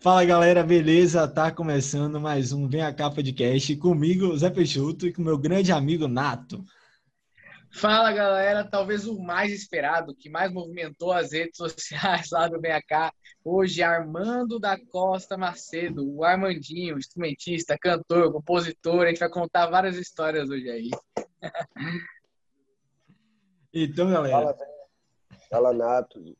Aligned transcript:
Fala 0.00 0.24
galera, 0.24 0.62
beleza? 0.62 1.26
Tá 1.26 1.50
começando 1.50 2.20
mais 2.20 2.52
um 2.52 2.68
Vem 2.68 2.82
a 2.82 2.94
Cá 2.94 3.10
Podcast 3.10 3.74
comigo, 3.78 4.36
Zé 4.38 4.48
Peixoto, 4.48 5.08
e 5.08 5.12
com 5.12 5.22
meu 5.22 5.36
grande 5.36 5.72
amigo 5.72 6.06
Nato. 6.06 6.64
Fala 7.74 8.12
galera, 8.12 8.62
talvez 8.62 9.08
o 9.08 9.20
mais 9.20 9.52
esperado, 9.52 10.14
que 10.14 10.30
mais 10.30 10.52
movimentou 10.52 11.10
as 11.10 11.32
redes 11.32 11.56
sociais 11.56 12.28
lá 12.30 12.46
do 12.46 12.60
Vem 12.60 12.80
Cá, 12.86 13.12
hoje 13.44 13.82
Armando 13.82 14.60
da 14.60 14.78
Costa 14.78 15.36
Macedo, 15.36 16.08
o 16.08 16.22
Armandinho, 16.22 16.96
instrumentista, 16.96 17.76
cantor, 17.76 18.32
compositor, 18.32 19.04
a 19.04 19.08
gente 19.08 19.18
vai 19.18 19.28
contar 19.28 19.66
várias 19.66 19.96
histórias 19.96 20.48
hoje 20.48 20.70
aí. 20.70 20.90
Então 23.74 24.10
galera. 24.10 24.54
Fala, 24.54 24.56
fala 25.50 25.72
Nato. 25.72 26.36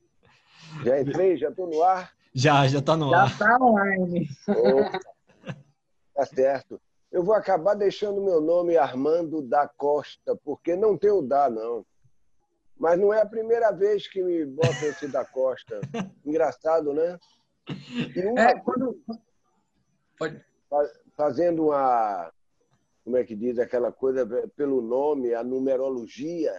Já 0.84 1.00
entrei, 1.00 1.36
já 1.36 1.50
tô 1.50 1.66
no 1.66 1.82
ar? 1.82 2.16
Já, 2.38 2.68
já 2.68 2.80
tá 2.80 2.96
no 2.96 3.10
Já 3.10 3.22
ar. 3.24 3.36
tá 3.38 3.58
online. 3.60 4.28
Opa, 4.48 5.00
tá 6.14 6.24
certo. 6.24 6.80
Eu 7.10 7.24
vou 7.24 7.34
acabar 7.34 7.74
deixando 7.74 8.22
meu 8.22 8.40
nome 8.40 8.76
Armando 8.76 9.42
da 9.42 9.66
Costa, 9.66 10.36
porque 10.44 10.76
não 10.76 10.96
tem 10.96 11.10
o 11.10 11.20
da, 11.20 11.50
não. 11.50 11.84
Mas 12.78 12.96
não 12.96 13.12
é 13.12 13.20
a 13.20 13.26
primeira 13.26 13.72
vez 13.72 14.06
que 14.06 14.22
me 14.22 14.44
botam 14.46 14.88
esse 14.88 15.08
da 15.08 15.24
Costa. 15.24 15.80
Engraçado, 16.24 16.92
né? 16.92 17.18
E 18.14 18.24
uma 18.24 18.40
É, 18.40 18.60
quando... 18.60 19.02
Pode... 20.16 20.40
fa- 20.70 20.92
fazendo 21.16 21.66
uma, 21.66 22.32
como 23.04 23.16
é 23.16 23.24
que 23.24 23.34
diz, 23.34 23.58
aquela 23.58 23.90
coisa 23.90 24.24
pelo 24.54 24.80
nome, 24.80 25.34
a 25.34 25.42
numerologia 25.42 26.52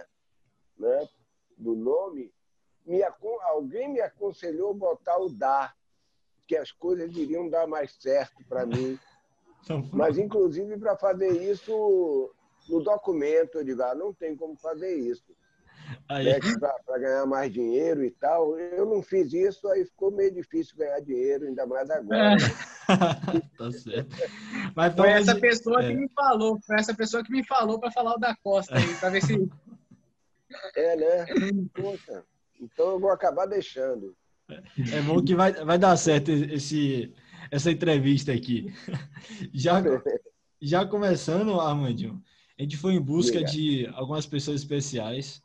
né, 0.78 1.08
do 1.56 1.74
nome, 1.74 2.30
me, 2.90 3.02
alguém 3.42 3.88
me 3.88 4.00
aconselhou 4.00 4.74
botar 4.74 5.16
o 5.18 5.30
dá, 5.30 5.72
que 6.46 6.56
as 6.56 6.72
coisas 6.72 7.16
iriam 7.16 7.48
dar 7.48 7.66
mais 7.66 7.92
certo 7.92 8.44
para 8.48 8.66
mim. 8.66 8.98
Mas, 9.92 10.18
inclusive, 10.18 10.76
para 10.76 10.96
fazer 10.96 11.28
isso 11.28 12.34
no 12.68 12.82
documento, 12.82 13.58
eu 13.58 13.64
digo, 13.64 13.82
ah, 13.82 13.94
não 13.94 14.12
tem 14.12 14.34
como 14.36 14.56
fazer 14.56 14.92
isso. 14.94 15.32
aí, 16.08 16.26
Para 16.84 16.98
ganhar 16.98 17.26
mais 17.26 17.52
dinheiro 17.52 18.04
e 18.04 18.10
tal. 18.10 18.58
Eu 18.58 18.84
não 18.84 19.02
fiz 19.02 19.32
isso, 19.32 19.68
aí 19.68 19.84
ficou 19.84 20.10
meio 20.10 20.32
difícil 20.32 20.76
ganhar 20.76 21.00
dinheiro, 21.00 21.46
ainda 21.46 21.66
mais 21.66 21.88
agora. 21.90 22.36
tá 23.56 23.70
certo. 23.70 24.16
Mas 24.74 24.94
Foi 24.94 25.10
essa 25.10 25.38
pessoa 25.38 25.84
é. 25.84 25.88
que 25.88 25.94
me 25.94 26.08
falou, 26.08 26.58
foi 26.66 26.76
essa 26.76 26.94
pessoa 26.94 27.22
que 27.22 27.30
me 27.30 27.46
falou 27.46 27.78
para 27.78 27.92
falar 27.92 28.14
o 28.14 28.18
da 28.18 28.34
Costa 28.42 28.76
aí, 28.76 28.94
para 28.98 29.10
ver 29.10 29.22
se 29.22 29.48
É, 30.74 30.96
né? 30.96 31.26
Poxa, 31.74 32.24
então 32.60 32.90
eu 32.90 33.00
vou 33.00 33.10
acabar 33.10 33.46
deixando. 33.46 34.16
É 34.92 35.00
bom 35.02 35.22
que 35.22 35.34
vai, 35.34 35.52
vai 35.52 35.78
dar 35.78 35.96
certo 35.96 36.30
esse, 36.30 37.14
essa 37.50 37.70
entrevista 37.70 38.32
aqui. 38.32 38.72
Já, 39.52 39.80
já 40.60 40.84
começando, 40.84 41.60
Armandinho, 41.60 42.22
a 42.58 42.62
gente 42.62 42.76
foi 42.76 42.94
em 42.94 43.00
busca 43.00 43.38
Diga. 43.38 43.50
de 43.50 43.86
algumas 43.94 44.26
pessoas 44.26 44.60
especiais. 44.60 45.42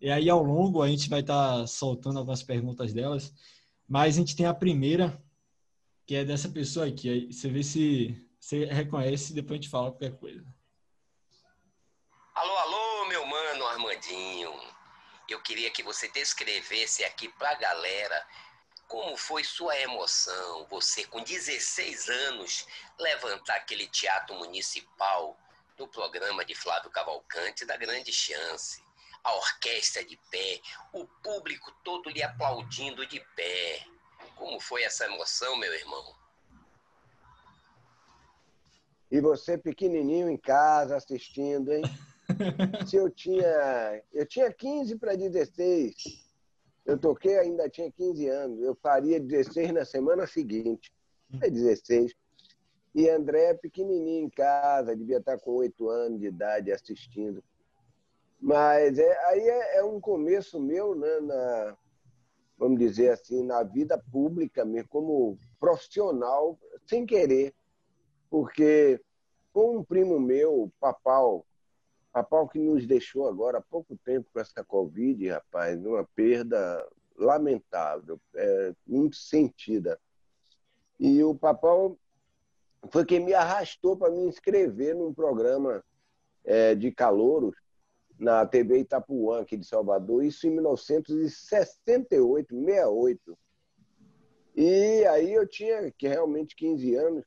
E 0.00 0.10
aí, 0.10 0.30
ao 0.30 0.42
longo, 0.42 0.82
a 0.82 0.88
gente 0.88 1.10
vai 1.10 1.20
estar 1.20 1.66
soltando 1.66 2.18
algumas 2.18 2.42
perguntas 2.42 2.92
delas. 2.92 3.34
Mas 3.86 4.14
a 4.14 4.18
gente 4.20 4.36
tem 4.36 4.46
a 4.46 4.54
primeira, 4.54 5.22
que 6.06 6.14
é 6.14 6.24
dessa 6.24 6.48
pessoa 6.48 6.86
aqui. 6.86 7.08
Aí 7.08 7.32
você 7.32 7.48
vê 7.48 7.62
se 7.62 8.16
você 8.40 8.64
reconhece 8.64 9.32
e 9.32 9.34
depois 9.34 9.58
a 9.58 9.62
gente 9.62 9.70
fala 9.70 9.90
qualquer 9.90 10.16
coisa. 10.16 10.44
Alô, 12.34 12.56
alô, 12.56 13.08
meu 13.08 13.26
mano 13.26 13.66
Armandinho. 13.66 14.69
Eu 15.30 15.40
queria 15.40 15.70
que 15.70 15.82
você 15.82 16.08
descrevesse 16.08 17.04
aqui 17.04 17.28
pra 17.28 17.54
galera 17.54 18.26
como 18.88 19.16
foi 19.16 19.44
sua 19.44 19.78
emoção, 19.78 20.66
você 20.68 21.04
com 21.04 21.22
16 21.22 22.08
anos 22.08 22.66
levantar 22.98 23.54
aquele 23.54 23.86
teatro 23.86 24.34
municipal 24.34 25.38
do 25.76 25.86
programa 25.86 26.44
de 26.44 26.56
Flávio 26.56 26.90
Cavalcante 26.90 27.64
da 27.64 27.76
Grande 27.76 28.12
Chance. 28.12 28.82
A 29.22 29.32
orquestra 29.34 30.04
de 30.04 30.16
pé, 30.28 30.60
o 30.92 31.06
público 31.22 31.70
todo 31.84 32.10
lhe 32.10 32.20
aplaudindo 32.20 33.06
de 33.06 33.20
pé. 33.36 33.86
Como 34.34 34.58
foi 34.58 34.82
essa 34.82 35.04
emoção, 35.04 35.56
meu 35.56 35.72
irmão? 35.72 36.16
E 39.08 39.20
você 39.20 39.56
pequenininho 39.56 40.28
em 40.28 40.36
casa 40.36 40.96
assistindo, 40.96 41.72
hein? 41.72 41.82
Se 42.86 42.96
eu 42.96 43.10
tinha, 43.10 44.02
eu 44.12 44.26
tinha 44.26 44.52
15 44.52 44.96
para 44.96 45.16
16. 45.16 45.94
Eu 46.84 46.98
toquei 46.98 47.38
ainda 47.38 47.68
tinha 47.68 47.90
15 47.90 48.28
anos. 48.28 48.62
Eu 48.62 48.74
faria 48.74 49.20
16 49.20 49.72
na 49.72 49.84
semana 49.84 50.26
seguinte. 50.26 50.92
É 51.40 51.48
16. 51.48 52.14
E 52.94 53.08
André 53.08 53.54
pequenininho 53.54 54.26
em 54.26 54.30
casa, 54.30 54.96
devia 54.96 55.18
estar 55.18 55.38
com 55.38 55.52
8 55.52 55.88
anos 55.88 56.20
de 56.20 56.26
idade 56.26 56.72
assistindo. 56.72 57.42
Mas 58.40 58.98
é, 58.98 59.26
aí 59.26 59.40
é, 59.40 59.76
é 59.76 59.84
um 59.84 60.00
começo 60.00 60.58
meu, 60.58 60.94
né, 60.94 61.20
na, 61.20 61.76
vamos 62.58 62.78
dizer 62.78 63.10
assim, 63.10 63.44
na 63.44 63.62
vida 63.62 64.02
pública, 64.10 64.64
mesmo, 64.64 64.88
como 64.88 65.38
profissional, 65.58 66.58
sem 66.86 67.06
querer. 67.06 67.54
Porque 68.28 69.00
com 69.52 69.78
um 69.78 69.84
primo 69.84 70.18
meu, 70.18 70.72
Papau, 72.12 72.12
Papau 72.12 72.48
que 72.48 72.58
nos 72.58 72.86
deixou 72.86 73.28
agora 73.28 73.58
há 73.58 73.62
pouco 73.62 73.96
tempo 74.04 74.28
com 74.32 74.40
essa 74.40 74.64
Covid, 74.64 75.28
rapaz, 75.28 75.84
uma 75.84 76.04
perda 76.14 76.86
lamentável, 77.16 78.20
é, 78.34 78.72
muito 78.86 79.16
sentida. 79.16 79.98
E 80.98 81.22
o 81.22 81.34
Papau 81.34 81.98
foi 82.90 83.04
quem 83.04 83.20
me 83.20 83.34
arrastou 83.34 83.96
para 83.96 84.10
me 84.10 84.26
inscrever 84.26 84.94
num 84.94 85.12
programa 85.12 85.84
é, 86.44 86.74
de 86.74 86.90
calouros 86.90 87.54
na 88.18 88.44
TV 88.44 88.80
Itapuã, 88.80 89.40
aqui 89.40 89.56
de 89.56 89.66
Salvador, 89.66 90.24
isso 90.24 90.46
em 90.46 90.50
1968, 90.50 92.54
68. 92.54 93.38
E 94.54 95.04
aí 95.06 95.32
eu 95.32 95.46
tinha 95.46 95.90
que 95.92 96.06
realmente 96.06 96.54
15 96.54 96.94
anos, 96.96 97.24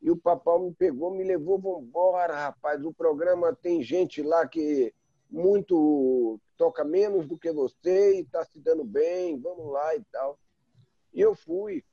e 0.00 0.10
o 0.10 0.16
papai 0.16 0.58
me 0.60 0.72
pegou, 0.72 1.10
me 1.10 1.24
levou, 1.24 1.58
vambora, 1.58 2.34
rapaz, 2.34 2.84
o 2.84 2.92
programa 2.92 3.54
tem 3.54 3.82
gente 3.82 4.22
lá 4.22 4.46
que 4.46 4.94
muito 5.30 6.40
toca 6.56 6.84
menos 6.84 7.26
do 7.26 7.38
que 7.38 7.52
você 7.52 8.16
e 8.16 8.20
está 8.20 8.44
se 8.44 8.58
dando 8.60 8.84
bem, 8.84 9.38
vamos 9.38 9.70
lá 9.72 9.94
e 9.96 10.02
tal. 10.10 10.38
E 11.12 11.20
eu 11.20 11.34
fui. 11.34 11.84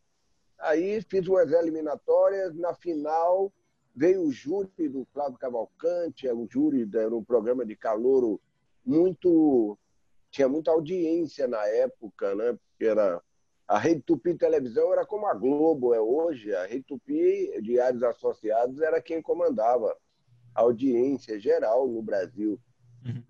Aí 0.58 1.02
fiz 1.02 1.28
umas 1.28 1.52
eliminatórias, 1.52 2.56
na 2.56 2.74
final 2.74 3.52
veio 3.96 4.24
o 4.24 4.32
júri 4.32 4.90
do 4.90 5.06
Flávio 5.14 5.38
Cavalcante, 5.38 6.28
é 6.28 6.34
um 6.34 6.48
júri, 6.50 6.90
era 6.94 7.16
um 7.16 7.24
programa 7.24 7.66
de 7.66 7.76
calouro 7.76 8.42
muito 8.86 9.78
tinha 10.30 10.50
muita 10.50 10.72
audiência 10.72 11.48
na 11.48 11.66
época, 11.66 12.36
né? 12.36 12.52
Porque 12.52 12.86
era 12.86 13.22
a 13.68 13.80
Rede 13.80 14.02
Tupi 14.02 14.36
Televisão 14.36 14.94
era 14.94 15.06
como 15.06 15.26
a 15.26 15.34
Globo 15.34 15.94
é 15.94 16.00
hoje, 16.00 16.54
a 16.54 16.66
Rede 16.66 16.84
Tupi 16.84 17.52
Diários 17.62 18.04
Associados 18.04 18.80
era 18.80 19.02
quem 19.02 19.22
comandava 19.22 19.96
a 20.54 20.62
audiência 20.62 21.40
geral 21.40 21.88
no 21.88 22.02
Brasil. 22.02 22.60
Uhum. 23.04 23.24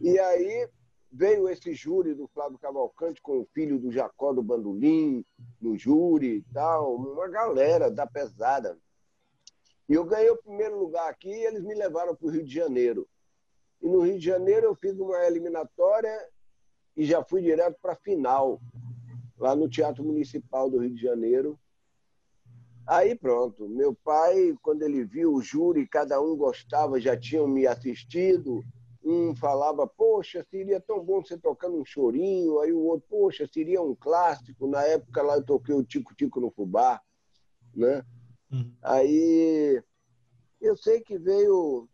E 0.00 0.18
aí 0.18 0.68
veio 1.12 1.48
esse 1.48 1.74
júri 1.74 2.14
do 2.14 2.26
Flávio 2.28 2.58
Cavalcante 2.58 3.20
com 3.20 3.40
o 3.40 3.48
filho 3.52 3.78
do 3.78 3.92
Jacó 3.92 4.32
do 4.32 4.42
Bandolim 4.42 5.24
no 5.60 5.76
júri 5.76 6.36
e 6.36 6.42
tal, 6.54 6.96
uma 6.96 7.28
galera 7.28 7.90
da 7.90 8.06
pesada. 8.06 8.78
E 9.88 9.94
eu 9.94 10.04
ganhei 10.04 10.30
o 10.30 10.42
primeiro 10.42 10.78
lugar 10.78 11.10
aqui 11.10 11.28
e 11.28 11.44
eles 11.44 11.62
me 11.62 11.74
levaram 11.74 12.16
para 12.16 12.26
o 12.26 12.30
Rio 12.30 12.44
de 12.44 12.54
Janeiro. 12.54 13.06
E 13.82 13.86
no 13.86 14.00
Rio 14.00 14.18
de 14.18 14.24
Janeiro 14.24 14.66
eu 14.66 14.74
fiz 14.74 14.98
uma 14.98 15.22
eliminatória 15.26 16.18
e 16.96 17.04
já 17.04 17.22
fui 17.22 17.42
direto 17.42 17.76
para 17.80 17.92
a 17.92 17.96
final, 17.96 18.60
lá 19.42 19.56
no 19.56 19.68
Teatro 19.68 20.04
Municipal 20.04 20.70
do 20.70 20.78
Rio 20.78 20.94
de 20.94 21.02
Janeiro. 21.02 21.58
Aí 22.86 23.16
pronto, 23.16 23.68
meu 23.68 23.92
pai, 23.92 24.56
quando 24.62 24.82
ele 24.82 25.04
viu 25.04 25.34
o 25.34 25.42
júri, 25.42 25.84
cada 25.84 26.20
um 26.20 26.36
gostava, 26.36 27.00
já 27.00 27.16
tinham 27.18 27.48
me 27.48 27.66
assistido. 27.66 28.62
Um 29.04 29.34
falava, 29.34 29.84
poxa, 29.84 30.46
seria 30.48 30.80
tão 30.80 31.04
bom 31.04 31.24
você 31.24 31.36
tocando 31.36 31.76
um 31.76 31.84
chorinho. 31.84 32.60
Aí 32.60 32.72
o 32.72 32.78
outro, 32.82 33.08
poxa, 33.10 33.44
seria 33.52 33.82
um 33.82 33.96
clássico. 33.96 34.68
Na 34.68 34.84
época 34.84 35.20
lá 35.22 35.34
eu 35.34 35.44
toquei 35.44 35.74
o 35.74 35.82
Tico 35.82 36.14
Tico 36.14 36.40
no 36.40 36.52
Fubá, 36.52 37.02
né? 37.74 38.04
Uhum. 38.52 38.72
Aí 38.80 39.82
eu 40.60 40.76
sei 40.76 41.00
que 41.00 41.18
veio, 41.18 41.88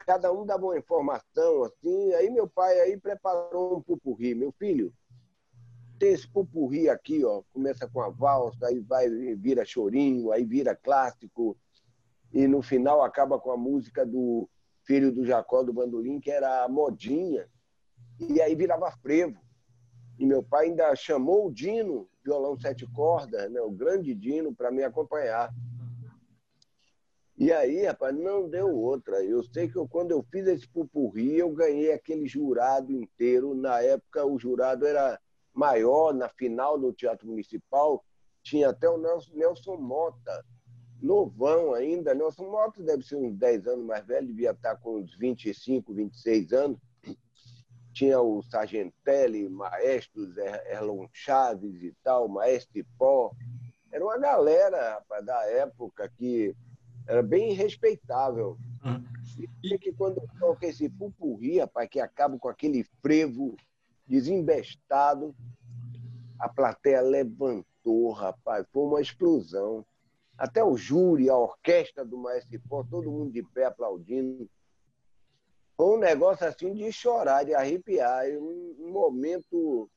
cada 0.00 0.30
um 0.30 0.44
dava 0.44 0.66
uma 0.66 0.76
informação 0.76 1.64
assim. 1.64 2.12
Aí 2.12 2.28
meu 2.28 2.46
pai 2.46 2.78
aí 2.78 3.00
preparou 3.00 3.78
um 3.78 3.80
pupurri. 3.80 4.34
Meu 4.34 4.52
filho, 4.52 4.92
tem 5.98 6.12
esse 6.12 6.28
pupurri 6.28 6.88
aqui, 6.88 7.24
ó. 7.24 7.42
Começa 7.52 7.88
com 7.88 8.00
a 8.00 8.08
valsa, 8.08 8.66
aí 8.66 8.80
vai 8.80 9.08
vira 9.36 9.64
chorinho, 9.64 10.32
aí 10.32 10.44
vira 10.44 10.74
clássico 10.74 11.56
e 12.32 12.46
no 12.46 12.62
final 12.62 13.02
acaba 13.02 13.38
com 13.38 13.50
a 13.50 13.56
música 13.56 14.04
do 14.04 14.48
filho 14.84 15.12
do 15.12 15.24
Jacó 15.24 15.62
do 15.62 15.72
Bandolim, 15.72 16.20
que 16.20 16.30
era 16.30 16.64
a 16.64 16.68
modinha, 16.68 17.48
e 18.18 18.40
aí 18.40 18.54
virava 18.54 18.90
frevo. 19.02 19.38
E 20.18 20.26
meu 20.26 20.42
pai 20.42 20.66
ainda 20.66 20.94
chamou 20.96 21.46
o 21.46 21.52
Dino, 21.52 22.08
violão 22.24 22.58
sete 22.58 22.86
cordas, 22.92 23.50
né, 23.50 23.60
o 23.60 23.70
grande 23.70 24.14
Dino, 24.14 24.54
para 24.54 24.70
me 24.70 24.82
acompanhar. 24.82 25.52
E 27.36 27.52
aí, 27.52 27.84
rapaz, 27.84 28.16
não 28.16 28.48
deu 28.48 28.74
outra. 28.74 29.22
Eu 29.22 29.44
sei 29.44 29.68
que 29.68 29.76
eu, 29.76 29.86
quando 29.86 30.10
eu 30.10 30.24
fiz 30.24 30.44
esse 30.48 30.66
pupurri, 30.66 31.38
eu 31.38 31.52
ganhei 31.52 31.92
aquele 31.92 32.26
jurado 32.26 32.90
inteiro. 32.92 33.54
Na 33.54 33.80
época, 33.80 34.26
o 34.26 34.36
jurado 34.40 34.84
era 34.84 35.20
maior, 35.58 36.14
na 36.14 36.28
final 36.28 36.78
do 36.78 36.92
Teatro 36.92 37.26
Municipal, 37.26 38.04
tinha 38.44 38.68
até 38.68 38.88
o 38.88 38.96
Nelson, 38.96 39.76
Mota, 39.76 40.44
novão 41.02 41.74
ainda. 41.74 42.14
Nelson 42.14 42.48
Mota 42.48 42.80
deve 42.80 43.02
ser 43.02 43.16
uns 43.16 43.36
10 43.36 43.66
anos 43.66 43.84
mais 43.84 44.06
velho, 44.06 44.28
devia 44.28 44.52
estar 44.52 44.76
com 44.76 44.98
uns 44.98 45.16
25, 45.16 45.92
26 45.92 46.52
anos. 46.52 46.78
Tinha 47.92 48.20
o 48.20 48.40
Sargentelli, 48.44 49.48
maestros, 49.48 50.36
Erlon 50.36 51.08
Chaves 51.12 51.82
e 51.82 51.92
tal, 52.04 52.28
Maestro 52.28 52.86
Pó. 52.96 53.32
Era 53.90 54.04
uma 54.04 54.16
galera, 54.16 54.94
rapaz, 54.94 55.26
da 55.26 55.44
época 55.46 56.08
que 56.16 56.54
era 57.08 57.22
bem 57.22 57.52
respeitável. 57.52 58.56
Uhum. 58.84 59.04
E 59.64 59.76
que 59.78 59.92
quando 59.92 60.22
toca 60.38 60.66
esse 60.66 60.88
pupurri, 60.88 61.58
rapaz, 61.58 61.88
que 61.88 61.98
acaba 61.98 62.38
com 62.38 62.48
aquele 62.48 62.84
frevo 63.02 63.56
desembestado, 64.08 65.34
a 66.38 66.48
plateia 66.48 67.00
levantou, 67.00 68.10
rapaz, 68.12 68.66
foi 68.72 68.82
uma 68.82 69.00
explosão. 69.00 69.84
Até 70.36 70.62
o 70.62 70.76
júri, 70.76 71.28
a 71.28 71.36
orquestra 71.36 72.04
do 72.04 72.16
Maestro 72.16 72.60
Pó, 72.68 72.84
todo 72.84 73.10
mundo 73.10 73.32
de 73.32 73.42
pé 73.42 73.64
aplaudindo. 73.64 74.48
Foi 75.76 75.96
um 75.96 75.98
negócio 75.98 76.46
assim 76.46 76.72
de 76.72 76.90
chorar, 76.92 77.44
de 77.44 77.54
arrepiar. 77.54 78.26
Um 78.38 78.90
momento 78.90 79.90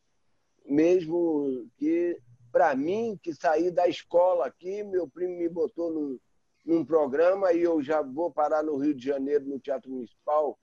mesmo 0.66 1.68
que, 1.78 2.19
para 2.52 2.75
mim, 2.75 3.19
que 3.22 3.34
saí 3.34 3.72
da 3.72 3.88
escola 3.88 4.48
aqui, 4.48 4.84
meu 4.84 5.08
primo 5.08 5.38
me 5.38 5.48
botou 5.48 5.92
num, 5.92 6.19
num 6.66 6.84
programa 6.84 7.54
e 7.54 7.62
eu 7.62 7.81
já 7.81 8.02
vou 8.02 8.31
parar 8.31 8.63
no 8.63 8.78
Rio 8.78 8.96
de 8.96 9.06
Janeiro, 9.06 9.46
no 9.46 9.60
Teatro 9.60 9.92
Municipal. 9.92 10.58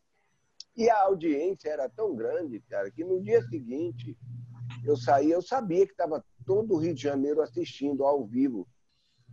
E 0.79 0.89
a 0.89 1.03
audiência 1.03 1.69
era 1.69 1.89
tão 1.89 2.15
grande, 2.15 2.61
cara, 2.61 2.91
que 2.91 3.05
no 3.05 3.21
dia 3.21 3.43
seguinte 3.43 4.17
eu 4.85 4.97
saía, 4.97 5.35
eu 5.35 5.43
sabia 5.43 5.85
que 5.85 5.93
estava 5.93 6.25
todo 6.47 6.75
o 6.75 6.79
Rio 6.79 6.95
de 6.95 7.03
Janeiro 7.03 7.43
assistindo 7.43 8.05
ao 8.05 8.25
vivo. 8.25 8.67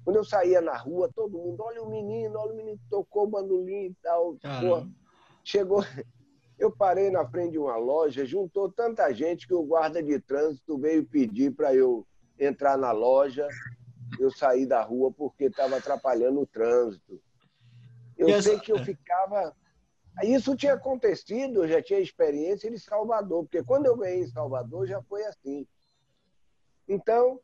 Quando 0.04 0.18
eu 0.18 0.26
saía 0.26 0.60
na 0.60 0.76
rua, 0.76 1.10
todo 1.16 1.38
mundo, 1.38 1.62
olha 1.62 1.82
o 1.82 1.90
menino, 1.90 2.38
olha 2.38 2.54
o 2.54 2.58
menino 2.58 2.78
que 2.78 2.90
tocou 2.90 3.26
o 3.26 3.30
bandolim 3.30 3.86
e 3.86 3.96
tal. 4.02 4.38
Pô, 4.60 4.88
chegou, 5.44 5.84
eu 6.60 6.76
parei 6.76 7.10
na 7.10 7.26
frente 7.30 7.52
de 7.52 7.60
uma 7.60 7.78
loja, 7.78 8.26
juntou 8.26 8.72
tanta 8.72 9.14
gente 9.14 9.48
que 9.48 9.54
o 9.54 9.64
guarda 9.64 10.02
de 10.02 10.20
trânsito 10.20 10.78
veio 10.78 11.06
pedir 11.06 11.54
para 11.56 11.74
eu 11.74 12.06
entrar 12.38 12.78
na 12.78 12.92
loja 12.92 13.48
eu 14.20 14.32
saí 14.32 14.66
da 14.66 14.82
rua 14.82 15.12
porque 15.12 15.46
estava 15.46 15.78
atrapalhando 15.78 16.42
o 16.42 16.48
trânsito. 16.48 17.22
Eu 18.18 18.30
essa... 18.30 18.50
sei 18.50 18.60
que 18.60 18.72
eu 18.72 18.84
ficava. 18.84 19.56
Isso 20.24 20.56
tinha 20.56 20.74
acontecido, 20.74 21.64
eu 21.64 21.68
já 21.68 21.82
tinha 21.82 22.00
experiência 22.00 22.70
em 22.70 22.78
Salvador, 22.78 23.44
porque 23.44 23.64
quando 23.64 23.86
eu 23.86 23.98
ganhei 23.98 24.22
em 24.22 24.28
Salvador 24.28 24.88
já 24.88 25.02
foi 25.04 25.26
assim. 25.26 25.68
Então, 26.88 27.40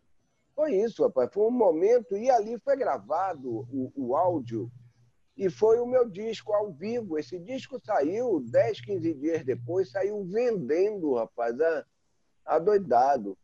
foi 0.56 0.76
isso, 0.76 1.04
rapaz. 1.04 1.30
Foi 1.34 1.48
um 1.48 1.52
momento, 1.52 2.16
e 2.16 2.30
ali 2.30 2.58
foi 2.60 2.78
gravado 2.78 3.68
o, 3.72 3.92
o 3.96 4.16
áudio, 4.16 4.72
e 5.36 5.50
foi 5.50 5.80
o 5.80 5.86
meu 5.86 6.08
disco 6.08 6.54
ao 6.54 6.72
vivo. 6.72 7.18
Esse 7.18 7.40
disco 7.40 7.80
saiu 7.84 8.40
10, 8.40 8.82
15 8.82 9.14
dias 9.16 9.44
depois, 9.44 9.90
saiu 9.90 10.24
vendendo, 10.24 11.16
rapaz, 11.16 11.56
adoidado. 12.46 13.38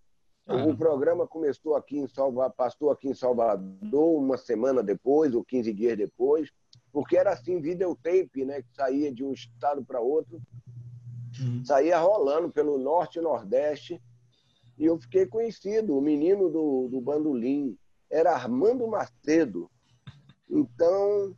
Uhum. 0.47 0.69
O 0.69 0.77
programa 0.77 1.27
começou 1.27 1.75
aqui 1.75 1.97
em 1.97 2.07
Salvador, 2.07 2.55
passou 2.55 2.91
aqui 2.91 3.09
em 3.09 3.13
Salvador 3.13 4.17
uma 4.17 4.37
semana 4.37 4.81
depois, 4.81 5.33
ou 5.33 5.43
15 5.43 5.73
dias 5.73 5.97
depois, 5.97 6.51
porque 6.97 7.15
era 7.15 7.31
assim, 7.31 7.61
videotape, 7.61 8.43
né? 8.43 8.63
Que 8.63 8.73
saía 8.73 9.13
de 9.13 9.23
um 9.23 9.31
estado 9.31 9.85
para 9.85 10.01
outro, 10.01 10.41
uhum. 11.39 11.63
saía 11.63 11.99
rolando 11.99 12.51
pelo 12.51 12.75
norte 12.79 13.19
e 13.19 13.21
nordeste. 13.21 14.01
E 14.79 14.85
eu 14.85 14.99
fiquei 14.99 15.27
conhecido, 15.27 15.95
o 15.95 16.01
menino 16.01 16.49
do, 16.49 16.87
do 16.87 16.99
bandolim 16.99 17.77
era 18.09 18.33
Armando 18.33 18.87
Macedo. 18.87 19.69
Então, 20.49 21.35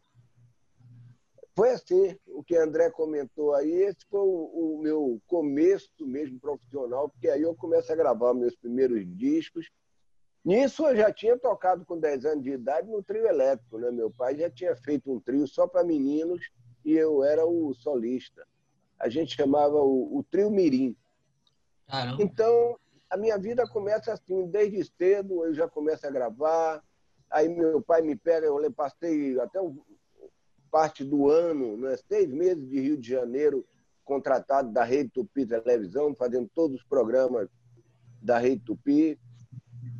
foi 1.54 1.72
assim, 1.72 2.16
o 2.28 2.42
que 2.42 2.56
André 2.56 2.90
comentou 2.90 3.54
aí, 3.54 3.70
esse 3.70 4.06
foi 4.10 4.22
o, 4.22 4.78
o, 4.78 4.82
meu 4.82 5.22
começo 5.28 5.90
mesmo 6.00 6.40
profissional, 6.40 7.10
porque 7.10 7.28
aí 7.28 7.42
eu 7.42 7.54
começo 7.54 7.92
a 7.92 7.98
gravar 7.98 8.34
meus 8.34 8.56
primeiros 8.56 9.06
discos. 9.18 9.70
Nisso 10.50 10.88
eu 10.88 10.96
já 10.96 11.14
tinha 11.14 11.38
tocado 11.38 11.86
com 11.86 12.00
10 12.00 12.26
anos 12.26 12.44
de 12.44 12.50
idade 12.50 12.90
no 12.90 13.04
trio 13.04 13.28
elétrico, 13.28 13.78
né? 13.78 13.92
Meu 13.92 14.10
pai 14.10 14.36
já 14.36 14.50
tinha 14.50 14.76
feito 14.76 15.12
um 15.12 15.20
trio 15.20 15.48
só 15.48 15.68
para 15.68 15.84
meninos 15.84 16.42
e 16.84 16.94
eu 16.94 17.24
era 17.24 17.46
o 17.46 17.72
solista. 17.76 18.48
A 19.00 19.08
gente 19.10 19.36
chamava 19.36 19.76
o, 19.76 20.18
o 20.18 20.24
trio 20.24 20.50
Mirim. 20.50 20.98
Caramba. 21.88 22.24
Então, 22.24 22.80
a 23.12 23.16
minha 23.16 23.38
vida 23.38 23.68
começa 23.68 24.12
assim, 24.12 24.48
desde 24.48 24.84
cedo 24.86 25.46
eu 25.46 25.54
já 25.54 25.70
começo 25.70 26.08
a 26.08 26.10
gravar. 26.10 26.84
Aí 27.30 27.48
meu 27.48 27.80
pai 27.80 28.02
me 28.02 28.16
pega, 28.16 28.48
eu 28.48 28.74
passei 28.74 29.40
até 29.40 29.60
parte 30.72 31.04
do 31.04 31.30
ano, 31.30 31.78
né, 31.78 31.96
seis 31.96 32.28
meses 32.28 32.68
de 32.68 32.80
Rio 32.80 32.98
de 32.98 33.08
Janeiro, 33.08 33.64
contratado 34.04 34.72
da 34.72 34.84
Rede 34.84 35.12
Tupi 35.12 35.46
Televisão, 35.46 36.16
fazendo 36.16 36.50
todos 36.56 36.78
os 36.78 36.84
programas 36.88 37.48
da 38.20 38.40
Rede 38.40 38.64
Tupi. 38.66 39.20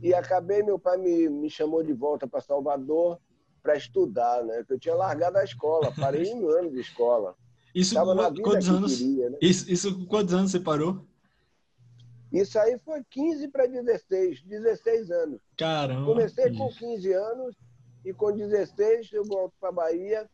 E 0.02 0.14
acabei, 0.14 0.64
meu 0.64 0.80
pai 0.80 0.98
me, 0.98 1.30
me 1.30 1.50
chamou 1.50 1.84
de 1.84 1.94
volta 1.94 2.28
para 2.28 2.42
Salvador 2.42 3.20
para 3.62 3.76
estudar, 3.76 4.44
né? 4.44 4.66
Eu 4.68 4.80
tinha 4.80 4.96
largado 4.96 5.38
a 5.38 5.44
escola, 5.44 5.94
parei 5.94 6.34
um 6.34 6.48
ano 6.50 6.72
de 6.72 6.80
escola. 6.80 7.36
Isso 7.76 7.96
quantos 8.42 8.70
anos? 8.70 8.98
Queria, 8.98 9.30
né? 9.30 9.38
isso, 9.42 9.72
isso 9.72 10.06
quantos 10.08 10.34
anos 10.34 10.52
você 10.52 10.60
parou? 10.60 11.06
Isso 12.32 12.58
aí 12.60 12.78
foi 12.80 13.04
15 13.04 13.48
para 13.50 13.66
16, 13.66 14.44
16 14.44 15.12
anos. 15.12 15.42
Caramba. 15.58 16.06
Comecei 16.06 16.56
com 16.56 16.70
15 16.70 17.12
anos 17.14 17.56
e 18.06 18.14
com 18.14 18.32
16 18.32 19.12
eu 19.14 19.26
volto 19.26 19.54
para 19.60 19.72
Bahia 19.72 20.30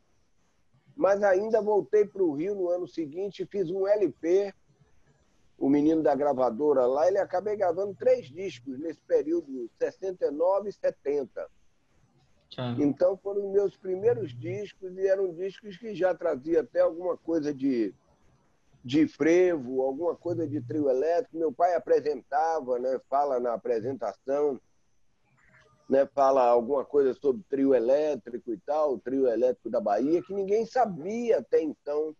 mas 0.95 1.21
ainda 1.21 1.61
voltei 1.61 2.05
para 2.05 2.23
o 2.23 2.33
Rio 2.33 2.55
no 2.55 2.69
ano 2.69 2.87
seguinte, 2.87 3.45
fiz 3.45 3.69
um 3.69 3.85
LP, 3.85 4.53
o 5.57 5.69
menino 5.69 6.03
da 6.03 6.13
gravadora 6.15 6.85
lá, 6.85 7.07
ele 7.07 7.17
acabei 7.17 7.55
gravando 7.55 7.95
três 7.95 8.27
discos 8.27 8.77
nesse 8.79 8.99
período, 9.01 9.69
69 9.79 10.69
e 10.69 10.73
70. 10.73 11.49
Ah. 12.57 12.75
Então 12.79 13.17
foram 13.17 13.51
meus 13.51 13.75
primeiros 13.75 14.37
discos 14.37 14.95
e 14.97 15.07
eram 15.07 15.33
discos 15.33 15.77
que 15.77 15.95
já 15.95 16.13
trazia 16.13 16.61
até 16.61 16.81
alguma 16.81 17.17
coisa 17.17 17.53
de, 17.53 17.93
de 18.83 19.07
frevo, 19.07 19.81
alguma 19.81 20.15
coisa 20.15 20.47
de 20.47 20.61
trio 20.61 20.89
elétrico. 20.89 21.37
Meu 21.37 21.51
pai 21.51 21.73
apresentava, 21.75 22.77
né, 22.77 22.99
fala 23.09 23.39
na 23.39 23.53
apresentação 23.53 24.59
né, 25.89 26.05
fala 26.13 26.45
alguma 26.47 26.83
coisa 26.83 27.13
sobre 27.13 27.43
trio 27.49 27.73
elétrico 27.73 28.51
e 28.51 28.57
tal, 28.57 28.97
trio 28.99 29.27
elétrico 29.27 29.69
da 29.69 29.79
Bahia, 29.79 30.21
que 30.21 30.33
ninguém 30.33 30.65
sabia 30.65 31.39
até 31.39 31.61
então 31.61 32.15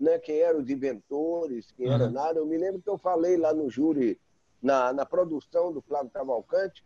né, 0.00 0.18
quem 0.18 0.38
eram 0.38 0.60
os 0.60 0.70
inventores, 0.70 1.70
quem 1.72 1.86
uhum. 1.86 1.92
era 1.92 2.10
nada. 2.10 2.38
Eu 2.38 2.46
me 2.46 2.56
lembro 2.56 2.80
que 2.80 2.88
eu 2.88 2.98
falei 2.98 3.36
lá 3.36 3.52
no 3.52 3.68
júri, 3.68 4.18
na, 4.62 4.92
na 4.92 5.04
produção 5.04 5.72
do 5.72 5.80
Flávio 5.82 6.10
Cavalcante, 6.10 6.84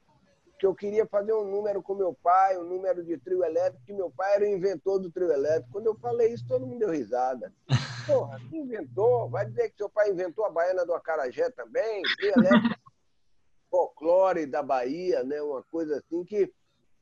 que 0.59 0.66
eu 0.66 0.75
queria 0.75 1.06
fazer 1.06 1.33
um 1.33 1.44
número 1.44 1.83
com 1.83 1.94
meu 1.94 2.14
pai, 2.14 2.59
um 2.59 2.64
número 2.64 3.04
de 3.04 3.16
trio 3.18 3.44
elétrico, 3.44 3.85
que 3.85 3.92
meu 3.92 4.11
pai 4.11 4.35
era 4.35 4.44
o 4.44 4.49
inventor 4.49 4.99
do 4.99 5.11
trio 5.11 5.30
elétrico. 5.33 5.73
Quando 5.73 5.87
eu 5.87 5.94
falei 5.97 6.33
isso, 6.33 6.47
todo 6.47 6.66
mundo 6.66 6.78
deu 6.78 6.90
risada. 6.90 7.52
Porra, 8.06 8.38
inventou? 8.52 9.28
Vai 9.28 9.47
dizer 9.47 9.71
que 9.71 9.76
seu 9.76 9.88
pai 9.88 10.11
inventou 10.11 10.44
a 10.44 10.50
baiana 10.50 10.85
do 10.85 10.94
Acarajé 10.94 11.50
também? 11.50 12.02
Trio 12.16 12.33
elétrico 12.37 12.76
folclore 13.71 14.47
da 14.47 14.62
Bahia, 14.62 15.25
né? 15.25 15.42
uma 15.42 15.62
coisa 15.64 15.99
assim 15.99 16.25
que, 16.25 16.52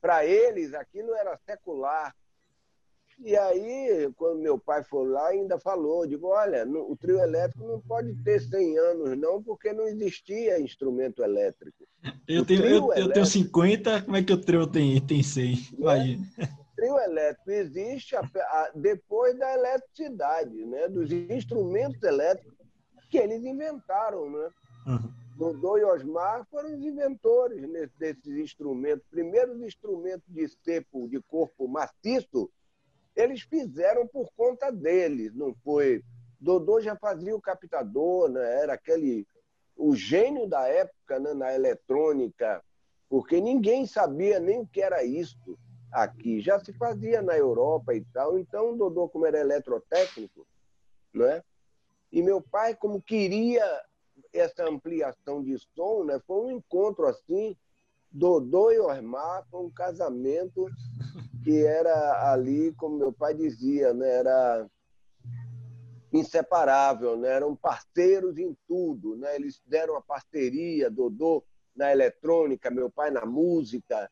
para 0.01 0.25
eles, 0.25 0.73
aquilo 0.73 1.15
era 1.15 1.39
secular. 1.45 2.15
E 3.19 3.37
aí, 3.37 4.11
quando 4.17 4.41
meu 4.41 4.59
pai 4.59 4.83
foi 4.83 5.09
lá, 5.09 5.29
ainda 5.29 5.59
falou, 5.59 6.07
digo, 6.07 6.29
olha, 6.29 6.67
o 6.67 6.97
trio 6.97 7.21
elétrico 7.21 7.67
não 7.67 7.81
pode 7.81 8.15
ter 8.23 8.41
100 8.41 8.79
anos, 8.79 9.19
não, 9.19 9.43
porque 9.43 9.73
não 9.73 9.87
existia 9.87 10.61
instrumento 10.61 11.23
elétrico. 11.23 11.87
Eu, 12.27 12.45
tenho, 12.45 12.65
eu, 12.65 12.85
elétrico, 12.85 13.01
eu 13.01 13.13
tenho 13.13 13.27
50, 13.27 14.03
como 14.03 14.17
é 14.17 14.23
que 14.23 14.33
o 14.33 14.41
trio 14.41 14.67
tem, 14.67 15.01
tem 15.01 15.23
100? 15.23 15.69
Imagina. 15.79 16.27
O 16.39 16.77
trio 16.77 16.99
elétrico 16.99 17.51
existe 17.51 18.17
a, 18.17 18.21
a, 18.21 18.73
depois 18.75 19.39
da 19.39 19.55
eletricidade, 19.55 20.65
né? 20.65 20.89
dos 20.89 21.13
instrumentos 21.13 22.03
elétricos 22.03 22.53
que 23.09 23.19
eles 23.19 23.45
inventaram. 23.45 24.29
Né? 24.31 24.49
Uhum. 24.87 25.23
Dodô 25.37 25.79
e 25.79 25.85
Osmar 25.85 26.47
foram 26.51 26.75
os 26.75 26.85
inventores 26.85 27.69
desses 27.99 28.37
instrumentos. 28.37 29.07
Primeiros 29.11 29.61
instrumentos 29.61 30.27
de 30.29 30.49
cepo, 30.65 31.09
de 31.09 31.21
corpo 31.23 31.69
maciço, 31.69 32.51
eles 33.15 33.43
fizeram 33.43 34.07
por 34.07 34.31
conta 34.37 34.71
deles, 34.71 35.35
não 35.35 35.55
foi? 35.63 36.03
Dodô 36.41 36.81
já 36.81 36.97
fazia 36.97 37.37
o 37.37 37.41
captador, 37.41 38.29
né? 38.29 38.63
era 38.63 38.75
aquele 38.75 39.27
o, 39.77 39.95
gênio 39.95 40.49
da 40.49 40.67
época 40.67 41.21
né, 41.21 41.33
na 41.35 41.55
eletrônica, 41.55 42.63
porque 43.09 43.41
ninguém 43.41 43.87
sabia 43.87 44.41
nem 44.41 44.61
o 44.61 44.67
que 44.67 44.83
era 44.83 45.05
isso 45.05 45.59
aqui. 45.93 46.41
Já 46.41 46.59
se 46.59 46.73
fazia 46.73 47.23
na 47.23 47.37
Europa 47.37 47.95
e 47.95 48.05
tal. 48.13 48.39
Então, 48.39 48.77
Dodô, 48.77 49.09
como 49.09 49.27
era 49.27 49.39
eletrotécnico, 49.39 50.47
né? 51.13 51.43
e 52.11 52.23
meu 52.23 52.41
pai, 52.41 52.75
como 52.75 53.01
queria 53.01 53.65
essa 54.33 54.69
ampliação 54.69 55.43
de 55.43 55.57
som, 55.75 56.05
né? 56.05 56.21
foi 56.27 56.47
um 56.47 56.51
encontro 56.51 57.07
assim, 57.07 57.57
Dodô 58.11 58.71
e 58.71 58.79
Osmar, 58.79 59.47
foi 59.51 59.61
um 59.61 59.71
casamento 59.71 60.67
que 61.43 61.65
era 61.65 62.33
ali, 62.33 62.73
como 62.75 62.97
meu 62.97 63.13
pai 63.13 63.35
dizia, 63.35 63.93
né? 63.93 64.09
era 64.09 64.71
inseparável, 66.13 67.17
né? 67.17 67.31
eram 67.31 67.57
parceiros 67.57 68.39
em 68.39 68.57
tudo. 68.67 69.17
Né? 69.17 69.35
Eles 69.37 69.61
deram 69.67 69.97
a 69.97 70.03
parceria, 70.03 70.91
Dodô 70.91 71.45
na 71.75 71.91
eletrônica, 71.91 72.71
meu 72.71 72.91
pai 72.91 73.11
na 73.11 73.25
música. 73.25 74.11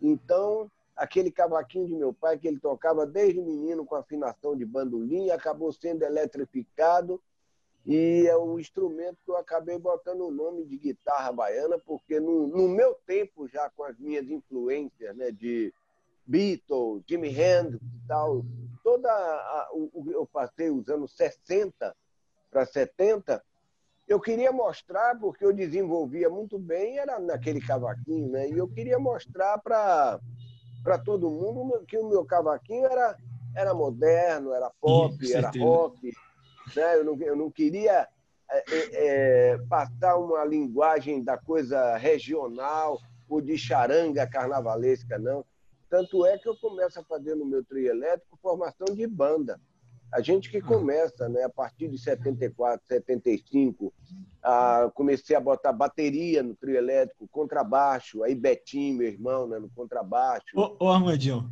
Então, 0.00 0.70
aquele 0.96 1.30
cavaquinho 1.30 1.86
de 1.86 1.94
meu 1.94 2.12
pai, 2.12 2.38
que 2.38 2.46
ele 2.46 2.60
tocava 2.60 3.06
desde 3.06 3.40
menino 3.40 3.84
com 3.84 3.96
afinação 3.96 4.56
de 4.56 4.64
bandolim, 4.64 5.30
acabou 5.30 5.72
sendo 5.72 6.04
eletrificado 6.04 7.20
e 7.86 8.26
é 8.28 8.36
o 8.36 8.58
instrumento 8.58 9.18
que 9.24 9.30
eu 9.30 9.36
acabei 9.36 9.78
botando 9.78 10.20
o 10.20 10.30
nome 10.30 10.64
de 10.64 10.76
guitarra 10.76 11.32
baiana, 11.32 11.78
porque 11.78 12.20
no, 12.20 12.46
no 12.46 12.68
meu 12.68 12.94
tempo, 13.06 13.48
já 13.48 13.70
com 13.70 13.84
as 13.84 13.98
minhas 13.98 14.28
influências 14.28 15.16
né, 15.16 15.30
de 15.30 15.72
Beatles, 16.30 17.02
Jimi 17.08 17.28
Hendrix 17.28 17.82
e 17.82 18.06
tal, 18.06 18.44
toda 18.84 19.10
a, 19.10 19.68
o, 19.72 20.06
eu 20.08 20.24
passei 20.32 20.70
os 20.70 20.88
anos 20.88 21.12
60 21.16 21.94
para 22.48 22.64
70, 22.64 23.42
eu 24.06 24.20
queria 24.20 24.52
mostrar, 24.52 25.18
porque 25.18 25.44
eu 25.44 25.52
desenvolvia 25.52 26.30
muito 26.30 26.56
bem, 26.56 26.98
era 26.98 27.18
naquele 27.18 27.60
cavaquinho, 27.60 28.28
né? 28.30 28.48
E 28.48 28.56
eu 28.56 28.68
queria 28.68 28.98
mostrar 28.98 29.58
para 29.58 30.20
todo 31.04 31.30
mundo 31.30 31.84
que 31.86 31.98
o 31.98 32.08
meu 32.08 32.24
cavaquinho 32.24 32.86
era, 32.86 33.16
era 33.54 33.74
moderno, 33.74 34.52
era 34.52 34.70
pop, 34.80 35.26
Sim, 35.26 35.34
era 35.34 35.50
rock. 35.50 36.12
Né? 36.76 36.96
Eu, 36.96 37.04
não, 37.04 37.16
eu 37.20 37.36
não 37.36 37.50
queria 37.50 38.08
é, 38.50 38.64
é, 38.68 38.88
é, 38.92 39.58
passar 39.68 40.16
uma 40.16 40.44
linguagem 40.44 41.22
da 41.22 41.36
coisa 41.36 41.96
regional 41.96 43.00
ou 43.28 43.40
de 43.40 43.56
charanga 43.58 44.26
carnavalesca, 44.26 45.18
não. 45.18 45.44
Tanto 45.90 46.24
é 46.24 46.38
que 46.38 46.48
eu 46.48 46.56
começo 46.56 47.00
a 47.00 47.04
fazer 47.04 47.34
no 47.34 47.44
meu 47.44 47.64
trio 47.64 47.90
elétrico 47.90 48.38
formação 48.40 48.94
de 48.94 49.06
banda. 49.08 49.60
A 50.12 50.20
gente 50.20 50.50
que 50.50 50.60
começa, 50.60 51.28
né, 51.28 51.44
a 51.44 51.48
partir 51.48 51.88
de 51.88 51.96
74, 51.96 52.84
75, 52.86 53.92
a, 54.42 54.90
comecei 54.94 55.36
a 55.36 55.40
botar 55.40 55.72
bateria 55.72 56.42
no 56.42 56.54
trio 56.54 56.76
elétrico, 56.76 57.28
contrabaixo, 57.28 58.22
aí 58.22 58.34
Betinho, 58.34 58.98
meu 58.98 59.08
irmão, 59.08 59.46
né, 59.46 59.58
no 59.58 59.68
contrabaixo. 59.70 60.46
Ô, 60.54 60.76
ô 60.80 60.88
Armandinho, 60.88 61.48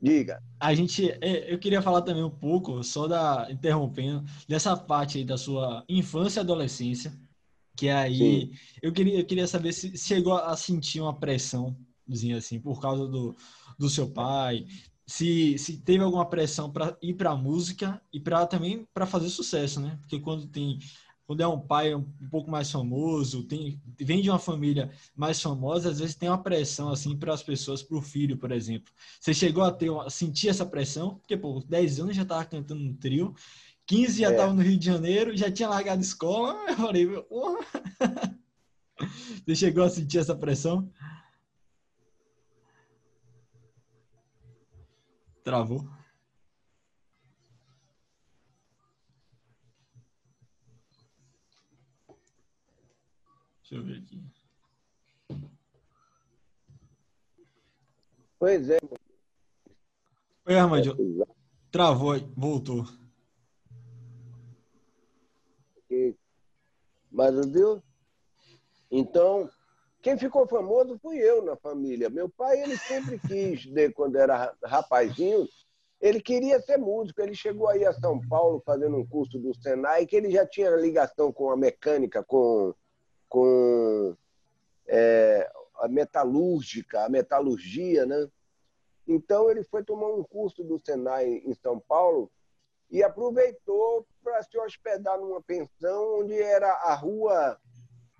diga. 0.00 0.42
A 0.58 0.74
gente, 0.74 1.10
é, 1.20 1.52
eu 1.52 1.58
queria 1.58 1.82
falar 1.82 2.00
também 2.02 2.24
um 2.24 2.30
pouco, 2.30 2.82
só 2.82 3.06
da 3.06 3.46
interrompendo, 3.50 4.24
dessa 4.48 4.74
parte 4.74 5.18
aí 5.18 5.24
da 5.24 5.36
sua 5.36 5.84
infância 5.86 6.40
e 6.40 6.42
adolescência, 6.42 7.12
que 7.76 7.90
aí 7.90 8.52
eu 8.82 8.92
queria, 8.92 9.20
eu 9.20 9.26
queria 9.26 9.46
saber 9.46 9.72
se 9.72 9.96
chegou 9.98 10.34
a 10.34 10.56
sentir 10.56 11.00
uma 11.00 11.18
pressão 11.18 11.76
assim, 12.36 12.60
por 12.60 12.80
causa 12.80 13.06
do, 13.06 13.34
do 13.78 13.88
seu 13.88 14.10
pai, 14.10 14.66
se, 15.06 15.58
se 15.58 15.78
teve 15.78 16.02
alguma 16.02 16.26
pressão 16.26 16.70
para 16.70 16.96
ir 17.02 17.14
para 17.14 17.30
a 17.30 17.36
música 17.36 18.00
e 18.12 18.20
para 18.20 18.46
também 18.46 18.86
para 18.94 19.06
fazer 19.06 19.28
sucesso, 19.28 19.80
né? 19.80 19.98
Porque 20.00 20.18
quando 20.18 20.46
tem 20.46 20.78
quando 21.26 21.40
é 21.40 21.46
um 21.46 21.60
pai 21.60 21.94
um, 21.94 22.04
pouco 22.30 22.50
mais 22.50 22.70
famoso, 22.70 23.44
tem, 23.44 23.80
vem 23.98 24.20
de 24.20 24.28
uma 24.28 24.38
família 24.38 24.90
mais 25.16 25.40
famosa, 25.40 25.88
às 25.88 25.98
vezes 25.98 26.14
tem 26.14 26.28
uma 26.28 26.42
pressão 26.42 26.90
assim 26.90 27.16
para 27.16 27.32
as 27.32 27.42
pessoas, 27.42 27.82
para 27.82 27.96
o 27.96 28.02
filho, 28.02 28.36
por 28.36 28.52
exemplo. 28.52 28.92
Você 29.18 29.32
chegou 29.32 29.62
a 29.62 29.70
ter 29.70 29.90
a 29.90 30.10
sentir 30.10 30.48
essa 30.48 30.66
pressão? 30.66 31.14
Porque, 31.20 31.36
pô, 31.36 31.62
10 31.66 32.00
anos 32.00 32.16
já 32.16 32.22
estava 32.22 32.44
cantando 32.44 32.82
no 32.82 32.94
trio, 32.94 33.34
15 33.86 34.20
já 34.20 34.30
estava 34.30 34.52
é. 34.52 34.54
no 34.54 34.62
Rio 34.62 34.78
de 34.78 34.84
Janeiro, 34.84 35.36
já 35.36 35.50
tinha 35.50 35.68
largado 35.68 36.00
a 36.00 36.04
escola. 36.04 36.54
Eu 36.68 36.76
falei, 36.76 37.06
porra. 37.22 37.64
Você 39.46 39.54
chegou 39.54 39.84
a 39.84 39.88
sentir 39.88 40.18
essa 40.18 40.34
pressão? 40.34 40.90
Travou. 45.44 45.80
Deixa 53.60 53.74
eu 53.74 53.84
ver 53.84 53.98
aqui. 53.98 54.22
Pois 58.38 58.68
é. 58.68 58.78
Oi, 60.46 60.58
Armando. 60.58 60.96
Travou, 61.70 62.18
voltou. 62.36 62.84
Mas 67.10 67.46
viu? 67.46 67.82
Então, 68.90 69.50
quem 70.02 70.18
ficou 70.18 70.48
famoso 70.48 70.98
fui 70.98 71.16
eu 71.18 71.42
na 71.42 71.56
família. 71.56 72.10
Meu 72.10 72.28
pai, 72.28 72.60
ele 72.60 72.76
sempre 72.76 73.20
quis, 73.20 73.64
de, 73.66 73.90
quando 73.90 74.16
era 74.16 74.52
rapazinho, 74.64 75.46
ele 76.00 76.20
queria 76.20 76.60
ser 76.60 76.76
músico. 76.76 77.22
Ele 77.22 77.34
chegou 77.34 77.68
aí 77.68 77.86
a 77.86 77.92
São 77.92 78.20
Paulo 78.28 78.60
fazendo 78.66 78.96
um 78.96 79.06
curso 79.06 79.38
do 79.38 79.54
Senai, 79.54 80.04
que 80.04 80.16
ele 80.16 80.32
já 80.32 80.44
tinha 80.44 80.70
ligação 80.70 81.32
com 81.32 81.50
a 81.50 81.56
mecânica, 81.56 82.24
com, 82.24 82.74
com 83.28 84.16
é, 84.88 85.48
a 85.76 85.86
metalúrgica, 85.86 87.04
a 87.04 87.08
metalurgia, 87.08 88.04
né? 88.04 88.28
Então 89.06 89.48
ele 89.48 89.62
foi 89.62 89.84
tomar 89.84 90.08
um 90.08 90.24
curso 90.24 90.64
do 90.64 90.80
Senai 90.84 91.26
em 91.28 91.54
São 91.54 91.78
Paulo 91.78 92.28
e 92.90 93.04
aproveitou 93.04 94.04
para 94.22 94.42
se 94.42 94.58
hospedar 94.58 95.18
numa 95.18 95.40
pensão 95.40 96.20
onde 96.20 96.34
era 96.34 96.68
a 96.68 96.94
rua 96.94 97.58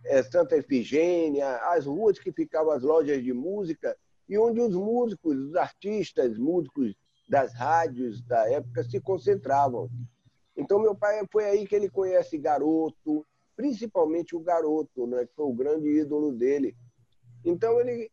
é, 0.05 0.23
Santa 0.23 0.57
Efigênia, 0.57 1.57
as 1.73 1.87
ruas 1.87 2.19
que 2.19 2.33
ficavam 2.33 2.73
as 2.73 2.83
lojas 2.83 3.23
de 3.23 3.33
música 3.33 3.97
e 4.29 4.39
onde 4.39 4.61
os 4.61 4.75
músicos, 4.75 5.37
os 5.37 5.55
artistas, 5.55 6.39
músicos 6.39 6.95
das 7.29 7.53
rádios 7.55 8.23
da 8.23 8.51
época 8.51 8.83
se 8.85 9.01
concentravam. 9.01 9.91
Então 10.57 10.79
meu 10.79 10.95
pai 10.95 11.23
foi 11.31 11.45
aí 11.45 11.67
que 11.67 11.75
ele 11.75 11.89
conhece 11.89 12.37
Garoto, 12.37 13.27
principalmente 13.57 14.35
o 14.37 14.41
Garoto, 14.41 15.07
né, 15.07 15.27
que 15.27 15.35
foi 15.35 15.47
o 15.47 15.55
grande 15.55 15.89
ídolo 15.89 16.33
dele. 16.33 16.77
Então 17.45 17.81
ele 17.81 18.11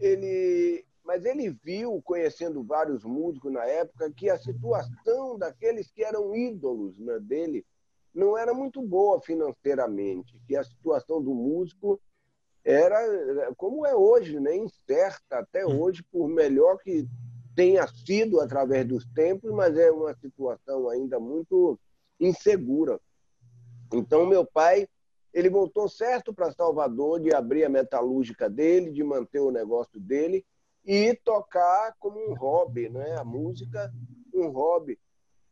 ele 0.00 0.84
mas 1.04 1.24
ele 1.24 1.50
viu, 1.50 2.00
conhecendo 2.02 2.62
vários 2.62 3.02
músicos 3.02 3.52
na 3.52 3.64
época, 3.64 4.12
que 4.12 4.30
a 4.30 4.38
situação 4.38 5.36
daqueles 5.36 5.90
que 5.90 6.04
eram 6.04 6.36
ídolos 6.36 7.00
né, 7.00 7.18
dele 7.18 7.64
não 8.14 8.36
era 8.36 8.52
muito 8.52 8.82
boa 8.82 9.20
financeiramente, 9.20 10.38
que 10.46 10.56
a 10.56 10.64
situação 10.64 11.22
do 11.22 11.34
músico 11.34 12.00
era 12.64 13.52
como 13.56 13.86
é 13.86 13.94
hoje, 13.94 14.38
né? 14.38 14.56
incerta 14.56 15.38
até 15.38 15.66
hum. 15.66 15.80
hoje, 15.80 16.02
por 16.02 16.28
melhor 16.28 16.78
que 16.78 17.08
tenha 17.54 17.86
sido 17.86 18.40
através 18.40 18.86
dos 18.86 19.04
tempos, 19.06 19.50
mas 19.52 19.76
é 19.76 19.90
uma 19.90 20.14
situação 20.14 20.88
ainda 20.88 21.18
muito 21.18 21.78
insegura. 22.18 23.00
Então, 23.92 24.24
meu 24.26 24.44
pai, 24.44 24.86
ele 25.32 25.48
voltou 25.48 25.88
certo 25.88 26.32
para 26.32 26.52
Salvador 26.52 27.20
de 27.20 27.34
abrir 27.34 27.64
a 27.64 27.68
metalúrgica 27.68 28.48
dele, 28.48 28.90
de 28.90 29.02
manter 29.02 29.40
o 29.40 29.50
negócio 29.50 29.98
dele 29.98 30.44
e 30.84 31.14
tocar 31.24 31.94
como 31.98 32.18
um 32.30 32.34
hobby, 32.34 32.88
né? 32.88 33.16
A 33.16 33.24
música, 33.24 33.92
um 34.34 34.48
hobby. 34.48 34.98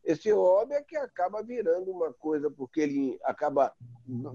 Esse 0.09 0.31
hobby 0.31 0.73
é 0.73 0.81
que 0.81 0.97
acaba 0.97 1.43
virando 1.43 1.91
uma 1.91 2.11
coisa, 2.11 2.49
porque 2.49 2.81
ele 2.81 3.19
acaba 3.23 3.71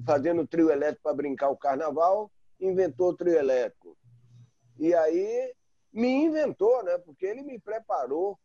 fazendo 0.06 0.46
trio 0.46 0.70
elétrico 0.70 1.02
para 1.02 1.16
brincar 1.16 1.50
o 1.50 1.56
carnaval, 1.56 2.30
inventou 2.60 3.08
o 3.08 3.16
trio 3.16 3.36
elétrico. 3.36 3.98
E 4.78 4.94
aí 4.94 5.52
me 5.92 6.26
inventou, 6.26 6.80
né? 6.84 6.96
Porque 6.98 7.26
ele 7.26 7.42
me 7.42 7.58
preparou 7.58 8.38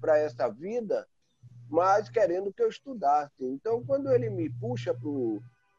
para 0.00 0.18
essa 0.18 0.48
vida, 0.48 1.04
mas 1.68 2.08
querendo 2.08 2.52
que 2.52 2.62
eu 2.62 2.68
estudasse. 2.68 3.44
Então, 3.44 3.84
quando 3.84 4.12
ele 4.12 4.30
me 4.30 4.48
puxa 4.48 4.96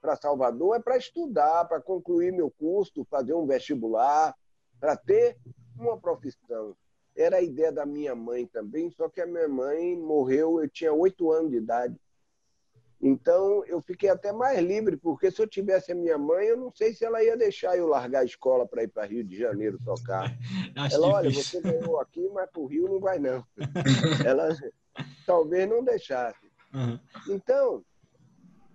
para 0.01 0.17
Salvador, 0.17 0.75
é 0.75 0.81
para 0.81 0.97
estudar, 0.97 1.63
para 1.63 1.79
concluir 1.81 2.33
meu 2.33 2.51
curso, 2.51 3.07
fazer 3.09 3.33
um 3.33 3.47
vestibular, 3.47 4.35
para 4.81 4.97
ter 4.97 5.37
uma 5.77 5.97
profissão. 5.97 6.75
Era 7.21 7.37
a 7.37 7.41
ideia 7.41 7.71
da 7.71 7.85
minha 7.85 8.15
mãe 8.15 8.45
também, 8.45 8.89
só 8.91 9.09
que 9.09 9.21
a 9.21 9.25
minha 9.25 9.47
mãe 9.47 9.95
morreu, 9.97 10.61
eu 10.61 10.69
tinha 10.69 10.93
oito 10.93 11.31
anos 11.31 11.51
de 11.51 11.57
idade. 11.57 11.99
Então, 13.01 13.63
eu 13.65 13.81
fiquei 13.81 14.09
até 14.09 14.31
mais 14.31 14.59
livre, 14.59 14.97
porque 14.97 15.31
se 15.31 15.41
eu 15.41 15.47
tivesse 15.47 15.91
a 15.91 15.95
minha 15.95 16.17
mãe, 16.17 16.47
eu 16.47 16.57
não 16.57 16.69
sei 16.69 16.93
se 16.93 17.05
ela 17.05 17.23
ia 17.23 17.37
deixar 17.37 17.77
eu 17.77 17.87
largar 17.87 18.21
a 18.21 18.25
escola 18.25 18.67
para 18.67 18.83
ir 18.83 18.89
para 18.89 19.07
Rio 19.07 19.23
de 19.23 19.37
Janeiro 19.37 19.79
tocar. 19.83 20.25
Acho 20.75 20.95
ela, 20.95 21.07
olha, 21.07 21.29
você 21.29 21.61
ganhou 21.61 21.99
aqui, 21.99 22.27
mas 22.33 22.49
para 22.49 22.61
o 22.61 22.65
Rio 22.65 22.89
não 22.89 22.99
vai 22.99 23.17
não. 23.17 23.45
ela 24.25 24.49
talvez 25.25 25.69
não 25.69 25.81
deixasse. 25.81 26.51
Uhum. 26.73 26.99
Então, 27.29 27.85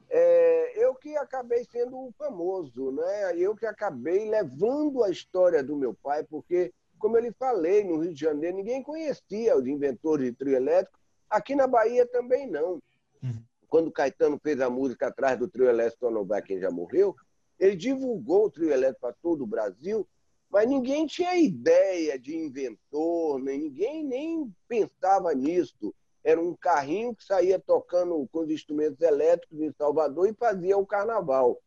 é, 0.08 0.82
eu 0.82 0.94
que 0.94 1.16
acabei 1.16 1.64
sendo 1.64 1.96
o 1.96 2.14
famoso, 2.16 2.92
né? 2.92 3.36
Eu 3.36 3.54
que 3.54 3.66
acabei 3.66 4.30
levando 4.30 5.02
a 5.02 5.10
história 5.10 5.62
do 5.62 5.76
meu 5.76 5.92
pai, 5.92 6.24
porque, 6.24 6.72
como 7.04 7.18
eu 7.18 7.20
lhe 7.20 7.32
falei, 7.32 7.84
no 7.84 7.98
Rio 7.98 8.14
de 8.14 8.20
Janeiro 8.20 8.56
ninguém 8.56 8.82
conhecia 8.82 9.54
os 9.54 9.66
inventores 9.66 10.24
de 10.24 10.32
trio 10.32 10.56
elétrico, 10.56 10.98
aqui 11.28 11.54
na 11.54 11.66
Bahia 11.66 12.06
também 12.06 12.46
não. 12.46 12.82
Uhum. 13.22 13.44
Quando 13.68 13.92
Caetano 13.92 14.40
fez 14.42 14.58
a 14.58 14.70
música 14.70 15.08
atrás 15.08 15.38
do 15.38 15.46
trio 15.46 15.68
elétrico 15.68 16.06
Tonobai, 16.06 16.40
quem 16.40 16.58
já 16.58 16.70
morreu, 16.70 17.14
ele 17.60 17.76
divulgou 17.76 18.46
o 18.46 18.50
trio 18.50 18.72
elétrico 18.72 19.02
para 19.02 19.14
todo 19.20 19.44
o 19.44 19.46
Brasil, 19.46 20.08
mas 20.48 20.66
ninguém 20.66 21.06
tinha 21.06 21.36
ideia 21.36 22.18
de 22.18 22.34
inventor, 22.34 23.38
nem 23.38 23.58
ninguém 23.58 24.02
nem 24.02 24.50
pensava 24.66 25.34
nisso 25.34 25.94
era 26.24 26.40
um 26.40 26.56
carrinho 26.56 27.14
que 27.14 27.22
saía 27.22 27.58
tocando 27.58 28.26
com 28.32 28.38
os 28.38 28.50
instrumentos 28.50 28.98
elétricos 29.02 29.60
em 29.60 29.70
Salvador 29.72 30.26
e 30.26 30.32
fazia 30.32 30.78
o 30.78 30.86
carnaval. 30.86 31.60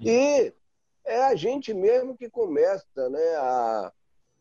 E 0.00 0.54
é 1.04 1.22
a 1.24 1.34
gente 1.34 1.74
mesmo 1.74 2.16
que 2.16 2.30
começa 2.30 3.10
né, 3.10 3.36
a, 3.36 3.92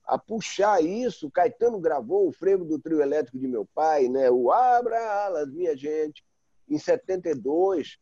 a 0.05 0.17
puxar 0.17 0.84
isso. 0.84 1.31
Caetano 1.31 1.79
gravou 1.79 2.27
o 2.27 2.31
frevo 2.31 2.65
do 2.65 2.79
trio 2.79 3.01
elétrico 3.01 3.39
de 3.39 3.48
meu 3.48 3.65
pai, 3.65 4.08
né, 4.08 4.29
o 4.29 4.51
Abra 4.51 5.00
Alas, 5.25 5.51
minha 5.51 5.75
gente, 5.75 6.24
em 6.67 6.77
72. 6.77 8.00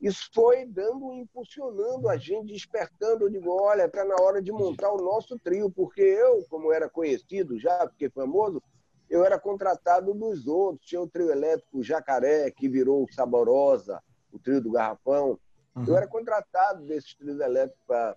Isso 0.00 0.28
foi 0.32 0.66
dando, 0.66 1.12
impulsionando 1.14 2.08
a 2.08 2.16
gente, 2.16 2.52
despertando. 2.52 3.24
Eu 3.24 3.30
digo, 3.30 3.50
olha, 3.50 3.86
está 3.86 4.04
na 4.04 4.16
hora 4.20 4.42
de 4.42 4.52
montar 4.52 4.92
o 4.92 5.00
nosso 5.00 5.38
trio, 5.38 5.70
porque 5.70 6.02
eu, 6.02 6.44
como 6.50 6.72
era 6.72 6.88
conhecido 6.88 7.58
já, 7.58 7.86
porque 7.86 8.10
famoso, 8.10 8.62
eu 9.08 9.24
era 9.24 9.38
contratado 9.38 10.12
dos 10.12 10.46
outros. 10.46 10.86
Tinha 10.86 11.00
o 11.00 11.08
trio 11.08 11.30
elétrico 11.30 11.82
Jacaré, 11.82 12.50
que 12.50 12.68
virou 12.68 13.04
o 13.04 13.12
Saborosa, 13.12 14.02
o 14.30 14.38
trio 14.38 14.60
do 14.60 14.70
Garrafão. 14.70 15.38
Uhum. 15.74 15.84
Eu 15.86 15.96
era 15.96 16.06
contratado 16.06 16.84
desses 16.84 17.14
trios 17.14 17.40
elétricos 17.40 17.82
pra, 17.86 18.16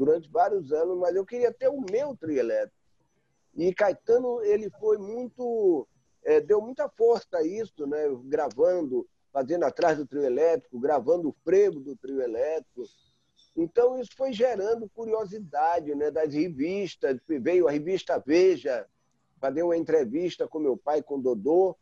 durante 0.00 0.30
vários 0.30 0.72
anos, 0.72 0.96
mas 0.96 1.14
eu 1.14 1.26
queria 1.26 1.52
ter 1.52 1.68
o 1.68 1.84
meu 1.92 2.16
trio 2.16 2.38
elétrico. 2.38 2.74
E 3.54 3.74
Caetano, 3.74 4.42
ele 4.42 4.70
foi 4.80 4.96
muito. 4.96 5.86
É, 6.24 6.40
deu 6.40 6.58
muita 6.62 6.88
força 6.88 7.36
a 7.36 7.42
isso, 7.42 7.86
né? 7.86 7.98
gravando, 8.24 9.06
fazendo 9.30 9.64
atrás 9.64 9.98
do 9.98 10.06
trio 10.06 10.24
elétrico, 10.24 10.80
gravando 10.80 11.28
o 11.28 11.36
frevo 11.44 11.80
do 11.80 11.94
trio 11.96 12.22
elétrico. 12.22 12.84
Então, 13.54 14.00
isso 14.00 14.12
foi 14.16 14.32
gerando 14.32 14.88
curiosidade 14.88 15.94
né? 15.94 16.10
das 16.10 16.32
revistas. 16.32 17.18
Veio 17.28 17.68
a 17.68 17.70
revista 17.70 18.22
Veja, 18.24 18.86
fazer 19.38 19.62
uma 19.62 19.76
entrevista 19.76 20.48
com 20.48 20.58
meu 20.58 20.78
pai, 20.78 21.02
com 21.02 21.20
Dodô, 21.20 21.76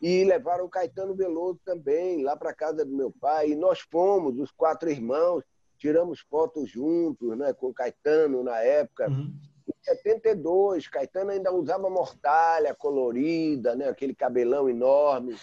e 0.00 0.24
levaram 0.24 0.64
o 0.64 0.68
Caetano 0.68 1.14
Veloso 1.14 1.60
também, 1.64 2.24
lá 2.24 2.36
para 2.36 2.52
casa 2.52 2.84
do 2.84 2.96
meu 2.96 3.12
pai. 3.12 3.50
E 3.50 3.56
nós 3.56 3.78
fomos, 3.78 4.36
os 4.40 4.50
quatro 4.50 4.90
irmãos, 4.90 5.44
tiramos 5.80 6.20
fotos 6.20 6.70
juntos, 6.70 7.36
né, 7.38 7.54
com 7.54 7.68
o 7.68 7.74
Caetano 7.74 8.42
na 8.44 8.58
época. 8.58 9.08
Uhum. 9.08 9.34
Em 9.66 9.72
72, 9.82 10.86
Caetano 10.86 11.30
ainda 11.30 11.50
usava 11.52 11.88
mortalha 11.88 12.74
colorida, 12.74 13.74
né, 13.74 13.88
aquele 13.88 14.14
cabelão 14.14 14.68
enorme. 14.68 15.36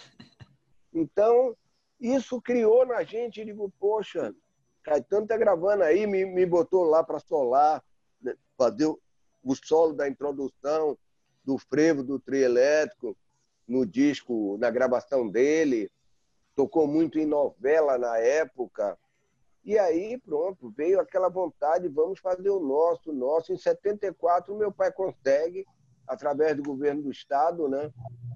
Então, 0.94 1.56
isso 2.00 2.40
criou 2.40 2.86
na 2.86 3.02
gente, 3.02 3.44
digo, 3.44 3.70
poxa, 3.80 4.32
Caetano 4.84 5.26
tá 5.26 5.36
gravando 5.36 5.82
aí, 5.82 6.06
me, 6.06 6.24
me 6.24 6.46
botou 6.46 6.84
lá 6.84 7.02
para 7.02 7.18
solar, 7.18 7.82
né, 8.22 8.34
fazer 8.56 8.86
o 8.86 9.54
solo 9.56 9.92
da 9.92 10.08
introdução 10.08 10.96
do 11.44 11.58
frevo 11.58 12.04
do 12.04 12.20
trio 12.20 12.44
elétrico 12.44 13.16
no 13.66 13.84
disco, 13.84 14.56
na 14.58 14.70
gravação 14.70 15.28
dele. 15.28 15.90
Tocou 16.54 16.86
muito 16.86 17.18
em 17.18 17.26
novela 17.26 17.98
na 17.98 18.18
época. 18.18 18.96
E 19.64 19.78
aí, 19.78 20.18
pronto, 20.18 20.72
veio 20.76 21.00
aquela 21.00 21.28
vontade, 21.28 21.88
vamos 21.88 22.20
fazer 22.20 22.50
o 22.50 22.60
nosso, 22.60 23.10
o 23.10 23.14
nosso. 23.14 23.52
Em 23.52 23.58
74, 23.58 24.54
meu 24.56 24.72
pai 24.72 24.90
consegue, 24.92 25.66
através 26.06 26.56
do 26.56 26.62
governo 26.62 27.02
do 27.02 27.10
estado, 27.10 27.68
né, 27.68 27.92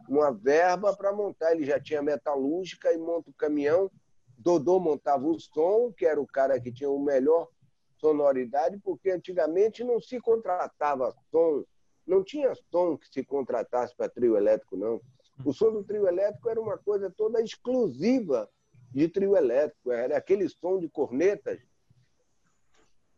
uma 0.09 0.31
verba 0.31 0.95
para 0.95 1.13
montar. 1.13 1.53
Ele 1.53 1.65
já 1.65 1.81
tinha 1.81 2.03
metalúrgica 2.03 2.93
e 2.93 2.99
monta 2.99 3.31
o 3.31 3.35
caminhão. 3.35 3.91
Dodô 4.37 4.79
montava 4.79 5.27
o 5.27 5.39
som, 5.39 5.93
que 5.93 6.05
era 6.05 6.21
o 6.21 6.27
cara 6.27 6.61
que 6.61 6.73
tinha 6.73 6.91
o 6.91 6.99
melhor 6.99 7.49
sonoridade, 7.97 8.79
porque 8.79 9.11
antigamente 9.11 9.85
não 9.85 10.01
se 10.01 10.21
contratava 10.21 11.15
som 11.31 11.65
não 12.07 12.23
tinha 12.23 12.53
som 12.71 12.97
que 12.97 13.09
se 13.09 13.25
contratasse 13.25 13.95
para 13.97 14.09
trio 14.09 14.37
elétrico, 14.37 14.77
não. 14.77 15.01
O 15.45 15.53
som 15.53 15.73
do 15.73 15.85
trio 15.85 16.07
elétrico 16.07 16.49
era 16.49 16.61
uma 16.61 16.79
coisa 16.79 17.11
toda 17.11 17.41
exclusiva 17.41 18.49
de 18.93 19.09
trio 19.09 19.37
elétrico. 19.37 19.93
Era 19.93 20.17
aquele 20.17 20.49
som 20.49 20.79
de 20.79 20.89
cornetas 20.89 21.59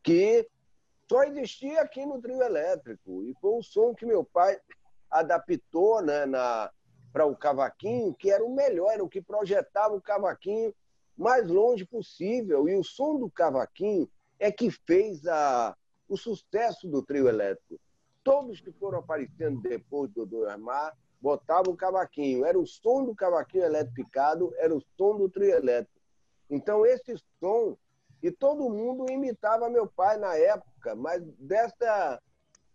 que 0.02 0.48
só 1.08 1.22
existia 1.22 1.80
aqui 1.80 2.04
no 2.04 2.20
trio 2.20 2.42
elétrico. 2.42 3.22
E 3.24 3.34
foi 3.40 3.58
um 3.58 3.62
som 3.62 3.94
que 3.94 4.06
meu 4.06 4.24
pai 4.24 4.58
adaptou 5.10 6.02
né, 6.02 6.24
para 7.12 7.26
o 7.26 7.36
cavaquinho, 7.36 8.14
que 8.14 8.30
era 8.30 8.44
o 8.44 8.54
melhor, 8.54 8.92
era 8.92 9.04
o 9.04 9.08
que 9.08 9.22
projetava 9.22 9.94
o 9.94 10.02
cavaquinho 10.02 10.74
mais 11.16 11.46
longe 11.48 11.84
possível. 11.84 12.68
E 12.68 12.76
o 12.76 12.84
som 12.84 13.18
do 13.18 13.30
cavaquinho 13.30 14.08
é 14.38 14.50
que 14.50 14.70
fez 14.70 15.26
a, 15.26 15.76
o 16.08 16.16
sucesso 16.16 16.88
do 16.88 17.02
trio 17.02 17.28
elétrico 17.28 17.80
todos 18.24 18.60
que 18.60 18.72
foram 18.72 18.98
aparecendo 18.98 19.60
depois 19.60 20.10
do 20.10 20.24
Dodô 20.24 20.46
Armar 20.46 20.96
botavam 21.24 21.72
o 21.72 21.76
cavaquinho. 21.76 22.44
Era 22.44 22.58
o 22.58 22.66
som 22.66 23.02
do 23.02 23.14
cavaquinho 23.14 23.64
eletricado, 23.64 24.52
era 24.58 24.76
o 24.76 24.82
som 24.94 25.16
do 25.16 25.26
trio 25.26 25.54
elétrico. 25.54 25.98
Então, 26.50 26.84
esse 26.84 27.16
som, 27.40 27.78
e 28.22 28.30
todo 28.30 28.68
mundo 28.68 29.10
imitava 29.10 29.70
meu 29.70 29.86
pai 29.86 30.18
na 30.18 30.36
época, 30.36 30.94
mas 30.94 31.22
dessa. 31.38 32.20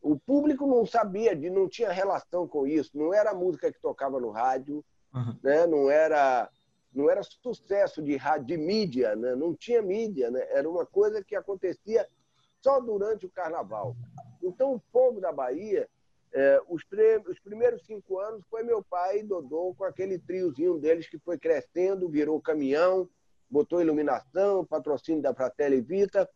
O 0.02 0.18
público 0.18 0.66
não 0.66 0.86
sabia, 0.86 1.36
de, 1.36 1.50
não 1.50 1.68
tinha 1.68 1.92
relação 1.92 2.48
com 2.48 2.66
isso. 2.66 2.98
Não 2.98 3.14
era 3.14 3.34
música 3.34 3.72
que 3.72 3.80
tocava 3.82 4.20
no 4.20 4.32
rádio, 4.32 4.84
uhum. 5.14 5.38
né? 5.44 5.68
não 5.68 5.92
era 5.92 6.50
não 6.92 7.08
era 7.08 7.22
sucesso 7.22 8.02
de 8.02 8.16
rádio, 8.16 8.48
de 8.48 8.58
mídia, 8.58 9.16
né? 9.16 9.36
não 9.36 9.54
tinha 9.54 9.80
mídia, 9.80 10.32
né? 10.32 10.44
era 10.50 10.68
uma 10.68 10.86
coisa 10.86 11.24
que 11.24 11.36
acontecia 11.36 12.08
só 12.64 12.80
durante 12.80 13.28
o 13.28 13.30
carnaval. 13.30 13.96
Então, 14.42 14.74
o 14.74 14.80
povo 14.92 15.22
da 15.22 15.32
Bahia, 15.32 15.88
é, 16.34 16.62
os, 16.68 16.84
os, 17.28 17.40
primeiros 17.40 17.86
cinco 17.86 18.20
anos 18.20 18.44
foi 18.50 18.64
meu 18.64 18.84
pai, 18.84 19.24
Dodô, 19.24 19.74
com 19.76 19.84
aquele 19.84 20.20
triozinho 20.20 20.78
deles 20.78 21.10
que 21.10 21.18
foi 21.20 21.38
crescendo, 21.38 22.10
virou 22.10 22.42
caminhão, 22.42 23.10
botou 23.50 23.82
iluminação, 23.82 24.66
patrocínio 24.66 25.22
da 25.22 25.34
Fratelli 25.34 25.82
Vita. 25.82 26.30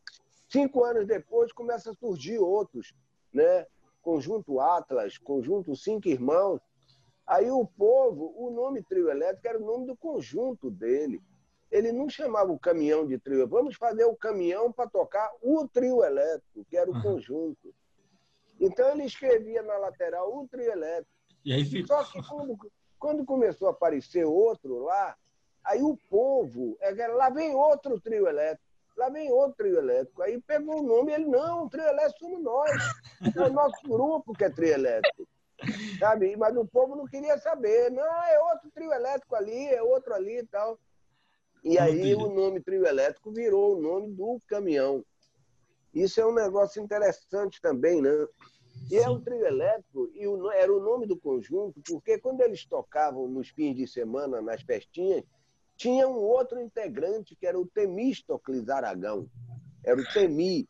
Cinco 0.49 0.83
anos 0.83 1.05
depois 1.05 1.51
começa 1.51 1.91
a 1.91 1.95
surgir 1.95 2.39
outros, 2.39 2.93
né? 3.31 3.65
Conjunto 4.01 4.59
Atlas, 4.59 5.17
Conjunto 5.17 5.75
Cinco 5.75 6.07
Irmãos. 6.07 6.59
Aí 7.25 7.49
o 7.49 7.65
povo, 7.65 8.33
o 8.35 8.51
nome 8.51 8.83
trio 8.83 9.09
elétrico 9.09 9.47
era 9.47 9.57
o 9.57 9.65
nome 9.65 9.85
do 9.87 9.95
conjunto 9.95 10.69
dele 10.69 11.21
ele 11.73 11.91
não 11.91 12.07
chamava 12.07 12.51
o 12.51 12.59
caminhão 12.59 13.05
de 13.07 13.17
trio. 13.17 13.47
Vamos 13.47 13.75
fazer 13.75 14.05
o 14.05 14.15
caminhão 14.15 14.71
para 14.71 14.87
tocar 14.87 15.31
o 15.41 15.67
trio 15.67 16.03
elétrico, 16.03 16.63
que 16.69 16.77
era 16.77 16.89
o 16.89 16.93
uhum. 16.93 17.01
conjunto. 17.01 17.73
Então 18.59 18.91
ele 18.91 19.03
escrevia 19.03 19.61
na 19.61 19.77
lateral 19.77 20.35
o 20.35 20.47
trio 20.47 20.71
elétrico. 20.71 21.11
Aí 21.45 21.85
Só 21.85 22.03
que 22.05 22.21
quando, 22.27 22.57
quando 22.97 23.25
começou 23.25 23.67
a 23.67 23.71
aparecer 23.71 24.25
outro 24.25 24.83
lá, 24.83 25.15
aí 25.63 25.81
o 25.81 25.97
povo, 26.09 26.77
é, 26.79 27.07
lá 27.07 27.29
vem 27.29 27.53
outro 27.53 27.99
trio 27.99 28.27
elétrico, 28.27 28.63
lá 28.95 29.09
vem 29.09 29.31
outro 29.31 29.57
trio 29.57 29.77
elétrico. 29.77 30.21
Aí 30.21 30.41
pegou 30.41 30.79
o 30.79 30.83
nome 30.83 31.13
ele, 31.13 31.25
não, 31.25 31.65
o 31.65 31.69
trio 31.69 31.85
elétrico 31.85 32.19
somos 32.19 32.41
nós. 32.41 32.71
É 33.35 33.41
o 33.41 33.51
nosso 33.51 33.81
grupo 33.87 34.33
que 34.33 34.45
é 34.45 34.49
trio 34.49 34.73
elétrico. 34.73 35.27
Sabe? 35.99 36.35
Mas 36.35 36.55
o 36.57 36.65
povo 36.65 36.95
não 36.95 37.05
queria 37.05 37.37
saber. 37.37 37.89
Não, 37.91 38.03
é 38.03 38.39
outro 38.39 38.69
trio 38.71 38.91
elétrico 38.93 39.35
ali, 39.35 39.67
é 39.67 39.81
outro 39.81 40.13
ali 40.13 40.39
e 40.39 40.45
tal. 40.47 40.77
E 41.63 41.79
aí 41.79 42.13
o 42.13 42.29
nome 42.29 42.59
trio 42.59 42.85
elétrico 42.85 43.31
virou 43.31 43.77
o 43.77 43.81
nome 43.81 44.11
do 44.11 44.41
caminhão. 44.47 45.03
Isso 45.93 46.19
é 46.19 46.25
um 46.25 46.33
negócio 46.33 46.81
interessante 46.81 47.61
também, 47.61 48.01
né? 48.01 48.27
E 48.89 48.97
é 48.97 49.09
um 49.09 49.21
trio 49.21 49.45
elétrico, 49.45 50.09
e 50.13 50.27
o, 50.27 50.51
era 50.51 50.73
o 50.73 50.79
nome 50.79 51.05
do 51.05 51.17
conjunto, 51.17 51.81
porque 51.87 52.17
quando 52.17 52.41
eles 52.41 52.65
tocavam 52.65 53.27
nos 53.27 53.49
fins 53.49 53.75
de 53.75 53.87
semana, 53.87 54.41
nas 54.41 54.61
festinhas, 54.61 55.23
tinha 55.75 56.07
um 56.07 56.17
outro 56.17 56.59
integrante 56.59 57.35
que 57.35 57.45
era 57.45 57.59
o 57.59 57.65
Temístocles 57.65 58.69
Aragão. 58.69 59.29
Era 59.83 59.99
o 59.99 60.13
Temi. 60.13 60.67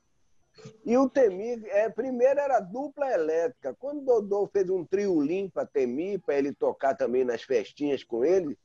E 0.85 0.97
o 0.97 1.09
Temi, 1.09 1.65
é, 1.67 1.89
primeiro 1.89 2.39
era 2.39 2.59
dupla 2.59 3.11
elétrica. 3.11 3.75
Quando 3.79 4.01
o 4.01 4.05
Dodô 4.05 4.47
fez 4.47 4.69
um 4.69 4.85
trio 4.85 5.21
limpa 5.21 5.65
Temi, 5.65 6.17
para 6.19 6.37
ele 6.37 6.53
tocar 6.53 6.95
também 6.95 7.23
nas 7.23 7.41
festinhas 7.43 8.03
com 8.03 8.23
ele, 8.23 8.57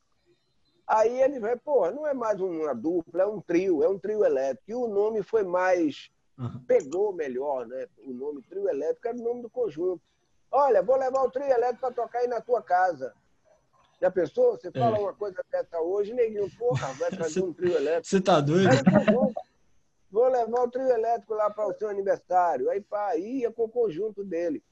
Aí 0.89 1.21
ele 1.21 1.39
vai, 1.39 1.55
pô, 1.55 1.91
não 1.91 2.07
é 2.07 2.15
mais 2.15 2.41
uma 2.41 2.75
dupla, 2.75 3.25
é 3.25 3.27
um 3.27 3.43
trio, 3.43 3.85
é 3.85 3.89
um 3.89 3.99
trio 3.99 4.25
elétrico. 4.25 4.71
E 4.71 4.75
o 4.75 4.89
nome 4.89 5.23
foi 5.23 5.45
mais. 5.45 6.11
Uhum. 6.39 6.65
pegou 6.67 7.13
melhor, 7.13 7.67
né? 7.67 7.89
O 8.07 8.13
nome 8.13 8.43
trio 8.43 8.69
elétrico 8.69 9.09
era 9.09 9.17
o 9.17 9.23
nome 9.23 9.43
do 9.43 9.51
conjunto. 9.51 10.01
Olha, 10.51 10.83
vou 10.83 10.97
levar 10.97 11.23
o 11.25 11.31
trio 11.31 11.47
elétrico 11.47 11.81
para 11.81 11.95
tocar 11.95 12.21
aí 12.21 12.29
na 12.29 12.41
tua 12.41 12.63
casa. 12.63 13.13
Já 14.01 14.11
pensou? 14.11 14.53
Você 14.53 14.71
fala 14.71 14.97
é. 14.97 15.01
uma 15.01 15.13
coisa 15.13 15.45
dessa 15.51 15.81
hoje, 15.81 16.15
neguinho, 16.15 16.49
porra, 16.57 16.93
vai 16.95 17.11
trazer 17.13 17.43
um 17.43 17.53
trio 17.53 17.77
elétrico. 17.77 18.07
Você 18.07 18.21
tá 18.21 18.41
doido? 18.41 18.69
Aí, 18.69 19.35
vou 20.11 20.29
levar 20.29 20.63
o 20.63 20.71
trio 20.71 20.89
elétrico 20.89 21.35
lá 21.35 21.51
para 21.51 21.67
o 21.67 21.75
seu 21.75 21.89
aniversário. 21.89 22.71
Aí 22.71 22.81
pá, 22.81 23.17
ia 23.17 23.51
com 23.51 23.65
o 23.65 23.69
conjunto 23.69 24.25
dele. 24.25 24.63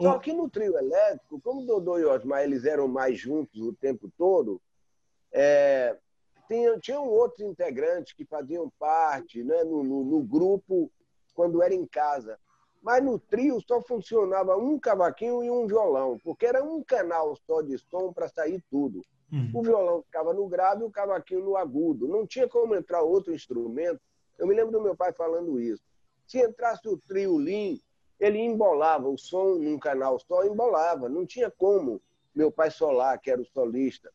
Só 0.00 0.18
que 0.18 0.32
no 0.32 0.50
trio 0.50 0.76
elétrico, 0.76 1.40
como 1.40 1.64
Dodô 1.64 1.98
e 1.98 2.04
Osmar 2.04 2.42
eles 2.42 2.64
eram 2.64 2.88
mais 2.88 3.18
juntos 3.18 3.60
o 3.60 3.72
tempo 3.72 4.10
todo, 4.18 4.60
é, 5.32 5.96
tinham, 6.48 6.78
tinham 6.80 7.08
outros 7.08 7.40
integrantes 7.40 8.12
que 8.12 8.24
faziam 8.24 8.70
parte 8.78 9.42
né, 9.42 9.62
no, 9.62 9.84
no, 9.84 10.04
no, 10.04 10.22
grupo 10.22 10.90
quando 11.34 11.62
era 11.62 11.74
em 11.74 11.86
casa. 11.86 12.38
Mas 12.82 13.02
no 13.02 13.18
trio 13.18 13.60
só 13.60 13.80
funcionava 13.80 14.56
um 14.56 14.78
cavaquinho 14.78 15.42
e 15.42 15.50
um 15.50 15.66
violão, 15.66 16.18
porque 16.22 16.46
era 16.46 16.62
um 16.62 16.82
canal 16.82 17.34
só 17.46 17.62
de 17.62 17.78
som 17.78 18.12
para 18.12 18.28
sair 18.28 18.62
tudo. 18.70 19.02
Uhum. 19.32 19.50
O 19.54 19.62
violão 19.62 20.02
ficava 20.02 20.32
no 20.32 20.46
grave 20.46 20.82
e 20.82 20.84
o 20.84 20.90
cavaquinho 20.90 21.44
no 21.44 21.56
agudo. 21.56 22.06
Não 22.06 22.26
tinha 22.26 22.48
como 22.48 22.74
entrar 22.74 23.02
outro 23.02 23.34
instrumento. 23.34 24.00
Eu 24.38 24.46
me 24.46 24.54
lembro 24.54 24.72
do 24.72 24.82
meu 24.82 24.96
pai 24.96 25.12
falando 25.12 25.58
isso. 25.58 25.82
Se 26.26 26.38
entrasse 26.42 26.86
o 26.88 26.98
trio 26.98 27.36
Lean, 27.36 27.78
ele 28.20 28.38
embolava 28.38 29.08
o 29.08 29.18
som 29.18 29.56
num 29.56 29.78
canal 29.78 30.18
só, 30.20 30.44
embolava. 30.44 31.08
Não 31.08 31.26
tinha 31.26 31.50
como. 31.50 32.00
Meu 32.34 32.50
pai 32.50 32.70
Solar, 32.70 33.18
que 33.20 33.30
era 33.30 33.40
o 33.40 33.46
solista. 33.46 34.12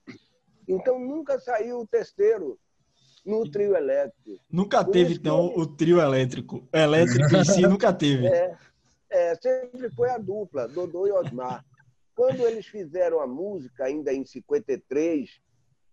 Então 0.67 0.99
nunca 0.99 1.39
saiu 1.39 1.79
o 1.79 1.87
terceiro 1.87 2.59
no 3.25 3.49
trio 3.49 3.75
elétrico. 3.75 4.39
Nunca 4.51 4.83
teve, 4.83 5.15
então, 5.15 5.53
o 5.55 5.65
trio 5.65 5.99
elétrico. 5.99 6.67
Elétrico 6.73 7.35
em 7.35 7.43
si 7.45 7.61
nunca 7.67 7.93
teve. 7.93 8.27
É, 8.27 8.57
é, 9.09 9.35
sempre 9.35 9.89
foi 9.91 10.09
a 10.09 10.17
dupla, 10.17 10.67
Dodô 10.67 11.07
e 11.07 11.11
Osmar. 11.11 11.65
Quando 12.15 12.45
eles 12.45 12.65
fizeram 12.65 13.19
a 13.21 13.27
música, 13.27 13.85
ainda 13.85 14.13
em 14.13 14.25
53, 14.25 15.39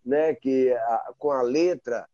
né, 0.04 0.34
que 0.34 0.72
a, 0.72 1.14
com 1.18 1.30
a 1.30 1.42
letra, 1.42 2.08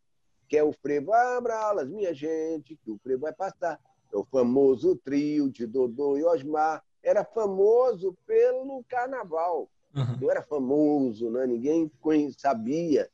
que 0.48 0.56
é 0.56 0.62
o 0.62 0.72
frevo, 0.72 1.12
abra 1.12 1.56
alas, 1.56 1.88
minha 1.88 2.12
gente, 2.12 2.76
que 2.76 2.90
o 2.90 2.98
frevo 2.98 3.22
vai 3.22 3.32
passar. 3.32 3.80
É 4.12 4.16
o 4.16 4.24
famoso 4.24 4.96
trio 5.02 5.50
de 5.50 5.66
Dodô 5.66 6.18
e 6.18 6.24
Osmar. 6.24 6.82
Era 7.02 7.24
famoso 7.24 8.16
pelo 8.26 8.84
carnaval. 8.84 9.70
Uhum. 9.94 10.18
Não 10.20 10.30
era 10.30 10.42
famoso, 10.42 11.30
né? 11.30 11.46
ninguém 11.46 11.90
sabia. 12.36 13.08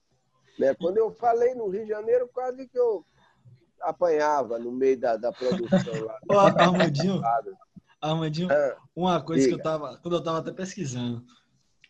Né? 0.58 0.74
Quando 0.74 0.98
eu 0.98 1.10
falei 1.10 1.54
no 1.54 1.68
Rio 1.68 1.84
de 1.84 1.88
Janeiro, 1.88 2.28
quase 2.32 2.66
que 2.68 2.78
eu 2.78 3.04
apanhava 3.80 4.58
no 4.58 4.72
meio 4.72 4.98
da, 4.98 5.16
da 5.16 5.32
produção 5.32 6.04
lá. 6.04 6.18
Ô, 6.28 6.38
Armandinho, 6.38 7.22
Armandinho 8.00 8.48
ah, 8.50 8.76
uma 8.94 9.20
coisa 9.22 9.44
diga. 9.44 9.50
que 9.50 9.54
eu 9.54 9.58
estava, 9.58 9.96
quando 9.98 10.14
eu 10.14 10.18
estava 10.18 10.38
até 10.38 10.52
pesquisando, 10.52 11.24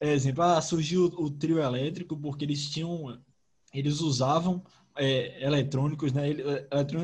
é, 0.00 0.12
exemplo, 0.12 0.42
ah, 0.42 0.61
surgiu 0.61 1.07
o, 1.07 1.24
o, 1.24 1.31
trio 1.31 1.59
elétrico 1.59 2.16
porque 2.16 2.44
eles 2.44 2.68
tinham, 2.70 3.18
eles 3.72 4.00
usavam 4.00 4.62
é, 4.96 5.42
eletrônicos, 5.42 6.12
né? 6.12 6.28
Eles, 6.28 6.44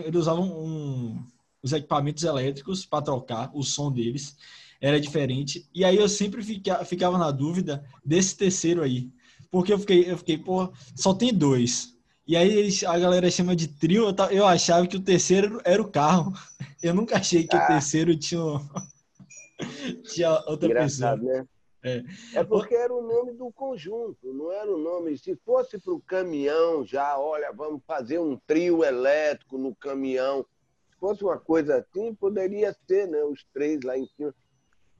eles 0.05 0.21
usavam 0.21 0.45
um, 0.45 1.25
os 1.63 1.73
equipamentos 1.73 2.23
elétricos 2.25 2.85
para 2.85 3.03
trocar 3.03 3.51
o 3.55 3.63
som 3.63 3.91
deles 3.91 4.37
era 4.81 5.01
diferente. 5.01 5.67
E 5.75 5.83
aí 5.83 5.97
eu 5.97 6.09
sempre 6.09 6.43
fica, 6.43 6.85
ficava 6.85 7.17
na 7.17 7.31
dúvida 7.31 7.83
desse 8.05 8.37
terceiro 8.37 8.83
aí. 8.83 9.11
Porque 9.55 9.73
eu 9.73 9.79
fiquei, 9.79 10.11
eu 10.11 10.19
fiquei, 10.19 10.37
pô, 10.37 10.69
só 10.97 11.15
tem 11.15 11.33
dois. 11.33 11.97
E 12.27 12.37
aí 12.37 12.69
a 12.89 12.99
galera 12.99 13.31
chama 13.31 13.55
de 13.55 13.69
trio, 13.69 14.09
eu, 14.09 14.15
eu 14.33 14.45
achava 14.45 14.85
que 14.85 14.97
o 14.97 15.01
terceiro 15.01 15.61
era 15.65 15.81
o 15.81 15.89
carro. 15.89 16.33
Eu 16.83 16.93
nunca 16.93 17.17
achei 17.17 17.47
que 17.47 17.57
ah. 17.57 17.65
o 17.65 17.67
terceiro 17.69 18.19
tinha, 18.19 18.41
tinha 20.13 20.33
outra 20.49 20.67
Engraçado, 20.67 21.21
pessoa. 21.21 21.39
Né? 21.39 21.49
É. 21.85 22.03
é 22.41 22.45
porque 22.45 22.75
era 22.75 22.93
o 22.93 23.01
nome 23.01 23.33
do 23.35 23.51
conjunto, 23.53 24.35
não 24.35 24.51
era 24.51 24.71
o 24.71 24.77
nome. 24.77 25.17
Se 25.17 25.37
fosse 25.37 25.79
para 25.79 25.95
o 25.95 26.01
caminhão 26.01 26.85
já, 26.85 27.17
olha, 27.17 27.53
vamos 27.53 27.81
fazer 27.87 28.19
um 28.19 28.37
trio 28.49 28.83
elétrico 28.83 29.57
no 29.57 29.73
caminhão. 29.77 30.45
Se 30.91 30.99
fosse 30.99 31.23
uma 31.23 31.39
coisa 31.39 31.77
assim, 31.77 32.13
poderia 32.13 32.77
ser, 32.89 33.07
né? 33.07 33.23
Os 33.23 33.47
três 33.55 33.83
lá 33.83 33.97
em 33.97 34.07
cima. 34.17 34.35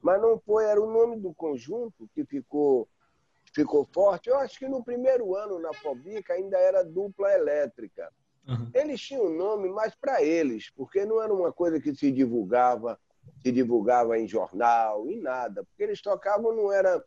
Mas 0.01 0.21
não 0.21 0.39
foi, 0.39 0.63
era 0.63 0.81
o 0.81 0.91
nome 0.91 1.19
do 1.19 1.33
conjunto 1.33 2.09
que 2.15 2.23
ficou 2.23 2.87
ficou 3.55 3.85
forte. 3.85 4.29
Eu 4.29 4.37
acho 4.37 4.59
que 4.59 4.67
no 4.67 4.83
primeiro 4.83 5.33
ano 5.33 5.57
na 5.59 5.73
Fobica 5.73 6.33
ainda 6.33 6.57
era 6.57 6.83
dupla 6.83 7.31
elétrica. 7.33 8.11
Uhum. 8.45 8.69
Eles 8.73 8.99
tinham 8.99 9.29
nome 9.29 9.69
mais 9.69 9.95
para 9.95 10.21
eles, 10.21 10.69
porque 10.75 11.05
não 11.05 11.23
era 11.23 11.33
uma 11.33 11.53
coisa 11.53 11.79
que 11.79 11.95
se 11.95 12.11
divulgava, 12.11 12.99
se 13.41 13.51
divulgava 13.51 14.19
em 14.19 14.27
jornal, 14.27 15.09
em 15.09 15.21
nada. 15.21 15.63
Porque 15.63 15.83
eles 15.83 16.01
tocavam, 16.01 16.53
não, 16.53 16.71
era, 16.71 17.03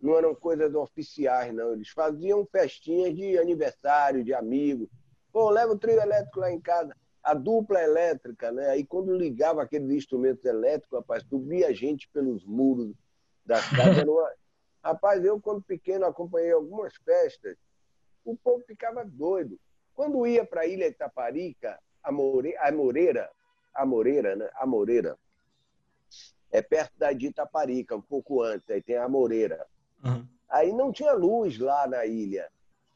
não 0.00 0.18
eram 0.18 0.34
coisas 0.34 0.74
oficiais, 0.74 1.54
não. 1.54 1.72
Eles 1.72 1.88
faziam 1.90 2.44
festinhas 2.44 3.14
de 3.14 3.38
aniversário, 3.38 4.24
de 4.24 4.34
amigos. 4.34 4.88
Pô, 5.32 5.48
leva 5.48 5.72
o 5.72 5.78
trio 5.78 6.00
elétrico 6.00 6.40
lá 6.40 6.50
em 6.50 6.60
casa. 6.60 6.94
A 7.22 7.32
dupla 7.32 7.80
elétrica, 7.82 8.52
né? 8.52 8.70
Aí 8.70 8.84
quando 8.84 9.16
ligava 9.16 9.62
aqueles 9.62 9.90
instrumentos 9.90 10.44
elétricos, 10.44 10.98
rapaz, 10.98 11.22
subia 11.22 11.72
gente 11.72 12.08
pelos 12.12 12.44
muros 12.44 12.92
das 13.46 13.66
casas. 13.70 13.98
Era 13.98 14.10
uma, 14.10 14.30
Rapaz, 14.84 15.24
eu, 15.24 15.40
quando 15.40 15.62
pequeno, 15.62 16.04
acompanhei 16.04 16.52
algumas 16.52 16.94
festas, 16.96 17.56
o 18.22 18.36
povo 18.36 18.62
ficava 18.66 19.02
doido. 19.02 19.58
Quando 19.94 20.26
ia 20.26 20.44
para 20.44 20.60
a 20.60 20.66
Ilha 20.66 20.86
Itaparica, 20.86 21.78
a, 22.02 22.12
More, 22.12 22.54
a 22.58 22.70
Moreira, 22.70 23.30
a 23.74 23.86
Moreira, 23.86 24.36
né? 24.36 24.50
A 24.56 24.66
Moreira, 24.66 25.16
é 26.52 26.60
perto 26.60 26.92
da 26.98 27.12
de 27.14 27.28
Itaparica, 27.28 27.96
um 27.96 28.02
pouco 28.02 28.42
antes, 28.42 28.68
aí 28.68 28.82
tem 28.82 28.96
a 28.96 29.08
Moreira. 29.08 29.66
Uhum. 30.04 30.26
Aí 30.50 30.70
não 30.70 30.92
tinha 30.92 31.12
luz 31.12 31.58
lá 31.58 31.86
na 31.86 32.04
ilha. 32.04 32.50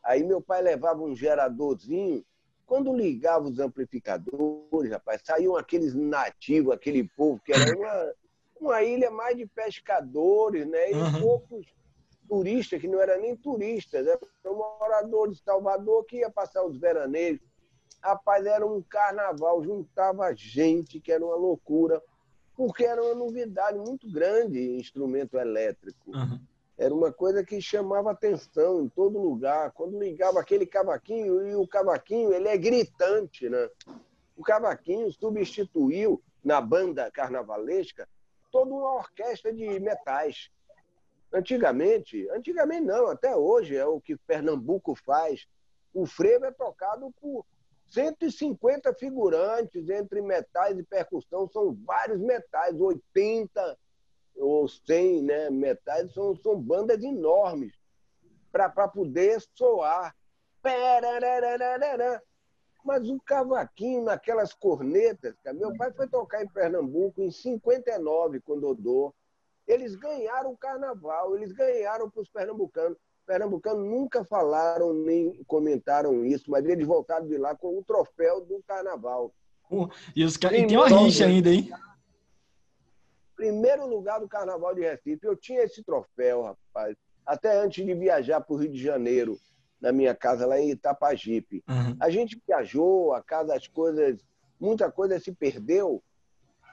Aí 0.04 0.22
meu 0.22 0.42
pai 0.42 0.60
levava 0.60 1.02
um 1.02 1.16
geradorzinho. 1.16 2.22
Quando 2.66 2.94
ligava 2.94 3.48
os 3.48 3.58
amplificadores, 3.58 4.90
rapaz, 4.90 5.22
saíam 5.24 5.56
aqueles 5.56 5.94
nativos, 5.94 6.74
aquele 6.74 7.08
povo 7.16 7.40
que 7.42 7.52
era 7.52 7.74
uma, 7.74 8.14
uma 8.60 8.82
ilha 8.82 9.10
mais 9.10 9.38
de 9.38 9.46
pescadores, 9.46 10.66
né? 10.66 10.90
E 10.90 10.94
uhum. 10.94 11.20
poucos 11.20 11.77
turista, 12.28 12.78
que 12.78 12.86
não 12.86 13.00
era 13.00 13.16
nem 13.18 13.36
turista, 13.36 13.98
era 13.98 14.18
um 14.46 14.54
morador 14.54 15.30
de 15.30 15.42
Salvador 15.42 16.04
que 16.04 16.18
ia 16.18 16.30
passar 16.30 16.64
os 16.64 16.76
veraneios. 16.76 17.40
Rapaz, 18.02 18.44
era 18.46 18.64
um 18.64 18.82
carnaval, 18.82 19.62
juntava 19.64 20.32
gente, 20.34 21.00
que 21.00 21.10
era 21.10 21.24
uma 21.24 21.34
loucura, 21.34 22.00
porque 22.54 22.84
era 22.84 23.02
uma 23.02 23.14
novidade 23.14 23.78
muito 23.78 24.10
grande 24.10 24.76
instrumento 24.76 25.38
elétrico. 25.38 26.10
Uhum. 26.14 26.38
Era 26.76 26.94
uma 26.94 27.12
coisa 27.12 27.42
que 27.42 27.60
chamava 27.60 28.12
atenção 28.12 28.82
em 28.82 28.88
todo 28.88 29.18
lugar. 29.18 29.72
Quando 29.72 29.98
ligava 29.98 30.38
aquele 30.38 30.64
cavaquinho, 30.64 31.44
e 31.48 31.56
o 31.56 31.66
cavaquinho 31.66 32.32
ele 32.32 32.46
é 32.46 32.56
gritante, 32.56 33.48
né? 33.48 33.68
O 34.36 34.44
cavaquinho 34.44 35.10
substituiu 35.12 36.22
na 36.44 36.60
banda 36.60 37.10
carnavalesca 37.10 38.08
toda 38.52 38.70
uma 38.72 38.94
orquestra 38.94 39.52
de 39.52 39.80
metais. 39.80 40.50
Antigamente, 41.32 42.28
antigamente 42.30 42.86
não, 42.86 43.08
até 43.08 43.36
hoje 43.36 43.76
é 43.76 43.84
o 43.84 44.00
que 44.00 44.16
Pernambuco 44.16 44.94
faz. 44.94 45.46
O 45.92 46.06
frevo 46.06 46.46
é 46.46 46.52
tocado 46.52 47.12
por 47.20 47.44
150 47.88 48.94
figurantes 48.94 49.88
entre 49.88 50.22
metais 50.22 50.78
e 50.78 50.82
percussão, 50.82 51.48
são 51.48 51.74
vários 51.84 52.20
metais, 52.20 52.80
80 52.80 53.78
ou 54.36 54.68
100 54.68 55.22
né, 55.22 55.50
metais, 55.50 56.12
são, 56.12 56.36
são 56.36 56.60
bandas 56.60 57.02
enormes 57.02 57.72
para 58.52 58.88
poder 58.88 59.42
soar. 59.54 60.14
Mas 62.84 63.08
o 63.08 63.20
cavaquinho 63.20 64.04
naquelas 64.04 64.54
cornetas, 64.54 65.34
meu 65.54 65.76
pai 65.76 65.92
foi 65.92 66.08
tocar 66.08 66.42
em 66.42 66.48
Pernambuco 66.48 67.22
em 67.22 67.30
59, 67.30 68.40
quando 68.40 68.66
eu 68.66 68.74
dou 68.74 69.14
eles 69.68 69.94
ganharam 69.94 70.50
o 70.50 70.56
carnaval, 70.56 71.36
eles 71.36 71.52
ganharam 71.52 72.10
para 72.10 72.22
os 72.22 72.30
pernambucanos. 72.30 72.96
Os 72.96 73.26
pernambucanos 73.26 73.84
nunca 73.84 74.24
falaram 74.24 74.94
nem 74.94 75.44
comentaram 75.44 76.24
isso, 76.24 76.50
mas 76.50 76.64
eles 76.64 76.86
voltaram 76.86 77.26
de 77.26 77.36
lá 77.36 77.54
com 77.54 77.78
o 77.78 77.84
troféu 77.84 78.40
do 78.40 78.62
carnaval. 78.66 79.32
Uh, 79.70 79.86
e, 80.16 80.24
os, 80.24 80.36
e 80.36 80.38
tem 80.38 80.76
uma 80.76 80.88
rixa 80.88 81.26
ainda, 81.26 81.50
hein? 81.50 81.70
Primeiro 83.36 83.86
lugar 83.86 84.18
do 84.18 84.26
carnaval 84.26 84.74
de 84.74 84.80
Recife. 84.80 85.20
Eu 85.22 85.36
tinha 85.36 85.62
esse 85.62 85.84
troféu, 85.84 86.42
rapaz, 86.42 86.96
até 87.26 87.60
antes 87.60 87.84
de 87.84 87.94
viajar 87.94 88.40
para 88.40 88.54
o 88.54 88.56
Rio 88.56 88.72
de 88.72 88.82
Janeiro, 88.82 89.38
na 89.78 89.92
minha 89.92 90.14
casa 90.14 90.46
lá 90.46 90.58
em 90.58 90.70
Itapajipe. 90.70 91.62
Uhum. 91.68 91.96
A 92.00 92.08
gente 92.08 92.40
viajou, 92.46 93.12
a 93.12 93.22
casa, 93.22 93.54
as 93.54 93.68
coisas, 93.68 94.18
muita 94.58 94.90
coisa 94.90 95.20
se 95.20 95.30
perdeu, 95.30 96.02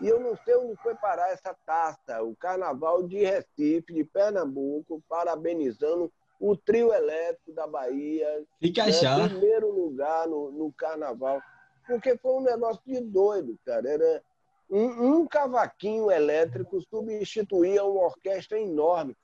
e 0.02 0.08
eu 0.08 0.20
não 0.20 0.36
sei 0.44 0.56
onde 0.56 0.76
foi 0.82 0.96
parar 0.96 1.30
essa 1.30 1.56
taça, 1.66 2.22
o 2.22 2.36
Carnaval 2.36 3.04
de 3.04 3.24
Recife, 3.24 3.94
de 3.94 4.04
Pernambuco, 4.04 5.02
parabenizando 5.08 6.12
o 6.40 6.56
trio 6.56 6.94
elétrico 6.94 7.54
da 7.54 7.66
Bahia. 7.66 8.28
Fica 8.60 8.84
né, 8.84 8.90
achar. 8.90 9.30
Primeiro 9.30 9.72
lugar 9.72 10.28
no, 10.28 10.52
no 10.52 10.74
Carnaval. 10.74 11.42
Porque 11.88 12.18
foi 12.18 12.34
um 12.34 12.42
negócio 12.42 12.82
de 12.86 13.00
doido, 13.00 13.58
cara. 13.66 13.90
Era 13.90 14.24
um, 14.70 15.20
um 15.20 15.28
cavaquinho 15.28 16.12
elétrico 16.12 16.82
substituía 16.82 17.84
uma 17.84 18.06
orquestra 18.06 18.60
enorme. 18.60 19.16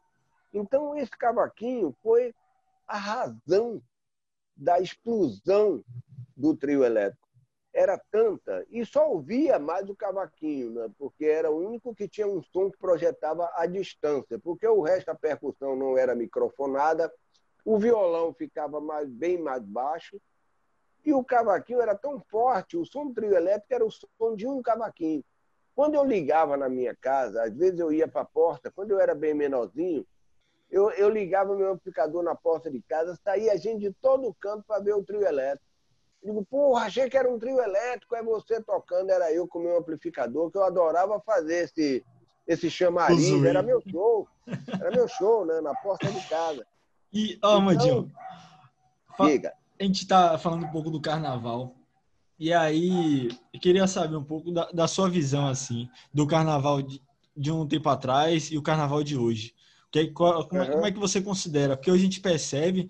Então, 0.54 0.96
esse 0.96 1.12
cavaquinho 1.12 1.96
foi 2.02 2.34
a 2.88 2.98
razão 2.98 3.82
da 4.56 4.80
explosão 4.80 5.84
do 6.36 6.56
trio 6.56 6.84
elétrico 6.84 7.31
era 7.74 7.98
tanta 8.12 8.66
e 8.70 8.86
só 8.86 9.10
ouvia 9.10 9.58
mais 9.58 9.90
o 9.90 9.96
cavaquinho, 9.96 10.72
né? 10.72 10.90
porque 10.98 11.26
era 11.26 11.50
o 11.50 11.58
único 11.58 11.96
que 11.96 12.08
tinha 12.08 12.28
um 12.28 12.42
som 12.42 12.70
que 12.70 12.78
projetava 12.78 13.50
a 13.56 13.66
distância, 13.66 14.38
porque 14.40 14.68
o 14.68 14.82
resto 14.82 15.08
da 15.08 15.16
percussão 15.16 15.76
não 15.76 15.98
era 15.98 16.14
microfonada, 16.14 17.12
o 17.64 17.78
violão 17.78 18.34
ficava 18.34 18.82
mais, 18.82 19.08
bem 19.08 19.38
mais 19.38 19.64
baixo 19.64 20.20
e 21.06 21.14
o 21.14 21.24
cavaquinho 21.24 21.82
era 21.82 21.96
tão 21.96 22.20
forte, 22.20 22.78
o 22.78 22.86
som 22.86 23.08
do 23.08 23.14
trio 23.14 23.36
elétrico 23.36 23.74
era 23.74 23.86
o 23.86 23.92
som 23.92 24.36
de 24.36 24.48
um 24.48 24.62
cavaquinho. 24.62 25.24
Quando 25.74 25.96
eu 25.96 26.04
ligava 26.04 26.58
na 26.58 26.68
minha 26.68 26.96
casa, 26.96 27.44
às 27.44 27.56
vezes 27.56 27.80
eu 27.80 27.92
ia 27.92 28.08
para 28.08 28.22
a 28.22 28.26
porta, 28.26 28.70
quando 28.70 28.92
eu 28.92 29.00
era 29.00 29.16
bem 29.16 29.34
menorzinho, 29.34 30.06
eu, 30.70 30.90
eu 30.92 31.10
ligava 31.10 31.56
meu 31.56 31.72
amplificador 31.72 32.24
na 32.24 32.36
porta 32.36 32.70
de 32.70 32.82
casa, 32.82 33.20
saía 33.24 33.58
gente 33.58 33.82
de 33.82 33.94
todo 33.94 34.34
canto 34.36 34.64
para 34.66 34.82
ver 34.82 34.94
o 34.94 35.04
trio 35.04 35.26
elétrico. 35.26 35.71
Digo, 36.24 36.46
porra, 36.46 36.86
achei 36.86 37.10
que 37.10 37.18
era 37.18 37.32
um 37.32 37.40
trio 37.40 37.60
elétrico, 37.60 38.16
é 38.16 38.22
você 38.22 38.62
tocando, 38.62 39.10
era 39.10 39.34
eu 39.34 39.48
com 39.48 39.60
meu 39.60 39.78
amplificador, 39.78 40.52
que 40.52 40.58
eu 40.58 40.64
adorava 40.64 41.20
fazer 41.22 41.64
esse, 41.64 42.06
esse 42.48 42.70
chamariz, 42.70 43.44
era 43.44 43.64
meu 43.64 43.82
show, 43.90 44.28
era 44.80 44.92
meu 44.92 45.08
show, 45.08 45.46
né, 45.46 45.60
na 45.62 45.74
porta 45.74 46.12
de 46.12 46.28
casa. 46.28 46.66
E, 47.12 47.40
ó, 47.44 47.58
oh, 47.58 47.72
então, 47.72 48.12
diga. 49.22 49.54
a 49.80 49.84
gente 49.84 50.08
tá 50.08 50.38
falando 50.38 50.66
um 50.66 50.72
pouco 50.72 50.92
do 50.92 51.02
carnaval, 51.02 51.76
e 52.38 52.54
aí 52.54 53.30
eu 53.54 53.60
queria 53.60 53.88
saber 53.88 54.16
um 54.16 54.24
pouco 54.24 54.52
da, 54.52 54.72
da 54.72 54.88
sua 54.88 55.10
visão, 55.10 55.48
assim, 55.48 55.90
do 56.14 56.28
carnaval 56.28 56.82
de, 56.82 57.02
de, 57.36 57.52
um 57.52 57.68
tempo 57.68 57.90
atrás 57.90 58.52
e 58.52 58.58
o 58.58 58.64
carnaval 58.64 59.04
de 59.04 59.18
hoje. 59.18 59.54
Que, 59.92 60.08
qual, 60.08 60.48
como, 60.48 60.62
uhum. 60.62 60.72
como 60.72 60.86
é 60.86 60.92
que 60.92 61.00
você 61.00 61.22
considera? 61.22 61.76
Porque 61.76 61.92
hoje 61.92 62.02
a 62.02 62.06
gente 62.06 62.22
percebe 62.22 62.90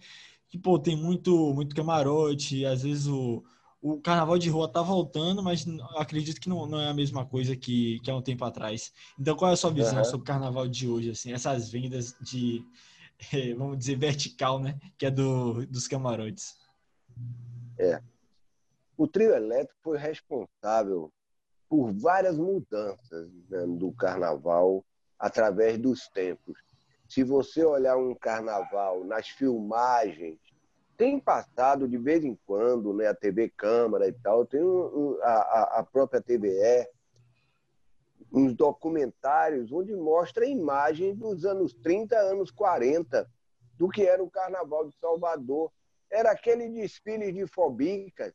que, 0.52 0.60
pô, 0.60 0.78
tem 0.78 0.98
muito, 0.98 1.54
muito 1.54 1.74
camarote, 1.74 2.66
às 2.66 2.84
vezes 2.84 3.08
o, 3.08 3.42
o 3.82 4.02
carnaval 4.02 4.38
de 4.38 4.50
rua 4.50 4.68
tá 4.68 4.82
voltando, 4.82 5.42
mas 5.42 5.66
acredito 5.96 6.42
que 6.42 6.50
não, 6.50 6.68
não 6.68 6.80
é 6.80 6.90
a 6.90 6.94
mesma 6.94 7.26
coisa 7.26 7.56
que, 7.56 8.02
que 8.02 8.12
há 8.12 8.16
um 8.16 8.22
tempo 8.22 8.44
atrás. 8.44 8.92
Então, 9.18 9.36
qual 9.36 9.50
é 9.50 9.54
a 9.54 9.58
sua 9.58 9.72
visão 9.72 10.00
uhum. 10.00 10.04
sobre 10.04 10.24
o 10.24 10.26
carnaval 10.26 10.68
de 10.68 10.90
hoje, 10.90 11.12
assim, 11.12 11.32
essas 11.32 11.72
vendas 11.72 12.14
de, 12.20 12.62
vamos 13.58 13.78
dizer, 13.78 13.96
vertical, 13.96 14.60
né, 14.60 14.78
que 14.98 15.06
é 15.06 15.10
do, 15.10 15.66
dos 15.68 15.88
camarotes? 15.88 16.60
É. 17.80 18.02
O 18.98 19.08
trio 19.08 19.34
elétrico 19.34 19.80
foi 19.82 19.98
responsável 19.98 21.10
por 21.70 21.94
várias 21.94 22.38
mudanças 22.38 23.32
né, 23.50 23.66
do 23.66 23.94
carnaval 23.94 24.84
através 25.18 25.78
dos 25.78 26.10
tempos 26.10 26.58
se 27.12 27.26
você 27.26 27.62
olhar 27.62 27.98
um 27.98 28.16
carnaval 28.16 29.04
nas 29.04 29.28
filmagens, 29.28 30.40
tem 30.96 31.20
passado 31.20 31.86
de 31.86 31.98
vez 31.98 32.24
em 32.24 32.40
quando, 32.46 32.94
né, 32.94 33.08
a 33.08 33.14
TV 33.14 33.50
Câmara 33.50 34.08
e 34.08 34.14
tal, 34.14 34.46
tem 34.46 34.64
um, 34.64 35.18
a, 35.22 35.80
a 35.80 35.84
própria 35.84 36.22
TVE, 36.22 36.88
uns 38.32 38.54
documentários 38.54 39.74
onde 39.74 39.94
mostra 39.94 40.46
a 40.46 40.48
imagem 40.48 41.14
dos 41.14 41.44
anos 41.44 41.74
30, 41.74 42.16
anos 42.18 42.50
40, 42.50 43.30
do 43.78 43.90
que 43.90 44.04
era 44.04 44.24
o 44.24 44.32
Carnaval 44.32 44.88
de 44.88 44.96
Salvador. 44.98 45.70
Era 46.10 46.32
aquele 46.32 46.70
desfile 46.70 47.34
de 47.34 47.46
fobicas. 47.46 48.34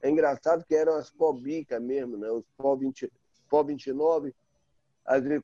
É 0.00 0.08
engraçado 0.08 0.64
que 0.64 0.76
eram 0.76 0.94
as 0.94 1.08
fobicas 1.08 1.82
mesmo, 1.82 2.16
né? 2.16 2.30
os 2.30 2.44
FO, 2.56 2.76
20, 2.76 3.12
FO 3.50 3.64
29, 3.64 4.32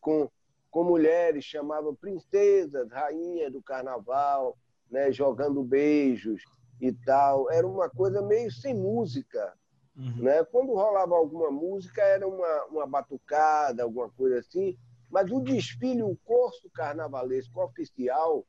com 0.00 0.30
com 0.72 0.82
mulheres, 0.82 1.44
chamavam 1.44 1.94
princesas, 1.94 2.90
rainha 2.90 3.50
do 3.50 3.62
carnaval, 3.62 4.56
né, 4.90 5.12
jogando 5.12 5.62
beijos 5.62 6.42
e 6.80 6.90
tal. 6.90 7.48
Era 7.52 7.66
uma 7.66 7.90
coisa 7.90 8.22
meio 8.22 8.50
sem 8.50 8.74
música. 8.74 9.52
Uhum. 9.94 10.22
Né? 10.22 10.42
Quando 10.44 10.72
rolava 10.72 11.14
alguma 11.14 11.50
música, 11.50 12.02
era 12.02 12.26
uma, 12.26 12.64
uma 12.64 12.86
batucada, 12.86 13.82
alguma 13.82 14.08
coisa 14.10 14.38
assim. 14.38 14.74
Mas 15.10 15.30
o 15.30 15.40
desfile, 15.40 16.02
o 16.02 16.16
curso 16.24 16.70
carnavalesco 16.70 17.62
oficial, 17.62 18.46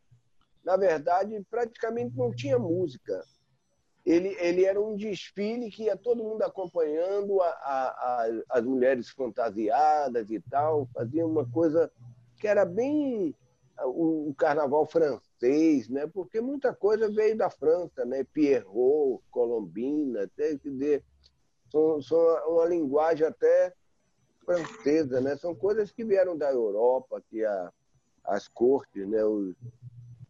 na 0.63 0.77
verdade, 0.77 1.45
praticamente 1.51 2.15
não 2.15 2.33
tinha 2.33 2.57
música. 2.57 3.21
Ele, 4.05 4.29
ele 4.39 4.63
era 4.63 4.81
um 4.81 4.95
desfile 4.95 5.69
que 5.69 5.83
ia 5.83 5.97
todo 5.97 6.23
mundo 6.23 6.41
acompanhando 6.41 7.41
a, 7.41 7.47
a, 7.47 7.87
a, 7.87 8.27
as 8.49 8.63
mulheres 8.63 9.09
fantasiadas 9.09 10.31
e 10.31 10.39
tal, 10.39 10.87
fazia 10.93 11.25
uma 11.25 11.45
coisa 11.49 11.91
que 12.43 12.47
era 12.49 12.65
bem 12.65 13.33
ah, 13.77 13.87
o, 13.87 14.35
carnaval 14.37 14.85
francês, 14.85 15.87
né? 15.87 16.05
porque 16.07 16.41
muita 16.41 16.75
coisa 16.75 17.09
veio 17.09 17.37
da 17.37 17.49
França, 17.49 18.03
né? 18.03 18.25
Pierrot, 18.33 19.23
Colombina, 19.31 20.23
até, 20.23 20.57
quer 20.57 20.69
dizer, 20.69 21.05
são, 21.71 22.01
são 22.01 22.19
uma 22.49 22.65
linguagem 22.65 23.25
até 23.25 23.73
francesa, 24.43 25.21
né? 25.21 25.37
São 25.37 25.55
coisas 25.55 25.89
que 25.89 26.03
vieram 26.03 26.37
da 26.37 26.51
Europa, 26.51 27.23
que 27.29 27.45
a, 27.45 27.71
as 28.25 28.49
cortes, 28.49 29.07
né? 29.07 29.23
Os, 29.23 29.55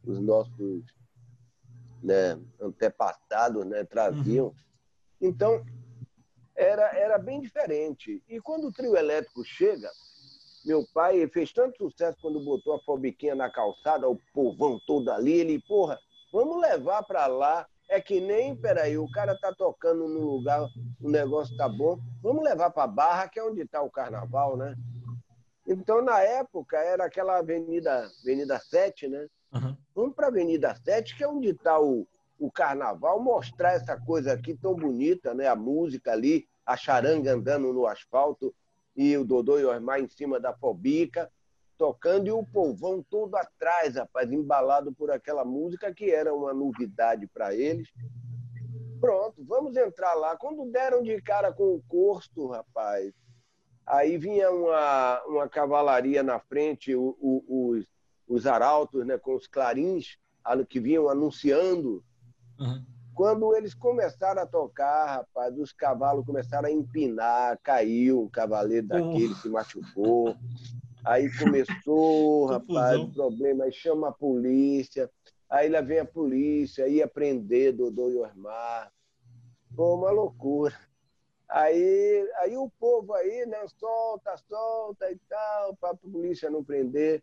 os 0.05 0.19
nossos 0.19 0.83
né? 2.03 2.39
antepassados 2.61 3.65
né? 3.65 3.83
traziam. 3.85 4.49
Uhum. 4.49 4.53
Então, 5.19 5.65
era, 6.55 6.95
era 6.95 7.17
bem 7.17 7.41
diferente. 7.41 8.21
E 8.29 8.39
quando 8.39 8.67
o 8.67 8.71
trio 8.71 8.95
elétrico 8.95 9.43
chega, 9.43 9.89
meu 10.65 10.85
pai 10.93 11.27
fez 11.27 11.51
tanto 11.51 11.77
sucesso 11.77 12.17
quando 12.21 12.43
botou 12.43 12.75
a 12.75 12.79
fobiquinha 12.79 13.35
na 13.35 13.49
calçada, 13.49 14.07
o 14.07 14.17
povão 14.33 14.79
todo 14.87 15.09
ali. 15.09 15.33
Ele, 15.33 15.61
porra, 15.67 15.99
vamos 16.31 16.61
levar 16.61 17.03
para 17.03 17.27
lá. 17.27 17.67
É 17.89 17.99
que 17.99 18.21
nem, 18.21 18.55
peraí, 18.55 18.97
o 18.97 19.11
cara 19.11 19.37
tá 19.37 19.53
tocando 19.53 20.07
no 20.07 20.21
lugar, 20.21 20.67
o 21.01 21.09
negócio 21.09 21.55
tá 21.57 21.67
bom. 21.67 21.99
Vamos 22.21 22.43
levar 22.43 22.69
para 22.71 22.87
Barra, 22.87 23.27
que 23.27 23.37
é 23.37 23.43
onde 23.43 23.67
tá 23.67 23.81
o 23.81 23.91
carnaval, 23.91 24.55
né? 24.55 24.73
Então, 25.67 26.01
na 26.01 26.19
época, 26.21 26.77
era 26.77 27.05
aquela 27.05 27.37
Avenida, 27.37 28.09
Avenida 28.21 28.57
7, 28.57 29.07
né? 29.07 29.27
Uhum. 29.53 29.77
Vamos 29.93 30.15
para 30.15 30.27
Avenida 30.27 30.75
7, 30.75 31.15
que 31.15 31.23
é 31.23 31.27
onde 31.27 31.49
está 31.49 31.79
o, 31.79 32.07
o 32.39 32.51
carnaval, 32.51 33.21
mostrar 33.21 33.73
essa 33.73 33.97
coisa 33.99 34.33
aqui 34.33 34.55
tão 34.55 34.73
bonita, 34.73 35.33
né? 35.33 35.47
A 35.47 35.55
música 35.55 36.11
ali, 36.11 36.47
a 36.65 36.75
charanga 36.75 37.33
andando 37.33 37.71
no 37.71 37.85
asfalto, 37.85 38.53
e 38.95 39.17
o 39.17 39.25
Dodô 39.25 39.59
e 39.59 39.65
o 39.65 39.71
Osmar 39.71 39.99
em 39.99 40.07
cima 40.07 40.39
da 40.39 40.53
Fobica, 40.53 41.31
tocando, 41.77 42.27
e 42.27 42.31
o 42.31 42.45
povão 42.45 43.03
todo 43.09 43.35
atrás, 43.35 43.95
rapaz, 43.95 44.31
embalado 44.31 44.93
por 44.93 45.11
aquela 45.11 45.43
música 45.43 45.93
que 45.93 46.11
era 46.11 46.33
uma 46.33 46.53
novidade 46.53 47.27
para 47.27 47.53
eles. 47.53 47.89
Pronto, 49.01 49.43
vamos 49.45 49.75
entrar 49.75 50.13
lá. 50.13 50.37
Quando 50.37 50.71
deram 50.71 51.03
de 51.03 51.21
cara 51.21 51.51
com 51.51 51.75
o 51.75 51.83
Corso, 51.87 52.47
rapaz, 52.47 53.13
aí 53.85 54.17
vinha 54.17 54.49
uma, 54.49 55.23
uma 55.25 55.49
cavalaria 55.49 56.23
na 56.23 56.39
frente, 56.39 56.95
o, 56.95 57.17
o, 57.19 57.69
os, 57.69 57.85
os 58.27 58.47
arautos 58.47 59.05
né, 59.05 59.17
com 59.17 59.35
os 59.35 59.47
clarins, 59.47 60.17
que 60.69 60.79
vinham 60.79 61.09
anunciando. 61.09 62.03
Uhum. 62.59 62.85
Quando 63.13 63.55
eles 63.55 63.73
começaram 63.73 64.41
a 64.41 64.45
tocar, 64.45 65.17
rapaz, 65.17 65.57
os 65.57 65.71
cavalos 65.71 66.25
começaram 66.25 66.67
a 66.67 66.71
empinar, 66.71 67.59
caiu 67.61 68.23
um 68.23 68.29
cavaleiro 68.29 68.87
daquele, 68.87 69.35
se 69.35 69.49
machucou. 69.49 70.35
Aí 71.05 71.29
começou, 71.37 72.45
rapaz, 72.47 72.99
o 72.99 73.13
problema, 73.13 73.65
aí 73.65 73.71
chama 73.71 74.09
a 74.09 74.11
polícia. 74.11 75.09
Aí 75.49 75.69
lá 75.69 75.81
vem 75.81 75.99
a 75.99 76.05
polícia, 76.05 76.87
ia 76.87 77.07
prender 77.07 77.73
Dodô 77.73 78.09
e 78.09 78.17
Osmar. 78.17 78.91
Pô, 79.75 79.95
uma 79.95 80.09
loucura. 80.09 80.73
Aí, 81.47 82.27
aí 82.37 82.57
o 82.57 82.67
povo 82.79 83.13
aí, 83.13 83.45
né, 83.45 83.59
solta, 83.77 84.35
solta 84.49 85.11
e 85.11 85.19
tal, 85.29 85.75
para 85.75 85.91
a 85.91 85.95
polícia 85.95 86.49
não 86.49 86.63
prender. 86.63 87.21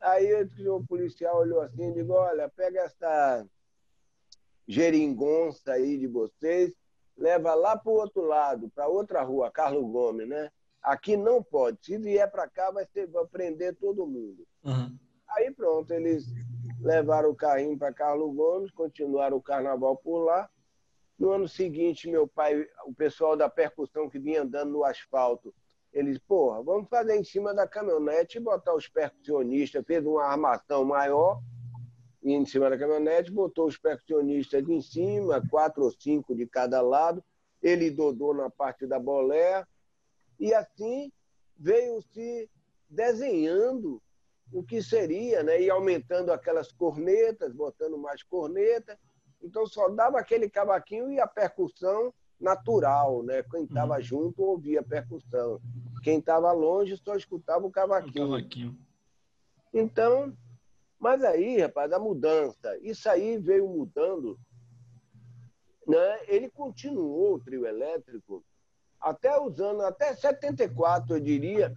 Aí 0.00 0.32
o 0.68 0.84
policial 0.84 1.38
olhou 1.38 1.60
assim 1.60 1.90
e 1.90 1.94
disse, 1.94 2.10
olha, 2.10 2.48
pega 2.50 2.82
essa 2.82 3.44
geringonça 4.66 5.72
aí 5.72 5.98
de 5.98 6.06
vocês, 6.06 6.74
leva 7.16 7.54
lá 7.54 7.76
para 7.76 7.92
o 7.92 7.96
outro 7.96 8.22
lado, 8.22 8.70
para 8.70 8.88
outra 8.88 9.22
rua, 9.22 9.50
Carlos 9.50 9.90
Gomes, 9.90 10.28
né? 10.28 10.50
Aqui 10.82 11.16
não 11.16 11.42
pode. 11.42 11.78
Se 11.82 11.96
vier 11.96 12.30
para 12.30 12.48
cá, 12.48 12.70
vai, 12.70 12.86
ser, 12.86 13.06
vai 13.06 13.24
prender 13.26 13.74
todo 13.76 14.06
mundo. 14.06 14.46
Uhum. 14.64 14.98
Aí 15.28 15.50
pronto, 15.50 15.90
eles 15.92 16.26
levaram 16.80 17.30
o 17.30 17.34
carrinho 17.34 17.78
para 17.78 17.92
Carlos 17.92 18.34
Gomes, 18.34 18.70
continuaram 18.70 19.36
o 19.36 19.42
carnaval 19.42 19.96
por 19.96 20.24
lá. 20.24 20.48
No 21.18 21.30
ano 21.30 21.48
seguinte, 21.48 22.10
meu 22.10 22.26
pai, 22.26 22.66
o 22.86 22.94
pessoal 22.94 23.36
da 23.36 23.48
percussão 23.48 24.10
que 24.10 24.18
vinha 24.18 24.42
andando 24.42 24.72
no 24.72 24.84
asfalto, 24.84 25.54
eles, 25.92 26.18
porra, 26.18 26.60
vamos 26.62 26.88
fazer 26.88 27.16
em 27.16 27.22
cima 27.22 27.54
da 27.54 27.68
caminhonete 27.68 28.36
e 28.36 28.40
botar 28.40 28.74
os 28.74 28.88
percussionistas, 28.88 29.84
fez 29.86 30.04
uma 30.04 30.24
armação 30.24 30.84
maior 30.84 31.40
em 32.32 32.44
cima 32.46 32.70
da 32.70 32.78
caminhonete, 32.78 33.30
botou 33.30 33.66
os 33.66 33.76
percussionistas 33.76 34.66
em 34.68 34.80
cima, 34.80 35.46
quatro 35.48 35.84
ou 35.84 35.90
cinco 35.90 36.34
de 36.34 36.46
cada 36.46 36.80
lado, 36.80 37.22
ele 37.62 37.90
Dodô 37.90 38.32
na 38.32 38.48
parte 38.48 38.86
da 38.86 38.98
bolé, 38.98 39.64
e 40.40 40.54
assim 40.54 41.12
veio 41.56 42.00
se 42.12 42.48
desenhando 42.88 44.00
o 44.52 44.62
que 44.62 44.82
seria, 44.82 45.42
né? 45.42 45.60
E 45.60 45.70
aumentando 45.70 46.32
aquelas 46.32 46.70
cornetas, 46.72 47.52
botando 47.52 47.98
mais 47.98 48.22
corneta. 48.22 48.98
Então 49.42 49.66
só 49.66 49.88
dava 49.88 50.18
aquele 50.18 50.48
cavaquinho 50.48 51.10
e 51.10 51.20
a 51.20 51.26
percussão 51.26 52.12
natural, 52.40 53.22
né? 53.22 53.42
Quem 53.42 53.64
estava 53.64 53.96
uhum. 53.96 54.02
junto 54.02 54.42
ouvia 54.42 54.80
a 54.80 54.84
percussão. 54.84 55.60
Quem 56.02 56.18
estava 56.18 56.52
longe 56.52 56.96
só 56.96 57.14
escutava 57.14 57.66
o 57.66 57.70
cavaquinho. 57.70 58.26
o 58.26 58.30
cavaquinho. 58.30 58.78
Então, 59.72 60.36
mas 61.04 61.22
aí, 61.22 61.60
rapaz, 61.60 61.92
a 61.92 61.98
mudança, 61.98 62.78
isso 62.80 63.06
aí 63.10 63.36
veio 63.36 63.68
mudando. 63.68 64.40
Né? 65.86 66.18
Ele 66.26 66.48
continuou 66.48 67.34
o 67.34 67.38
trio 67.38 67.66
elétrico 67.66 68.42
até 68.98 69.38
os 69.38 69.60
anos, 69.60 69.84
até 69.84 70.14
74, 70.14 71.14
eu 71.14 71.20
diria, 71.20 71.74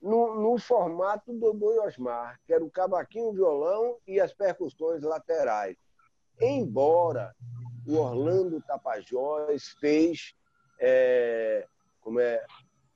no, 0.00 0.40
no 0.40 0.56
formato 0.56 1.32
do 1.32 1.52
Boi 1.52 1.80
Osmar, 1.80 2.38
que 2.46 2.52
era 2.52 2.64
o 2.64 2.70
cavaquinho, 2.70 3.30
o 3.30 3.32
violão 3.32 3.96
e 4.06 4.20
as 4.20 4.32
percussões 4.32 5.02
laterais. 5.02 5.76
Embora 6.40 7.34
o 7.88 7.96
Orlando 7.96 8.62
Tapajós 8.62 9.70
fez 9.80 10.32
é, 10.78 11.66
como 12.00 12.20
é, 12.20 12.46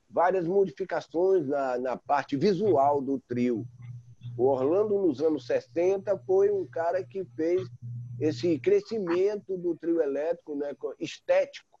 várias 0.09 0.47
modificações 0.47 1.45
na, 1.45 1.77
na 1.77 1.97
parte 1.97 2.37
visual 2.37 3.01
do 3.01 3.19
trio. 3.27 3.67
O 4.37 4.47
Orlando, 4.47 4.97
nos 4.97 5.21
anos 5.21 5.45
60, 5.45 6.17
foi 6.19 6.51
um 6.51 6.65
cara 6.65 7.03
que 7.03 7.23
fez 7.35 7.69
esse 8.19 8.57
crescimento 8.59 9.57
do 9.57 9.75
trio 9.75 10.01
elétrico, 10.01 10.55
né, 10.55 10.75
estético 10.99 11.79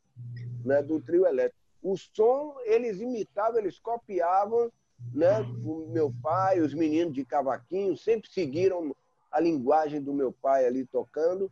né, 0.63 0.81
do 0.81 1.01
trio 1.01 1.25
elétrico. 1.25 1.59
O 1.81 1.97
som, 1.97 2.55
eles 2.63 2.99
imitavam, 2.99 3.59
eles 3.59 3.79
copiavam, 3.79 4.71
né, 5.13 5.41
o 5.63 5.89
meu 5.91 6.13
pai, 6.21 6.59
os 6.59 6.73
meninos 6.73 7.13
de 7.13 7.25
cavaquinho, 7.25 7.97
sempre 7.97 8.29
seguiram 8.31 8.95
a 9.31 9.39
linguagem 9.39 10.01
do 10.01 10.13
meu 10.13 10.31
pai 10.31 10.65
ali 10.65 10.85
tocando, 10.85 11.51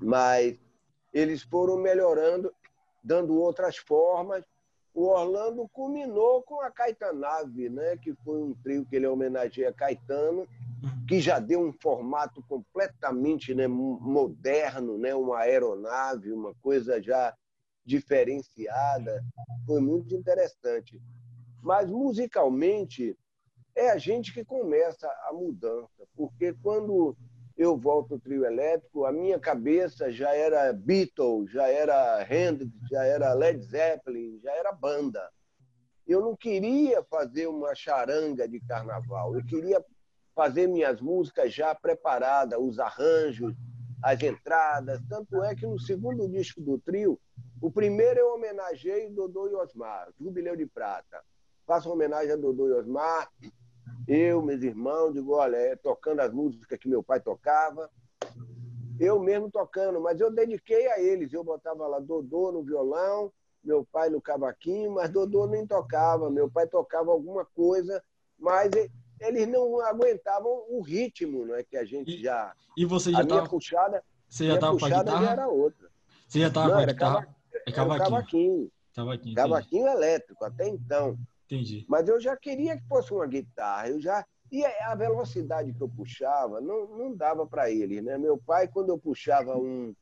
mas 0.00 0.56
eles 1.12 1.42
foram 1.42 1.76
melhorando, 1.76 2.52
dando 3.02 3.40
outras 3.40 3.76
formas. 3.76 4.44
O 4.94 5.08
Orlando 5.08 5.68
culminou 5.68 6.42
com 6.44 6.60
a 6.60 6.70
Caetanave, 6.70 7.68
né? 7.68 7.96
que 7.96 8.14
foi 8.24 8.40
um 8.40 8.54
trio 8.54 8.86
que 8.86 8.94
ele 8.94 9.08
homenageia 9.08 9.72
Caetano, 9.72 10.46
que 11.08 11.20
já 11.20 11.40
deu 11.40 11.60
um 11.60 11.72
formato 11.72 12.40
completamente 12.48 13.52
né, 13.54 13.66
moderno, 13.66 14.96
né? 14.96 15.12
uma 15.12 15.40
aeronave, 15.40 16.32
uma 16.32 16.54
coisa 16.62 17.02
já 17.02 17.34
diferenciada. 17.84 19.20
Foi 19.66 19.80
muito 19.80 20.14
interessante. 20.14 21.02
Mas, 21.60 21.90
musicalmente, 21.90 23.18
é 23.74 23.90
a 23.90 23.98
gente 23.98 24.32
que 24.32 24.44
começa 24.44 25.08
a 25.26 25.32
mudança, 25.32 26.06
porque 26.14 26.52
quando 26.62 27.16
eu 27.56 27.76
volto 27.76 28.14
ao 28.14 28.20
trio 28.20 28.44
elétrico, 28.44 29.04
a 29.04 29.12
minha 29.12 29.38
cabeça 29.38 30.10
já 30.10 30.34
era 30.34 30.72
Beatles, 30.72 31.50
já 31.52 31.68
era 31.68 32.26
Hendrix, 32.28 32.72
já 32.90 33.04
era 33.04 33.32
Led 33.32 33.62
Zeppelin, 33.64 34.40
já 34.42 34.52
era 34.52 34.72
banda. 34.72 35.30
Eu 36.06 36.20
não 36.20 36.36
queria 36.36 37.02
fazer 37.04 37.46
uma 37.46 37.74
charanga 37.74 38.48
de 38.48 38.60
carnaval, 38.60 39.36
eu 39.36 39.44
queria 39.44 39.82
fazer 40.34 40.66
minhas 40.66 41.00
músicas 41.00 41.54
já 41.54 41.74
preparadas, 41.74 42.58
os 42.60 42.78
arranjos, 42.78 43.54
as 44.02 44.20
entradas. 44.20 45.00
Tanto 45.08 45.42
é 45.42 45.54
que 45.54 45.64
no 45.64 45.78
segundo 45.78 46.28
disco 46.28 46.60
do 46.60 46.78
trio, 46.78 47.18
o 47.62 47.70
primeiro 47.70 48.18
eu 48.18 48.34
homenageei 48.34 49.08
Dodô 49.10 49.48
e 49.48 49.54
Osmar, 49.54 50.08
Jubileu 50.20 50.56
de 50.56 50.66
Prata. 50.66 51.22
Faço 51.66 51.90
homenagem 51.90 52.32
a 52.32 52.36
Dodô 52.36 52.68
e 52.68 52.72
Osmar, 52.72 53.30
eu, 54.06 54.42
meus 54.42 54.62
irmãos, 54.62 55.12
digo, 55.12 55.34
olha, 55.34 55.56
é, 55.56 55.76
tocando 55.76 56.20
as 56.20 56.32
músicas 56.32 56.78
que 56.78 56.88
meu 56.88 57.02
pai 57.02 57.20
tocava, 57.20 57.90
eu 58.98 59.18
mesmo 59.18 59.50
tocando, 59.50 60.00
mas 60.00 60.20
eu 60.20 60.30
dediquei 60.30 60.86
a 60.88 61.00
eles. 61.00 61.32
Eu 61.32 61.42
botava 61.42 61.86
lá 61.86 61.98
Dodô 61.98 62.52
no 62.52 62.62
violão, 62.62 63.32
meu 63.62 63.84
pai 63.90 64.08
no 64.08 64.20
cavaquinho, 64.20 64.92
mas 64.92 65.10
Dodô 65.10 65.46
nem 65.46 65.66
tocava. 65.66 66.30
Meu 66.30 66.50
pai 66.50 66.66
tocava 66.66 67.10
alguma 67.10 67.44
coisa, 67.44 68.02
mas 68.38 68.70
eles 69.20 69.48
não 69.48 69.80
aguentavam 69.80 70.64
o 70.68 70.80
ritmo, 70.80 71.46
não 71.46 71.54
é 71.54 71.64
que 71.64 71.76
a 71.76 71.84
gente 71.84 72.16
e, 72.16 72.22
já. 72.22 72.54
E 72.76 72.84
você 72.84 73.10
já 73.10 73.22
estava 73.22 73.48
puxada, 73.48 74.02
você 74.28 74.46
já 74.46 74.54
estava 74.54 74.78
com 74.78 74.84
a 74.84 74.88
guitarra? 74.88 75.24
Já 75.24 75.32
era 75.32 75.48
outra. 75.48 75.90
Você 76.28 76.40
já 76.40 76.48
estava 76.48 76.70
com 76.70 76.78
a 76.78 76.86
guitarra? 76.86 77.36
É 77.66 77.72
cavaquinho. 77.72 78.10
Cavaquinho. 78.10 78.70
Cavaquinho, 78.94 79.34
cavaquinho 79.34 79.88
elétrico 79.88 80.44
até 80.44 80.68
então. 80.68 81.18
Entendi. 81.54 81.84
Mas 81.88 82.08
eu 82.08 82.20
já 82.20 82.36
queria 82.36 82.76
que 82.76 82.86
fosse 82.86 83.12
uma 83.12 83.26
guitarra. 83.26 83.88
Eu 83.88 84.00
já 84.00 84.24
e 84.52 84.64
a 84.64 84.94
velocidade 84.94 85.72
que 85.72 85.80
eu 85.80 85.88
puxava 85.88 86.60
não, 86.60 86.86
não 86.86 87.16
dava 87.16 87.46
para 87.46 87.70
ele, 87.70 88.00
né? 88.00 88.16
Meu 88.16 88.38
pai, 88.38 88.68
quando 88.68 88.90
eu 88.90 88.98
puxava 88.98 89.56
um, 89.56 89.92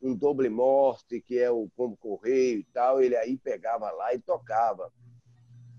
um 0.00 0.14
doble 0.14 0.48
morte, 0.48 1.20
que 1.20 1.38
é 1.38 1.50
o 1.50 1.68
pombo 1.76 1.96
correio 1.96 2.60
e 2.60 2.64
tal, 2.72 3.02
ele 3.02 3.16
aí 3.16 3.36
pegava 3.36 3.90
lá 3.90 4.14
e 4.14 4.20
tocava. 4.20 4.92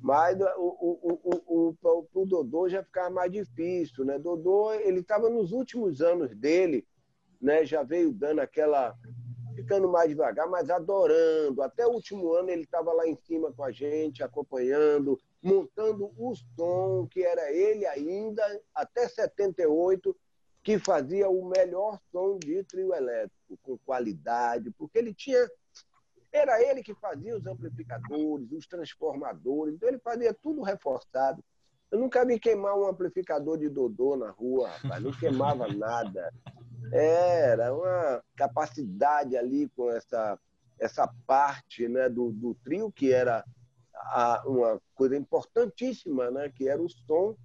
Mas 0.02 0.38
o, 0.40 0.46
o, 0.58 1.76
o, 1.82 2.08
o, 2.14 2.26
Dodô 2.26 2.68
já 2.68 2.84
ficava 2.84 3.10
mais 3.10 3.32
difícil, 3.32 4.04
né? 4.04 4.20
Dodô, 4.20 4.74
ele 4.74 5.00
estava 5.00 5.30
nos 5.30 5.52
últimos 5.52 6.02
anos 6.02 6.36
dele, 6.36 6.86
né? 7.42 7.66
Já 7.66 7.82
veio 7.82 8.12
dando 8.12 8.40
aquela 8.40 8.94
ficando 9.58 9.90
mais 9.90 10.08
devagar, 10.08 10.48
mas 10.48 10.70
adorando. 10.70 11.64
Até 11.64 11.86
o 11.88 11.92
último 11.92 12.32
ano 12.34 12.52
ele 12.52 12.62
estava 12.62 12.94
lá 12.94 13.08
em 13.08 13.16
cima 13.16 13.52
com 13.52 13.64
a 13.64 13.72
gente, 13.72 14.22
acompanhando, 14.22 15.20
montando 15.42 16.14
o 16.16 16.36
som, 16.56 17.08
que 17.08 17.24
era 17.24 17.52
ele 17.52 17.84
ainda, 17.88 18.44
até 18.74 19.08
78, 19.08 20.16
que 20.64 20.78
fazia 20.78 21.28
o 21.28 21.50
melhor 21.50 22.00
som 22.12 22.38
de 22.38 22.64
trio 22.66 22.94
elétrico, 22.94 23.58
com 23.64 23.78
qualidade, 23.80 24.70
porque 24.72 25.00
ele 25.00 25.14
tinha. 25.14 25.50
Era 26.32 26.62
ele 26.62 26.84
que 26.84 26.94
fazia 26.94 27.36
os 27.36 27.48
amplificadores, 27.48 28.52
os 28.52 28.68
transformadores, 28.68 29.74
então 29.74 29.90
ele 29.90 30.00
fazia 30.00 30.34
tudo 30.36 30.62
reforçado. 30.62 31.44
Eu 31.90 32.00
nunca 32.00 32.26
vi 32.26 32.40
queimar 32.40 32.78
um 32.78 32.88
amplificador 32.88 33.58
de 33.58 33.70
Dodô 33.70 34.18
na 34.18 34.30
rua, 34.30 34.70
rapaz, 34.70 35.02
não 35.02 35.12
queimava 35.12 35.68
nada. 35.72 36.34
Era 36.92 37.74
uma 37.74 38.24
capacidade 38.36 39.38
ali 39.38 39.70
com 39.70 39.90
essa, 39.90 40.38
essa 40.80 41.08
parte 41.26 41.88
né, 41.88 42.10
do, 42.10 42.32
do 42.32 42.56
trio, 42.56 42.92
que 42.92 43.12
era 43.12 43.44
a, 43.94 44.44
uma 44.46 44.82
coisa 44.96 45.16
importantíssima, 45.16 46.30
né, 46.30 46.50
que 46.50 46.68
era 46.68 46.82
o 46.82 46.90
som. 46.90 47.36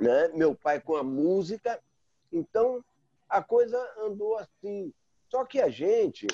Né? 0.00 0.28
Meu 0.28 0.54
pai 0.54 0.80
com 0.80 0.96
a 0.96 1.02
música. 1.02 1.80
Então, 2.32 2.84
a 3.28 3.42
coisa 3.42 3.78
andou 4.00 4.36
assim. 4.38 4.92
Só 5.28 5.44
que 5.44 5.60
a 5.60 5.68
gente, 5.68 6.26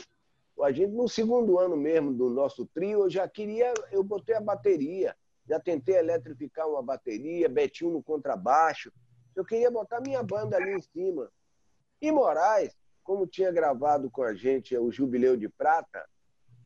a 0.63 0.73
gente 0.73 0.93
no 0.93 1.09
segundo 1.09 1.59
ano 1.59 1.77
mesmo 1.77 2.13
do 2.13 2.31
nosso 2.31 2.67
trio, 2.67 3.03
eu 3.05 3.11
já 3.11 3.29
queria, 3.29 3.73
eu 3.91 4.03
botei 4.03 4.35
a 4.35 4.41
bateria, 4.41 5.15
já 5.49 5.61
tentei 5.61 5.97
eletrificar 5.97 6.69
uma 6.69 6.83
bateria, 6.83 7.49
Betinho 7.49 7.91
no 7.91 8.03
contrabaixo. 8.03 8.93
Eu 9.35 9.45
queria 9.45 9.71
botar 9.71 10.01
minha 10.01 10.23
banda 10.23 10.57
ali 10.57 10.75
em 10.75 10.81
cima. 10.81 11.31
E 12.01 12.11
Moraes, 12.11 12.77
como 13.03 13.27
tinha 13.27 13.53
gravado 13.53 14.11
com 14.11 14.23
a 14.23 14.35
gente 14.35 14.77
o 14.77 14.91
Jubileu 14.91 15.37
de 15.37 15.49
Prata, 15.49 16.05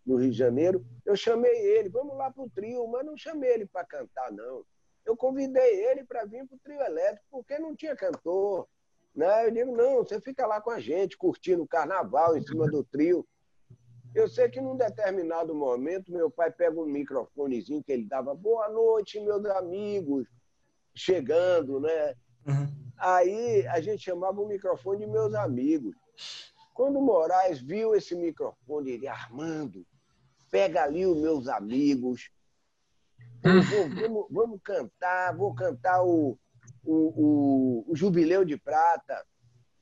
no 0.09 0.17
Rio 0.17 0.31
de 0.31 0.39
Janeiro, 0.39 0.87
eu 1.05 1.15
chamei 1.15 1.55
ele, 1.55 1.91
vamos 1.91 2.17
lá 2.17 2.31
para 2.31 2.43
o 2.43 2.49
trio, 2.49 2.87
mas 2.89 3.05
não 3.05 3.15
chamei 3.17 3.51
ele 3.51 3.67
para 3.67 3.85
cantar, 3.85 4.33
não. 4.33 4.65
Eu 5.05 5.15
convidei 5.15 5.85
ele 5.87 6.03
para 6.03 6.25
vir 6.25 6.47
para 6.47 6.57
o 6.57 6.61
trio 6.61 6.81
elétrico, 6.81 7.27
porque 7.31 7.59
não 7.59 7.77
tinha 7.77 7.95
cantor. 7.95 8.67
Né? 9.15 9.47
Eu 9.47 9.51
digo, 9.51 9.77
não, 9.77 9.99
você 9.99 10.19
fica 10.21 10.47
lá 10.47 10.61
com 10.61 10.71
a 10.71 10.81
gente, 10.81 11.17
curtindo 11.17 11.63
o 11.63 11.69
carnaval 11.69 12.37
em 12.37 12.43
cima 12.43 12.67
do 12.67 12.83
trio. 12.83 13.27
Eu 14.19 14.27
sei 14.27 14.49
que 14.49 14.61
num 14.61 14.77
determinado 14.77 15.55
momento, 15.55 16.11
meu 16.11 16.29
pai 16.29 16.51
pega 16.51 16.77
um 16.81 16.87
microfonezinho 16.87 17.85
que 17.85 17.93
ele 17.93 18.05
dava, 18.05 18.35
boa 18.35 18.69
noite, 18.69 19.21
meus 19.21 19.45
amigos, 19.47 20.27
chegando, 20.93 21.79
né? 21.79 22.15
Uhum. 22.45 22.67
Aí 22.99 23.65
a 23.69 23.81
gente 23.81 24.03
chamava 24.03 24.41
o 24.41 24.49
microfone 24.49 25.07
de 25.07 25.07
meus 25.07 25.35
amigos. 25.35 25.95
Quando 26.75 26.99
o 26.99 27.03
Moraes 27.03 27.61
viu 27.61 27.95
esse 27.95 28.17
microfone, 28.17 28.91
ele, 28.91 29.07
Armando, 29.07 29.87
pega 30.51 30.83
ali 30.83 31.07
os 31.07 31.21
meus 31.21 31.47
amigos, 31.47 32.29
vou, 33.41 33.89
vamos, 33.89 34.27
vamos, 34.33 34.61
cantar, 34.65 35.37
vou 35.37 35.55
cantar 35.55 36.03
o, 36.03 36.37
o, 36.85 36.95
o, 36.95 37.85
o, 37.87 37.95
Jubileu 37.95 38.45
de 38.45 38.57
Prata. 38.57 39.25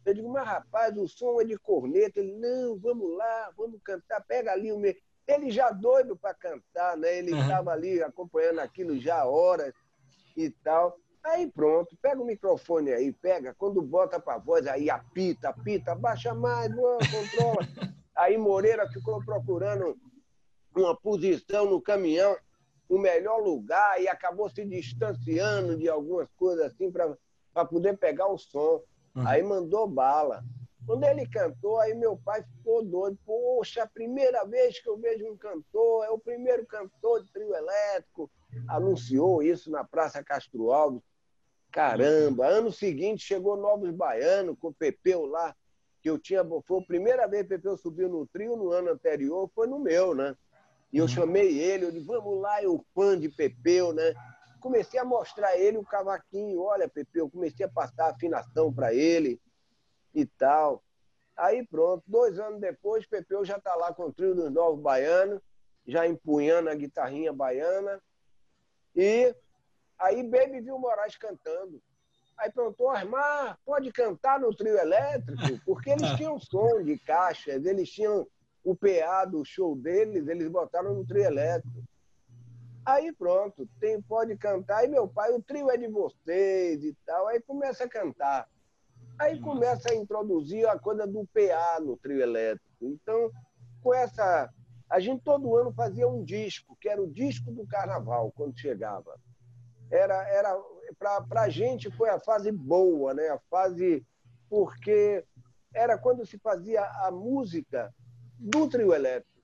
Eu 0.06 0.14
digo, 0.14 0.28
mas 0.28 0.46
rapaz, 0.46 0.96
o 0.96 1.08
som 1.08 1.40
é 1.40 1.44
de 1.44 1.58
corneta. 1.58 2.20
Ele, 2.20 2.32
não, 2.34 2.78
vamos 2.78 3.16
lá, 3.16 3.52
vamos 3.56 3.80
cantar, 3.82 4.24
pega 4.24 4.52
ali 4.52 4.72
o 4.72 4.78
meu. 4.78 4.94
Ele 5.26 5.50
já 5.50 5.70
doido 5.70 6.16
para 6.16 6.32
cantar, 6.32 6.96
né? 6.96 7.18
Ele 7.18 7.36
estava 7.36 7.70
uhum. 7.70 7.76
ali 7.76 8.02
acompanhando 8.02 8.60
aquilo 8.60 8.96
já 8.98 9.24
horas 9.24 9.74
e 10.36 10.48
tal. 10.48 10.96
Aí 11.24 11.50
pronto, 11.50 11.96
pega 12.00 12.22
o 12.22 12.24
microfone 12.24 12.92
aí, 12.92 13.12
pega, 13.12 13.52
quando 13.58 13.82
bota 13.82 14.20
para 14.20 14.38
voz, 14.38 14.64
aí 14.68 14.88
apita, 14.88 15.48
apita, 15.48 15.92
baixa 15.92 16.32
mais, 16.32 16.70
não, 16.70 16.98
controla. 16.98 17.66
Aí 18.16 18.38
Moreira 18.38 18.88
ficou 18.88 19.22
procurando 19.22 19.94
uma 20.74 20.96
posição 20.96 21.68
no 21.68 21.82
caminhão. 21.82 22.34
o 22.88 22.98
melhor 22.98 23.38
lugar 23.42 24.00
e 24.00 24.08
acabou 24.08 24.48
se 24.48 24.64
distanciando 24.64 25.76
de 25.76 25.86
algumas 25.86 26.28
coisas 26.36 26.66
assim 26.66 26.90
para 26.90 27.64
poder 27.66 27.98
pegar 27.98 28.28
o 28.28 28.38
som. 28.38 28.80
Uhum. 29.16 29.26
Aí 29.26 29.42
mandou 29.42 29.88
bala. 29.88 30.44
Quando 30.86 31.02
ele 31.04 31.26
cantou, 31.26 31.78
aí 31.80 31.94
meu 31.94 32.16
pai 32.16 32.44
ficou 32.44 32.84
doido. 32.84 33.18
Poxa, 33.26 33.82
a 33.82 33.86
primeira 33.88 34.44
vez 34.44 34.78
que 34.78 34.88
eu 34.88 34.96
vejo 34.96 35.26
um 35.26 35.36
cantor, 35.36 36.04
é 36.04 36.10
o 36.10 36.18
primeiro 36.18 36.64
cantor 36.66 37.24
de 37.24 37.32
trio 37.32 37.54
elétrico. 37.54 38.30
Anunciou 38.68 39.42
isso 39.42 39.70
na 39.70 39.82
Praça 39.82 40.22
Castro 40.22 40.70
Alves. 40.70 41.02
Caramba, 41.72 42.46
ano 42.46 42.72
seguinte 42.72 43.24
chegou 43.24 43.56
Novos 43.56 43.90
Baianos 43.90 44.56
com 44.60 44.68
o 44.68 44.74
Pepeu 44.74 45.26
lá, 45.26 45.54
que 46.00 46.08
eu 46.08 46.18
tinha. 46.18 46.42
Foi 46.64 46.78
a 46.78 46.86
primeira 46.86 47.26
vez 47.26 47.42
que 47.42 47.54
o 47.54 47.56
Pepeu 47.56 47.76
subiu 47.76 48.08
no 48.08 48.26
trio, 48.26 48.56
no 48.56 48.70
ano 48.70 48.90
anterior, 48.90 49.50
foi 49.54 49.66
no 49.66 49.80
meu, 49.80 50.14
né? 50.14 50.36
E 50.92 50.98
eu 50.98 51.08
chamei 51.08 51.58
ele, 51.58 51.84
eu 51.84 51.90
disse, 51.90 52.06
vamos 52.06 52.40
lá, 52.40 52.62
eu 52.62 52.82
fã 52.94 53.18
de 53.18 53.28
Pepeu, 53.28 53.92
né? 53.92 54.14
Comecei 54.60 54.98
a 54.98 55.04
mostrar 55.04 55.48
a 55.48 55.58
ele 55.58 55.78
o 55.78 55.84
cavaquinho, 55.84 56.62
olha, 56.62 56.88
Pepeu, 56.88 57.30
comecei 57.30 57.64
a 57.66 57.68
passar 57.68 58.10
afinação 58.10 58.72
para 58.72 58.94
ele 58.94 59.40
e 60.14 60.24
tal. 60.26 60.82
Aí 61.36 61.66
pronto, 61.66 62.02
dois 62.06 62.38
anos 62.38 62.60
depois, 62.60 63.06
Pepeu 63.06 63.44
já 63.44 63.58
está 63.58 63.74
lá 63.74 63.92
com 63.92 64.04
o 64.04 64.12
trio 64.12 64.34
dos 64.34 64.50
Novos 64.50 64.80
Baianos, 64.80 65.40
já 65.86 66.06
empunhando 66.06 66.70
a 66.70 66.74
guitarrinha 66.74 67.32
baiana. 67.32 68.00
E 68.94 69.34
aí 69.98 70.22
Baby 70.22 70.62
viu 70.62 70.78
Moraes 70.78 71.16
cantando. 71.16 71.80
Aí 72.38 72.50
perguntou, 72.50 72.90
Armar, 72.90 73.58
pode 73.64 73.90
cantar 73.92 74.38
no 74.40 74.54
trio 74.54 74.76
elétrico? 74.78 75.36
Porque 75.64 75.90
eles 75.90 76.10
tinham 76.16 76.38
som 76.38 76.82
de 76.82 76.98
caixas, 76.98 77.64
eles 77.64 77.90
tinham 77.90 78.26
o 78.64 78.74
PA 78.74 79.24
do 79.24 79.44
show 79.44 79.76
deles, 79.76 80.26
eles 80.26 80.48
botaram 80.48 80.94
no 80.94 81.06
trio 81.06 81.24
elétrico. 81.24 81.82
Aí 82.86 83.12
pronto, 83.12 83.68
tem, 83.80 84.00
pode 84.00 84.36
cantar. 84.36 84.78
Aí 84.78 84.88
meu 84.88 85.08
pai, 85.08 85.32
o 85.32 85.42
trio 85.42 85.68
é 85.68 85.76
de 85.76 85.88
vocês 85.88 86.84
e 86.84 86.96
tal. 87.04 87.26
Aí 87.26 87.40
começa 87.40 87.82
a 87.82 87.88
cantar. 87.88 88.48
Aí 89.18 89.40
começa 89.40 89.90
a 89.90 89.94
introduzir 89.96 90.68
a 90.68 90.78
coisa 90.78 91.04
do 91.04 91.26
PA 91.26 91.80
no 91.80 91.96
trio 91.96 92.22
elétrico. 92.22 92.64
Então, 92.80 93.28
com 93.82 93.92
essa. 93.92 94.48
A 94.88 95.00
gente 95.00 95.24
todo 95.24 95.56
ano 95.56 95.72
fazia 95.72 96.06
um 96.06 96.22
disco, 96.22 96.76
que 96.80 96.88
era 96.88 97.02
o 97.02 97.10
disco 97.10 97.50
do 97.50 97.66
carnaval, 97.66 98.32
quando 98.36 98.56
chegava. 98.56 99.18
Era, 99.90 100.22
era 100.28 100.56
para 100.96 101.42
a 101.42 101.48
gente 101.48 101.90
foi 101.90 102.08
a 102.08 102.20
fase 102.20 102.52
boa, 102.52 103.12
né? 103.12 103.30
a 103.30 103.40
fase. 103.50 104.06
Porque 104.48 105.24
era 105.74 105.98
quando 105.98 106.24
se 106.24 106.38
fazia 106.38 106.84
a 106.84 107.10
música 107.10 107.92
do 108.38 108.68
trio 108.68 108.94
elétrico. 108.94 109.35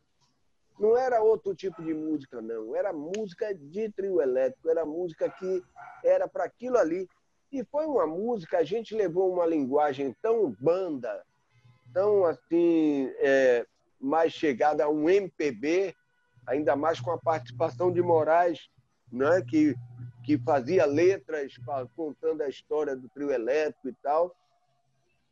Não 0.83 0.97
era 0.97 1.23
outro 1.23 1.55
tipo 1.55 1.81
de 1.81 1.95
música, 1.95 2.43
não. 2.43 2.75
Era 2.75 2.93
música 2.93 3.55
de 3.55 3.89
trio 3.93 4.21
elétrico, 4.21 4.69
era 4.69 4.85
música 4.85 5.31
que 5.31 5.63
era 6.03 6.27
para 6.27 6.43
aquilo 6.43 6.77
ali. 6.77 7.09
E 7.53 7.63
foi 7.63 7.87
uma 7.87 8.05
música, 8.05 8.59
a 8.59 8.65
gente 8.65 8.93
levou 8.93 9.33
uma 9.33 9.47
linguagem 9.47 10.13
tão 10.21 10.51
banda, 10.59 11.25
tão 11.95 12.25
assim, 12.25 13.09
é, 13.19 13.65
mais 14.01 14.33
chegada 14.33 14.83
a 14.83 14.89
um 14.89 15.09
MPB, 15.09 15.95
ainda 16.45 16.75
mais 16.75 16.99
com 16.99 17.13
a 17.13 17.19
participação 17.19 17.93
de 17.93 18.03
Moraes, 18.03 18.69
né, 19.13 19.41
que, 19.49 19.77
que 20.25 20.37
fazia 20.37 20.85
letras 20.85 21.55
contando 21.95 22.43
a 22.43 22.49
história 22.49 22.97
do 22.97 23.09
trio 23.11 23.31
elétrico 23.31 23.89
e 23.89 23.95
tal. 24.03 24.35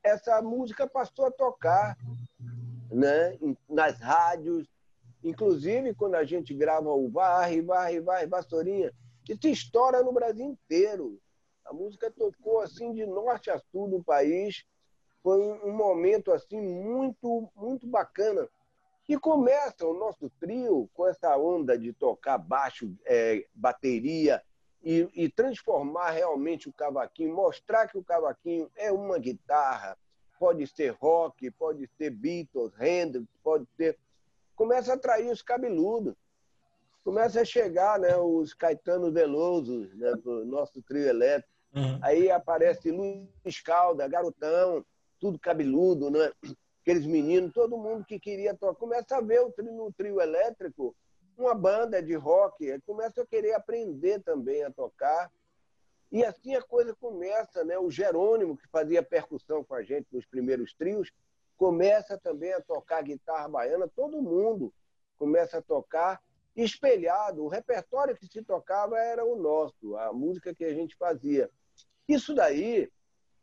Essa 0.00 0.40
música 0.40 0.86
passou 0.86 1.26
a 1.26 1.30
tocar 1.32 1.98
né, 2.88 3.36
nas 3.68 3.98
rádios, 3.98 4.68
inclusive 5.22 5.94
quando 5.94 6.14
a 6.14 6.24
gente 6.24 6.54
grava 6.54 6.90
o 6.90 7.08
Varre, 7.08 7.60
Varre, 7.60 8.00
Varre, 8.00 8.26
Vassourinha, 8.26 8.92
isso 9.28 9.48
estoura 9.48 10.02
no 10.02 10.12
Brasil 10.12 10.44
inteiro. 10.44 11.20
A 11.64 11.72
música 11.72 12.10
tocou 12.10 12.60
assim 12.60 12.92
de 12.92 13.06
norte 13.06 13.50
a 13.50 13.58
sul 13.70 13.88
do 13.88 14.02
país. 14.02 14.64
Foi 15.22 15.38
um 15.40 15.72
momento 15.72 16.32
assim 16.32 16.60
muito 16.60 17.48
muito 17.54 17.86
bacana. 17.86 18.48
E 19.08 19.18
começa 19.18 19.86
o 19.86 19.94
nosso 19.94 20.30
trio 20.40 20.88
com 20.94 21.06
essa 21.06 21.36
onda 21.36 21.76
de 21.76 21.92
tocar 21.92 22.38
baixo, 22.38 22.94
é, 23.04 23.44
bateria 23.54 24.42
e, 24.82 25.08
e 25.14 25.28
transformar 25.28 26.10
realmente 26.10 26.68
o 26.68 26.72
cavaquinho, 26.72 27.34
mostrar 27.34 27.88
que 27.88 27.98
o 27.98 28.04
cavaquinho 28.04 28.70
é 28.76 28.90
uma 28.90 29.18
guitarra, 29.18 29.96
pode 30.38 30.66
ser 30.66 30.90
rock, 30.90 31.50
pode 31.50 31.88
ser 31.98 32.10
Beatles, 32.10 32.72
Hendrix, 32.80 33.26
pode 33.42 33.66
ser. 33.76 33.98
Começa 34.60 34.92
a 34.92 34.94
atrair 34.94 35.30
os 35.30 35.40
cabeludos 35.40 36.14
começa 37.02 37.40
a 37.40 37.44
chegar 37.44 37.98
né, 37.98 38.14
os 38.16 38.52
Caetano 38.52 39.10
Veloso, 39.10 39.88
né, 39.94 40.12
do 40.22 40.44
nosso 40.44 40.82
trio 40.82 41.08
elétrico. 41.08 41.48
Uhum. 41.74 41.98
Aí 42.02 42.30
aparece 42.30 42.90
Luiz 42.90 43.60
Calda, 43.64 44.06
garotão, 44.06 44.84
tudo 45.18 45.38
cabeludo, 45.38 46.10
né? 46.10 46.30
Aqueles 46.82 47.06
meninos, 47.06 47.54
todo 47.54 47.78
mundo 47.78 48.04
que 48.04 48.20
queria 48.20 48.54
tocar. 48.54 48.74
Começa 48.74 49.16
a 49.16 49.20
ver 49.22 49.40
o 49.40 49.50
trio, 49.50 49.72
no 49.72 49.90
trio 49.92 50.20
elétrico 50.20 50.94
uma 51.38 51.54
banda 51.54 52.02
de 52.02 52.14
rock, 52.14 52.78
começa 52.86 53.22
a 53.22 53.26
querer 53.26 53.54
aprender 53.54 54.20
também 54.20 54.62
a 54.62 54.70
tocar. 54.70 55.32
E 56.12 56.22
assim 56.22 56.54
a 56.54 56.60
coisa 56.60 56.94
começa, 56.94 57.64
né? 57.64 57.78
O 57.78 57.90
Jerônimo, 57.90 58.58
que 58.58 58.68
fazia 58.68 59.02
percussão 59.02 59.64
com 59.64 59.74
a 59.74 59.82
gente 59.82 60.06
nos 60.12 60.26
primeiros 60.26 60.74
trios, 60.74 61.10
começa 61.60 62.16
também 62.16 62.54
a 62.54 62.62
tocar 62.62 63.02
guitarra 63.02 63.46
baiana, 63.46 63.86
todo 63.94 64.22
mundo 64.22 64.72
começa 65.18 65.58
a 65.58 65.62
tocar 65.62 66.18
espelhado. 66.56 67.44
O 67.44 67.48
repertório 67.48 68.16
que 68.16 68.26
se 68.26 68.42
tocava 68.42 68.98
era 68.98 69.26
o 69.26 69.36
nosso, 69.36 69.94
a 69.98 70.10
música 70.10 70.54
que 70.54 70.64
a 70.64 70.72
gente 70.72 70.96
fazia. 70.96 71.50
Isso 72.08 72.34
daí 72.34 72.90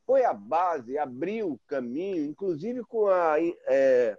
foi 0.03 0.25
a 0.25 0.33
base, 0.33 0.97
abriu 0.97 1.51
o 1.51 1.59
caminho, 1.67 2.25
inclusive 2.25 2.83
com, 2.85 3.05
a, 3.05 3.35
é, 3.39 4.17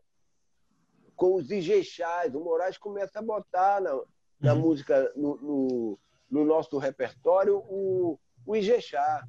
com 1.16 1.34
os 1.34 1.50
Ijexás. 1.50 2.32
O 2.36 2.40
Moraes 2.40 2.78
começa 2.78 3.18
a 3.18 3.22
botar 3.22 3.80
na, 3.80 4.00
na 4.40 4.54
uhum. 4.54 4.60
música, 4.60 5.12
no, 5.16 5.36
no, 5.38 5.98
no, 6.30 6.44
nosso 6.44 6.78
repertório, 6.78 7.58
o, 7.68 8.16
o 8.46 8.54
Ijexá. 8.54 9.26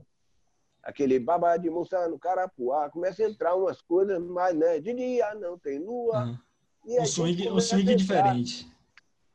Aquele 0.83 1.19
babá 1.19 1.57
de 1.57 1.69
moça 1.69 2.07
no 2.07 2.17
Carapuá. 2.17 2.89
Começa 2.89 3.23
a 3.23 3.29
entrar 3.29 3.55
umas 3.55 3.81
coisas 3.81 4.21
mais, 4.21 4.55
né? 4.55 4.79
De 4.79 4.93
dia 4.93 5.35
não 5.35 5.57
tem 5.57 5.79
lua. 5.79 6.25
Uhum. 6.25 6.37
E 6.85 6.99
o 6.99 7.05
swing, 7.05 7.49
o 7.49 7.59
swing 7.59 7.95
diferente. 7.95 8.67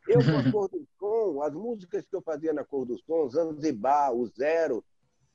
Eu, 0.09 0.21
com 0.23 0.39
a 0.39 0.53
Cor 0.53 0.69
do 0.69 0.87
Som, 0.99 1.43
as 1.43 1.55
músicas 1.55 2.05
que 2.07 2.17
eu 2.17 2.23
fazia 2.23 2.53
na 2.53 2.65
Cor 2.65 2.85
do 2.85 2.99
Som, 2.99 3.29
Zanzibar, 3.29 4.13
o 4.13 4.27
Zero, 4.27 4.85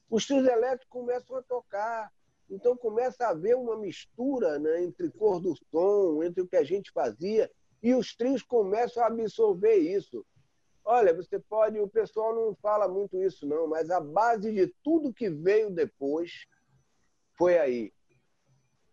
os 0.10 0.26
trios 0.26 0.48
elétricos 0.48 0.88
começam 0.90 1.36
a 1.36 1.42
tocar. 1.42 2.12
Então 2.50 2.76
começa 2.76 3.26
a 3.26 3.30
haver 3.30 3.56
uma 3.56 3.78
mistura 3.78 4.58
né, 4.58 4.84
entre 4.84 5.10
cor 5.12 5.40
do 5.40 5.56
som, 5.72 6.24
entre 6.24 6.42
o 6.42 6.48
que 6.48 6.56
a 6.56 6.64
gente 6.64 6.92
fazia, 6.92 7.50
e 7.82 7.94
os 7.94 8.16
trios 8.16 8.42
começam 8.42 9.04
a 9.04 9.08
absorver 9.08 9.76
isso. 9.76 10.26
Olha, 10.92 11.14
você 11.14 11.38
pode, 11.38 11.80
o 11.80 11.88
pessoal 11.88 12.34
não 12.34 12.56
fala 12.56 12.88
muito 12.88 13.22
isso 13.22 13.46
não, 13.46 13.68
mas 13.68 13.92
a 13.92 14.00
base 14.00 14.52
de 14.52 14.74
tudo 14.84 15.14
que 15.14 15.30
veio 15.30 15.70
depois 15.70 16.48
foi 17.38 17.60
aí. 17.60 17.94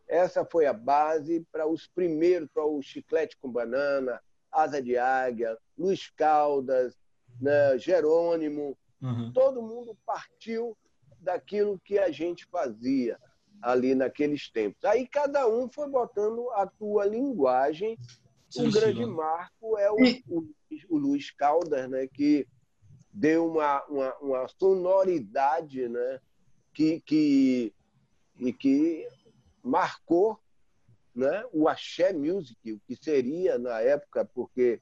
Essa 0.07 0.45
foi 0.45 0.67
a 0.67 0.75
base 0.75 1.47
para 1.51 1.67
os 1.67 1.87
primeiros, 1.87 2.51
para 2.53 2.67
o 2.67 2.83
Chiclete 2.83 3.39
com 3.39 3.51
Banana, 3.51 4.21
Asa 4.53 4.83
de 4.83 4.99
Águia, 4.99 5.57
Luiz 5.77 6.11
Caldas, 6.11 6.95
né, 7.41 7.79
Jerônimo. 7.79 8.77
Uhum. 9.01 9.33
Todo 9.33 9.63
mundo 9.63 9.97
partiu 10.05 10.77
daquilo 11.19 11.81
que 11.83 11.99
a 11.99 12.11
gente 12.11 12.45
fazia 12.45 13.19
ali 13.63 13.95
naqueles 13.95 14.51
tempos. 14.51 14.85
Aí 14.85 15.09
cada 15.09 15.49
um 15.49 15.67
foi 15.67 15.89
botando 15.89 16.51
a 16.51 16.67
tua 16.67 17.07
linguagem. 17.07 17.97
Sim, 18.49 18.69
o 18.69 18.73
grande 18.73 19.05
sim. 19.05 19.11
marco 19.11 19.79
é 19.79 19.91
o, 19.91 19.97
o, 20.29 20.49
o, 20.89 20.99
Luiz 20.99 21.31
Caldas, 21.31 21.89
né, 21.91 22.07
que 22.07 22.47
deu 23.13 23.47
uma, 23.51 23.85
uma, 23.87 24.15
uma 24.19 24.49
sonoridade 24.49 25.89
né, 25.89 26.21
que, 26.73 27.01
que, 27.01 27.75
e 28.39 28.53
que 28.53 29.09
marcou 29.63 30.39
né, 31.15 31.45
o 31.53 31.69
axé 31.69 32.13
music, 32.13 32.73
o 32.73 32.81
que 32.87 32.95
seria 32.95 33.59
na 33.59 33.81
época, 33.81 34.25
porque 34.25 34.81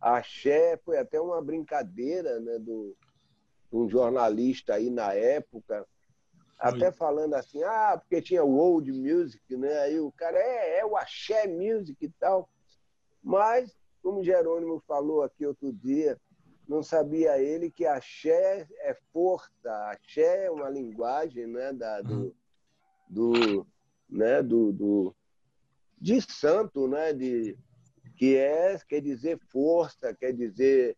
a 0.00 0.16
axé 0.16 0.76
foi 0.84 0.98
até 0.98 1.20
uma 1.20 1.40
brincadeira 1.40 2.40
né, 2.40 2.58
do, 2.58 2.96
um 3.72 3.88
jornalista 3.88 4.74
aí 4.74 4.90
na 4.90 5.12
época, 5.14 5.86
até 6.58 6.92
falando 6.92 7.34
assim, 7.34 7.62
ah, 7.62 7.96
porque 7.98 8.20
tinha 8.20 8.44
o 8.44 8.58
old 8.58 8.92
music, 8.92 9.56
né? 9.56 9.78
Aí 9.80 9.98
o 9.98 10.12
cara 10.12 10.36
é, 10.36 10.80
é 10.80 10.84
o 10.84 10.94
axé 10.94 11.46
music 11.46 11.96
e 12.04 12.10
tal. 12.10 12.50
Mas, 13.22 13.76
como 14.02 14.24
Jerônimo 14.24 14.82
falou 14.86 15.22
aqui 15.22 15.46
outro 15.46 15.72
dia, 15.72 16.18
não 16.66 16.82
sabia 16.82 17.38
ele 17.38 17.70
que 17.70 17.86
axé 17.86 18.66
é 18.78 18.94
força, 19.12 19.70
axé 19.90 20.46
é 20.46 20.50
uma 20.50 20.68
linguagem, 20.68 21.46
né, 21.46 21.72
da, 21.72 22.00
do, 22.00 22.14
uhum. 22.14 22.32
do, 23.08 23.66
né, 24.08 24.42
do, 24.42 24.72
do 24.72 25.16
de 26.00 26.20
santo, 26.22 26.88
né, 26.88 27.12
de 27.12 27.58
que 28.16 28.36
é 28.36 28.78
quer 28.88 29.00
dizer 29.00 29.38
força, 29.50 30.14
quer 30.14 30.32
dizer 30.32 30.96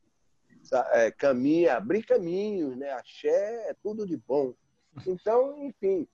é, 0.92 1.10
caminha, 1.10 1.76
abrir 1.76 2.04
caminhos, 2.04 2.76
né? 2.76 2.90
Axé 2.90 3.68
é 3.68 3.74
tudo 3.82 4.06
de 4.06 4.16
bom. 4.16 4.54
Então, 5.06 5.58
enfim, 5.64 6.06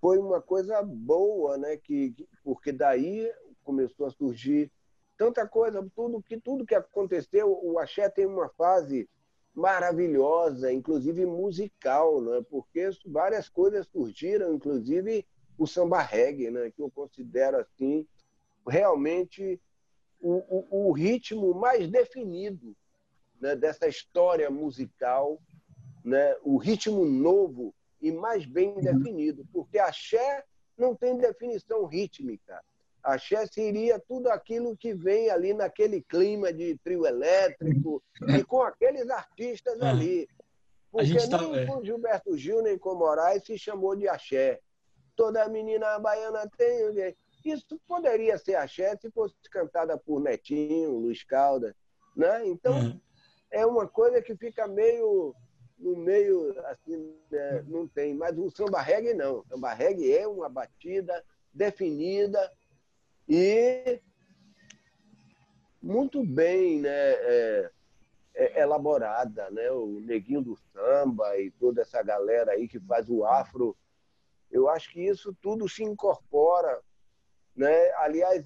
foi 0.00 0.18
uma 0.18 0.40
coisa 0.40 0.82
boa, 0.82 1.56
né? 1.56 1.76
Que, 1.76 2.14
porque 2.42 2.72
daí 2.72 3.30
começou 3.62 4.06
a 4.06 4.10
surgir 4.10 4.70
tanta 5.16 5.46
coisa, 5.46 5.86
tudo 5.94 6.22
que 6.22 6.38
tudo 6.40 6.66
que 6.66 6.74
aconteceu, 6.74 7.58
o 7.62 7.78
axé 7.78 8.08
tem 8.08 8.26
uma 8.26 8.48
fase 8.50 9.08
maravilhosa, 9.54 10.72
inclusive 10.72 11.24
musical, 11.24 12.20
né? 12.20 12.44
Porque 12.50 12.90
várias 13.06 13.48
coisas 13.48 13.86
surgiram, 13.86 14.54
inclusive 14.54 15.26
o 15.56 15.66
samba 15.66 16.02
reggae, 16.02 16.50
né? 16.50 16.70
Que 16.70 16.82
eu 16.82 16.90
considero 16.90 17.58
assim 17.58 18.06
realmente 18.66 19.60
o, 20.20 20.42
o, 20.48 20.88
o 20.88 20.92
ritmo 20.92 21.54
mais 21.54 21.88
definido 21.88 22.74
né? 23.40 23.54
dessa 23.54 23.86
história 23.86 24.50
musical, 24.50 25.40
né? 26.04 26.36
O 26.42 26.56
ritmo 26.56 27.04
novo 27.04 27.72
e 28.00 28.10
mais 28.10 28.44
bem 28.44 28.74
definido, 28.80 29.46
porque 29.52 29.78
axé 29.78 30.44
não 30.76 30.94
tem 30.94 31.16
definição 31.16 31.86
rítmica. 31.86 32.62
Axé 33.04 33.46
seria 33.46 34.00
tudo 34.00 34.28
aquilo 34.30 34.74
que 34.74 34.94
vem 34.94 35.28
ali 35.28 35.52
naquele 35.52 36.00
clima 36.00 36.50
de 36.50 36.78
trio 36.78 37.06
elétrico 37.06 38.02
e 38.40 38.42
com 38.42 38.62
aqueles 38.62 39.10
artistas 39.10 39.78
é. 39.78 39.86
ali. 39.86 40.28
Porque 40.90 41.28
tá, 41.28 41.38
nem 41.38 41.56
é. 41.56 41.66
com 41.66 41.84
Gilberto 41.84 42.36
Gil 42.38 42.62
nem 42.62 42.78
com 42.78 42.94
Moraes 42.94 43.44
se 43.44 43.58
chamou 43.58 43.94
de 43.94 44.08
axé. 44.08 44.58
Toda 45.14 45.48
menina 45.48 45.98
baiana 45.98 46.48
tem. 46.56 47.14
Isso 47.44 47.78
poderia 47.86 48.38
ser 48.38 48.54
axé 48.54 48.96
se 48.96 49.10
fosse 49.10 49.34
cantada 49.50 49.98
por 49.98 50.18
Netinho, 50.18 50.92
Luiz 50.92 51.22
Caldas. 51.22 51.74
Né? 52.16 52.46
Então, 52.46 52.72
uhum. 52.72 53.00
é 53.50 53.66
uma 53.66 53.86
coisa 53.86 54.22
que 54.22 54.34
fica 54.34 54.66
meio 54.66 55.34
no 55.78 55.96
meio, 55.96 56.58
assim, 56.66 57.14
né? 57.30 57.62
não 57.66 57.86
tem. 57.86 58.14
Mas 58.14 58.38
o 58.38 58.48
samba 58.50 58.80
reggae 58.80 59.12
não. 59.12 59.40
O 59.40 59.44
samba 59.46 59.74
reggae 59.74 60.16
é 60.16 60.26
uma 60.26 60.48
batida 60.48 61.22
definida 61.52 62.50
e 63.28 64.00
muito 65.82 66.24
bem 66.24 66.80
né, 66.80 66.90
é, 66.90 67.70
é 68.34 68.60
elaborada. 68.62 69.50
Né? 69.50 69.70
O 69.70 70.00
Neguinho 70.00 70.42
do 70.42 70.56
Samba 70.72 71.38
e 71.38 71.50
toda 71.52 71.82
essa 71.82 72.02
galera 72.02 72.52
aí 72.52 72.66
que 72.66 72.80
faz 72.80 73.08
o 73.08 73.24
afro. 73.24 73.76
Eu 74.50 74.68
acho 74.68 74.90
que 74.90 75.00
isso 75.00 75.36
tudo 75.42 75.68
se 75.68 75.82
incorpora. 75.82 76.80
Né? 77.56 77.90
Aliás, 77.94 78.44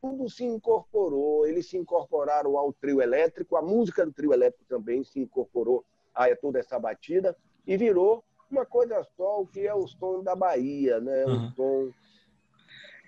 tudo 0.00 0.28
se 0.28 0.44
incorporou. 0.44 1.46
Eles 1.46 1.68
se 1.68 1.76
incorporaram 1.76 2.56
ao 2.56 2.72
trio 2.72 3.02
elétrico, 3.02 3.56
a 3.56 3.62
música 3.62 4.04
do 4.04 4.12
trio 4.12 4.32
elétrico 4.32 4.64
também 4.68 5.04
se 5.04 5.20
incorporou 5.20 5.84
a 6.14 6.34
toda 6.34 6.58
essa 6.58 6.78
batida 6.78 7.36
e 7.66 7.76
virou 7.76 8.24
uma 8.50 8.64
coisa 8.64 9.06
só, 9.16 9.42
o 9.42 9.46
que 9.46 9.66
é 9.66 9.74
o 9.74 9.86
som 9.86 10.22
da 10.22 10.34
Bahia, 10.34 11.00
né? 11.00 11.24
O 11.26 11.30
uhum. 11.30 11.52
som. 11.52 11.92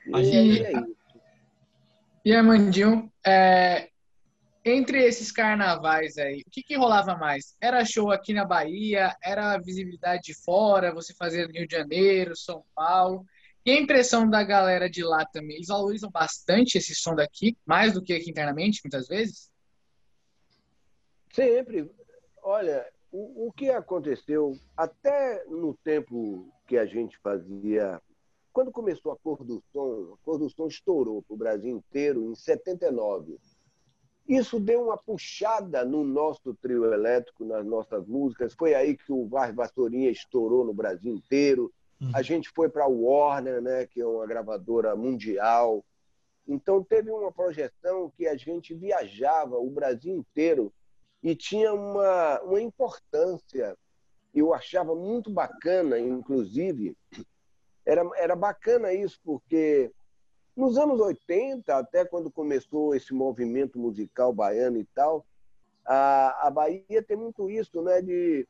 E, 0.06 0.24
gente... 0.24 0.64
é 0.64 0.72
isso. 0.72 0.99
E 2.22 2.34
Armandinho, 2.34 3.10
é, 3.26 3.88
entre 4.62 5.02
esses 5.02 5.32
carnavais 5.32 6.18
aí, 6.18 6.42
o 6.46 6.50
que, 6.50 6.62
que 6.62 6.76
rolava 6.76 7.16
mais? 7.16 7.56
Era 7.58 7.84
show 7.84 8.10
aqui 8.10 8.34
na 8.34 8.44
Bahia? 8.44 9.16
Era 9.24 9.56
visibilidade 9.56 10.22
de 10.24 10.34
fora? 10.34 10.92
Você 10.92 11.14
fazia 11.14 11.46
no 11.46 11.52
Rio 11.52 11.66
de 11.66 11.74
Janeiro, 11.74 12.36
São 12.36 12.62
Paulo? 12.74 13.24
E 13.64 13.70
a 13.70 13.80
impressão 13.80 14.28
da 14.28 14.42
galera 14.42 14.88
de 14.88 15.02
lá 15.02 15.24
também? 15.32 15.56
Eles 15.56 15.68
valorizam 15.68 16.10
bastante 16.10 16.76
esse 16.76 16.94
som 16.94 17.14
daqui, 17.14 17.56
mais 17.64 17.94
do 17.94 18.02
que 18.02 18.12
aqui 18.12 18.30
internamente, 18.30 18.80
muitas 18.84 19.08
vezes? 19.08 19.50
Sempre. 21.32 21.90
Olha, 22.42 22.86
o, 23.10 23.48
o 23.48 23.52
que 23.52 23.70
aconteceu 23.70 24.58
até 24.76 25.42
no 25.46 25.74
tempo 25.82 26.52
que 26.66 26.76
a 26.76 26.84
gente 26.84 27.18
fazia 27.18 28.00
quando 28.52 28.72
começou 28.72 29.12
a 29.12 29.16
Cor 29.16 29.44
do 29.44 29.62
Som, 29.72 30.14
a 30.14 30.24
Cor 30.24 30.38
do 30.38 30.50
Som 30.50 30.66
estourou 30.66 31.22
para 31.22 31.34
o 31.34 31.38
Brasil 31.38 31.76
inteiro 31.76 32.30
em 32.30 32.34
79. 32.34 33.38
Isso 34.28 34.60
deu 34.60 34.84
uma 34.84 34.96
puxada 34.96 35.84
no 35.84 36.04
nosso 36.04 36.54
trio 36.54 36.92
elétrico, 36.92 37.44
nas 37.44 37.64
nossas 37.64 38.06
músicas. 38.06 38.54
Foi 38.54 38.74
aí 38.74 38.96
que 38.96 39.12
o 39.12 39.26
Var 39.26 39.54
Vassourinha 39.54 40.10
estourou 40.10 40.64
no 40.64 40.72
Brasil 40.72 41.12
inteiro. 41.14 41.72
Uhum. 42.00 42.10
A 42.14 42.22
gente 42.22 42.48
foi 42.50 42.68
para 42.68 42.84
a 42.84 42.88
Warner, 42.88 43.60
né, 43.60 43.86
que 43.86 44.00
é 44.00 44.06
uma 44.06 44.26
gravadora 44.26 44.94
mundial. 44.94 45.84
Então 46.46 46.82
teve 46.82 47.10
uma 47.10 47.32
projeção 47.32 48.10
que 48.16 48.26
a 48.26 48.36
gente 48.36 48.74
viajava 48.74 49.56
o 49.56 49.70
Brasil 49.70 50.14
inteiro 50.14 50.72
e 51.22 51.34
tinha 51.34 51.72
uma, 51.72 52.40
uma 52.42 52.60
importância. 52.60 53.76
Eu 54.34 54.54
achava 54.54 54.94
muito 54.94 55.30
bacana, 55.30 55.98
inclusive, 55.98 56.96
era, 57.84 58.08
era 58.16 58.36
bacana 58.36 58.92
isso, 58.92 59.20
porque 59.24 59.90
nos 60.56 60.76
anos 60.76 61.00
80, 61.00 61.74
até 61.74 62.04
quando 62.04 62.30
começou 62.30 62.94
esse 62.94 63.14
movimento 63.14 63.78
musical 63.78 64.32
baiano 64.32 64.78
e 64.78 64.84
tal, 64.84 65.24
a, 65.84 66.46
a 66.46 66.50
Bahia 66.50 67.02
tem 67.02 67.16
muito 67.16 67.48
isso, 67.50 67.82
né? 67.82 68.02
De, 68.02 68.46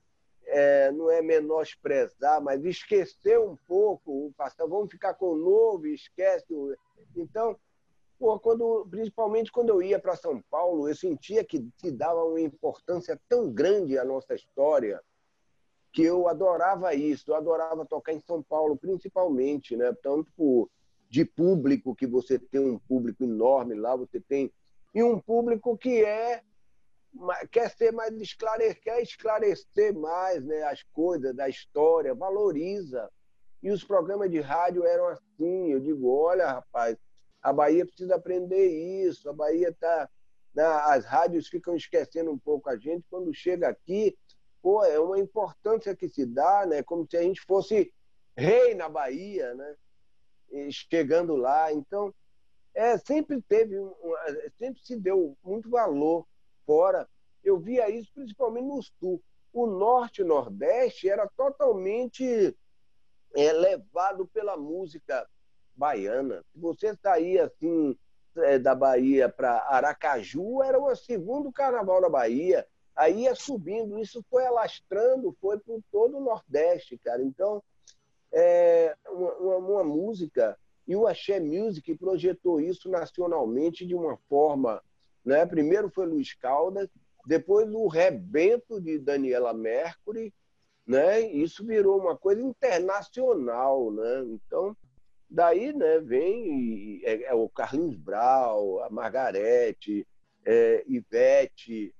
é, 0.46 0.90
não 0.90 1.10
é 1.10 1.22
menosprezar, 1.22 2.42
mas 2.42 2.64
esquecer 2.64 3.38
um 3.38 3.56
pouco 3.68 4.26
o 4.26 4.32
passado. 4.32 4.68
Vamos 4.68 4.90
ficar 4.90 5.14
com 5.14 5.32
o 5.32 5.36
novo 5.36 5.86
esquece. 5.86 6.52
O... 6.52 6.74
Então, 7.16 7.56
pô, 8.18 8.38
quando, 8.38 8.86
principalmente 8.90 9.52
quando 9.52 9.68
eu 9.68 9.80
ia 9.80 9.98
para 9.98 10.16
São 10.16 10.42
Paulo, 10.50 10.88
eu 10.88 10.94
sentia 10.94 11.44
que 11.44 11.66
se 11.78 11.90
dava 11.92 12.24
uma 12.24 12.40
importância 12.40 13.18
tão 13.28 13.50
grande 13.50 13.96
à 13.96 14.04
nossa 14.04 14.34
história, 14.34 15.00
que 15.92 16.02
eu 16.02 16.28
adorava 16.28 16.94
isso, 16.94 17.30
eu 17.30 17.34
adorava 17.34 17.84
tocar 17.84 18.12
em 18.12 18.20
São 18.20 18.42
Paulo, 18.42 18.76
principalmente, 18.76 19.76
né? 19.76 19.92
Tanto 20.02 20.70
de 21.08 21.24
público, 21.24 21.94
que 21.94 22.06
você 22.06 22.38
tem 22.38 22.60
um 22.60 22.78
público 22.78 23.24
enorme 23.24 23.74
lá, 23.74 23.96
você 23.96 24.20
tem. 24.20 24.52
E 24.94 25.02
um 25.02 25.18
público 25.18 25.76
que 25.76 26.04
é 26.04 26.42
quer 27.50 27.70
ser 27.70 27.92
mais 27.92 28.12
esclarecer, 28.20 28.80
quer 28.80 29.02
esclarecer 29.02 29.92
mais 29.92 30.44
né, 30.44 30.62
as 30.62 30.82
coisas 30.92 31.34
da 31.34 31.48
história, 31.48 32.14
valoriza. 32.14 33.10
E 33.62 33.70
os 33.70 33.84
programas 33.84 34.30
de 34.30 34.40
rádio 34.40 34.84
eram 34.84 35.08
assim. 35.08 35.72
Eu 35.72 35.80
digo, 35.80 36.08
olha, 36.08 36.46
rapaz, 36.46 36.96
a 37.42 37.52
Bahia 37.52 37.84
precisa 37.84 38.14
aprender 38.14 38.66
isso, 39.04 39.28
a 39.28 39.32
Bahia 39.32 39.70
está. 39.70 40.08
Né, 40.54 40.64
as 40.64 41.04
rádios 41.04 41.48
ficam 41.48 41.74
esquecendo 41.76 42.30
um 42.30 42.38
pouco 42.38 42.70
a 42.70 42.76
gente. 42.76 43.04
Quando 43.10 43.34
chega 43.34 43.68
aqui, 43.68 44.16
pô, 44.62 44.84
é 44.84 44.98
uma 44.98 45.18
importância 45.18 45.94
que 45.94 46.08
se 46.08 46.24
dá, 46.26 46.66
né? 46.66 46.82
Como 46.82 47.06
se 47.08 47.16
a 47.16 47.22
gente 47.22 47.40
fosse 47.42 47.92
rei 48.36 48.74
na 48.74 48.88
Bahia, 48.88 49.54
né? 49.54 49.76
chegando 50.70 51.36
lá. 51.36 51.72
Então, 51.72 52.12
é, 52.74 52.98
sempre 52.98 53.40
teve, 53.42 53.78
um, 53.78 53.92
sempre 54.58 54.80
se 54.82 54.96
deu 54.96 55.36
muito 55.42 55.70
valor 55.70 56.26
fora. 56.66 57.08
Eu 57.42 57.58
via 57.58 57.88
isso 57.88 58.10
principalmente 58.14 58.66
no 58.66 58.82
sul. 58.82 59.22
O 59.52 59.66
norte 59.66 60.22
e 60.22 60.24
nordeste 60.24 61.08
era 61.08 61.28
totalmente 61.36 62.56
é, 63.34 63.52
levado 63.52 64.26
pela 64.26 64.56
música 64.56 65.28
baiana. 65.74 66.44
Se 66.52 66.60
você 66.60 66.94
saía 66.96 67.44
assim 67.44 67.96
é, 68.36 68.58
da 68.58 68.74
Bahia 68.74 69.28
para 69.28 69.62
Aracaju, 69.68 70.62
era 70.62 70.78
o 70.78 70.94
segundo 70.94 71.50
carnaval 71.50 72.00
da 72.00 72.08
Bahia 72.08 72.66
aí 73.00 73.22
ia 73.22 73.34
subindo, 73.34 73.98
isso 73.98 74.22
foi 74.28 74.44
alastrando, 74.44 75.34
foi 75.40 75.58
por 75.58 75.82
todo 75.90 76.18
o 76.18 76.20
Nordeste, 76.20 76.98
cara. 76.98 77.22
Então, 77.22 77.62
é 78.30 78.94
uma, 79.08 79.56
uma, 79.56 79.84
música, 79.84 80.54
e 80.86 80.94
o 80.94 81.06
Axé 81.06 81.40
Music 81.40 81.94
projetou 81.96 82.60
isso 82.60 82.90
nacionalmente 82.90 83.86
de 83.86 83.94
uma 83.94 84.18
forma. 84.28 84.82
Né? 85.24 85.46
Primeiro 85.46 85.88
foi 85.88 86.06
Luiz 86.06 86.34
Caldas, 86.34 86.90
depois 87.26 87.72
o 87.72 87.86
rebento 87.86 88.78
de 88.78 88.98
Daniela 88.98 89.54
Mercury, 89.54 90.32
né? 90.86 91.20
Isso 91.20 91.64
virou 91.64 91.98
uma 91.98 92.16
coisa 92.16 92.42
internacional, 92.42 93.92
né? 93.92 94.24
Então, 94.26 94.76
daí, 95.28 95.72
né, 95.72 96.00
vem 96.00 97.00
é, 97.04 97.24
é 97.24 97.34
o 97.34 97.48
Carlinhos 97.48 97.96
Brau, 97.96 98.82
a 98.82 98.90
Margarete, 98.90 100.06
é, 100.44 100.82
Ivete, 100.88 101.94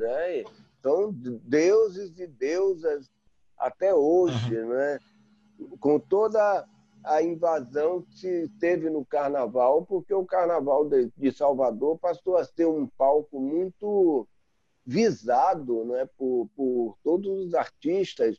né? 0.00 0.44
São 0.82 1.12
deuses 1.12 2.18
e 2.18 2.26
deusas 2.26 3.10
até 3.56 3.94
hoje, 3.94 4.56
uhum. 4.56 4.68
né? 4.70 4.98
Com 5.78 6.00
toda 6.00 6.66
a 7.04 7.22
invasão 7.22 8.02
que 8.02 8.50
teve 8.58 8.90
no 8.90 9.04
Carnaval, 9.04 9.84
porque 9.84 10.12
o 10.12 10.24
Carnaval 10.24 10.88
de 11.16 11.32
Salvador 11.32 11.98
passou 11.98 12.36
a 12.36 12.44
ser 12.44 12.66
um 12.66 12.86
palco 12.86 13.40
muito 13.40 14.26
visado 14.84 15.84
né, 15.84 16.08
por, 16.18 16.48
por 16.56 16.96
todos 17.02 17.46
os 17.46 17.54
artistas. 17.54 18.38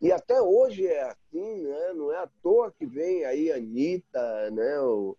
E 0.00 0.10
até 0.10 0.40
hoje 0.40 0.86
é 0.86 1.02
assim, 1.02 1.62
né? 1.62 1.92
não 1.94 2.12
é 2.12 2.18
à 2.18 2.28
toa 2.42 2.72
que 2.72 2.86
vem 2.86 3.24
aí 3.24 3.52
a 3.52 3.56
Anitta, 3.56 4.50
né? 4.50 4.80
o, 4.80 5.16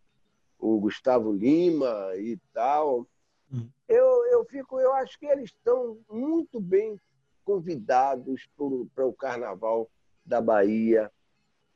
o 0.60 0.80
Gustavo 0.80 1.32
Lima 1.32 2.12
e 2.18 2.38
tal. 2.54 3.08
Eu, 3.94 4.26
eu 4.26 4.44
fico, 4.46 4.80
eu 4.80 4.92
acho 4.94 5.20
que 5.20 5.28
eles 5.28 5.52
estão 5.52 6.00
muito 6.10 6.60
bem 6.60 7.00
convidados 7.46 8.50
para 8.96 9.06
o 9.06 9.14
Carnaval 9.14 9.88
da 10.26 10.42
Bahia. 10.42 11.12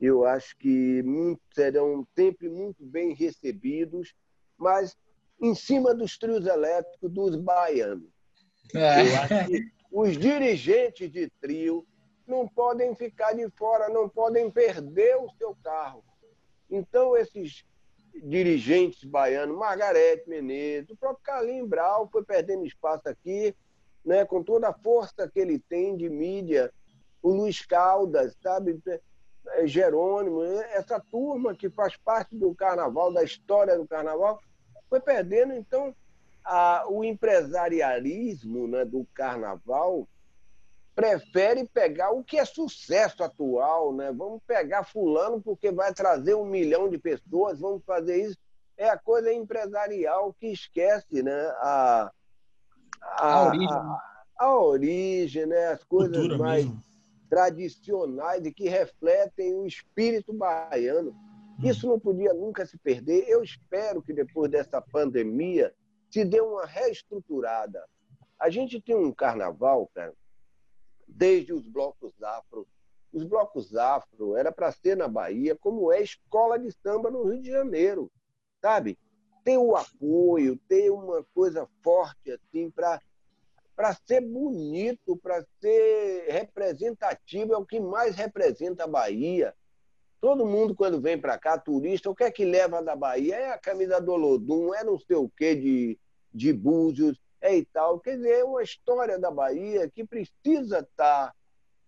Eu 0.01 0.25
acho 0.25 0.57
que 0.57 1.03
muito, 1.03 1.39
serão 1.53 2.07
sempre 2.15 2.49
muito 2.49 2.83
bem 2.83 3.13
recebidos, 3.13 4.15
mas 4.57 4.97
em 5.39 5.53
cima 5.53 5.93
dos 5.93 6.17
trios 6.17 6.47
elétricos 6.47 7.11
dos 7.11 7.35
baianos. 7.35 8.09
É. 8.73 9.01
Eu 9.01 9.21
acho 9.21 9.47
que 9.47 9.71
os 9.91 10.17
dirigentes 10.17 11.11
de 11.11 11.29
trio 11.39 11.85
não 12.25 12.47
podem 12.47 12.95
ficar 12.95 13.33
de 13.33 13.47
fora, 13.51 13.89
não 13.89 14.09
podem 14.09 14.49
perder 14.49 15.17
o 15.17 15.29
seu 15.37 15.55
carro. 15.63 16.03
Então, 16.67 17.15
esses 17.15 17.63
dirigentes 18.23 19.03
baianos, 19.03 19.57
Margarete 19.57 20.29
Menezes, 20.29 20.89
o 20.89 20.97
próprio 20.97 21.23
Carlinhos 21.23 21.67
Brau 21.67 22.09
foi 22.11 22.23
perdendo 22.23 22.65
espaço 22.65 23.07
aqui, 23.07 23.55
né, 24.03 24.25
com 24.25 24.43
toda 24.43 24.69
a 24.69 24.73
força 24.73 25.29
que 25.29 25.39
ele 25.39 25.59
tem 25.59 25.95
de 25.97 26.09
mídia, 26.09 26.71
o 27.21 27.29
Luiz 27.29 27.65
Caldas, 27.65 28.35
sabe, 28.41 28.79
é, 29.49 29.67
Jerônimo, 29.67 30.43
essa 30.43 30.99
turma 30.99 31.55
que 31.55 31.69
faz 31.69 31.95
parte 31.97 32.35
do 32.35 32.53
carnaval, 32.55 33.11
da 33.11 33.23
história 33.23 33.77
do 33.77 33.87
carnaval, 33.87 34.39
foi 34.89 34.99
perdendo. 34.99 35.53
Então, 35.53 35.93
a, 36.43 36.85
o 36.87 37.03
empresarialismo 37.03 38.67
né, 38.67 38.85
do 38.85 39.05
carnaval 39.13 40.07
prefere 40.97 41.63
pegar 41.71 42.09
o 42.09 42.23
que 42.23 42.39
é 42.39 42.43
sucesso 42.43 43.23
atual, 43.23 43.93
né? 43.93 44.11
Vamos 44.11 44.41
pegar 44.47 44.83
fulano 44.83 45.39
porque 45.39 45.71
vai 45.71 45.93
trazer 45.93 46.33
um 46.33 46.43
milhão 46.43 46.89
de 46.89 46.97
pessoas, 46.97 47.59
vamos 47.59 47.85
fazer 47.85 48.19
isso. 48.19 48.35
É 48.75 48.89
a 48.89 48.97
coisa 48.97 49.31
empresarial 49.31 50.33
que 50.33 50.47
esquece, 50.47 51.21
né? 51.21 51.39
A, 51.59 52.11
a, 52.99 53.33
a 53.35 53.45
origem, 53.45 53.67
a, 53.69 53.99
a, 54.39 54.59
origem 54.59 55.45
né? 55.45 55.67
As 55.67 55.83
coisas 55.83 56.17
Cultura 56.17 56.37
mais 56.39 56.65
mesmo. 56.65 56.83
tradicionais 57.29 58.43
e 58.43 58.51
que 58.51 58.67
refletem 58.67 59.53
o 59.53 59.67
espírito 59.67 60.33
baiano. 60.33 61.11
Hum. 61.11 61.69
Isso 61.69 61.87
não 61.87 61.99
podia 61.99 62.33
nunca 62.33 62.65
se 62.65 62.75
perder. 62.75 63.23
Eu 63.27 63.43
espero 63.43 64.01
que 64.01 64.13
depois 64.13 64.49
dessa 64.49 64.81
pandemia 64.81 65.71
se 66.09 66.25
dê 66.25 66.41
uma 66.41 66.65
reestruturada. 66.65 67.83
A 68.39 68.49
gente 68.49 68.81
tem 68.81 68.95
um 68.95 69.11
carnaval, 69.11 69.87
cara, 69.93 70.11
desde 71.07 71.53
os 71.53 71.67
blocos 71.67 72.13
afro. 72.21 72.67
Os 73.13 73.23
blocos 73.23 73.75
afro 73.75 74.35
era 74.35 74.51
para 74.51 74.71
ser 74.71 74.97
na 74.97 75.07
Bahia, 75.07 75.55
como 75.55 75.91
é 75.91 76.01
escola 76.01 76.59
de 76.59 76.71
samba 76.71 77.09
no 77.09 77.23
Rio 77.23 77.41
de 77.41 77.49
Janeiro, 77.49 78.11
sabe? 78.61 78.97
Ter 79.43 79.57
o 79.57 79.75
apoio, 79.75 80.57
ter 80.67 80.91
uma 80.91 81.23
coisa 81.33 81.67
forte 81.81 82.31
assim 82.31 82.69
para 82.69 83.01
para 83.75 83.95
ser 84.07 84.21
bonito, 84.21 85.15
para 85.17 85.45
ser 85.61 86.25
representativo, 86.29 87.53
é 87.53 87.57
o 87.57 87.65
que 87.65 87.79
mais 87.79 88.15
representa 88.15 88.85
a 88.85 88.87
Bahia. 88.87 89.53
Todo 90.19 90.47
mundo, 90.47 90.73
quando 90.73 90.99
vem 90.99 91.15
para 91.15 91.37
cá, 91.37 91.59
turista, 91.59 92.09
o 92.09 92.15
que 92.15 92.23
é 92.23 92.31
que 92.31 92.43
leva 92.43 92.81
da 92.81 92.95
Bahia? 92.95 93.35
É 93.35 93.51
a 93.51 93.57
camisa 93.59 94.01
do 94.01 94.13
Olodum, 94.13 94.73
é 94.73 94.83
não 94.83 94.97
sei 94.97 95.15
o 95.15 95.29
quê 95.29 95.53
de, 95.53 95.99
de 96.33 96.51
Búzios, 96.51 97.21
é 97.41 97.57
e 97.57 97.65
tal. 97.65 97.99
Quer 97.99 98.17
dizer, 98.17 98.39
é 98.39 98.43
uma 98.43 98.63
história 98.63 99.17
da 99.19 99.31
Bahia 99.31 99.89
que 99.89 100.03
precisa 100.03 100.79
estar, 100.79 101.27
tá, 101.27 101.33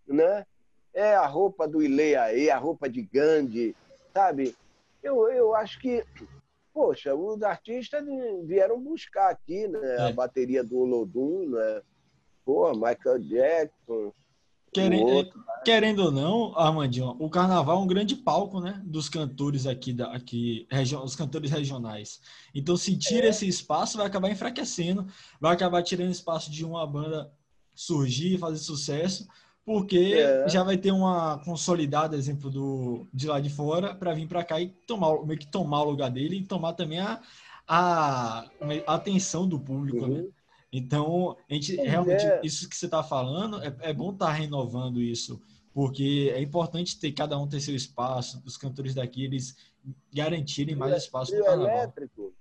né? 0.08 0.46
É 0.94 1.16
a 1.16 1.26
roupa 1.26 1.68
do 1.68 1.82
Ileaê, 1.82 2.50
a 2.50 2.58
roupa 2.58 2.90
de 2.90 3.02
Gandhi, 3.02 3.76
sabe? 4.14 4.56
Eu, 5.04 5.30
eu 5.30 5.56
acho 5.56 5.80
que, 5.80 6.04
poxa, 6.74 7.16
os 7.16 7.42
artistas 7.44 8.04
vieram 8.44 8.80
buscar 8.80 9.30
aqui, 9.30 9.68
né? 9.68 9.80
É. 9.98 10.02
A 10.10 10.12
bateria 10.12 10.64
do 10.64 10.80
Olodum, 10.80 11.50
né? 11.50 11.82
Pô, 12.44 12.72
Michael 12.74 13.20
Jackson, 13.20 14.12
Querendo, 14.72 15.30
querendo 15.64 16.00
ou 16.00 16.12
não, 16.12 16.58
Armandinho, 16.58 17.16
o 17.20 17.30
carnaval 17.30 17.80
é 17.80 17.84
um 17.84 17.88
grande 17.88 18.16
palco, 18.16 18.60
né? 18.60 18.82
Dos 18.86 19.10
cantores 19.10 19.66
aqui, 19.66 19.94
da, 19.94 20.12
aqui 20.14 20.68
os 21.04 21.16
cantores 21.16 21.52
regionais. 21.52 22.22
Então, 22.54 22.78
se 22.78 22.98
tira 22.98 23.28
é. 23.28 23.30
esse 23.30 23.48
espaço, 23.48 23.98
vai 23.98 24.06
acabar 24.06 24.30
enfraquecendo, 24.30 25.08
vai 25.40 25.54
acabar 25.54 25.82
tirando 25.84 26.12
espaço 26.12 26.52
de 26.52 26.64
uma 26.64 26.86
banda 26.86 27.32
surgir, 27.74 28.38
fazer 28.38 28.58
sucesso, 28.58 29.28
porque 29.66 30.16
é. 30.16 30.50
já 30.50 30.64
vai 30.64 30.78
ter 30.78 30.92
uma 30.92 31.40
consolidada, 31.46 32.16
exemplo, 32.16 32.50
do, 32.50 33.08
de 33.14 33.28
lá 33.28 33.40
de 33.40 33.50
fora, 33.50 33.96
para 33.96 34.14
vir 34.14 34.28
para 34.28 34.44
cá 34.44 34.60
e 34.60 34.68
tomar, 34.68 35.26
meio 35.26 35.40
que 35.40 35.48
tomar 35.48 35.84
o 35.84 35.92
lugar 35.92 36.10
dele 36.10 36.38
e 36.38 36.46
tomar 36.46 36.74
também 36.74 37.00
a, 37.00 37.22
a, 37.68 38.46
a 38.88 38.96
atenção 38.96 39.48
do 39.48 39.60
público, 39.60 40.08
né? 40.08 40.20
uhum. 40.20 40.24
né? 40.24 40.30
Então, 40.72 41.36
a 41.50 41.54
gente 41.54 41.76
realmente, 41.76 42.26
é. 42.26 42.42
isso 42.44 42.70
que 42.70 42.76
você 42.76 42.86
está 42.86 43.04
falando, 43.04 43.62
é, 43.64 43.76
é 43.82 43.94
bom 43.94 44.12
estar 44.12 44.28
tá 44.28 44.32
renovando 44.32 45.02
isso, 45.02 45.42
porque 45.74 46.32
é 46.34 46.42
importante 46.42 47.00
ter 47.00 47.12
cada 47.12 47.38
um 47.38 47.48
ter 47.48 47.60
seu 47.60 47.76
espaço, 47.76 48.42
os 48.46 48.58
cantores 48.58 48.94
daqui, 48.94 49.24
eles 49.24 49.56
garantirem 50.14 50.76
mais 50.76 51.04
espaço 51.04 51.36
no 51.36 51.44
carnaval. 51.44 51.68
elétrico 51.68 52.34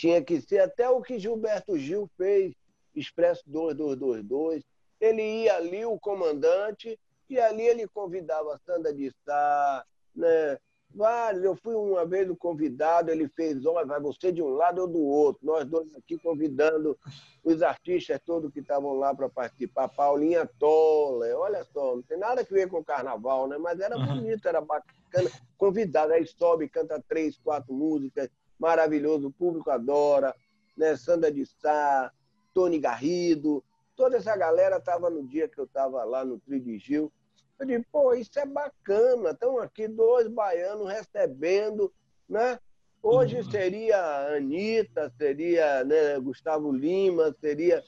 tinha 0.00 0.24
que 0.24 0.40
ser 0.40 0.60
até 0.60 0.88
o 0.88 1.02
que 1.02 1.18
Gilberto 1.18 1.78
Gil 1.78 2.10
fez, 2.16 2.54
Expresso 2.94 3.42
2222. 3.46 4.64
Ele 4.98 5.42
ia 5.42 5.56
ali, 5.56 5.84
o 5.84 5.98
comandante, 5.98 6.98
e 7.28 7.38
ali 7.38 7.62
ele 7.64 7.86
convidava 7.86 8.54
a 8.54 8.58
Sandra 8.64 8.94
de 8.94 9.12
Sá, 9.24 9.84
né? 10.16 10.58
Vários. 10.94 11.44
Eu 11.44 11.56
fui 11.56 11.74
uma 11.74 12.04
vez 12.04 12.28
o 12.28 12.36
convidado, 12.36 13.10
ele 13.10 13.28
fez, 13.28 13.64
olha, 13.64 13.86
vai 13.86 14.00
você 14.00 14.32
de 14.32 14.42
um 14.42 14.48
lado 14.48 14.82
ou 14.82 14.88
do 14.88 15.00
outro. 15.00 15.46
Nós 15.46 15.64
dois 15.64 15.94
aqui 15.94 16.18
convidando 16.18 16.98
os 17.44 17.62
artistas 17.62 18.20
todos 18.24 18.52
que 18.52 18.60
estavam 18.60 18.94
lá 18.94 19.14
para 19.14 19.28
participar. 19.28 19.88
Paulinha 19.88 20.48
Toller, 20.58 21.36
olha 21.36 21.64
só, 21.64 21.96
não 21.96 22.02
tem 22.02 22.18
nada 22.18 22.40
a 22.40 22.44
ver 22.44 22.68
com 22.68 22.78
o 22.78 22.84
carnaval, 22.84 23.46
né? 23.46 23.56
Mas 23.58 23.80
era 23.80 23.96
bonito, 23.96 24.46
era 24.46 24.60
bacana. 24.60 25.30
Convidado, 25.56 26.12
aí 26.12 26.26
sobe, 26.26 26.68
canta 26.68 27.02
três, 27.08 27.38
quatro 27.38 27.72
músicas, 27.72 28.28
maravilhoso, 28.58 29.28
o 29.28 29.32
público 29.32 29.70
adora. 29.70 30.34
Né? 30.76 30.96
Sandra 30.96 31.30
de 31.30 31.44
Sá, 31.46 32.12
Tony 32.52 32.78
Garrido, 32.78 33.62
toda 33.96 34.16
essa 34.16 34.36
galera 34.36 34.78
estava 34.78 35.10
no 35.10 35.26
dia 35.26 35.48
que 35.48 35.58
eu 35.58 35.64
estava 35.64 36.02
lá 36.04 36.24
no 36.24 36.38
Trio 36.38 36.60
de 36.60 36.78
Gil 36.78 37.12
eu 37.60 37.66
digo, 37.66 37.84
pô, 37.92 38.14
isso 38.14 38.38
é 38.38 38.46
bacana, 38.46 39.30
estão 39.30 39.58
aqui 39.58 39.86
dois 39.86 40.26
baianos 40.26 40.90
recebendo, 40.90 41.92
né? 42.26 42.58
Hoje 43.02 43.36
uhum. 43.36 43.50
seria 43.50 43.98
a 43.98 44.36
Anitta, 44.36 45.12
seria 45.18 45.84
né, 45.84 46.18
Gustavo 46.18 46.72
Lima, 46.72 47.34
seria. 47.38 47.84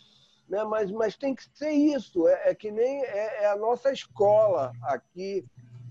Né, 0.49 0.63
mas, 0.65 0.91
mas 0.91 1.17
tem 1.17 1.35
que 1.35 1.45
ser 1.55 1.71
isso, 1.71 2.29
é, 2.29 2.51
é 2.51 2.55
que 2.55 2.71
nem 2.71 3.03
é, 3.03 3.45
é, 3.45 3.47
a 3.47 3.57
nossa 3.57 3.91
escola 3.91 4.73
aqui. 4.83 5.45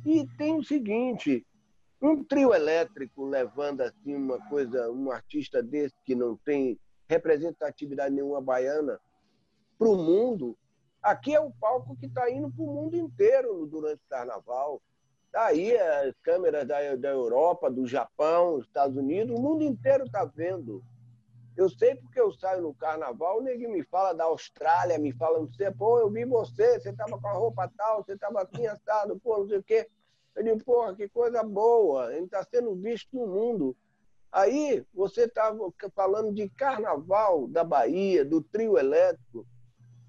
E 0.06 0.28
tem 0.38 0.56
o 0.56 0.64
seguinte, 0.64 1.46
um 2.00 2.24
trio 2.24 2.54
elétrico 2.54 3.26
levando 3.26 3.82
assim 3.82 4.14
uma 4.14 4.40
coisa, 4.48 4.92
um 4.92 5.12
artista 5.12 5.64
desse 5.64 5.96
que 6.04 6.14
não 6.14 6.36
tem 6.38 6.80
representatividade 7.10 8.14
nenhuma 8.14 8.42
baiana 8.42 9.00
para 9.78 9.88
o 9.88 9.96
mundo, 9.96 10.56
Aqui 11.02 11.34
é 11.34 11.40
o 11.40 11.50
palco 11.50 11.96
que 11.96 12.06
está 12.06 12.30
indo 12.30 12.52
para 12.52 12.64
o 12.64 12.68
mundo 12.68 12.96
inteiro 12.96 13.66
durante 13.66 14.04
o 14.06 14.10
carnaval. 14.10 14.80
Está 15.26 15.48
aí 15.48 15.76
as 15.76 16.14
câmeras 16.22 16.68
da, 16.68 16.96
da 16.96 17.10
Europa, 17.10 17.72
do 17.72 17.88
Japão, 17.88 18.60
Estados 18.60 18.96
Unidos, 18.96 19.36
o 19.36 19.42
mundo 19.42 19.64
inteiro 19.64 20.06
está 20.06 20.24
vendo. 20.26 20.84
Eu 21.58 21.70
sei 21.70 21.96
porque 21.96 22.22
eu 22.22 22.32
saio 22.32 22.62
no 22.62 22.74
carnaval, 22.76 23.40
o 23.40 23.42
nego 23.42 23.72
me 23.72 23.84
fala 23.84 24.14
da 24.14 24.26
Austrália, 24.26 25.00
me 25.00 25.12
fala, 25.14 25.40
não 25.40 25.52
sei, 25.52 25.72
pô, 25.72 26.00
eu 26.00 26.10
vi 26.10 26.24
você, 26.24 26.80
você 26.80 26.90
estava 26.90 27.20
com 27.20 27.28
a 27.28 27.34
roupa 27.34 27.72
tal, 27.76 28.04
você 28.04 28.14
estava 28.14 28.44
assim 28.44 28.68
assado, 28.68 29.20
pô, 29.20 29.40
não 29.40 29.48
sei 29.48 29.58
o 29.58 29.64
quê. 29.64 29.90
Eu 30.36 30.44
digo, 30.44 30.64
porra, 30.64 30.96
que 30.96 31.10
coisa 31.10 31.42
boa, 31.44 32.14
ele 32.14 32.26
está 32.26 32.44
sendo 32.44 32.76
visto 32.76 33.10
no 33.14 33.26
mundo. 33.26 33.76
Aí 34.32 34.86
você 34.94 35.24
estava 35.24 35.58
falando 35.96 36.32
de 36.32 36.48
carnaval 36.50 37.48
da 37.48 37.64
Bahia, 37.64 38.24
do 38.24 38.42
trio 38.42 38.78
elétrico 38.78 39.46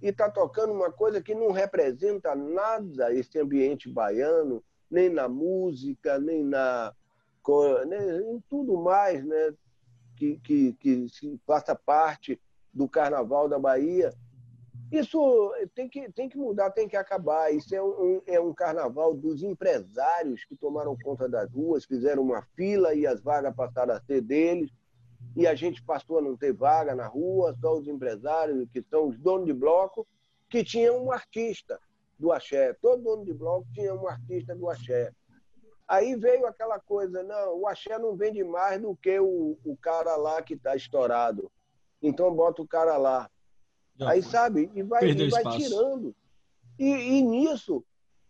e 0.03 0.09
está 0.09 0.28
tocando 0.28 0.72
uma 0.72 0.90
coisa 0.90 1.22
que 1.22 1.32
não 1.32 1.53
representa 1.53 2.34
nada 2.34 3.14
esse 3.14 3.38
ambiente 3.38 3.88
baiano, 3.88 4.62
nem 4.90 5.09
na 5.09 5.28
música, 5.28 6.18
nem 6.18 6.42
na 6.42 6.92
nem, 7.86 8.34
em 8.34 8.40
tudo 8.48 8.76
mais, 8.76 9.24
né? 9.24 9.55
Que, 10.16 10.38
que, 10.38 10.72
que 10.74 11.07
faça 11.46 11.74
parte 11.74 12.40
do 12.72 12.88
Carnaval 12.88 13.48
da 13.48 13.59
Bahia. 13.59 14.12
Isso 14.90 15.53
tem 15.74 15.88
que, 15.88 16.12
tem 16.12 16.28
que 16.28 16.36
mudar, 16.36 16.70
tem 16.70 16.88
que 16.88 16.96
acabar. 16.96 17.53
Isso 17.53 17.74
é 17.74 17.82
um, 17.82 18.20
é 18.26 18.40
um 18.40 18.53
carnaval 18.53 19.14
dos 19.14 19.42
empresários 19.42 20.44
que 20.44 20.55
tomaram 20.55 20.96
conta 21.03 21.28
das 21.28 21.50
ruas, 21.50 21.86
fizeram 21.86 22.22
uma 22.22 22.42
fila 22.55 22.94
e 22.94 23.07
as 23.07 23.22
vagas 23.22 23.55
passaram 23.57 23.94
a 23.94 24.00
ser 24.03 24.20
deles 24.20 24.70
e 25.35 25.47
a 25.47 25.55
gente 25.55 25.83
passou 25.83 26.18
a 26.18 26.23
não 26.23 26.37
ter 26.37 26.53
vaga 26.53 26.95
na 26.95 27.07
rua, 27.07 27.57
só 27.61 27.75
os 27.75 27.89
empresários, 27.89 28.68
que 28.70 28.83
são 28.83 29.09
os 29.09 29.18
donos 29.18 29.47
de 29.47 29.53
bloco, 29.53 30.07
que 30.51 30.62
tinham 30.62 31.05
um 31.05 31.11
artista 31.11 31.81
do 32.18 32.31
axé. 32.31 32.75
Todo 32.75 33.03
dono 33.03 33.25
de 33.25 33.33
bloco 33.33 33.66
tinha 33.73 33.95
um 33.95 34.07
artista 34.07 34.55
do 34.55 34.68
axé. 34.68 35.12
Aí 35.89 36.14
veio 36.14 36.47
aquela 36.47 36.79
coisa, 36.79 37.23
não, 37.23 37.61
o 37.61 37.66
axé 37.66 37.99
não 37.99 38.16
vende 38.16 38.45
mais 38.45 38.81
do 38.81 38.95
que 38.97 39.18
o, 39.18 39.59
o 39.64 39.77
cara 39.77 40.16
lá 40.16 40.41
que 40.41 40.55
está 40.55 40.77
estourado. 40.77 41.51
então 42.01 42.35
bota 42.35 42.62
o 42.62 42.68
cara 42.68 42.97
lá. 42.97 43.31
Já 43.97 44.11
Aí, 44.11 44.23
foi. 44.23 44.31
sabe, 44.31 44.70
e 44.75 44.83
vai, 44.83 45.05
e 45.05 45.31
vai 45.31 45.43
tirando. 45.57 46.14
E, 46.79 46.87
e 46.87 47.23
nisso, 47.23 47.85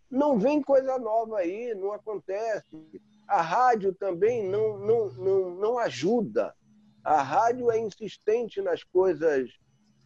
não 0.09 0.37
vem 0.37 0.61
coisa 0.61 0.97
nova 0.97 1.37
aí, 1.39 1.73
não 1.75 1.91
acontece. 1.91 3.01
A 3.27 3.41
rádio 3.41 3.93
também 3.93 4.47
não, 4.47 4.77
não, 4.77 5.07
não, 5.13 5.49
não 5.51 5.77
ajuda. 5.77 6.53
A 7.03 7.21
rádio 7.21 7.69
é 7.69 7.79
insistente 7.79 8.61
nas 8.61 8.83
coisas 8.83 9.49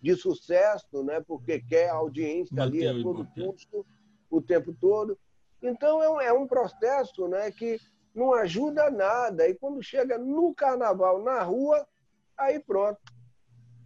de 0.02 0.16
sucesso, 0.16 1.04
né? 1.04 1.22
porque 1.22 1.60
quer 1.60 1.90
audiência 1.90 2.62
ali 2.62 2.88
a 2.88 2.94
todo 2.94 3.28
custo, 3.36 3.86
o 4.30 4.42
tempo 4.42 4.74
todo. 4.80 5.18
Então, 5.62 6.02
é 6.02 6.10
um, 6.10 6.22
é 6.22 6.34
um 6.34 6.48
processo 6.48 7.28
né, 7.28 7.52
que 7.52 7.80
não 8.14 8.34
ajuda 8.34 8.90
nada. 8.90 9.48
E 9.48 9.54
quando 9.54 9.82
chega 9.82 10.18
no 10.18 10.54
carnaval, 10.54 11.22
na 11.24 11.44
rua, 11.44 11.88
aí 12.38 12.60
pronto. 12.60 13.00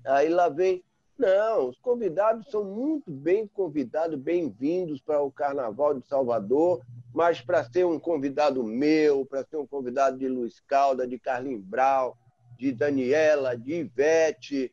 Aí 0.06 0.30
lá 0.30 0.50
vem. 0.50 0.84
Não, 1.18 1.70
os 1.70 1.78
convidados 1.78 2.50
são 2.50 2.64
muito 2.64 3.12
bem 3.12 3.46
convidados, 3.46 4.18
bem-vindos 4.18 5.00
para 5.00 5.22
o 5.22 5.32
Carnaval 5.32 5.94
de 5.94 6.08
Salvador, 6.08 6.82
mas 7.14 7.40
para 7.40 7.64
ser 7.64 7.86
um 7.86 8.00
convidado 8.00 8.64
meu, 8.64 9.24
para 9.24 9.46
ser 9.46 9.58
um 9.58 9.68
convidado 9.68 10.18
de 10.18 10.28
Luiz 10.28 10.60
Calda, 10.62 11.08
de 11.08 11.20
Carlinhos 11.20 11.64
Brau, 11.64 12.18
de 12.62 12.72
Daniela, 12.72 13.58
de 13.58 13.74
Ivete, 13.74 14.72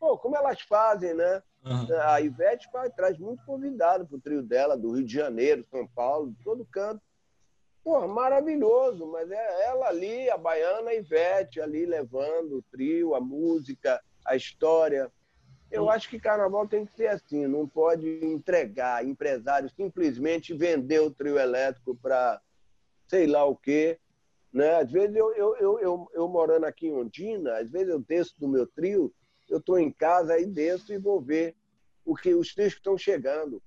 pô, 0.00 0.18
como 0.18 0.36
elas 0.36 0.60
fazem, 0.62 1.14
né? 1.14 1.40
Uhum. 1.64 1.86
A 2.02 2.20
Ivete 2.20 2.68
traz 2.96 3.16
muito 3.18 3.44
convidado 3.44 4.04
para 4.04 4.16
o 4.16 4.20
trio 4.20 4.42
dela, 4.42 4.76
do 4.76 4.90
Rio 4.90 5.04
de 5.04 5.14
Janeiro, 5.14 5.64
São 5.70 5.86
Paulo, 5.86 6.32
de 6.32 6.42
todo 6.42 6.64
canto. 6.64 7.00
Pô, 7.84 8.04
maravilhoso, 8.08 9.06
mas 9.06 9.30
é 9.30 9.66
ela 9.66 9.86
ali, 9.86 10.28
a 10.28 10.36
baiana 10.36 10.92
Ivete, 10.92 11.60
ali 11.60 11.86
levando 11.86 12.58
o 12.58 12.62
trio, 12.62 13.14
a 13.14 13.20
música, 13.20 14.02
a 14.24 14.34
história. 14.34 15.08
Eu 15.70 15.88
acho 15.88 16.10
que 16.10 16.18
carnaval 16.18 16.66
tem 16.66 16.84
que 16.84 16.96
ser 16.96 17.06
assim, 17.06 17.46
não 17.46 17.64
pode 17.64 18.08
entregar 18.24 19.06
empresário 19.06 19.70
simplesmente 19.70 20.52
vender 20.52 20.98
o 20.98 21.12
trio 21.12 21.38
elétrico 21.38 21.94
para 21.94 22.40
sei 23.06 23.28
lá 23.28 23.44
o 23.44 23.54
quê. 23.54 24.00
Né? 24.52 24.76
Às 24.76 24.90
vezes 24.90 25.14
eu, 25.14 25.32
eu, 25.34 25.56
eu, 25.56 25.78
eu, 25.78 26.10
eu 26.12 26.28
morando 26.28 26.64
aqui 26.64 26.88
em 26.88 26.94
Ondina, 26.94 27.58
às 27.58 27.70
vezes 27.70 27.88
eu 27.88 28.00
desço 28.00 28.34
do 28.38 28.48
meu 28.48 28.66
trio, 28.66 29.12
eu 29.48 29.58
estou 29.58 29.78
em 29.78 29.92
casa 29.92 30.34
aí 30.34 30.46
desço 30.46 30.92
e 30.92 30.98
vou 30.98 31.20
ver 31.20 31.56
o 32.04 32.14
que 32.14 32.34
os 32.34 32.54
trios 32.54 32.72
que 32.72 32.80
estão 32.80 32.98
chegando. 32.98 33.62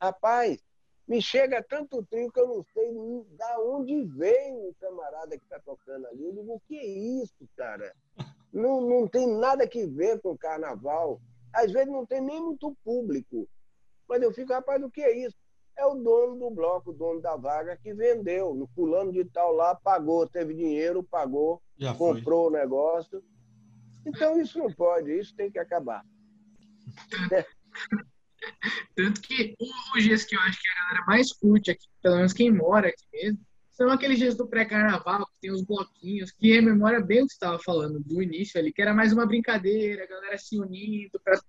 Rapaz, 0.00 0.62
me 1.06 1.20
chega 1.20 1.62
tanto 1.62 2.04
trio 2.04 2.32
que 2.32 2.40
eu 2.40 2.48
não 2.48 2.64
sei 2.72 2.92
da 3.36 3.60
onde 3.60 4.04
vem 4.04 4.54
o 4.56 4.74
camarada 4.80 5.36
que 5.36 5.44
está 5.44 5.60
tocando 5.60 6.06
ali. 6.06 6.24
Eu 6.24 6.32
digo, 6.32 6.54
o 6.54 6.60
que 6.60 6.76
é 6.76 6.86
isso, 6.86 7.48
cara? 7.56 7.94
Não, 8.52 8.80
não 8.80 9.06
tem 9.06 9.26
nada 9.26 9.68
que 9.68 9.86
ver 9.86 10.20
com 10.20 10.36
carnaval. 10.36 11.20
Às 11.52 11.70
vezes 11.72 11.88
não 11.88 12.06
tem 12.06 12.20
nem 12.20 12.40
muito 12.40 12.74
público. 12.82 13.48
Mas 14.08 14.22
eu 14.22 14.32
fico, 14.32 14.52
rapaz, 14.52 14.82
o 14.82 14.90
que 14.90 15.02
é 15.02 15.16
isso? 15.16 15.36
É 15.76 15.84
o 15.86 15.94
dono 15.94 16.38
do 16.38 16.50
bloco, 16.50 16.90
o 16.90 16.94
dono 16.94 17.20
da 17.20 17.36
vaga, 17.36 17.76
que 17.76 17.92
vendeu. 17.92 18.54
No 18.54 18.66
fulano 18.68 19.12
de 19.12 19.24
tal 19.24 19.52
lá, 19.52 19.74
pagou, 19.74 20.26
teve 20.26 20.54
dinheiro, 20.54 21.02
pagou, 21.02 21.60
Já 21.76 21.92
comprou 21.94 22.50
foi. 22.50 22.58
o 22.58 22.62
negócio. 22.62 23.22
Então 24.06 24.40
isso 24.40 24.58
não 24.58 24.72
pode, 24.72 25.10
isso 25.18 25.34
tem 25.34 25.50
que 25.50 25.58
acabar. 25.58 26.04
Tanto 28.94 29.20
que 29.22 29.56
os 29.96 30.02
dias 30.02 30.24
que 30.24 30.36
eu 30.36 30.40
acho 30.40 30.60
que 30.60 30.68
a 30.68 30.84
galera 30.84 31.06
mais 31.06 31.32
curte 31.32 31.70
aqui, 31.70 31.86
pelo 32.02 32.16
menos 32.16 32.32
quem 32.32 32.52
mora 32.52 32.88
aqui 32.88 33.04
mesmo, 33.12 33.40
são 33.72 33.90
aqueles 33.90 34.18
dias 34.18 34.36
do 34.36 34.46
pré-carnaval, 34.46 35.26
que 35.26 35.40
tem 35.40 35.50
os 35.50 35.62
bloquinhos, 35.62 36.30
que 36.30 36.52
rememora 36.52 37.00
bem 37.00 37.22
o 37.22 37.26
que 37.26 37.32
você 37.32 37.36
estava 37.36 37.58
falando 37.58 37.98
do 37.98 38.22
início 38.22 38.60
ali, 38.60 38.72
que 38.72 38.80
era 38.80 38.94
mais 38.94 39.12
uma 39.12 39.26
brincadeira, 39.26 40.04
a 40.04 40.06
galera 40.06 40.38
se 40.38 40.60
unindo 40.60 41.18
para 41.24 41.40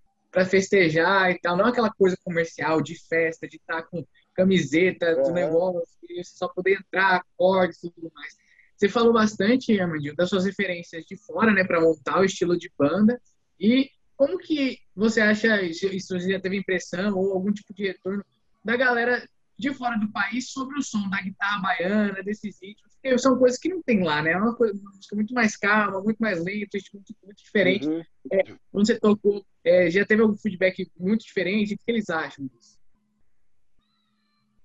festejar 0.44 1.32
e 1.32 1.40
tal, 1.40 1.56
não 1.56 1.66
aquela 1.66 1.92
coisa 1.92 2.18
comercial 2.24 2.82
de 2.82 2.96
festa, 3.08 3.48
de 3.48 3.58
estar 3.58 3.84
tá 3.84 3.84
com 3.84 4.06
camiseta 4.34 5.16
do 5.24 5.32
negócio, 5.32 5.88
e 6.10 6.22
você 6.22 6.38
só 6.38 6.48
poder 6.50 6.80
entrar, 6.80 7.18
acordes 7.18 7.84
e 7.84 7.92
tudo 7.92 8.12
mais. 8.14 8.36
Você 8.76 8.90
falou 8.90 9.14
bastante, 9.14 9.80
Armandinho, 9.80 10.16
das 10.16 10.30
suas 10.30 10.44
referências 10.44 11.06
de 11.06 11.16
fora, 11.16 11.54
né, 11.54 11.64
para 11.64 11.80
montar 11.80 12.20
o 12.20 12.26
estilo 12.26 12.58
de 12.58 12.70
banda. 12.78 13.22
E 13.58 13.90
como 14.18 14.38
que 14.38 14.80
você 14.94 15.22
acha, 15.22 15.62
isso 15.62 16.20
já 16.20 16.40
teve 16.40 16.58
impressão 16.58 17.16
ou 17.16 17.34
algum 17.34 17.54
tipo 17.54 17.74
de 17.74 17.88
retorno 17.88 18.26
da 18.64 18.76
galera 18.76 19.26
de 19.58 19.74
fora 19.74 19.98
do 19.98 20.12
país 20.12 20.50
sobre 20.52 20.78
o 20.78 20.84
som 20.84 21.10
da 21.10 21.22
guitarra 21.22 21.62
baiana, 21.62 22.24
desses 22.24 22.58
ritmos? 22.62 22.95
São 23.18 23.38
coisas 23.38 23.60
que 23.60 23.70
não 23.70 23.82
tem 23.82 24.04
lá, 24.04 24.22
né? 24.22 24.32
É 24.32 24.38
uma 24.38 24.56
coisa 24.56 24.74
uma 24.74 24.92
música 24.92 25.16
muito 25.16 25.34
mais 25.34 25.56
calma, 25.56 26.02
muito 26.02 26.18
mais 26.18 26.44
lenta, 26.44 26.78
muito, 26.94 27.16
muito 27.24 27.44
diferente. 27.44 27.88
Uhum. 27.88 28.04
É, 28.32 28.44
quando 28.72 28.88
você 28.88 29.00
tocou, 29.00 29.46
é, 29.64 29.90
já 29.90 30.06
teve 30.06 30.22
algum 30.22 30.38
feedback 30.38 30.90
muito 30.98 31.24
diferente? 31.24 31.76
O 31.76 31.78
que 31.78 31.92
eles 31.92 32.10
acham 32.10 32.48
disso? 32.48 32.80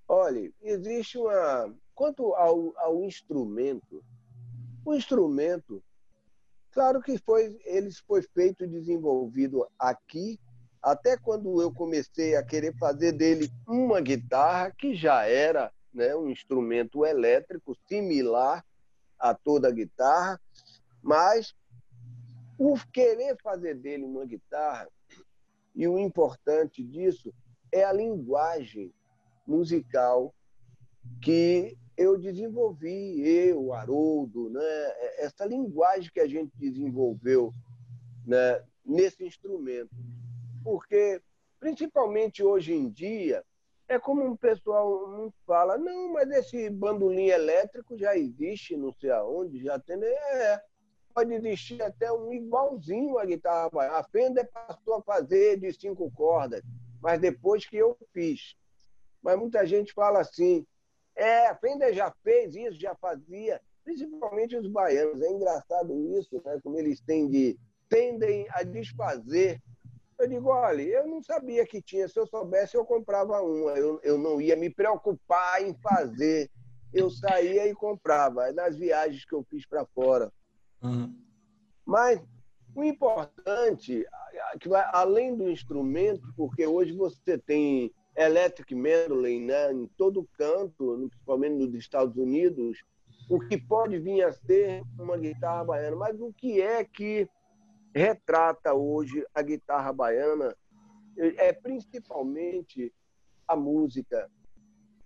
Olha, 0.08 0.50
existe 0.62 1.18
uma. 1.18 1.74
Quanto 1.94 2.34
ao, 2.34 2.72
ao 2.78 3.04
instrumento, 3.04 4.02
o 4.84 4.94
instrumento 4.94 5.82
Claro 6.72 7.02
que 7.02 7.18
foi, 7.18 7.58
ele 7.64 7.90
foi 8.06 8.22
feito 8.22 8.64
e 8.64 8.68
desenvolvido 8.68 9.66
aqui, 9.78 10.38
até 10.80 11.16
quando 11.16 11.60
eu 11.60 11.72
comecei 11.72 12.36
a 12.36 12.44
querer 12.44 12.76
fazer 12.78 13.12
dele 13.12 13.50
uma 13.66 14.00
guitarra, 14.00 14.70
que 14.70 14.94
já 14.94 15.24
era 15.24 15.72
né, 15.92 16.14
um 16.14 16.28
instrumento 16.28 17.04
elétrico 17.04 17.74
similar 17.86 18.64
a 19.18 19.34
toda 19.34 19.70
guitarra, 19.70 20.40
mas 21.02 21.54
o 22.58 22.74
querer 22.92 23.36
fazer 23.42 23.74
dele 23.74 24.04
uma 24.04 24.24
guitarra, 24.24 24.88
e 25.74 25.86
o 25.86 25.98
importante 25.98 26.82
disso 26.82 27.32
é 27.72 27.84
a 27.84 27.92
linguagem 27.92 28.92
musical 29.46 30.34
que 31.22 31.76
eu 31.96 32.18
desenvolvi, 32.18 33.20
eu, 33.20 33.72
Haroldo, 33.72 34.50
né, 34.50 34.60
essa 35.18 35.44
linguagem 35.44 36.10
que 36.12 36.20
a 36.20 36.26
gente 36.26 36.50
desenvolveu 36.56 37.52
né, 38.26 38.64
nesse 38.84 39.24
instrumento. 39.24 39.90
Porque, 40.64 41.20
principalmente 41.58 42.42
hoje 42.42 42.72
em 42.72 42.88
dia, 42.88 43.44
é 43.90 43.98
como 43.98 44.24
um 44.24 44.36
pessoal 44.36 45.32
fala, 45.44 45.76
não, 45.76 46.12
mas 46.12 46.30
esse 46.30 46.70
bandolim 46.70 47.26
elétrico 47.26 47.98
já 47.98 48.16
existe, 48.16 48.76
não 48.76 48.92
sei 48.92 49.10
aonde, 49.10 49.64
já 49.64 49.80
tem. 49.80 50.00
É, 50.00 50.62
pode 51.12 51.34
existir 51.34 51.82
até 51.82 52.10
um 52.12 52.32
igualzinho 52.32 53.18
à 53.18 53.24
guitarra 53.24 53.68
baiana. 53.68 53.98
A 53.98 54.04
Fender 54.04 54.48
passou 54.52 54.94
a 54.94 55.02
fazer 55.02 55.58
de 55.58 55.72
cinco 55.72 56.08
cordas, 56.12 56.62
mas 57.02 57.20
depois 57.20 57.66
que 57.66 57.78
eu 57.78 57.98
fiz. 58.12 58.54
Mas 59.20 59.36
muita 59.36 59.66
gente 59.66 59.92
fala 59.92 60.20
assim, 60.20 60.64
é, 61.16 61.48
a 61.48 61.56
Fender 61.56 61.92
já 61.92 62.14
fez 62.22 62.54
isso, 62.54 62.78
já 62.78 62.94
fazia, 62.94 63.60
principalmente 63.82 64.56
os 64.56 64.68
baianos. 64.68 65.20
É 65.20 65.30
engraçado 65.32 66.16
isso, 66.16 66.40
né? 66.44 66.60
como 66.62 66.78
eles 66.78 67.00
tendem, 67.00 67.58
tendem 67.88 68.46
a 68.50 68.62
desfazer. 68.62 69.60
Eu 70.20 70.28
digo, 70.28 70.50
olha, 70.50 70.82
eu 70.82 71.06
não 71.06 71.22
sabia 71.22 71.66
que 71.66 71.80
tinha. 71.80 72.06
Se 72.06 72.20
eu 72.20 72.26
soubesse, 72.26 72.76
eu 72.76 72.84
comprava 72.84 73.40
uma. 73.40 73.70
Eu, 73.70 73.98
eu 74.02 74.18
não 74.18 74.38
ia 74.38 74.54
me 74.54 74.68
preocupar 74.68 75.62
em 75.62 75.74
fazer. 75.82 76.50
Eu 76.92 77.08
saía 77.08 77.66
e 77.66 77.74
comprava. 77.74 78.52
Nas 78.52 78.76
viagens 78.76 79.24
que 79.24 79.34
eu 79.34 79.42
fiz 79.44 79.64
para 79.64 79.86
fora. 79.86 80.30
Uhum. 80.82 81.16
Mas 81.86 82.20
o 82.74 82.84
importante, 82.84 84.04
que 84.60 84.68
vai 84.68 84.84
além 84.92 85.34
do 85.34 85.50
instrumento, 85.50 86.32
porque 86.36 86.66
hoje 86.66 86.92
você 86.92 87.38
tem 87.38 87.90
electric 88.14 88.74
medley 88.74 89.40
né, 89.40 89.72
em 89.72 89.86
todo 89.96 90.28
canto, 90.36 91.08
principalmente 91.08 91.54
nos 91.54 91.74
Estados 91.74 92.16
Unidos, 92.18 92.82
o 93.30 93.40
que 93.40 93.56
pode 93.56 93.98
vir 93.98 94.22
a 94.22 94.32
ser 94.32 94.82
uma 94.98 95.16
guitarra 95.16 95.64
baiana. 95.64 95.96
Mas 95.96 96.20
o 96.20 96.30
que 96.30 96.60
é 96.60 96.84
que 96.84 97.26
retrata 97.94 98.74
hoje 98.74 99.24
a 99.34 99.42
guitarra 99.42 99.92
baiana 99.92 100.54
é 101.16 101.52
principalmente 101.52 102.92
a 103.46 103.56
música, 103.56 104.30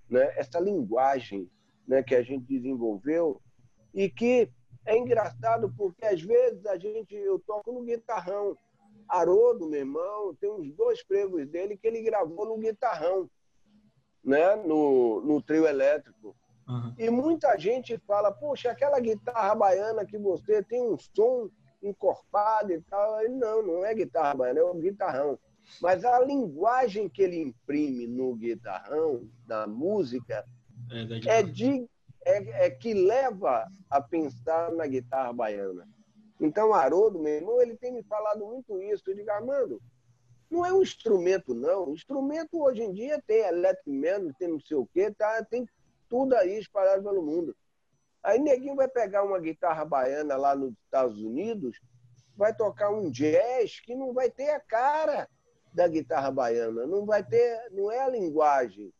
né? 0.09 0.33
essa 0.37 0.61
linguagem 0.61 1.51
né, 1.87 2.03
que 2.03 2.15
a 2.15 2.23
gente 2.23 2.45
desenvolveu 2.45 3.41
e 3.93 4.11
que 4.11 4.51
é 4.87 4.97
engraçado 4.97 5.73
porque 5.77 6.05
às 6.05 6.21
vezes 6.21 6.67
a 6.67 6.77
gente 6.77 7.15
eu 7.15 7.39
toco 7.39 7.73
no 7.73 7.83
guitarrão 7.83 8.57
Haroldo, 9.09 9.69
meu 9.69 9.81
irmão, 9.81 10.35
tem 10.35 10.51
uns 10.51 10.73
dois 10.73 11.03
pregos 11.03 11.47
dele 11.47 11.77
que 11.77 11.87
ele 11.87 12.03
gravou 12.03 12.47
no 12.47 12.59
guitarrão, 12.59 13.29
né? 14.23 14.57
no, 14.57 15.21
no 15.21 15.43
trio 15.43 15.67
elétrico. 15.67 16.35
Uhum. 16.67 16.95
E 16.99 17.11
muita 17.11 17.57
gente 17.59 17.99
fala, 18.07 18.33
poxa, 18.33 18.71
aquela 18.71 18.99
guitarra 18.99 19.55
baiana 19.55 20.07
que 20.07 20.17
você 20.17 20.63
tem 20.63 20.83
um 20.83 20.97
som 20.99 21.51
encorpado 21.89 22.73
e 22.73 22.81
tal. 22.83 23.21
Ele, 23.21 23.35
não, 23.35 23.63
não 23.63 23.85
é 23.85 23.95
guitarra 23.95 24.35
baiana, 24.35 24.61
é 24.61 24.65
um 24.65 24.81
guitarrão. 24.81 25.39
Mas 25.81 26.05
a 26.05 26.21
linguagem 26.21 27.09
que 27.09 27.23
ele 27.23 27.41
imprime 27.41 28.07
no 28.07 28.35
guitarrão, 28.35 29.29
da 29.47 29.67
música, 29.67 30.45
é, 30.91 31.39
é 31.39 31.43
de, 31.43 31.89
é, 32.25 32.67
é 32.67 32.71
que 32.71 32.93
leva 32.93 33.67
a 33.89 34.01
pensar 34.01 34.73
na 34.73 34.87
guitarra 34.87 35.33
baiana. 35.33 35.89
Então, 36.41 36.75
Haroldo, 36.75 37.19
meu 37.19 37.35
irmão, 37.35 37.61
ele 37.63 37.77
tem 37.77 37.93
me 37.93 38.03
falado 38.03 38.45
muito 38.45 38.81
isso. 38.83 39.03
Eu 39.07 39.15
digo, 39.15 39.31
Armando, 39.31 39.81
não 40.51 40.65
é 40.65 40.73
um 40.73 40.83
instrumento, 40.83 41.55
não. 41.55 41.93
instrumento 41.93 42.63
hoje 42.63 42.83
em 42.83 42.93
dia 42.93 43.23
tem 43.27 43.41
eletromeno, 43.41 44.33
tem 44.39 44.49
não 44.49 44.61
sei 44.61 44.77
o 44.77 44.87
quê, 44.87 45.11
tá, 45.11 45.43
tem 45.45 45.67
tudo 46.09 46.35
aí 46.37 46.59
espalhado 46.59 47.03
pelo 47.03 47.23
mundo. 47.23 47.57
Aí 48.25 48.39
neguinho 48.39 48.75
vai 48.75 48.89
pegar 48.89 49.23
uma 49.23 49.39
guitarra 49.39 49.85
baiana 49.85 50.35
lá 50.35 50.57
nos 50.57 50.73
Estados 50.85 51.21
Unidos, 51.21 51.79
vai 52.35 52.55
tocar 52.57 52.91
um 52.91 53.11
jazz 53.11 53.81
que 53.81 53.95
não 53.95 54.15
vai 54.15 54.31
ter 54.31 54.49
a 54.49 54.61
cara 54.61 55.29
da 55.75 55.87
guitarra 55.87 56.31
baiana, 56.31 56.87
não 56.87 57.05
vai 57.05 57.23
ter, 57.23 57.71
não 57.71 57.93
é 57.93 58.01
a 58.01 58.09
linguagem. 58.09 58.91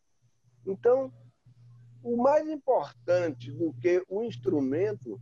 Então, 0.63 1.11
o 2.03 2.15
mais 2.15 2.47
importante 2.47 3.51
do 3.51 3.73
que 3.81 4.05
o 4.07 4.21
instrumento 4.21 5.19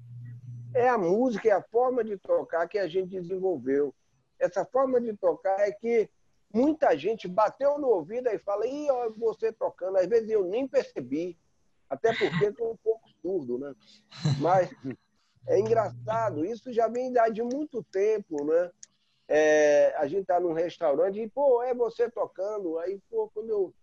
é 0.73 0.89
a 0.89 0.97
música, 0.97 1.47
é 1.47 1.53
a 1.53 1.63
forma 1.63 2.03
de 2.03 2.17
tocar 2.17 2.67
que 2.67 2.77
a 2.77 2.89
gente 2.89 3.21
desenvolveu. 3.21 3.95
Essa 4.37 4.65
forma 4.65 4.99
de 4.99 5.15
tocar 5.15 5.61
é 5.61 5.71
que 5.71 6.09
muita 6.53 6.97
gente 6.97 7.25
bateu 7.25 7.79
no 7.79 7.87
ouvido 7.87 8.27
e 8.27 8.37
fala, 8.39 8.65
ó, 8.91 9.09
você 9.11 9.53
tocando. 9.53 9.97
Às 9.97 10.07
vezes 10.07 10.29
eu 10.29 10.43
nem 10.43 10.67
percebi, 10.67 11.37
até 11.89 12.13
porque 12.13 12.45
estou 12.45 12.73
um 12.73 12.77
pouco 12.77 13.12
surdo, 13.23 13.57
né? 13.57 13.73
Mas 14.39 14.69
é 15.47 15.59
engraçado, 15.59 16.45
isso 16.45 16.71
já 16.71 16.87
vem 16.87 17.11
de 17.31 17.41
muito 17.41 17.81
tempo, 17.85 18.43
né? 18.43 18.69
É, 19.27 19.95
a 19.97 20.05
gente 20.05 20.23
está 20.23 20.39
num 20.39 20.53
restaurante 20.53 21.19
e, 21.19 21.29
pô, 21.29 21.63
é 21.63 21.73
você 21.73 22.11
tocando. 22.11 22.77
Aí, 22.79 22.99
pô, 23.09 23.31
quando 23.33 23.49
eu, 23.49 23.73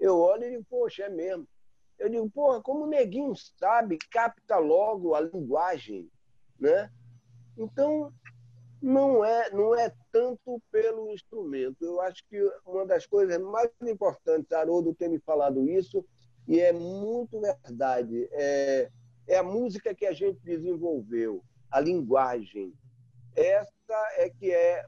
eu 0.00 0.18
olho 0.18 0.44
e 0.44 0.50
digo, 0.50 0.64
poxa, 0.68 1.04
é 1.04 1.08
mesmo. 1.08 1.46
Eu 1.98 2.08
digo, 2.08 2.30
porra, 2.30 2.62
como 2.62 2.84
o 2.84 2.88
neguinho 2.88 3.34
sabe, 3.36 3.98
capta 4.10 4.56
logo 4.56 5.14
a 5.14 5.20
linguagem, 5.20 6.10
né? 6.58 6.90
Então, 7.56 8.12
não 8.80 9.24
é, 9.24 9.50
não 9.50 9.74
é 9.74 9.92
tanto 10.12 10.62
pelo 10.70 11.10
instrumento. 11.10 11.84
Eu 11.84 12.00
acho 12.00 12.24
que 12.28 12.40
uma 12.64 12.86
das 12.86 13.06
coisas 13.06 13.38
mais 13.38 13.70
importantes, 13.82 14.52
Haroldo 14.52 14.94
tem 14.94 15.08
me 15.08 15.18
falado 15.18 15.68
isso, 15.68 16.04
e 16.48 16.60
é 16.60 16.72
muito 16.72 17.38
verdade, 17.38 18.26
é, 18.32 18.90
é 19.26 19.36
a 19.36 19.42
música 19.42 19.94
que 19.94 20.06
a 20.06 20.14
gente 20.14 20.40
desenvolveu, 20.42 21.44
a 21.70 21.78
linguagem. 21.78 22.72
Essa 23.36 24.12
é 24.16 24.30
que 24.30 24.50
é 24.50 24.82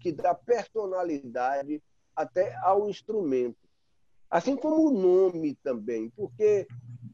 que 0.00 0.10
dá 0.10 0.34
personalidade 0.34 1.82
até 2.16 2.56
ao 2.62 2.88
instrumento. 2.88 3.58
Assim 4.30 4.56
como 4.56 4.88
o 4.88 4.90
nome 4.90 5.54
também, 5.56 6.08
porque 6.16 6.66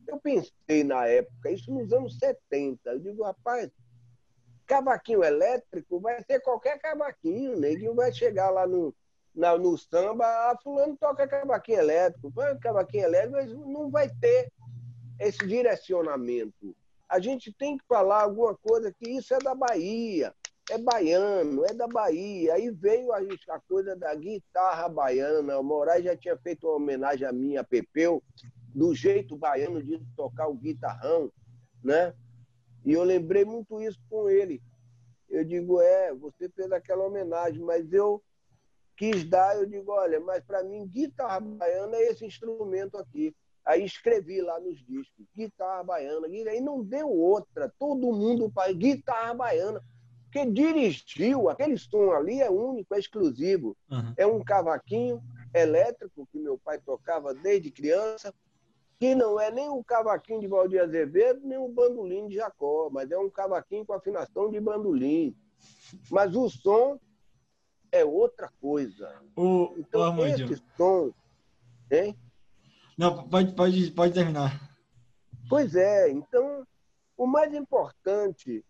eu 0.07 0.21
pensei 0.21 0.85
na 0.85 1.09
época, 1.09 1.51
isso 1.51 1.73
nos 1.73 1.93
anos 1.93 2.17
70, 2.19 2.89
eu 2.89 3.01
digo, 3.01 3.25
rapaz, 3.25 3.69
cavaquinho 4.65 5.25
elétrico 5.25 5.99
vai 5.99 6.23
ser 6.23 6.39
qualquer 6.41 6.79
cavaquinho, 6.79 7.59
neguinho 7.59 7.95
vai 7.97 8.13
chegar 8.13 8.51
lá 8.51 8.65
no, 8.65 8.95
na, 9.37 9.57
no 9.59 9.77
samba, 9.77 10.25
ah, 10.25 10.59
fulano 10.63 10.97
toca 10.97 11.29
cavaquinho 11.29 11.79
elétrico, 11.79 12.33
cavaquinho 12.61 13.05
elétrico, 13.05 13.37
mas 13.37 13.53
não 13.53 13.91
vai 13.91 14.09
ter 14.09 14.51
esse 15.21 15.47
direcionamento. 15.47 16.75
A 17.09 17.21
gente 17.21 17.53
tem 17.53 17.77
que 17.77 17.85
falar 17.87 18.23
alguma 18.23 18.57
coisa 18.57 18.93
que 18.93 19.11
isso 19.11 19.35
é 19.35 19.39
da 19.39 19.55
Bahia, 19.55 20.35
é 20.71 20.79
baiano, 20.79 21.65
é 21.65 21.75
da 21.75 21.87
Bahia. 21.87 22.55
Aí 22.55 22.71
veio 22.71 23.13
a, 23.13 23.19
a 23.19 23.61
coisa 23.69 23.95
da 23.95 24.15
guitarra 24.15 24.89
baiana. 24.89 25.59
O 25.59 25.63
Moraes 25.63 26.05
já 26.05 26.17
tinha 26.17 26.37
feito 26.39 26.67
uma 26.67 26.77
homenagem 26.77 27.27
a 27.27 27.33
mim, 27.33 27.57
a 27.57 27.63
Pepeu, 27.63 28.23
do 28.75 28.95
jeito 28.95 29.37
baiano 29.37 29.83
de 29.83 30.01
tocar 30.17 30.49
o 30.49 30.55
guitarrão, 30.55 31.31
né? 31.85 32.13
E 32.85 32.93
eu 32.93 33.05
lembrei 33.05 33.45
muito 33.45 33.81
isso 33.81 33.99
com 34.09 34.29
ele. 34.29 34.61
Eu 35.29 35.45
digo, 35.45 35.81
é, 35.81 36.13
você 36.15 36.49
fez 36.49 36.71
aquela 36.73 37.07
homenagem, 37.07 37.61
mas 37.61 37.93
eu 37.93 38.23
quis 38.97 39.25
dar, 39.25 39.57
eu 39.57 39.67
digo, 39.67 39.93
olha, 39.93 40.19
mas 40.21 40.43
para 40.45 40.63
mim 40.63 40.87
guitarra 40.87 41.41
baiana 41.41 41.97
é 41.97 42.11
esse 42.11 42.25
instrumento 42.25 42.97
aqui. 42.97 43.35
Aí 43.65 43.85
escrevi 43.85 44.41
lá 44.41 44.61
nos 44.61 44.79
discos, 44.87 45.27
guitarra 45.37 45.83
baiana, 45.83 46.29
e 46.29 46.61
não 46.61 46.83
deu 46.83 47.11
outra, 47.11 47.73
todo 47.79 48.13
mundo 48.13 48.51
para 48.51 48.73
guitarra 48.73 49.35
baiana. 49.35 49.83
Quem 50.31 50.53
dirigiu 50.53 51.49
aquele 51.49 51.77
som 51.77 52.13
ali 52.13 52.41
é 52.41 52.51
único, 52.51 52.95
é 52.95 52.99
exclusivo. 52.99 53.77
Uhum. 53.91 54.15
É 54.17 54.27
um 54.27 54.43
cavaquinho 54.45 55.21
elétrico 55.55 56.29
que 56.31 56.39
meu 56.39 56.59
pai 56.59 56.79
tocava 56.79 57.35
desde 57.35 57.71
criança, 57.71 58.33
que 58.99 59.15
não 59.15 59.41
é 59.41 59.51
nem 59.51 59.69
o 59.69 59.83
cavaquinho 59.83 60.41
de 60.41 60.47
Valdir 60.47 60.83
Azevedo, 60.83 61.41
nem 61.43 61.59
o 61.59 61.69
bandolim 61.69 62.29
de 62.29 62.37
Jacó, 62.37 62.89
mas 62.91 63.11
é 63.11 63.19
um 63.19 63.31
cavaquinho 63.31 63.85
com 63.85 63.93
afinação 63.93 64.51
de 64.51 64.61
bandolim. 64.61 65.35
Mas 66.11 66.37
o 66.37 66.49
som 66.49 67.01
é 67.97 68.05
outra 68.05 68.51
coisa. 68.61 69.13
O, 69.37 69.75
então, 69.79 70.17
o 70.17 70.27
esse 70.27 70.63
som... 70.77 71.13
Hein? 71.91 72.17
Não, 72.97 73.29
pode, 73.29 73.55
pode, 73.55 73.91
pode 73.93 74.15
terminar. 74.15 74.61
Pois 75.49 75.75
é, 75.75 76.11
então, 76.11 76.67
o 77.17 77.27
mais 77.27 77.55
importante 77.55 78.65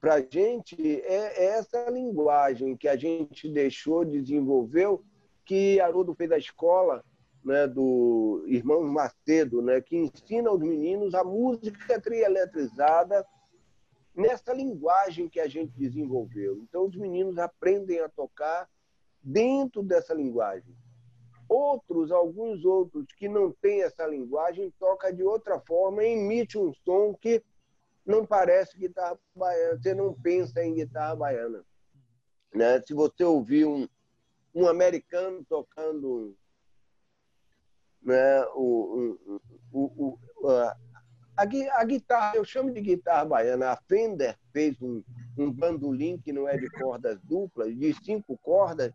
para 0.00 0.14
a 0.14 0.20
gente 0.20 0.76
é, 1.02 1.44
é 1.44 1.44
essa 1.58 1.88
linguagem 1.88 2.76
que 2.76 2.88
a 2.88 2.96
gente 2.96 3.48
deixou, 3.48 4.04
desenvolveu, 4.04 5.04
que 5.44 5.80
Haroldo 5.80 6.14
fez 6.14 6.32
a 6.32 6.38
escola 6.38 7.04
né, 7.44 7.66
do 7.66 8.44
irmão 8.46 8.82
Macedo, 8.82 9.62
né, 9.62 9.80
que 9.80 9.96
ensina 9.96 10.50
aos 10.50 10.60
meninos 10.60 11.14
a 11.14 11.22
música 11.22 12.00
trieletrizada 12.00 13.24
nessa 14.14 14.52
linguagem 14.52 15.28
que 15.28 15.40
a 15.40 15.48
gente 15.48 15.72
desenvolveu. 15.76 16.58
Então, 16.62 16.86
os 16.86 16.96
meninos 16.96 17.38
aprendem 17.38 18.00
a 18.00 18.08
tocar 18.08 18.68
dentro 19.22 19.82
dessa 19.82 20.12
linguagem. 20.12 20.74
Outros, 21.48 22.10
alguns 22.10 22.64
outros 22.64 23.06
que 23.16 23.28
não 23.28 23.52
têm 23.52 23.82
essa 23.82 24.06
linguagem, 24.06 24.72
toca 24.78 25.12
de 25.12 25.22
outra 25.22 25.60
forma, 25.60 26.04
emite 26.04 26.58
um 26.58 26.72
som 26.84 27.14
que 27.14 27.42
não 28.04 28.26
parece 28.26 28.76
guitarra 28.76 29.18
baiana, 29.34 29.80
você 29.80 29.94
não 29.94 30.14
pensa 30.14 30.62
em 30.62 30.74
guitarra 30.74 31.14
baiana. 31.14 31.64
Né? 32.54 32.80
Se 32.86 32.92
você 32.92 33.22
ouvir 33.22 33.64
um, 33.64 33.88
um 34.54 34.66
americano 34.66 35.44
tocando 35.48 36.36
né, 38.02 38.44
o, 38.54 39.16
o, 39.72 40.18
o, 40.40 40.48
a, 40.48 40.76
a, 41.42 41.84
guitarra, 41.84 42.36
eu 42.36 42.44
chamo 42.44 42.70
de 42.70 42.80
guitarra 42.80 43.24
baiana, 43.24 43.70
a 43.70 43.76
Fender 43.76 44.36
fez 44.52 44.80
um, 44.80 45.02
um 45.36 45.50
bandolim 45.50 46.18
que 46.18 46.32
não 46.32 46.48
é 46.48 46.56
de 46.56 46.68
cordas 46.70 47.18
duplas, 47.22 47.76
de 47.76 47.94
cinco 48.04 48.38
cordas, 48.38 48.92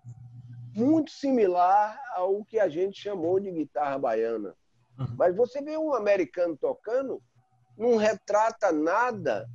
muito 0.76 1.12
similar 1.12 2.00
ao 2.16 2.44
que 2.46 2.60
a 2.60 2.70
gente 2.70 3.02
chamou 3.02 3.40
de 3.40 3.52
guitarra 3.52 3.98
baiana. 3.98 4.56
Uhum. 5.00 5.16
Mas 5.18 5.36
você 5.36 5.62
vê 5.62 5.78
um 5.78 5.94
americano 5.94 6.56
tocando, 6.56 7.22
não 7.78 7.98
retrata 7.98 8.72
nada, 8.72 9.48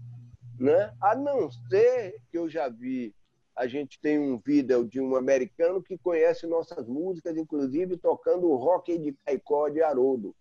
né? 0.59 0.93
a 1.01 1.15
não 1.15 1.51
ser 1.51 2.21
que 2.31 2.39
eu 2.39 2.49
já 2.49 2.69
vi. 2.69 3.15
A 3.55 3.67
gente 3.67 4.01
tem 4.01 4.19
um 4.19 4.39
vídeo 4.39 4.85
de 4.89 5.01
um 5.01 5.15
americano 5.15 5.83
que 5.83 5.99
conhece 5.99 6.47
nossas 6.47 6.87
músicas, 6.87 7.37
inclusive 7.37 7.97
tocando 7.99 8.49
o 8.49 8.57
rock 8.57 8.97
de 8.99 9.13
Caicó 9.25 9.69
de 9.69 9.83
Haroldo. 9.83 10.35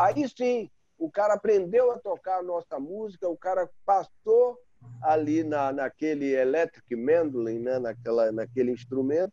Aí 0.00 0.28
sim, 0.28 0.70
o 0.98 1.10
cara 1.10 1.34
aprendeu 1.34 1.90
a 1.90 1.98
tocar 1.98 2.38
a 2.38 2.42
nossa 2.42 2.78
música, 2.78 3.28
o 3.28 3.36
cara 3.36 3.68
passou 3.84 4.58
ali 5.02 5.42
na, 5.42 5.72
naquele 5.72 6.34
electric 6.34 6.94
mandolin, 6.94 7.58
né? 7.58 7.78
Naquela, 7.78 8.32
naquele 8.32 8.70
instrumento, 8.72 9.32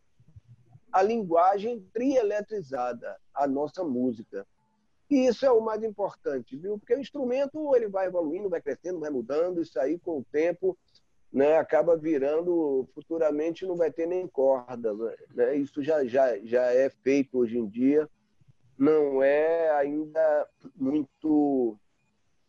a 0.92 1.02
linguagem 1.02 1.80
trieletrizada, 1.92 3.16
a 3.34 3.46
nossa 3.46 3.82
música. 3.82 4.46
E 5.10 5.26
isso 5.26 5.44
é 5.44 5.50
o 5.50 5.60
mais 5.60 5.82
importante, 5.82 6.56
viu? 6.56 6.78
Porque 6.78 6.94
o 6.94 7.00
instrumento 7.00 7.74
ele 7.74 7.88
vai 7.88 8.06
evoluindo, 8.06 8.48
vai 8.48 8.60
crescendo, 8.60 9.00
vai 9.00 9.10
mudando, 9.10 9.60
isso 9.60 9.78
aí 9.78 9.98
com 9.98 10.18
o 10.18 10.24
tempo 10.24 10.76
né, 11.32 11.58
acaba 11.58 11.96
virando, 11.96 12.88
futuramente 12.94 13.66
não 13.66 13.74
vai 13.74 13.90
ter 13.90 14.06
nem 14.06 14.26
corda. 14.26 14.94
Né? 15.34 15.56
Isso 15.56 15.82
já, 15.82 16.04
já, 16.04 16.38
já 16.38 16.62
é 16.72 16.88
feito 16.88 17.38
hoje 17.38 17.58
em 17.58 17.66
dia, 17.66 18.08
não 18.78 19.22
é 19.22 19.70
ainda 19.78 20.48
muito 20.76 21.78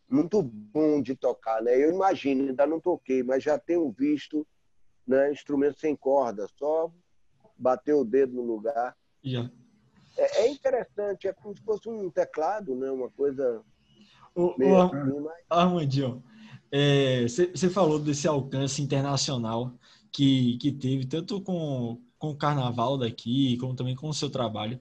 muito 0.09 0.41
bom 0.41 1.01
de 1.01 1.15
tocar. 1.15 1.61
Né? 1.61 1.75
Eu 1.75 1.91
imagino, 1.91 2.47
ainda 2.47 2.65
não 2.67 2.79
toquei, 2.79 3.23
mas 3.23 3.43
já 3.43 3.57
tenho 3.57 3.89
visto 3.91 4.45
né, 5.05 5.31
instrumento 5.31 5.79
sem 5.79 5.95
corda, 5.95 6.47
só 6.57 6.91
bater 7.57 7.93
o 7.93 8.05
dedo 8.05 8.33
no 8.33 8.43
lugar. 8.43 8.95
Yeah. 9.23 9.51
É, 10.17 10.43
é, 10.43 10.51
interessante, 10.51 11.27
é 11.27 11.33
como 11.33 11.55
se 11.55 11.61
fosse 11.63 11.89
um 11.89 12.09
teclado, 12.09 12.75
né? 12.75 12.89
Uma 12.89 13.09
coisa. 13.09 13.61
O, 14.33 14.51
assim, 14.51 15.19
mas... 15.21 15.43
Armandinho, 15.49 16.23
você 17.27 17.67
é, 17.67 17.69
falou 17.69 17.99
desse 17.99 18.27
alcance 18.27 18.81
internacional 18.81 19.73
que, 20.11 20.57
que 20.57 20.71
teve, 20.71 21.05
tanto 21.05 21.41
com, 21.41 22.01
com 22.17 22.29
o 22.31 22.37
carnaval 22.37 22.97
daqui, 22.97 23.57
como 23.57 23.75
também 23.75 23.95
com 23.95 24.07
o 24.09 24.13
seu 24.13 24.29
trabalho. 24.29 24.79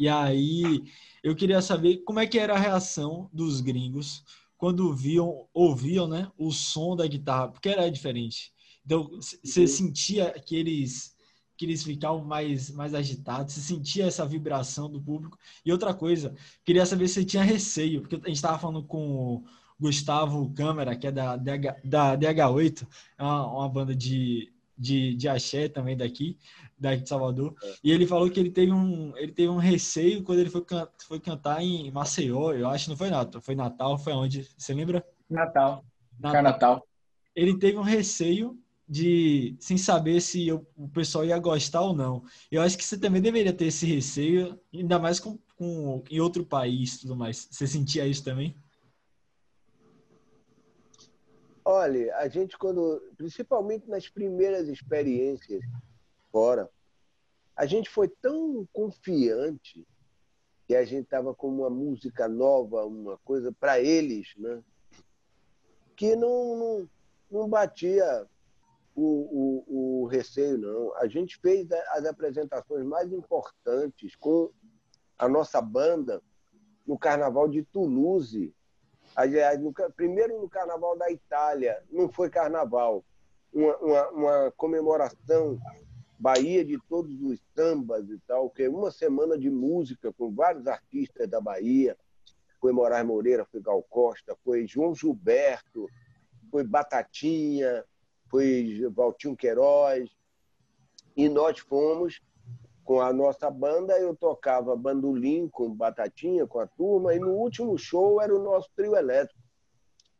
E 0.00 0.08
aí, 0.08 0.82
eu 1.22 1.36
queria 1.36 1.60
saber 1.60 1.98
como 1.98 2.20
é 2.20 2.26
que 2.26 2.38
era 2.38 2.54
a 2.54 2.58
reação 2.58 3.28
dos 3.30 3.60
gringos 3.60 4.24
quando 4.56 4.94
viam, 4.94 5.46
ouviam, 5.52 6.08
né, 6.08 6.32
o 6.38 6.50
som 6.50 6.96
da 6.96 7.06
guitarra, 7.06 7.48
porque 7.48 7.68
era 7.68 7.90
diferente. 7.90 8.50
Então, 8.82 9.10
você 9.20 9.60
uhum. 9.60 9.66
sentia 9.66 10.30
que 10.40 10.56
eles 10.56 11.14
que 11.54 11.66
eles 11.66 11.84
ficavam 11.84 12.24
mais 12.24 12.70
mais 12.70 12.94
agitados, 12.94 13.52
você 13.52 13.60
sentia 13.60 14.06
essa 14.06 14.24
vibração 14.24 14.90
do 14.90 15.02
público. 15.02 15.38
E 15.66 15.70
outra 15.70 15.92
coisa, 15.92 16.34
queria 16.64 16.86
saber 16.86 17.06
se 17.06 17.14
você 17.16 17.24
tinha 17.26 17.42
receio, 17.42 18.00
porque 18.00 18.16
a 18.16 18.18
gente 18.20 18.36
estava 18.36 18.58
falando 18.58 18.82
com 18.82 19.34
o 19.36 19.44
Gustavo 19.78 20.50
Câmara, 20.54 20.96
que 20.96 21.08
é 21.08 21.12
da, 21.12 21.36
DH, 21.36 21.76
da 21.84 22.16
DH8, 22.16 22.88
é 23.18 23.22
uma, 23.22 23.46
uma 23.52 23.68
banda 23.68 23.94
de, 23.94 24.50
de, 24.80 25.14
de 25.14 25.28
axé 25.28 25.68
também 25.68 25.94
daqui, 25.94 26.38
daqui 26.78 27.02
de 27.02 27.08
Salvador. 27.08 27.54
É. 27.62 27.74
E 27.84 27.92
ele 27.92 28.06
falou 28.06 28.30
que 28.30 28.40
ele 28.40 28.50
teve 28.50 28.72
um, 28.72 29.14
ele 29.16 29.32
teve 29.32 29.48
um 29.48 29.58
receio 29.58 30.22
quando 30.22 30.38
ele 30.38 30.48
foi, 30.48 30.64
can, 30.64 30.88
foi 31.06 31.20
cantar 31.20 31.62
em 31.62 31.90
Maceió, 31.90 32.52
eu 32.52 32.66
acho, 32.68 32.88
não 32.88 32.96
foi 32.96 33.10
Natal, 33.10 33.42
foi 33.42 33.54
Natal, 33.54 33.98
foi 33.98 34.14
onde? 34.14 34.48
Você 34.56 34.72
lembra? 34.72 35.04
Natal. 35.28 35.84
Natal. 36.18 36.42
Natal. 36.42 36.86
Ele 37.36 37.58
teve 37.58 37.76
um 37.76 37.82
receio 37.82 38.58
de 38.88 39.54
sem 39.60 39.78
saber 39.78 40.20
se 40.20 40.48
eu, 40.48 40.66
o 40.76 40.88
pessoal 40.88 41.24
ia 41.24 41.38
gostar 41.38 41.82
ou 41.82 41.94
não. 41.94 42.24
Eu 42.50 42.62
acho 42.62 42.76
que 42.76 42.84
você 42.84 42.98
também 42.98 43.22
deveria 43.22 43.52
ter 43.52 43.66
esse 43.66 43.86
receio, 43.86 44.58
ainda 44.74 44.98
mais 44.98 45.20
com, 45.20 45.38
com 45.56 46.02
em 46.10 46.18
outro 46.18 46.44
país, 46.44 46.98
tudo 46.98 47.14
mais. 47.14 47.46
Você 47.50 47.66
sentia 47.66 48.06
isso 48.06 48.24
também? 48.24 48.56
Olha, 51.64 52.16
a 52.16 52.28
gente 52.28 52.56
quando, 52.56 53.00
principalmente 53.16 53.88
nas 53.88 54.08
primeiras 54.08 54.68
experiências 54.68 55.60
fora, 56.32 56.70
a 57.54 57.66
gente 57.66 57.90
foi 57.90 58.08
tão 58.08 58.66
confiante 58.72 59.86
que 60.66 60.74
a 60.74 60.84
gente 60.84 61.04
estava 61.04 61.34
com 61.34 61.48
uma 61.48 61.68
música 61.68 62.28
nova, 62.28 62.86
uma 62.86 63.18
coisa 63.18 63.52
para 63.52 63.80
eles, 63.80 64.32
né? 64.36 64.62
Que 65.96 66.16
não, 66.16 66.56
não, 66.56 66.90
não 67.30 67.48
batia 67.48 68.26
o, 68.94 69.02
o, 69.02 70.02
o, 70.02 70.06
receio, 70.06 70.56
não. 70.56 70.94
A 70.96 71.06
gente 71.06 71.38
fez 71.38 71.70
as 71.72 72.04
apresentações 72.04 72.84
mais 72.86 73.12
importantes 73.12 74.14
com 74.16 74.50
a 75.18 75.28
nossa 75.28 75.60
banda 75.60 76.22
no 76.86 76.98
Carnaval 76.98 77.48
de 77.48 77.62
Toulouse, 77.64 78.54
no, 79.60 79.72
primeiro 79.94 80.40
no 80.40 80.48
Carnaval 80.48 80.96
da 80.96 81.10
Itália, 81.10 81.82
não 81.90 82.10
foi 82.10 82.30
Carnaval, 82.30 83.04
uma, 83.52 83.76
uma, 83.78 84.08
uma 84.10 84.52
comemoração 84.56 85.58
Bahia 86.20 86.62
de 86.62 86.78
todos 86.86 87.18
os 87.22 87.40
sambas 87.54 88.06
e 88.10 88.18
tal, 88.26 88.50
que 88.50 88.64
é 88.64 88.68
uma 88.68 88.90
semana 88.90 89.38
de 89.38 89.48
música 89.48 90.12
com 90.12 90.30
vários 90.30 90.66
artistas 90.66 91.26
da 91.26 91.40
Bahia. 91.40 91.96
Foi 92.60 92.72
Moraes 92.72 93.06
Moreira, 93.06 93.46
foi 93.50 93.58
Gal 93.62 93.82
Costa, 93.84 94.36
foi 94.44 94.66
João 94.66 94.94
Gilberto, 94.94 95.88
foi 96.50 96.62
Batatinha, 96.62 97.82
foi 98.28 98.86
Valtinho 98.94 99.34
Queiroz. 99.34 100.10
E 101.16 101.26
nós 101.26 101.58
fomos 101.58 102.20
com 102.84 103.00
a 103.00 103.12
nossa 103.12 103.50
banda, 103.50 103.98
eu 103.98 104.16
tocava 104.16 104.76
bandolim 104.76 105.48
com 105.48 105.72
batatinha, 105.72 106.46
com 106.46 106.58
a 106.58 106.66
turma, 106.66 107.14
e 107.14 107.18
no 107.18 107.30
último 107.30 107.76
show 107.78 108.20
era 108.20 108.34
o 108.34 108.42
nosso 108.42 108.68
trio 108.74 108.96
elétrico, 108.96 109.40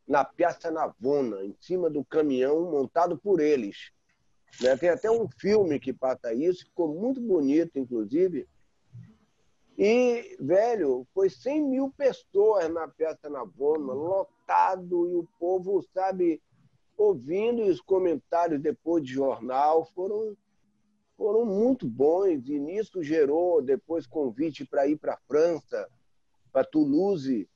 na 0.07 0.23
Piazza 0.25 0.71
Navona, 0.71 1.43
em 1.43 1.55
cima 1.59 1.89
do 1.89 2.03
caminhão 2.03 2.69
montado 2.69 3.17
por 3.17 3.39
eles. 3.39 3.91
Né? 4.59 4.75
Tem 4.75 4.89
até 4.89 5.09
um 5.09 5.27
filme 5.39 5.79
que 5.79 5.93
passa 5.93 6.33
isso, 6.33 6.65
ficou 6.65 6.93
muito 6.93 7.21
bonito, 7.21 7.77
inclusive. 7.77 8.47
E, 9.77 10.35
velho, 10.39 11.07
foi 11.13 11.29
100 11.29 11.63
mil 11.63 11.91
pessoas 11.97 12.71
na 12.71 12.87
Piazza 12.87 13.29
Navona, 13.29 13.93
lotado, 13.93 15.07
e 15.09 15.15
o 15.15 15.27
povo, 15.39 15.81
sabe, 15.93 16.41
ouvindo 16.97 17.63
os 17.63 17.81
comentários 17.81 18.61
depois 18.61 19.03
de 19.03 19.13
jornal, 19.13 19.85
foram 19.95 20.35
foram 21.21 21.45
muito 21.45 21.87
bons 21.87 22.49
e 22.49 22.57
nisso 22.57 23.03
gerou 23.03 23.61
depois 23.61 24.07
convite 24.07 24.65
para 24.65 24.87
ir 24.87 24.97
para 24.97 25.13
a 25.13 25.19
França, 25.27 25.87
para 26.51 26.65
Toulouse, 26.65 27.47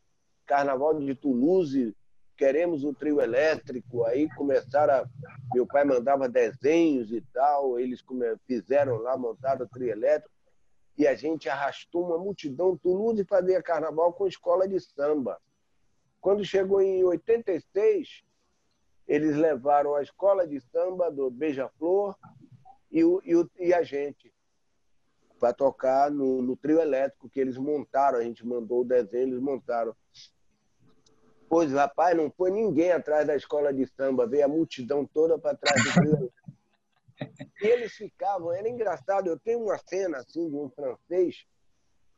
Carnaval 0.46 1.00
de 1.00 1.16
Toulouse, 1.16 1.98
queremos 2.38 2.84
o 2.84 2.94
trio 2.94 3.20
elétrico. 3.20 4.04
Aí 4.06 4.30
começaram, 4.36 4.94
a... 4.94 5.10
meu 5.52 5.66
pai 5.66 5.84
mandava 5.84 6.30
desenhos 6.30 7.12
e 7.12 7.22
tal, 7.34 7.80
eles 7.80 8.06
fizeram 8.46 8.98
lá, 8.98 9.18
montaram 9.18 9.66
o 9.66 9.70
trio 9.70 9.90
elétrico 9.90 10.30
e 10.96 11.08
a 11.08 11.16
gente 11.16 11.50
arrastou 11.50 12.06
uma 12.06 12.20
multidão. 12.20 12.78
Toulouse 12.78 13.26
fazia 13.26 13.64
carnaval 13.64 14.14
com 14.14 14.28
escola 14.28 14.68
de 14.68 14.80
samba. 14.80 15.42
Quando 16.22 16.46
chegou 16.46 16.84
em 16.84 17.04
86, 17.04 18.22
eles 19.08 19.36
levaram 19.36 19.96
a 19.96 20.04
escola 20.04 20.48
de 20.48 20.60
samba 20.60 21.10
do 21.10 21.32
Beija-Flor 21.32 22.16
e, 22.96 23.04
o, 23.04 23.22
e, 23.26 23.36
o, 23.36 23.52
e 23.60 23.74
a 23.74 23.84
gente 23.84 24.34
para 25.38 25.52
tocar 25.52 26.10
no, 26.10 26.42
no, 26.42 26.56
trio 26.56 26.80
elétrico 26.80 27.30
que 27.30 27.42
eles 27.42 27.58
montaram. 27.58 28.18
A 28.18 28.24
gente 28.24 28.48
mandou 28.48 28.82
o 28.82 28.86
desenho, 28.86 29.28
eles 29.28 29.40
montaram. 29.40 29.94
Pois, 31.50 31.74
rapaz, 31.74 32.16
não 32.16 32.32
foi 32.32 32.52
ninguém 32.52 32.94
atrás 32.94 33.28
da 33.28 33.36
escola 33.36 33.74
de 33.74 33.86
samba, 33.86 34.26
veio 34.26 34.46
a 34.46 34.48
multidão 34.48 35.06
toda 35.06 35.38
para 35.38 35.58
trás 35.58 35.84
do 35.84 35.92
trio. 35.94 36.34
e 37.62 37.68
eles 37.68 37.92
ficavam, 37.92 38.54
era 38.54 38.70
engraçado. 38.70 39.28
Eu 39.28 39.38
tenho 39.38 39.66
uma 39.66 39.78
cena 39.78 40.20
assim 40.20 40.50
de 40.50 40.56
um 40.56 40.70
francês 40.70 41.46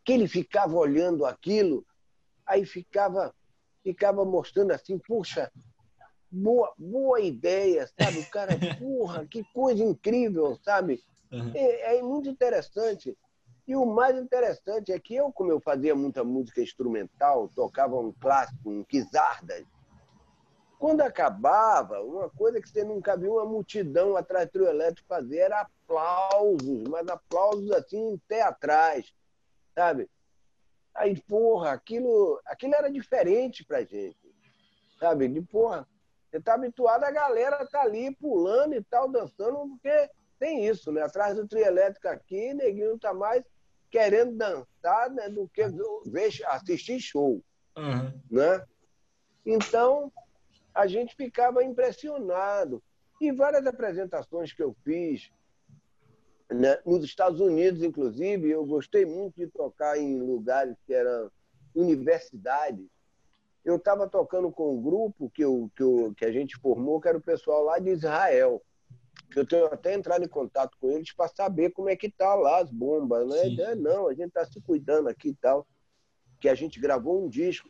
que 0.06 0.14
ele 0.14 0.28
ficava 0.28 0.76
olhando 0.76 1.26
aquilo, 1.26 1.84
aí 2.46 2.68
ficava, 2.68 3.34
ficava 3.84 4.24
mostrando 4.24 4.72
assim, 4.72 5.00
puxa, 5.00 5.52
boa, 6.32 6.74
boa 6.78 7.20
ideia, 7.20 7.88
sabe? 7.88 8.20
O 8.20 8.26
cara, 8.32 8.58
porra, 8.80 9.26
que 9.26 9.44
coisa 9.54 9.84
incrível, 9.84 10.58
sabe? 10.64 11.02
Uhum. 11.32 11.52
É, 11.54 11.98
é, 11.98 12.02
muito 12.02 12.30
interessante. 12.30 13.18
E 13.68 13.76
o 13.76 13.86
mais 13.86 14.18
interessante 14.18 14.92
é 14.92 15.00
que 15.00 15.16
eu, 15.16 15.32
como 15.32 15.52
eu 15.52 15.60
fazia 15.60 15.94
muita 15.94 16.24
música 16.24 16.62
instrumental, 16.62 17.50
tocava 17.54 18.00
um 18.00 18.14
clássico, 18.14 18.70
um 18.70 18.84
Kizardas, 18.84 19.66
quando 20.80 21.02
acabava, 21.02 22.02
uma 22.02 22.30
coisa 22.30 22.62
que 22.62 22.70
você 22.70 22.84
nunca 22.84 23.18
viu 23.18 23.34
uma 23.34 23.46
multidão 23.46 24.16
atrás 24.16 24.46
do 24.46 24.52
trio 24.52 24.68
elétrico 24.68 25.08
fazer 25.08 25.38
era 25.38 25.62
aplausos, 25.62 26.84
mas 26.88 27.08
aplausos 27.08 27.72
assim 27.72 28.22
teatrais, 28.28 29.12
sabe? 29.74 30.08
Aí, 30.94 31.20
porra, 31.22 31.72
aquilo, 31.72 32.40
aquilo 32.46 32.76
era 32.76 32.92
diferente 32.92 33.66
pra 33.66 33.84
gente, 33.84 34.18
sabe? 35.00 35.28
De 35.28 35.42
porra, 35.42 35.88
você 36.38 36.40
está 36.40 36.54
habituado 36.54 37.04
a 37.04 37.12
galera 37.12 37.66
tá 37.66 37.82
ali 37.82 38.16
pulando 38.16 38.76
e 38.76 38.84
tal, 38.84 39.10
dançando, 39.10 39.68
porque 39.70 40.10
tem 40.40 40.68
isso, 40.68 40.92
né? 40.92 41.02
Atrás 41.02 41.36
do 41.36 41.48
trio 41.48 41.66
elétrico 41.66 42.08
aqui, 42.08 42.54
neguinho 42.54 42.96
está 42.96 43.14
mais 43.14 43.44
querendo 43.90 44.36
dançar 44.36 45.10
né, 45.12 45.30
do 45.30 45.50
que 45.50 45.64
ver, 46.06 46.30
assistir 46.48 47.00
show. 47.00 47.42
Uhum. 47.76 48.22
Né? 48.30 48.64
Então, 49.46 50.12
a 50.74 50.86
gente 50.86 51.16
ficava 51.16 51.64
impressionado. 51.64 52.84
E 53.20 53.32
várias 53.32 53.66
apresentações 53.66 54.54
que 54.54 54.62
eu 54.62 54.76
fiz, 54.84 55.32
né, 56.52 56.80
nos 56.86 57.04
Estados 57.04 57.40
Unidos, 57.40 57.82
inclusive, 57.82 58.50
eu 58.50 58.64
gostei 58.64 59.06
muito 59.06 59.36
de 59.36 59.48
tocar 59.48 59.98
em 59.98 60.20
lugares 60.20 60.76
que 60.86 60.94
eram 60.94 61.32
universidades, 61.74 62.86
eu 63.68 63.76
estava 63.76 64.08
tocando 64.08 64.50
com 64.50 64.78
um 64.78 64.82
grupo 64.82 65.30
que, 65.30 65.44
eu, 65.44 65.70
que, 65.76 65.84
eu, 65.84 66.14
que 66.16 66.24
a 66.24 66.32
gente 66.32 66.56
formou, 66.56 67.02
que 67.02 67.10
era 67.10 67.18
o 67.18 67.22
pessoal 67.22 67.66
lá 67.66 67.78
de 67.78 67.90
Israel. 67.90 68.64
Eu 69.36 69.46
tenho 69.46 69.66
até 69.66 69.94
entrado 69.94 70.24
em 70.24 70.30
contato 70.30 70.78
com 70.80 70.90
eles 70.90 71.12
para 71.12 71.28
saber 71.28 71.72
como 71.72 71.90
é 71.90 71.96
que 71.98 72.10
tá 72.10 72.34
lá 72.34 72.60
as 72.62 72.72
bombas, 72.72 73.28
né? 73.28 73.64
É, 73.72 73.76
não, 73.76 74.08
a 74.08 74.14
gente 74.14 74.30
está 74.30 74.46
se 74.46 74.62
cuidando 74.62 75.10
aqui 75.10 75.30
e 75.30 75.36
tal. 75.36 75.68
Que 76.40 76.48
a 76.48 76.56
gente 76.56 76.80
gravou 76.80 77.22
um 77.22 77.28
disco. 77.28 77.70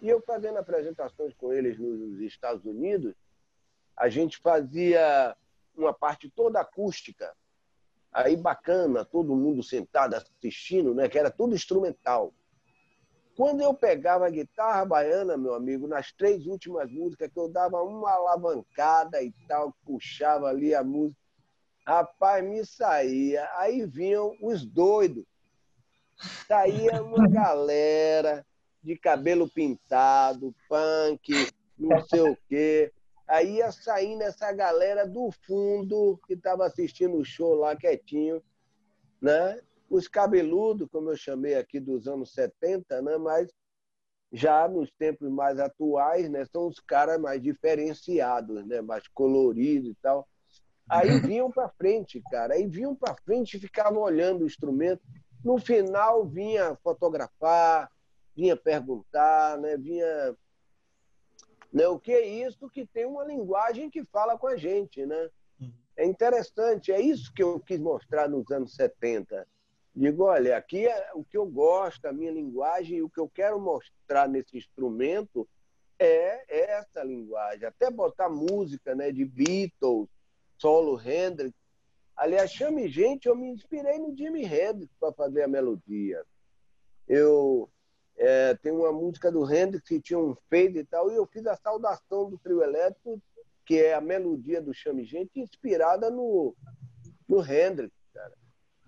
E 0.00 0.08
eu 0.08 0.22
fazendo 0.22 0.58
apresentações 0.58 1.34
com 1.34 1.52
eles 1.52 1.80
nos 1.80 2.20
Estados 2.20 2.64
Unidos, 2.64 3.12
a 3.96 4.08
gente 4.08 4.38
fazia 4.38 5.36
uma 5.76 5.92
parte 5.92 6.30
toda 6.30 6.60
acústica. 6.60 7.34
Aí 8.12 8.36
bacana, 8.36 9.04
todo 9.04 9.34
mundo 9.34 9.64
sentado 9.64 10.14
assistindo, 10.14 10.94
né? 10.94 11.08
Que 11.08 11.18
era 11.18 11.28
tudo 11.28 11.56
instrumental. 11.56 12.32
Quando 13.36 13.62
eu 13.62 13.74
pegava 13.74 14.26
a 14.26 14.30
guitarra 14.30 14.84
baiana, 14.84 15.36
meu 15.36 15.54
amigo, 15.54 15.88
nas 15.88 16.12
três 16.12 16.46
últimas 16.46 16.90
músicas, 16.90 17.30
que 17.32 17.38
eu 17.38 17.48
dava 17.48 17.82
uma 17.82 18.12
alavancada 18.12 19.20
e 19.22 19.32
tal, 19.48 19.74
puxava 19.84 20.46
ali 20.46 20.72
a 20.72 20.84
música, 20.84 21.18
rapaz, 21.84 22.44
me 22.44 22.64
saía. 22.64 23.48
Aí 23.56 23.84
vinham 23.86 24.36
os 24.40 24.64
doidos. 24.64 25.24
Saía 26.46 27.02
uma 27.02 27.26
galera 27.28 28.46
de 28.80 28.96
cabelo 28.96 29.48
pintado, 29.48 30.54
punk, 30.68 31.50
não 31.76 32.04
sei 32.06 32.20
o 32.20 32.38
quê. 32.48 32.92
Aí 33.26 33.56
ia 33.56 33.72
saindo 33.72 34.22
essa 34.22 34.52
galera 34.52 35.06
do 35.06 35.30
fundo 35.46 36.20
que 36.26 36.34
estava 36.34 36.66
assistindo 36.66 37.16
o 37.16 37.24
show 37.24 37.54
lá 37.54 37.74
quietinho, 37.74 38.40
né? 39.20 39.60
Os 39.88 40.08
cabeludos, 40.08 40.88
como 40.90 41.10
eu 41.10 41.16
chamei 41.16 41.54
aqui 41.54 41.78
dos 41.78 42.06
anos 42.08 42.32
70, 42.32 43.02
né? 43.02 43.16
mas 43.16 43.50
Já 44.32 44.66
nos 44.66 44.90
tempos 44.98 45.30
mais 45.30 45.60
atuais, 45.60 46.28
né, 46.28 46.44
são 46.46 46.66
os 46.66 46.80
caras 46.80 47.20
mais 47.20 47.40
diferenciados, 47.40 48.66
né, 48.66 48.80
mais 48.80 49.06
coloridos 49.06 49.92
e 49.92 49.94
tal. 50.02 50.26
Aí 50.88 51.20
vinham 51.20 51.50
para 51.50 51.68
frente, 51.68 52.20
cara. 52.30 52.54
Aí 52.54 52.66
vinham 52.66 52.96
para 52.96 53.14
frente 53.14 53.56
e 53.56 53.60
ficavam 53.60 54.02
olhando 54.02 54.42
o 54.42 54.46
instrumento. 54.46 55.02
No 55.42 55.58
final 55.58 56.26
vinha 56.26 56.76
fotografar, 56.82 57.88
vinha 58.34 58.56
perguntar, 58.56 59.56
né? 59.58 59.76
vinha. 59.76 60.36
Né? 61.72 61.86
O 61.88 61.98
que 61.98 62.12
é 62.12 62.26
isso 62.26 62.68
que 62.68 62.86
tem 62.86 63.06
uma 63.06 63.24
linguagem 63.24 63.88
que 63.88 64.04
fala 64.04 64.36
com 64.36 64.46
a 64.46 64.56
gente, 64.56 65.06
né? 65.06 65.30
Hum. 65.60 65.72
É 65.96 66.04
interessante, 66.04 66.92
é 66.92 67.00
isso 67.00 67.32
que 67.32 67.42
eu 67.42 67.60
quis 67.60 67.78
mostrar 67.78 68.28
nos 68.28 68.50
anos 68.50 68.74
70. 68.74 69.46
Digo, 69.94 70.24
olha, 70.24 70.56
aqui 70.56 70.86
é 70.86 71.10
o 71.14 71.24
que 71.24 71.36
eu 71.36 71.46
gosto, 71.46 72.04
a 72.06 72.12
minha 72.12 72.32
linguagem, 72.32 73.02
o 73.02 73.08
que 73.08 73.20
eu 73.20 73.28
quero 73.28 73.60
mostrar 73.60 74.28
nesse 74.28 74.56
instrumento 74.56 75.48
é 75.98 76.72
essa 76.72 77.02
linguagem. 77.04 77.66
Até 77.66 77.90
botar 77.90 78.28
música 78.28 78.94
né, 78.94 79.12
de 79.12 79.24
Beatles, 79.24 80.08
solo 80.58 81.00
Hendrix. 81.00 81.54
Aliás, 82.16 82.50
chame 82.50 82.88
gente, 82.88 83.26
eu 83.26 83.36
me 83.36 83.48
inspirei 83.48 83.98
no 83.98 84.16
Jimi 84.16 84.44
Hendrix 84.44 84.92
para 84.98 85.12
fazer 85.12 85.42
a 85.42 85.48
melodia. 85.48 86.24
Eu 87.06 87.70
é, 88.16 88.54
tem 88.54 88.72
uma 88.72 88.92
música 88.92 89.30
do 89.30 89.44
Hendrix 89.52 89.86
que 89.86 90.00
tinha 90.00 90.18
um 90.18 90.34
fade 90.50 90.78
e 90.78 90.84
tal, 90.84 91.10
e 91.10 91.16
eu 91.16 91.26
fiz 91.26 91.46
a 91.46 91.56
saudação 91.56 92.30
do 92.30 92.38
trio 92.38 92.62
elétrico, 92.62 93.20
que 93.64 93.78
é 93.78 93.94
a 93.94 94.00
melodia 94.00 94.60
do 94.60 94.74
Chame 94.74 95.04
Gente, 95.04 95.40
inspirada 95.40 96.10
no, 96.10 96.54
no 97.28 97.40
Hendrix. 97.40 97.93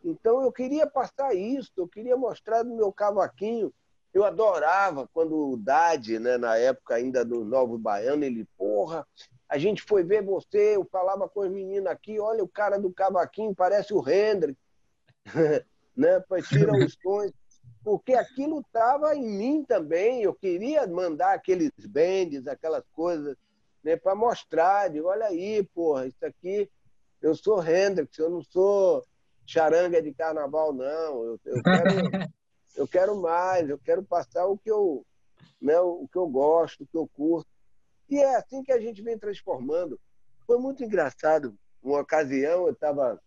Então 0.04 0.42
eu 0.42 0.52
queria 0.52 0.86
passar 0.86 1.34
isso, 1.34 1.72
eu 1.76 1.88
queria 1.88 2.16
mostrar 2.16 2.64
no 2.64 2.76
meu 2.76 2.92
cavaquinho. 2.92 3.72
Eu 4.12 4.24
adorava 4.24 5.08
quando 5.12 5.52
o 5.52 5.56
Dade, 5.56 6.18
né, 6.18 6.38
na 6.38 6.56
época 6.56 6.94
ainda 6.94 7.24
do 7.24 7.44
Novo 7.44 7.76
Baiano, 7.76 8.24
ele, 8.24 8.46
porra, 8.56 9.06
a 9.48 9.58
gente 9.58 9.82
foi 9.82 10.02
ver 10.02 10.22
você, 10.24 10.76
eu 10.76 10.84
falava 10.90 11.28
com 11.28 11.42
as 11.42 11.50
meninas 11.50 11.92
aqui, 11.92 12.18
olha 12.18 12.42
o 12.42 12.48
cara 12.48 12.78
do 12.78 12.90
cavaquinho, 12.92 13.54
parece 13.54 13.92
o 13.92 14.08
Hendrix, 14.08 14.58
né? 15.96 16.22
Tira 16.48 16.72
os 16.72 16.96
tons, 17.02 17.32
porque 17.84 18.14
aquilo 18.14 18.60
estava 18.60 19.14
em 19.14 19.24
mim 19.24 19.64
também. 19.64 20.22
Eu 20.22 20.34
queria 20.34 20.86
mandar 20.86 21.34
aqueles 21.34 21.70
bands, 21.88 22.46
aquelas 22.46 22.84
coisas, 22.92 23.36
né? 23.84 23.96
Para 23.96 24.14
mostrar, 24.14 24.88
digo, 24.88 25.08
olha 25.08 25.26
aí, 25.26 25.62
porra, 25.74 26.06
isso 26.06 26.24
aqui, 26.24 26.68
eu 27.22 27.34
sou 27.34 27.62
Hendrix, 27.62 28.18
eu 28.18 28.28
não 28.28 28.42
sou 28.42 29.04
charanga 29.46 30.02
de 30.02 30.12
carnaval, 30.12 30.72
não. 30.72 31.24
Eu, 31.24 31.40
eu 31.44 31.62
quero, 31.62 31.90
eu 32.76 32.88
quero 32.88 33.20
mais, 33.20 33.68
eu 33.68 33.78
quero 33.78 34.02
passar 34.02 34.46
o 34.46 34.58
que 34.58 34.70
eu, 34.70 35.04
né? 35.60 35.78
O 35.78 36.08
que 36.10 36.18
eu 36.18 36.26
gosto, 36.26 36.82
o 36.82 36.86
que 36.86 36.96
eu 36.96 37.08
curto. 37.08 37.48
E 38.08 38.18
é 38.18 38.36
assim 38.36 38.62
que 38.62 38.72
a 38.72 38.80
gente 38.80 39.02
vem 39.02 39.18
transformando. 39.18 39.98
Foi 40.46 40.58
muito 40.58 40.84
engraçado. 40.84 41.56
Uma 41.82 42.00
ocasião, 42.00 42.66
eu 42.66 42.72
estava 42.72 43.20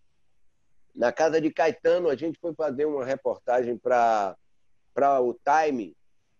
na 0.95 1.11
casa 1.11 1.39
de 1.39 1.51
Caetano, 1.51 2.09
a 2.09 2.15
gente 2.15 2.39
foi 2.39 2.53
fazer 2.53 2.85
uma 2.85 3.05
reportagem 3.05 3.77
para 3.77 4.35
o 5.21 5.33
Time, 5.33 5.95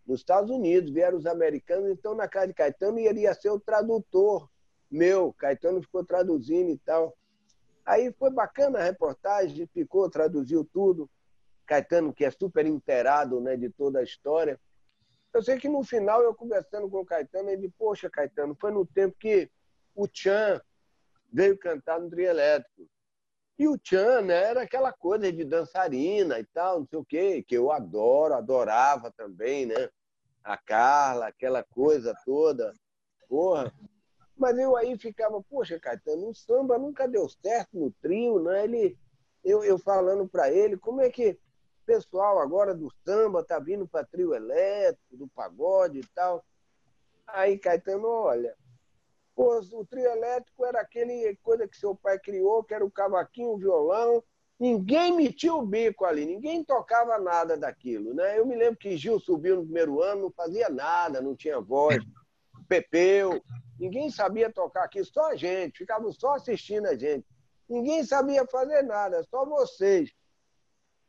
nos 0.05 0.19
Estados 0.19 0.49
Unidos. 0.49 0.91
Vieram 0.91 1.17
os 1.17 1.25
americanos, 1.25 1.89
então 1.89 2.15
na 2.15 2.27
casa 2.27 2.47
de 2.47 2.53
Caetano 2.53 2.99
iria 2.99 3.33
ser 3.33 3.49
o 3.49 3.59
tradutor 3.59 4.49
meu. 4.89 5.33
Caetano 5.33 5.81
ficou 5.81 6.03
traduzindo 6.03 6.71
e 6.71 6.77
tal. 6.79 7.15
Aí 7.89 8.13
foi 8.13 8.29
bacana 8.29 8.77
a 8.77 8.83
reportagem, 8.83 9.65
ficou, 9.73 10.07
traduziu 10.07 10.63
tudo. 10.63 11.09
Caetano, 11.65 12.13
que 12.13 12.23
é 12.23 12.29
super 12.29 12.67
inteirado 12.67 13.41
né, 13.41 13.57
de 13.57 13.67
toda 13.71 13.97
a 13.97 14.03
história. 14.03 14.59
Eu 15.33 15.41
sei 15.41 15.57
que 15.57 15.67
no 15.67 15.83
final, 15.83 16.21
eu 16.21 16.35
conversando 16.35 16.87
com 16.87 16.99
o 16.99 17.05
Caetano, 17.05 17.49
ele 17.49 17.67
poxa, 17.79 18.07
Caetano, 18.07 18.55
foi 18.61 18.71
no 18.71 18.85
tempo 18.85 19.15
que 19.19 19.49
o 19.95 20.07
Chan 20.11 20.61
veio 21.33 21.57
cantar 21.57 21.99
no 21.99 22.11
trio 22.11 22.27
elétrico. 22.27 22.87
E 23.57 23.67
o 23.67 23.75
Chan 23.83 24.21
né, 24.21 24.35
era 24.35 24.61
aquela 24.61 24.93
coisa 24.93 25.33
de 25.33 25.43
dançarina 25.43 26.39
e 26.39 26.45
tal, 26.45 26.81
não 26.81 26.87
sei 26.87 26.99
o 26.99 27.05
quê, 27.05 27.41
que 27.41 27.57
eu 27.57 27.71
adoro, 27.71 28.35
adorava 28.35 29.11
também, 29.11 29.65
né? 29.65 29.89
A 30.43 30.55
Carla, 30.57 31.27
aquela 31.27 31.63
coisa 31.63 32.15
toda. 32.23 32.71
Porra. 33.27 33.73
Mas 34.39 34.57
eu 34.57 34.77
aí 34.77 34.97
ficava, 34.97 35.43
poxa, 35.43 35.77
Caetano, 35.77 36.29
o 36.29 36.33
samba 36.33 36.77
nunca 36.77 37.05
deu 37.05 37.27
certo 37.27 37.77
no 37.77 37.91
trio, 38.01 38.41
né? 38.41 38.63
Ele, 38.63 38.97
eu, 39.43 39.65
eu 39.65 39.77
falando 39.77 40.27
para 40.29 40.49
ele, 40.49 40.77
como 40.77 41.01
é 41.01 41.09
que 41.09 41.37
pessoal 41.85 42.39
agora 42.39 42.73
do 42.73 42.89
samba 43.03 43.43
tá 43.43 43.59
vindo 43.59 43.85
para 43.85 44.05
trio 44.05 44.33
elétrico, 44.33 45.17
do 45.17 45.27
pagode 45.27 45.99
e 45.99 46.05
tal. 46.15 46.45
Aí 47.27 47.57
Caetano, 47.57 48.07
olha, 48.07 48.55
pô, 49.35 49.59
o 49.59 49.85
trio 49.85 50.05
elétrico 50.05 50.63
era 50.65 50.79
aquele 50.79 51.35
coisa 51.43 51.67
que 51.67 51.75
seu 51.75 51.95
pai 51.95 52.17
criou, 52.19 52.63
que 52.63 52.73
era 52.73 52.85
o 52.85 52.91
cavaquinho, 52.91 53.49
o 53.49 53.57
violão. 53.57 54.23
Ninguém 54.59 55.15
metia 55.15 55.53
o 55.53 55.65
bico 55.65 56.05
ali, 56.05 56.25
ninguém 56.25 56.63
tocava 56.63 57.17
nada 57.17 57.57
daquilo, 57.57 58.13
né? 58.13 58.37
Eu 58.37 58.45
me 58.45 58.55
lembro 58.55 58.77
que 58.77 58.95
Gil 58.95 59.19
subiu 59.19 59.57
no 59.57 59.63
primeiro 59.63 60.01
ano, 60.01 60.23
não 60.23 60.31
fazia 60.31 60.69
nada, 60.69 61.21
não 61.21 61.35
tinha 61.35 61.59
voz. 61.59 61.97
Pepeu, 62.67 63.41
ninguém 63.79 64.09
sabia 64.11 64.51
tocar 64.51 64.83
aqui, 64.83 65.03
só 65.03 65.31
a 65.31 65.35
gente, 65.35 65.79
ficavam 65.79 66.11
só 66.11 66.35
assistindo 66.35 66.87
a 66.87 66.95
gente. 66.95 67.25
Ninguém 67.67 68.03
sabia 68.03 68.45
fazer 68.47 68.81
nada, 68.81 69.23
só 69.23 69.45
vocês. 69.45 70.11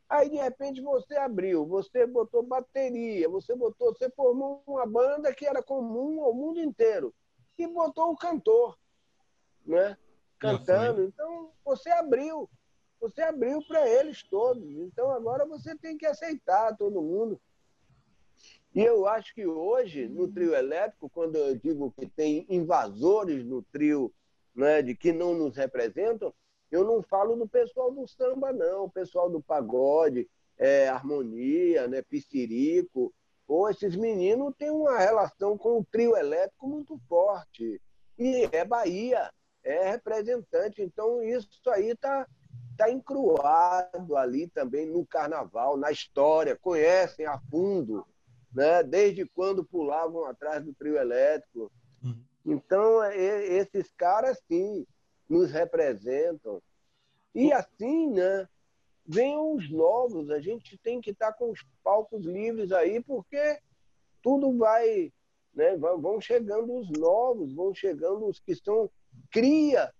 Aí, 0.07 0.29
de 0.29 0.35
repente, 0.35 0.81
você 0.81 1.15
abriu, 1.15 1.65
você 1.65 2.05
botou 2.05 2.43
bateria, 2.43 3.29
você 3.29 3.55
botou, 3.55 3.93
você 3.93 4.09
formou 4.09 4.61
uma 4.67 4.85
banda 4.85 5.33
que 5.33 5.45
era 5.45 5.63
comum 5.63 6.21
ao 6.21 6.33
mundo 6.33 6.59
inteiro. 6.59 7.13
E 7.57 7.65
botou 7.65 8.11
o 8.11 8.17
cantor, 8.17 8.77
né? 9.65 9.97
Cantando. 10.37 11.03
Então, 11.03 11.51
você 11.63 11.89
abriu. 11.91 12.49
Você 12.99 13.21
abriu 13.21 13.65
para 13.65 13.87
eles 13.87 14.21
todos. 14.23 14.63
Então, 14.79 15.11
agora 15.11 15.45
você 15.45 15.75
tem 15.77 15.97
que 15.97 16.05
aceitar 16.05 16.75
todo 16.75 17.01
mundo. 17.01 17.39
E 18.73 18.81
eu 18.81 19.05
acho 19.05 19.33
que 19.35 19.45
hoje, 19.45 20.07
no 20.07 20.31
trio 20.31 20.55
elétrico, 20.55 21.09
quando 21.09 21.35
eu 21.35 21.55
digo 21.57 21.91
que 21.91 22.07
tem 22.07 22.45
invasores 22.49 23.43
no 23.45 23.61
trio 23.63 24.13
né, 24.55 24.81
de 24.81 24.95
que 24.95 25.11
não 25.11 25.33
nos 25.33 25.57
representam, 25.57 26.33
eu 26.71 26.85
não 26.85 27.03
falo 27.03 27.35
do 27.35 27.47
pessoal 27.47 27.91
do 27.91 28.07
samba, 28.07 28.53
não, 28.53 28.85
o 28.85 28.89
pessoal 28.89 29.29
do 29.29 29.41
pagode, 29.41 30.29
é, 30.57 30.87
harmonia, 30.87 31.87
né, 31.87 32.01
piscirico. 32.01 33.13
Ou 33.45 33.69
esses 33.69 33.93
meninos 33.97 34.53
têm 34.57 34.69
uma 34.69 34.97
relação 34.97 35.57
com 35.57 35.79
o 35.79 35.85
trio 35.91 36.15
elétrico 36.15 36.65
muito 36.65 36.97
forte. 37.09 37.81
E 38.17 38.47
é 38.53 38.63
Bahia, 38.63 39.29
é 39.63 39.91
representante. 39.91 40.81
Então, 40.81 41.21
isso 41.21 41.69
aí 41.69 41.89
está 41.89 42.25
tá 42.77 42.89
encruado 42.89 44.15
ali 44.15 44.47
também 44.47 44.85
no 44.85 45.05
carnaval, 45.05 45.75
na 45.75 45.91
história, 45.91 46.55
conhecem 46.55 47.25
a 47.25 47.37
fundo, 47.49 48.05
né? 48.53 48.83
desde 48.83 49.25
quando 49.25 49.63
pulavam 49.63 50.25
atrás 50.25 50.63
do 50.63 50.73
trio 50.73 50.97
elétrico. 50.97 51.71
Uhum. 52.03 52.23
Então, 52.45 53.03
esses 53.11 53.91
caras, 53.91 54.41
sim, 54.47 54.85
nos 55.29 55.51
representam. 55.51 56.61
E 57.33 57.51
assim, 57.53 58.11
né? 58.11 58.47
Venham 59.05 59.55
os 59.55 59.69
novos, 59.69 60.29
a 60.29 60.39
gente 60.39 60.77
tem 60.77 61.01
que 61.01 61.11
estar 61.11 61.33
com 61.33 61.51
os 61.51 61.65
palcos 61.83 62.23
livres 62.23 62.71
aí, 62.71 63.01
porque 63.01 63.59
tudo 64.21 64.55
vai, 64.57 65.11
né? 65.53 65.75
Vão 65.77 66.21
chegando 66.21 66.77
os 66.77 66.89
novos, 66.91 67.53
vão 67.53 67.73
chegando 67.73 68.27
os 68.27 68.39
que 68.39 68.55
são 68.55 68.89
cria, 69.31 69.91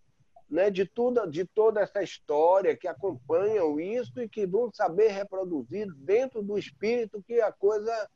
né? 0.49 0.69
De 0.69 0.85
toda, 0.85 1.25
de 1.25 1.45
toda 1.45 1.81
essa 1.81 2.03
história 2.03 2.75
que 2.75 2.87
acompanham 2.87 3.79
isso 3.79 4.21
e 4.21 4.29
que 4.29 4.45
vão 4.45 4.69
saber 4.73 5.07
reproduzir 5.07 5.91
dentro 5.95 6.43
do 6.43 6.57
espírito 6.57 7.23
que 7.23 7.41
a 7.41 7.51
coisa 7.51 8.09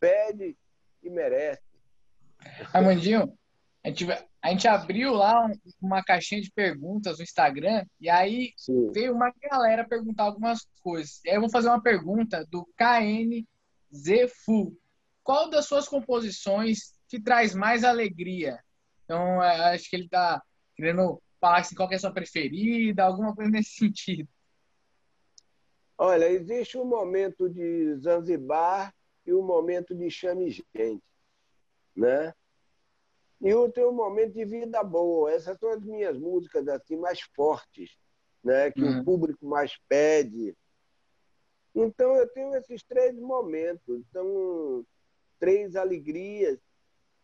pede 0.00 0.56
e 1.02 1.10
merece. 1.10 1.62
Armandinho, 2.72 3.36
a 3.84 3.88
gente, 3.88 4.06
a 4.42 4.50
gente 4.50 4.66
abriu 4.66 5.12
lá 5.12 5.48
uma 5.80 6.02
caixinha 6.02 6.40
de 6.40 6.50
perguntas 6.50 7.18
no 7.18 7.24
Instagram 7.24 7.84
e 8.00 8.10
aí 8.10 8.52
Sim. 8.56 8.90
veio 8.92 9.14
uma 9.14 9.32
galera 9.42 9.86
perguntar 9.86 10.24
algumas 10.24 10.66
coisas. 10.82 11.20
E 11.24 11.30
aí 11.30 11.36
eu 11.36 11.40
vou 11.40 11.50
fazer 11.50 11.68
uma 11.68 11.82
pergunta 11.82 12.44
do 12.50 12.66
KNZFU. 12.76 14.76
Qual 15.22 15.50
das 15.50 15.66
suas 15.66 15.86
composições 15.86 16.94
te 17.08 17.20
traz 17.20 17.54
mais 17.54 17.84
alegria? 17.84 18.58
Então, 19.04 19.42
é, 19.42 19.74
acho 19.74 19.88
que 19.88 19.96
ele 19.96 20.06
está 20.06 20.42
querendo 20.74 21.22
falar 21.40 21.60
assim, 21.60 21.74
qual 21.74 21.90
é 21.90 21.94
a 21.94 21.98
sua 21.98 22.12
preferida, 22.12 23.04
alguma 23.04 23.34
coisa 23.34 23.50
nesse 23.50 23.70
sentido. 23.80 24.28
Olha, 25.96 26.30
existe 26.30 26.78
um 26.78 26.84
momento 26.84 27.48
de 27.48 27.94
Zanzibar 27.96 28.94
e 29.26 29.32
um 29.32 29.42
momento 29.42 29.94
de 29.94 30.10
Chame 30.10 30.50
Gente, 30.50 31.02
né? 31.94 32.34
E 33.40 33.48
eu 33.48 33.70
tenho 33.72 33.88
um 33.88 33.94
momento 33.94 34.34
de 34.34 34.44
vida 34.44 34.82
boa. 34.82 35.32
Essas 35.32 35.58
são 35.58 35.70
as 35.70 35.82
minhas 35.82 36.18
músicas 36.18 36.68
assim 36.68 36.96
mais 36.96 37.20
fortes, 37.34 37.96
né? 38.44 38.70
Que 38.70 38.82
uhum. 38.82 39.00
o 39.00 39.04
público 39.04 39.46
mais 39.46 39.78
pede. 39.88 40.54
Então 41.74 42.14
eu 42.16 42.28
tenho 42.28 42.54
esses 42.54 42.82
três 42.82 43.16
momentos. 43.18 44.00
Então 44.08 44.84
três 45.40 45.74
alegrias. 45.74 46.58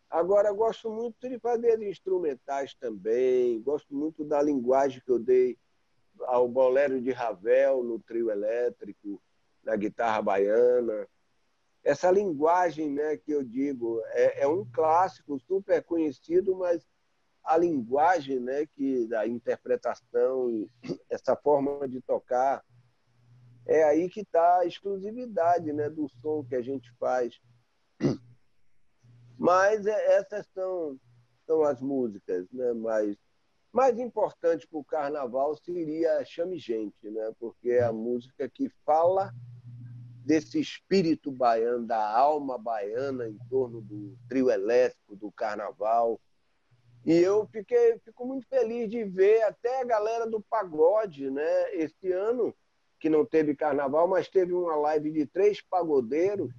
Agora, 0.09 0.53
gosto 0.53 0.91
muito 0.91 1.29
de 1.29 1.39
fazer 1.39 1.83
instrumentais 1.83 2.75
também, 2.75 3.61
gosto 3.61 3.95
muito 3.95 4.25
da 4.25 4.41
linguagem 4.41 5.03
que 5.05 5.11
eu 5.11 5.19
dei 5.19 5.59
ao 6.23 6.49
bolero 6.49 7.01
de 7.01 7.11
Ravel 7.11 7.83
no 7.83 7.99
trio 7.99 8.31
elétrico, 8.31 9.21
na 9.63 9.77
guitarra 9.77 10.23
baiana. 10.23 11.07
Essa 11.87 12.11
linguagem 12.11 12.91
né, 12.91 13.17
que 13.17 13.31
eu 13.31 13.45
digo 13.45 14.03
é, 14.07 14.43
é 14.43 14.49
um 14.49 14.65
clássico 14.65 15.39
super 15.39 15.81
conhecido, 15.85 16.57
mas 16.57 16.85
a 17.45 17.57
linguagem 17.57 18.41
né, 18.41 18.67
que 18.67 19.07
da 19.07 19.25
interpretação, 19.25 20.69
essa 21.09 21.37
forma 21.37 21.87
de 21.87 22.01
tocar, 22.01 22.65
é 23.65 23.85
aí 23.85 24.11
que 24.11 24.23
está 24.23 24.59
a 24.59 24.67
exclusividade 24.67 25.73
né, 25.73 25.89
do 25.89 26.09
som 26.21 26.43
que 26.43 26.57
a 26.57 26.61
gente 26.61 26.93
faz. 26.99 27.39
Mas 29.39 29.87
é, 29.87 30.17
essas 30.17 30.45
são, 30.53 30.99
são 31.47 31.63
as 31.63 31.81
músicas 31.81 32.51
né, 32.51 32.73
mais, 32.73 33.17
mais 33.73 33.97
importantes 34.01 34.67
para 34.67 34.81
o 34.81 34.85
carnaval 34.85 35.57
seria 35.57 36.25
Chame 36.25 36.59
Gente, 36.59 37.09
né, 37.09 37.33
porque 37.39 37.71
é 37.71 37.85
a 37.85 37.93
música 37.93 38.49
que 38.49 38.69
fala 38.85 39.33
desse 40.27 40.59
espírito 40.59 41.31
baiano, 41.31 41.87
da 41.87 42.05
alma 42.11 42.59
baiana 42.59 43.29
em 43.29 43.39
torno 43.49 43.81
do 43.81 44.19
trio 44.29 44.51
elétrico, 44.51 45.15
do 45.15 45.31
carnaval, 45.31 46.21
e 47.05 47.13
eu 47.15 47.47
fiquei, 47.47 47.97
fico 48.05 48.27
muito 48.27 48.45
feliz 48.49 48.91
de 48.91 49.05
ver 49.05 49.41
até 49.43 49.81
a 49.81 49.85
galera 49.85 50.29
do 50.29 50.41
pagode, 50.41 51.31
né? 51.31 51.73
Esse 51.73 52.11
ano, 52.11 52.53
que 52.99 53.09
não 53.09 53.25
teve 53.25 53.55
carnaval, 53.55 54.09
mas 54.09 54.29
teve 54.29 54.53
uma 54.53 54.75
live 54.75 55.13
de 55.13 55.25
três 55.25 55.61
pagodeiros, 55.61 56.53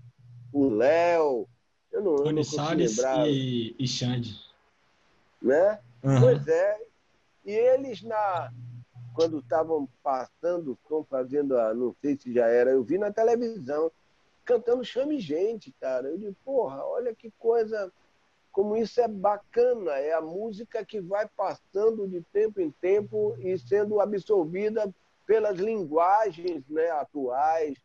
o 0.54 0.70
Léo, 0.70 1.46
eu 1.92 2.02
não, 2.02 2.16
Tony 2.16 2.46
Salles 2.46 2.98
e, 3.28 3.76
e 3.78 3.86
Xande. 3.86 4.40
Né? 5.42 5.78
Uhum. 6.02 6.22
Pois 6.22 6.48
é. 6.48 6.80
E 7.44 7.52
eles, 7.52 8.02
na, 8.02 8.50
quando 9.18 9.40
estavam 9.40 9.90
passando 10.04 10.74
o 10.74 10.78
som, 10.88 11.04
fazendo 11.04 11.58
a. 11.58 11.74
Não 11.74 11.96
sei 12.00 12.16
se 12.16 12.32
já 12.32 12.46
era, 12.46 12.70
eu 12.70 12.84
vi 12.84 13.00
na 13.00 13.12
televisão, 13.12 13.92
cantando 14.46 14.86
Chame 14.86 15.20
Gente, 15.20 15.74
cara. 15.82 16.08
Eu 16.08 16.20
digo, 16.20 16.36
porra, 16.46 16.86
olha 16.86 17.16
que 17.16 17.32
coisa 17.40 17.92
como 18.52 18.78
isso 18.78 19.02
é 19.02 19.08
bacana, 19.08 19.92
é 19.94 20.14
a 20.14 20.22
música 20.22 20.86
que 20.86 21.00
vai 21.00 21.28
passando 21.36 22.08
de 22.08 22.22
tempo 22.34 22.60
em 22.60 22.72
tempo 22.72 23.36
e 23.40 23.58
sendo 23.58 24.00
absorvida 24.00 24.94
pelas 25.26 25.58
linguagens 25.58 26.64
né, 26.68 26.90
atuais, 26.92 27.78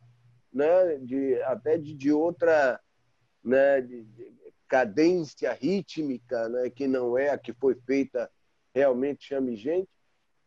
né, 0.52 0.96
de, 0.98 1.42
até 1.42 1.76
de, 1.76 1.94
de 1.94 2.12
outra 2.12 2.80
né, 3.44 3.82
de, 3.82 4.02
de 4.02 4.32
cadência 4.66 5.52
rítmica, 5.52 6.48
né, 6.48 6.70
que 6.70 6.86
não 6.86 7.18
é 7.18 7.28
a 7.28 7.38
que 7.38 7.52
foi 7.52 7.74
feita 7.86 8.30
realmente 8.74 9.26
chame 9.26 9.56
gente, 9.56 9.90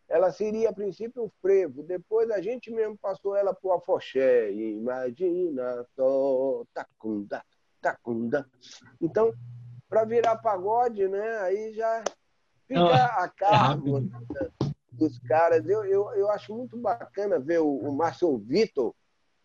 ela 0.07 0.31
seria 0.31 0.69
a 0.69 0.73
princípio 0.73 1.23
um 1.23 1.29
frevo. 1.41 1.83
Depois 1.83 2.29
a 2.29 2.41
gente 2.41 2.71
mesmo 2.71 2.97
passou 2.97 3.35
ela 3.35 3.53
para 3.53 3.67
o 3.67 3.73
afoxé. 3.73 4.51
Imagina 4.51 5.85
só, 5.95 6.63
tacunda, 6.73 7.43
tacunda. 7.81 8.47
Então, 9.01 9.33
para 9.89 10.05
virar 10.05 10.37
pagode, 10.37 11.07
né? 11.07 11.37
Aí 11.39 11.73
já 11.73 12.03
fica 12.67 12.79
Não, 12.79 12.93
a 12.93 13.27
cargo 13.29 13.97
é 13.99 14.65
dos 14.91 15.19
caras. 15.19 15.67
Eu, 15.67 15.85
eu, 15.85 16.11
eu 16.11 16.29
acho 16.29 16.55
muito 16.55 16.77
bacana 16.77 17.39
ver 17.39 17.59
o, 17.59 17.77
o 17.77 17.93
Márcio 17.93 18.37
Vitor 18.37 18.93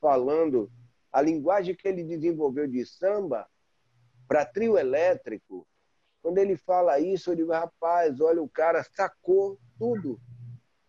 falando 0.00 0.70
a 1.12 1.20
linguagem 1.20 1.74
que 1.74 1.88
ele 1.88 2.04
desenvolveu 2.04 2.66
de 2.66 2.84
samba 2.86 3.46
para 4.28 4.46
trio 4.46 4.78
elétrico. 4.78 5.66
Quando 6.22 6.38
ele 6.38 6.56
fala 6.56 7.00
isso, 7.00 7.30
eu 7.30 7.36
digo, 7.36 7.52
rapaz, 7.52 8.20
olha, 8.20 8.42
o 8.42 8.48
cara 8.48 8.84
sacou 8.94 9.58
tudo. 9.78 10.20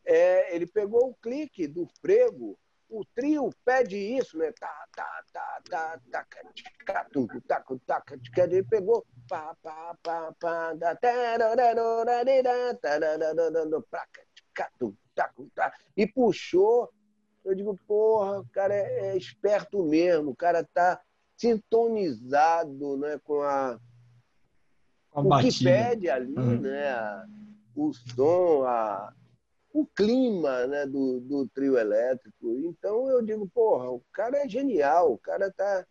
É, 0.05 0.55
ele 0.55 0.65
pegou 0.65 1.09
o 1.09 1.15
clique 1.15 1.67
do 1.67 1.87
frevo 2.01 2.57
o 2.91 3.05
trio 3.15 3.49
pede 3.63 3.95
isso, 3.95 4.37
né? 4.37 4.51
Tá, 4.59 4.85
tá, 4.93 5.23
tá, 5.31 5.61
tá, 5.69 5.99
tá, 6.11 6.27
tá, 6.85 7.05
tá, 7.47 7.63
tá, 7.87 8.01
tá, 8.01 8.43
ele 8.43 8.63
pegou 8.63 9.05
pá, 9.29 9.55
pá, 9.63 9.97
pá, 10.03 10.33
pá, 10.37 10.73
da, 10.73 10.93
e 15.95 16.05
puxou. 16.05 16.91
Eu 17.43 17.55
digo, 17.55 17.79
porra, 17.87 18.41
o 18.41 18.47
cara 18.49 18.75
é, 18.75 19.07
é 19.07 19.17
esperto 19.17 19.83
mesmo, 19.83 20.31
o 20.31 20.35
cara 20.35 20.63
tá 20.73 21.01
sintonizado 21.35 22.97
né, 22.97 23.19
com 23.23 23.41
a, 23.41 23.79
a 25.11 25.21
o 25.21 25.23
batida. 25.23 25.51
que 25.51 25.63
pede 25.63 26.09
ali, 26.09 26.37
uhum. 26.37 26.59
né? 26.59 26.89
A, 26.91 27.25
o 27.75 27.93
som, 27.93 28.63
a, 28.65 29.11
o 29.73 29.85
clima 29.85 30.67
né, 30.67 30.85
do, 30.85 31.19
do 31.21 31.47
trio 31.47 31.77
elétrico. 31.77 32.59
Então 32.59 33.09
eu 33.09 33.21
digo, 33.21 33.47
porra, 33.47 33.89
o 33.89 34.01
cara 34.11 34.43
é 34.43 34.47
genial, 34.47 35.13
o 35.13 35.17
cara 35.17 35.51
tá, 35.51 35.85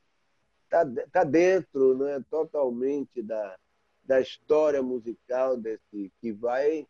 tá, 0.68 0.84
tá 1.10 1.24
dentro 1.24 1.96
né, 1.96 2.22
totalmente 2.30 3.22
da, 3.22 3.56
da 4.04 4.20
história 4.20 4.82
musical 4.82 5.56
desse 5.56 6.12
que 6.20 6.32
vai 6.32 6.86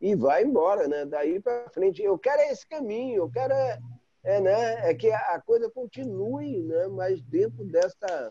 e 0.00 0.14
vai 0.14 0.42
embora, 0.44 0.88
né? 0.88 1.04
Daí 1.04 1.40
para 1.40 1.68
frente, 1.70 2.02
eu 2.02 2.18
quero 2.18 2.40
esse 2.50 2.66
caminho, 2.66 3.16
eu 3.16 3.30
quero 3.30 3.52
é, 3.52 3.78
é, 4.24 4.40
né, 4.40 4.90
é 4.90 4.94
que 4.94 5.12
a 5.12 5.40
coisa 5.40 5.70
continue, 5.70 6.62
né? 6.62 6.86
Mas 6.88 7.20
dentro 7.22 7.64
dessa 7.66 8.30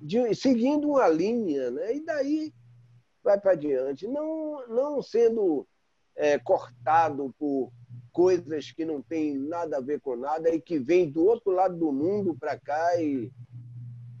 de, 0.00 0.34
seguindo 0.34 0.88
uma 0.88 1.08
linha, 1.08 1.70
né? 1.70 1.96
E 1.96 2.04
daí 2.04 2.54
vai 3.22 3.40
para 3.40 3.56
diante, 3.56 4.06
não 4.06 4.66
não 4.68 5.02
sendo 5.02 5.66
é, 6.18 6.36
cortado 6.36 7.32
por 7.38 7.72
coisas 8.12 8.72
que 8.72 8.84
não 8.84 9.00
têm 9.00 9.38
nada 9.38 9.76
a 9.76 9.80
ver 9.80 10.00
com 10.00 10.16
nada 10.16 10.52
e 10.52 10.60
que 10.60 10.76
vem 10.78 11.08
do 11.08 11.24
outro 11.24 11.52
lado 11.52 11.78
do 11.78 11.92
mundo 11.92 12.36
para 12.36 12.58
cá. 12.58 13.00
E... 13.00 13.32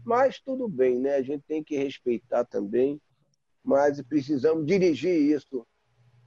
Mas 0.04 0.40
tudo 0.40 0.68
bem, 0.68 1.00
né? 1.00 1.16
A 1.16 1.22
gente 1.22 1.42
tem 1.42 1.62
que 1.62 1.76
respeitar 1.76 2.44
também, 2.44 3.00
mas 3.62 4.00
precisamos 4.00 4.64
dirigir 4.64 5.12
isso 5.12 5.66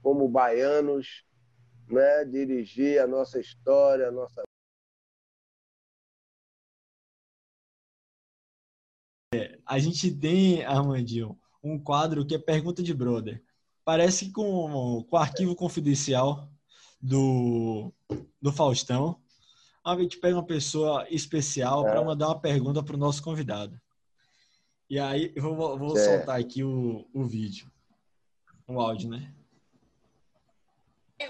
como 0.02 0.28
baianos, 0.28 1.24
né? 1.88 2.24
dirigir 2.26 3.00
a 3.00 3.06
nossa 3.06 3.40
história, 3.40 4.08
a 4.08 4.12
nossa. 4.12 4.42
É, 9.34 9.58
a 9.64 9.78
gente 9.78 10.14
tem, 10.14 10.62
Armandinho, 10.62 11.38
um 11.64 11.82
quadro 11.82 12.26
que 12.26 12.34
é 12.34 12.38
Pergunta 12.38 12.82
de 12.82 12.92
Brother 12.92 13.42
parece 13.84 14.30
com, 14.30 15.04
com 15.08 15.16
o 15.16 15.18
arquivo 15.18 15.54
confidencial 15.54 16.48
do, 17.00 17.92
do 18.40 18.52
Faustão. 18.52 19.20
A 19.84 19.96
gente 19.96 20.18
pega 20.18 20.36
uma 20.36 20.46
pessoa 20.46 21.06
especial 21.10 21.86
é. 21.86 21.90
para 21.90 22.04
mandar 22.04 22.28
uma 22.28 22.40
pergunta 22.40 22.82
para 22.82 22.94
o 22.94 22.98
nosso 22.98 23.22
convidado. 23.22 23.80
E 24.88 24.98
aí 24.98 25.32
eu 25.34 25.54
vou, 25.54 25.78
vou 25.78 25.96
é. 25.96 26.04
soltar 26.04 26.38
aqui 26.38 26.62
o, 26.62 27.08
o 27.12 27.24
vídeo, 27.24 27.70
o 28.66 28.80
áudio, 28.80 29.10
né? 29.10 29.34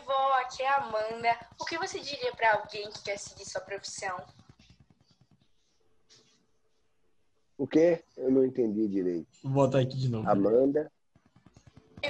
Vó, 0.04 0.32
aqui 0.40 0.62
é 0.62 0.68
a 0.68 0.76
Amanda. 0.76 1.46
O 1.60 1.64
que 1.64 1.78
você 1.78 2.00
diria 2.00 2.32
para 2.34 2.54
alguém 2.54 2.90
que 2.90 3.02
quer 3.02 3.18
seguir 3.18 3.44
sua 3.44 3.60
profissão? 3.60 4.16
O 7.58 7.66
quê? 7.66 8.02
Eu 8.16 8.30
não 8.30 8.44
entendi 8.44 8.88
direito. 8.88 9.28
Vou 9.42 9.52
botar 9.52 9.80
aqui 9.80 9.96
de 9.96 10.08
novo. 10.08 10.28
Amanda. 10.28 10.90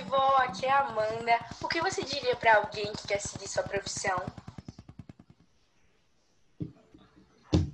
Vó, 0.00 0.36
aqui 0.38 0.64
é 0.64 0.70
a 0.70 0.80
Amanda. 0.80 1.38
O 1.62 1.68
que 1.68 1.80
você 1.80 2.02
diria 2.02 2.34
para 2.34 2.56
alguém 2.56 2.92
que 2.92 3.08
quer 3.08 3.20
seguir 3.20 3.46
sua 3.46 3.62
profissão? 3.62 4.18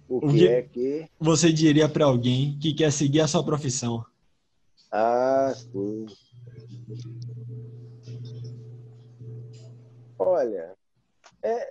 O 0.09 0.21
que 0.29 0.49
é 0.49 0.63
que 0.63 1.09
você 1.19 1.53
diria 1.53 1.89
para 1.89 2.07
alguém 2.07 2.59
que 2.59 2.75
quer 2.75 2.91
seguir 2.91 3.21
a 3.21 3.29
sua 3.29 3.45
profissão? 3.45 4.05
Ah, 4.91 5.55
sim. 5.55 6.07
Olha, 10.19 10.75
é 11.43 11.71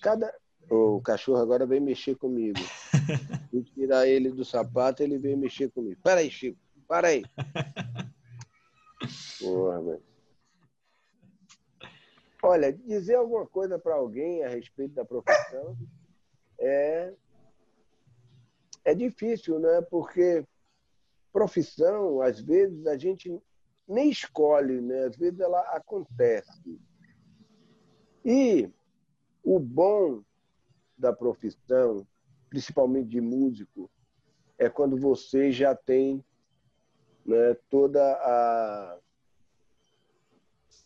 cada 0.00 0.34
o 0.70 1.00
cachorro 1.00 1.40
agora 1.40 1.64
vem 1.64 1.80
mexer 1.80 2.14
comigo. 2.16 2.58
Se 3.50 3.62
tirar 3.72 4.06
ele 4.06 4.30
do 4.30 4.44
sapato, 4.44 5.02
ele 5.02 5.18
vem 5.18 5.34
mexer 5.34 5.70
comigo. 5.70 5.98
Para 6.02 6.20
aí, 6.20 6.30
Chico. 6.30 6.58
Para 6.86 7.08
aí. 7.08 7.24
Porra, 9.40 10.00
Olha, 12.42 12.72
dizer 12.72 13.16
alguma 13.16 13.46
coisa 13.46 13.78
para 13.78 13.94
alguém 13.94 14.44
a 14.44 14.48
respeito 14.48 14.94
da 14.94 15.04
profissão 15.04 15.76
é, 16.58 17.12
é 18.84 18.94
difícil, 18.94 19.58
né? 19.58 19.82
Porque 19.82 20.44
profissão, 21.32 22.20
às 22.20 22.40
vezes, 22.40 22.86
a 22.86 22.96
gente 22.96 23.40
nem 23.86 24.10
escolhe, 24.10 24.80
né? 24.80 25.04
Às 25.04 25.16
vezes 25.16 25.40
ela 25.40 25.60
acontece. 25.74 26.80
E 28.24 28.70
o 29.42 29.58
bom 29.58 30.22
da 30.96 31.12
profissão, 31.12 32.06
principalmente 32.50 33.08
de 33.08 33.20
músico, 33.20 33.90
é 34.58 34.68
quando 34.68 34.96
você 34.96 35.52
já 35.52 35.74
tem 35.74 36.24
né, 37.28 37.54
toda 37.68 38.02
a 38.02 38.98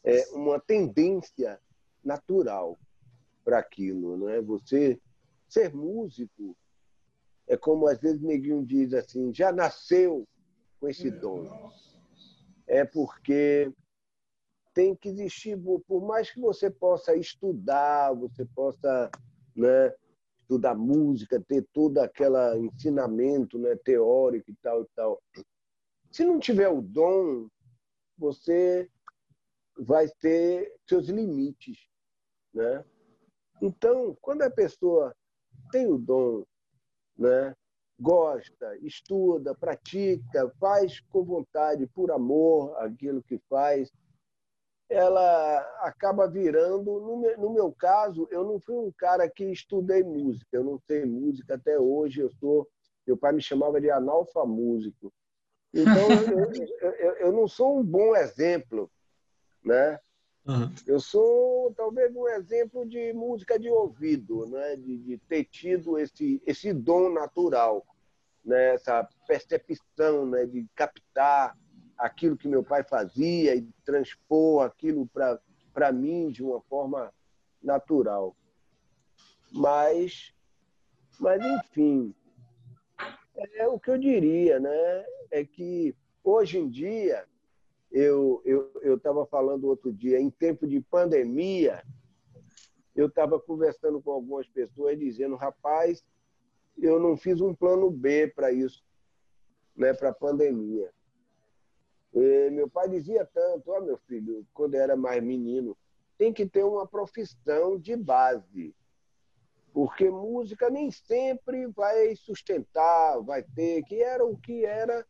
é, 0.02 0.26
uma 0.32 0.58
tendência 0.58 1.60
natural 2.04 2.76
para 3.44 3.58
aquilo, 3.60 4.16
não 4.16 4.28
é? 4.28 4.42
Você 4.42 5.00
ser 5.48 5.72
músico 5.72 6.56
é 7.46 7.56
como 7.56 7.86
às 7.86 8.00
vezes 8.00 8.20
neguinho 8.20 8.66
diz 8.66 8.92
assim, 8.92 9.32
já 9.32 9.52
nasceu 9.52 10.26
com 10.80 10.88
esse 10.88 11.12
dom. 11.12 11.70
É 12.66 12.84
porque 12.84 13.72
tem 14.74 14.96
que 14.96 15.10
existir, 15.10 15.56
por 15.86 16.02
mais 16.02 16.28
que 16.28 16.40
você 16.40 16.68
possa 16.68 17.14
estudar, 17.14 18.12
você 18.14 18.44
possa 18.46 19.08
né, 19.54 19.94
estudar 20.40 20.74
música, 20.74 21.40
ter 21.40 21.64
todo 21.72 21.98
aquele 21.98 22.58
ensinamento 22.58 23.58
né, 23.58 23.76
teórico 23.84 24.50
e 24.50 24.56
tal 24.56 24.82
e 24.82 24.86
tal. 24.96 25.22
Se 26.12 26.24
não 26.26 26.38
tiver 26.38 26.68
o 26.68 26.82
dom, 26.82 27.48
você 28.18 28.86
vai 29.78 30.06
ter 30.20 30.70
seus 30.86 31.08
limites, 31.08 31.88
né? 32.52 32.84
Então, 33.62 34.14
quando 34.20 34.42
a 34.42 34.50
pessoa 34.50 35.16
tem 35.70 35.86
o 35.86 35.96
dom, 35.96 36.44
né, 37.16 37.56
gosta, 37.98 38.76
estuda, 38.82 39.54
pratica, 39.54 40.52
faz 40.60 41.00
com 41.00 41.24
vontade, 41.24 41.86
por 41.86 42.10
amor, 42.10 42.76
aquilo 42.76 43.22
que 43.22 43.38
faz, 43.48 43.90
ela 44.90 45.60
acaba 45.80 46.28
virando. 46.28 47.00
No 47.38 47.50
meu, 47.50 47.72
caso, 47.72 48.28
eu 48.30 48.44
não 48.44 48.60
fui 48.60 48.76
um 48.76 48.92
cara 48.92 49.30
que 49.30 49.44
estudei 49.44 50.02
música, 50.02 50.48
eu 50.52 50.64
não 50.64 50.78
sei 50.80 51.06
música 51.06 51.54
até 51.54 51.78
hoje. 51.78 52.20
Eu 52.20 52.30
sou, 52.32 52.68
meu 53.06 53.16
pai 53.16 53.32
me 53.32 53.40
chamava 53.40 53.80
de 53.80 53.90
analfamúsico. 53.90 55.10
Então, 55.72 56.08
eu, 56.80 56.92
eu, 56.92 57.12
eu, 57.16 57.32
não 57.32 57.48
sou 57.48 57.78
um 57.78 57.82
bom 57.82 58.14
exemplo, 58.14 58.90
né? 59.64 59.98
Uhum. 60.44 60.74
Eu 60.86 60.98
sou 60.98 61.72
talvez 61.76 62.14
um 62.16 62.28
exemplo 62.28 62.84
de 62.84 63.12
música 63.12 63.58
de 63.58 63.68
ouvido, 63.68 64.46
né? 64.46 64.76
de, 64.76 64.98
de 64.98 65.18
ter 65.18 65.44
tido 65.44 65.98
esse, 65.98 66.42
esse 66.44 66.72
dom 66.72 67.10
natural, 67.10 67.86
né? 68.44 68.74
essa 68.74 69.08
percepção 69.26 70.26
né? 70.26 70.44
de 70.46 70.66
captar 70.74 71.56
aquilo 71.96 72.36
que 72.36 72.48
meu 72.48 72.64
pai 72.64 72.82
fazia 72.82 73.54
e 73.54 73.62
transpor 73.84 74.64
aquilo 74.64 75.08
para 75.72 75.92
mim 75.92 76.28
de 76.30 76.42
uma 76.42 76.60
forma 76.62 77.12
natural. 77.62 78.34
Mas, 79.52 80.34
mas 81.20 81.40
enfim, 81.40 82.12
é 83.36 83.66
o 83.66 83.78
que 83.78 83.90
eu 83.90 83.98
diria, 83.98 84.60
né? 84.60 85.04
É 85.30 85.44
que 85.44 85.94
hoje 86.22 86.58
em 86.58 86.68
dia, 86.68 87.26
eu 87.90 88.42
eu 88.82 88.96
estava 88.96 89.26
falando 89.26 89.68
outro 89.68 89.92
dia, 89.92 90.20
em 90.20 90.30
tempo 90.30 90.66
de 90.66 90.80
pandemia, 90.80 91.82
eu 92.94 93.06
estava 93.06 93.40
conversando 93.40 94.00
com 94.02 94.10
algumas 94.10 94.46
pessoas 94.48 94.98
dizendo, 94.98 95.36
rapaz, 95.36 96.04
eu 96.78 96.98
não 96.98 97.16
fiz 97.16 97.40
um 97.40 97.54
plano 97.54 97.90
B 97.90 98.28
para 98.28 98.52
isso, 98.52 98.84
né, 99.76 99.92
para 99.94 100.10
a 100.10 100.14
pandemia. 100.14 100.90
E 102.12 102.50
meu 102.50 102.68
pai 102.68 102.88
dizia 102.88 103.24
tanto, 103.24 103.70
ó 103.70 103.78
oh, 103.78 103.80
meu 103.80 103.96
filho, 104.06 104.46
quando 104.52 104.74
eu 104.74 104.82
era 104.82 104.94
mais 104.94 105.22
menino, 105.22 105.76
tem 106.18 106.32
que 106.32 106.46
ter 106.46 106.62
uma 106.62 106.86
profissão 106.86 107.78
de 107.78 107.96
base, 107.96 108.74
porque 109.72 110.10
música 110.10 110.68
nem 110.68 110.90
sempre 110.90 111.66
vai 111.68 112.14
sustentar, 112.16 113.20
vai 113.20 113.42
ter, 113.42 113.82
que 113.84 114.02
era 114.02 114.24
o 114.24 114.36
que 114.36 114.64
era 114.64 115.06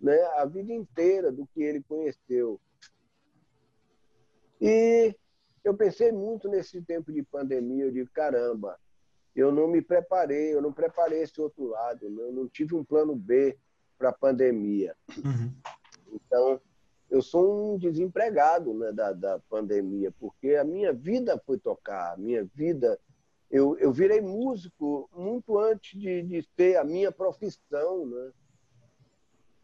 né, 0.00 0.20
a 0.36 0.44
vida 0.44 0.72
inteira 0.72 1.32
do 1.32 1.46
que 1.46 1.62
ele 1.62 1.82
conheceu. 1.82 2.60
E 4.60 5.16
eu 5.64 5.74
pensei 5.74 6.12
muito 6.12 6.48
nesse 6.48 6.82
tempo 6.82 7.12
de 7.12 7.22
pandemia, 7.22 7.84
eu 7.84 7.92
digo, 7.92 8.10
caramba, 8.12 8.78
eu 9.34 9.50
não 9.50 9.66
me 9.66 9.80
preparei, 9.80 10.54
eu 10.54 10.60
não 10.60 10.72
preparei 10.72 11.22
esse 11.22 11.40
outro 11.40 11.68
lado, 11.68 12.04
eu 12.04 12.32
não 12.32 12.48
tive 12.48 12.74
um 12.74 12.84
plano 12.84 13.16
B 13.16 13.56
para 13.96 14.10
a 14.10 14.12
pandemia. 14.12 14.94
Uhum. 15.16 15.52
Então, 16.12 16.60
eu 17.08 17.22
sou 17.22 17.74
um 17.74 17.78
desempregado 17.78 18.74
né, 18.74 18.92
da, 18.92 19.12
da 19.12 19.38
pandemia, 19.38 20.12
porque 20.18 20.56
a 20.56 20.64
minha 20.64 20.92
vida 20.92 21.40
foi 21.46 21.58
tocar, 21.58 22.12
a 22.12 22.16
minha 22.16 22.44
vida. 22.54 22.98
Eu, 23.52 23.76
eu 23.78 23.92
virei 23.92 24.22
músico 24.22 25.10
muito 25.14 25.58
antes 25.58 26.00
de, 26.00 26.22
de 26.22 26.42
ter 26.56 26.76
a 26.76 26.84
minha 26.84 27.12
profissão. 27.12 28.06
Né? 28.06 28.32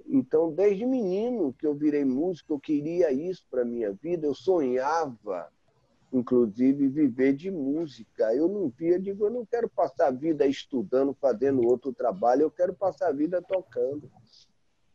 Então, 0.07 0.53
desde 0.53 0.85
menino 0.85 1.55
que 1.55 1.67
eu 1.67 1.75
virei 1.75 2.05
músico, 2.05 2.53
eu 2.53 2.61
queria 2.61 3.11
isso 3.11 3.47
para 3.51 3.63
a 3.63 3.65
minha 3.65 3.91
vida, 3.91 4.27
eu 4.27 4.35
sonhava, 4.35 5.51
inclusive, 6.13 6.87
viver 6.87 7.33
de 7.33 7.51
música. 7.51 8.35
Eu 8.35 8.47
não 8.47 8.69
via, 8.69 9.01
digo, 9.01 9.25
eu 9.25 9.31
não 9.31 9.47
quero 9.47 9.71
passar 9.71 10.09
a 10.09 10.11
vida 10.11 10.47
estudando, 10.47 11.15
fazendo 11.15 11.67
outro 11.67 11.91
trabalho, 11.91 12.43
eu 12.43 12.51
quero 12.51 12.75
passar 12.75 13.09
a 13.09 13.13
vida 13.13 13.41
tocando. 13.41 14.11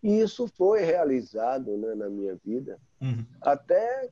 E 0.04 0.20
isso 0.20 0.48
foi 0.50 0.82
realizado 0.82 1.76
né, 1.78 1.96
na 1.96 2.10
minha 2.10 2.36
vida. 2.46 2.80
Uhum. 3.02 3.26
Até 3.42 4.08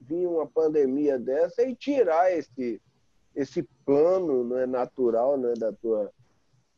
vir 0.00 0.28
uma 0.28 0.46
pandemia 0.46 1.18
dessa 1.18 1.62
e 1.62 1.74
tirar 1.74 2.30
esse, 2.32 2.80
esse 3.34 3.62
plano 3.84 4.44
né, 4.44 4.66
natural 4.66 5.36
né, 5.36 5.54
da 5.54 5.72
tua 5.72 6.12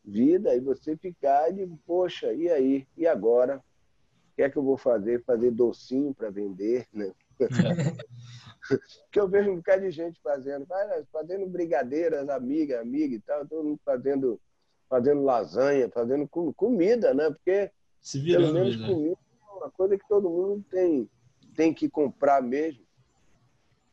vida 0.03 0.55
e 0.55 0.59
você 0.59 0.95
ficar 0.95 1.51
de, 1.51 1.65
poxa, 1.85 2.33
e 2.33 2.49
aí? 2.49 2.87
E 2.95 3.07
agora? 3.07 3.57
O 3.57 4.35
que 4.35 4.43
é 4.43 4.49
que 4.49 4.57
eu 4.57 4.63
vou 4.63 4.77
fazer? 4.77 5.23
Fazer 5.23 5.51
docinho 5.51 6.13
para 6.13 6.29
vender, 6.29 6.85
né? 6.93 7.11
que 9.11 9.19
eu 9.19 9.27
vejo 9.27 9.51
um 9.51 9.57
bocado 9.57 9.81
de 9.81 9.91
gente 9.91 10.19
fazendo, 10.21 10.65
fazendo 11.11 11.47
brigadeiras, 11.47 12.27
amiga, 12.29 12.81
amiga 12.81 13.15
e 13.15 13.19
tal, 13.19 13.47
todo 13.47 13.63
mundo 13.63 13.79
fazendo, 13.83 14.39
fazendo 14.89 15.23
lasanha, 15.23 15.89
fazendo 15.89 16.27
comida, 16.27 17.13
né? 17.13 17.29
Porque 17.29 17.71
se 18.01 18.19
virando. 18.19 18.53
Pelo 18.53 18.65
menos 18.65 18.75
comida 18.75 19.17
é 19.49 19.53
uma 19.53 19.71
coisa 19.71 19.97
que 19.97 20.07
todo 20.07 20.29
mundo 20.29 20.65
tem, 20.69 21.09
tem 21.55 21.73
que 21.73 21.89
comprar 21.89 22.41
mesmo. 22.41 22.84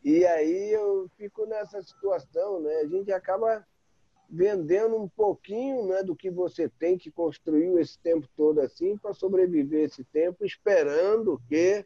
E 0.05 0.27
aí 0.27 0.73
eu 0.73 1.09
fico 1.17 1.47
nessa 1.47 1.81
situação, 1.83 2.61
né? 2.61 2.75
A 2.81 2.87
gente 2.87 3.13
acaba 3.13 3.65
vendendo 4.29 4.97
um 4.97 5.09
pouquinho 5.09 5.87
né, 5.87 6.03
do 6.03 6.17
que 6.17 6.31
você 6.31 6.69
tem 6.69 6.97
que 6.97 7.11
construiu 7.11 7.79
esse 7.79 7.99
tempo 7.99 8.27
todo 8.35 8.61
assim 8.61 8.97
para 8.97 9.13
sobreviver 9.13 9.85
esse 9.85 10.03
tempo, 10.05 10.45
esperando 10.45 11.41
que 11.49 11.85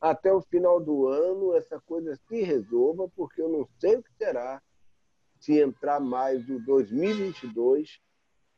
até 0.00 0.32
o 0.32 0.42
final 0.42 0.80
do 0.80 1.06
ano 1.06 1.54
essa 1.54 1.80
coisa 1.80 2.18
se 2.28 2.42
resolva, 2.42 3.08
porque 3.14 3.40
eu 3.40 3.48
não 3.48 3.66
sei 3.78 3.96
o 3.96 4.02
que 4.02 4.12
será 4.14 4.60
se 5.40 5.60
entrar 5.60 6.00
mais 6.00 6.48
o 6.48 6.58
2022 6.60 8.00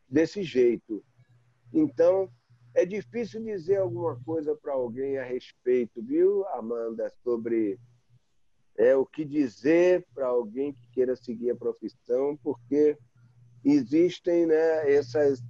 desse 0.08 0.42
jeito. 0.42 1.04
Então, 1.72 2.30
é 2.74 2.86
difícil 2.86 3.42
dizer 3.44 3.76
alguma 3.76 4.18
coisa 4.24 4.56
para 4.56 4.72
alguém 4.72 5.18
a 5.18 5.24
respeito, 5.24 6.02
viu, 6.02 6.46
Amanda, 6.48 7.12
sobre 7.22 7.78
é, 8.78 8.94
o 8.94 9.04
que 9.04 9.24
dizer 9.24 10.06
para 10.14 10.28
alguém 10.28 10.72
que 10.72 10.88
queira 10.92 11.16
seguir 11.16 11.50
a 11.50 11.56
profissão, 11.56 12.38
porque 12.42 12.96
existem 13.64 14.46
né, 14.46 14.90
essas, 14.90 15.42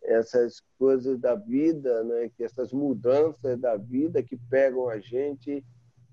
essas 0.00 0.62
coisas 0.78 1.18
da 1.18 1.34
vida, 1.34 2.04
né, 2.04 2.30
que 2.36 2.44
essas 2.44 2.72
mudanças 2.72 3.58
da 3.58 3.76
vida 3.76 4.22
que 4.22 4.36
pegam 4.36 4.88
a 4.88 5.00
gente 5.00 5.64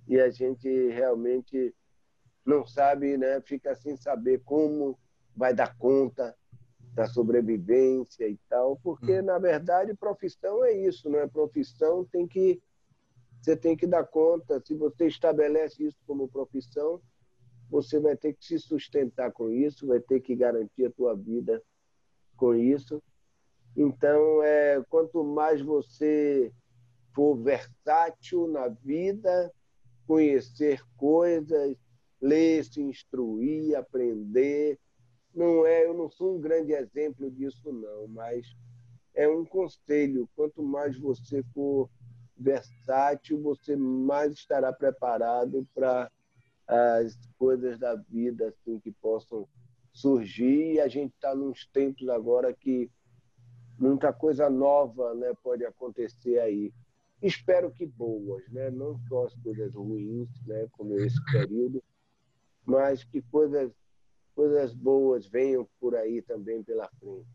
e 0.08 0.20
a 0.20 0.32
gente 0.32 0.68
realmente 0.90 1.74
não 2.44 2.66
sabe, 2.66 3.18
né, 3.18 3.40
fica 3.42 3.76
sem 3.76 3.96
saber 3.96 4.42
como 4.44 4.98
vai 5.36 5.54
dar 5.54 5.78
conta 5.78 6.36
da 6.96 7.06
sobrevivência 7.06 8.28
e 8.28 8.38
tal, 8.50 8.78
porque 8.84 9.22
hum. 9.22 9.26
na 9.26 9.38
verdade 9.38 9.94
profissão 9.94 10.66
é 10.66 10.74
isso, 10.74 11.08
não 11.08 11.20
é? 11.20 11.28
Profissão 11.28 12.04
tem 12.04 12.28
que 12.28 12.60
você 13.42 13.56
tem 13.56 13.76
que 13.76 13.88
dar 13.88 14.06
conta. 14.06 14.62
Se 14.64 14.76
você 14.76 15.08
estabelece 15.08 15.84
isso 15.84 15.98
como 16.06 16.30
profissão, 16.30 17.02
você 17.70 18.00
vai 18.00 18.16
ter 18.16 18.34
que 18.34 18.46
se 18.46 18.60
sustentar 18.60 19.32
com 19.32 19.50
isso, 19.50 19.88
vai 19.88 20.00
ter 20.00 20.20
que 20.20 20.36
garantir 20.36 20.86
a 20.86 20.92
tua 20.92 21.16
vida 21.16 21.62
com 22.38 22.54
isso. 22.54 23.02
Então, 23.76 24.44
é, 24.44 24.84
quanto 24.90 25.24
mais 25.24 25.62
você 25.62 26.52
for 27.16 27.36
versátil 27.36 28.48
na 28.48 28.68
vida, 28.68 29.52
conhecer 30.06 30.82
coisas, 30.96 31.76
ler, 32.22 32.64
se 32.64 32.82
instruir, 32.82 33.76
aprender, 33.76 34.78
não 35.34 35.66
é, 35.66 35.86
eu 35.86 35.94
não 35.94 36.10
sou 36.10 36.36
um 36.36 36.42
grande 36.42 36.74
exemplo 36.74 37.32
disso 37.32 37.72
não, 37.72 38.08
mas 38.10 38.46
é 39.14 39.28
um 39.28 39.46
conselho. 39.46 40.30
Quanto 40.36 40.62
mais 40.62 40.98
você 41.00 41.42
for 41.54 41.90
versátil, 42.42 43.42
você 43.42 43.76
mais 43.76 44.34
estará 44.34 44.74
preparado 44.74 45.68
para 45.74 46.12
as 46.68 47.18
coisas 47.38 47.78
da 47.78 47.96
vida 47.96 48.50
assim 48.50 48.80
que 48.80 48.92
possam 48.92 49.48
surgir. 49.94 50.74
E 50.74 50.80
a 50.80 50.88
gente 50.88 51.14
está 51.14 51.36
nos 51.36 51.66
tempos 51.68 52.10
agora 52.10 52.54
que 52.54 52.90
muita 53.78 54.12
coisa 54.12 54.50
nova 54.50 55.14
né, 55.14 55.34
pode 55.44 55.66
acontecer 55.66 56.40
aí. 56.40 56.74
Espero 57.22 57.72
que 57.72 57.86
boas, 57.86 58.44
né? 58.50 58.72
não 58.72 59.00
só 59.08 59.26
as 59.26 59.36
coisas 59.36 59.76
ruins, 59.76 60.30
né, 60.48 60.68
como 60.72 60.98
esse 60.98 61.24
período, 61.26 61.84
mas 62.66 63.04
que 63.04 63.22
coisas, 63.22 63.72
coisas 64.34 64.74
boas 64.74 65.28
venham 65.28 65.68
por 65.80 65.96
aí 65.96 66.24
também 66.24 66.64
pela 66.64 66.90
frente. 67.00 67.28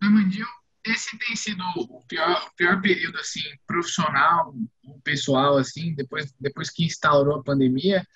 Armandinho, 0.00 0.46
esse 0.84 1.18
tem 1.18 1.34
sido 1.34 1.62
o 1.76 2.04
pior, 2.06 2.48
o 2.48 2.56
pior 2.56 2.80
período 2.80 3.18
assim 3.18 3.40
profissional, 3.66 4.54
pessoal 5.04 5.56
assim, 5.56 5.94
depois 5.94 6.32
depois 6.40 6.70
que 6.70 6.84
instaurou 6.84 7.36
a 7.36 7.42
pandemia, 7.42 8.06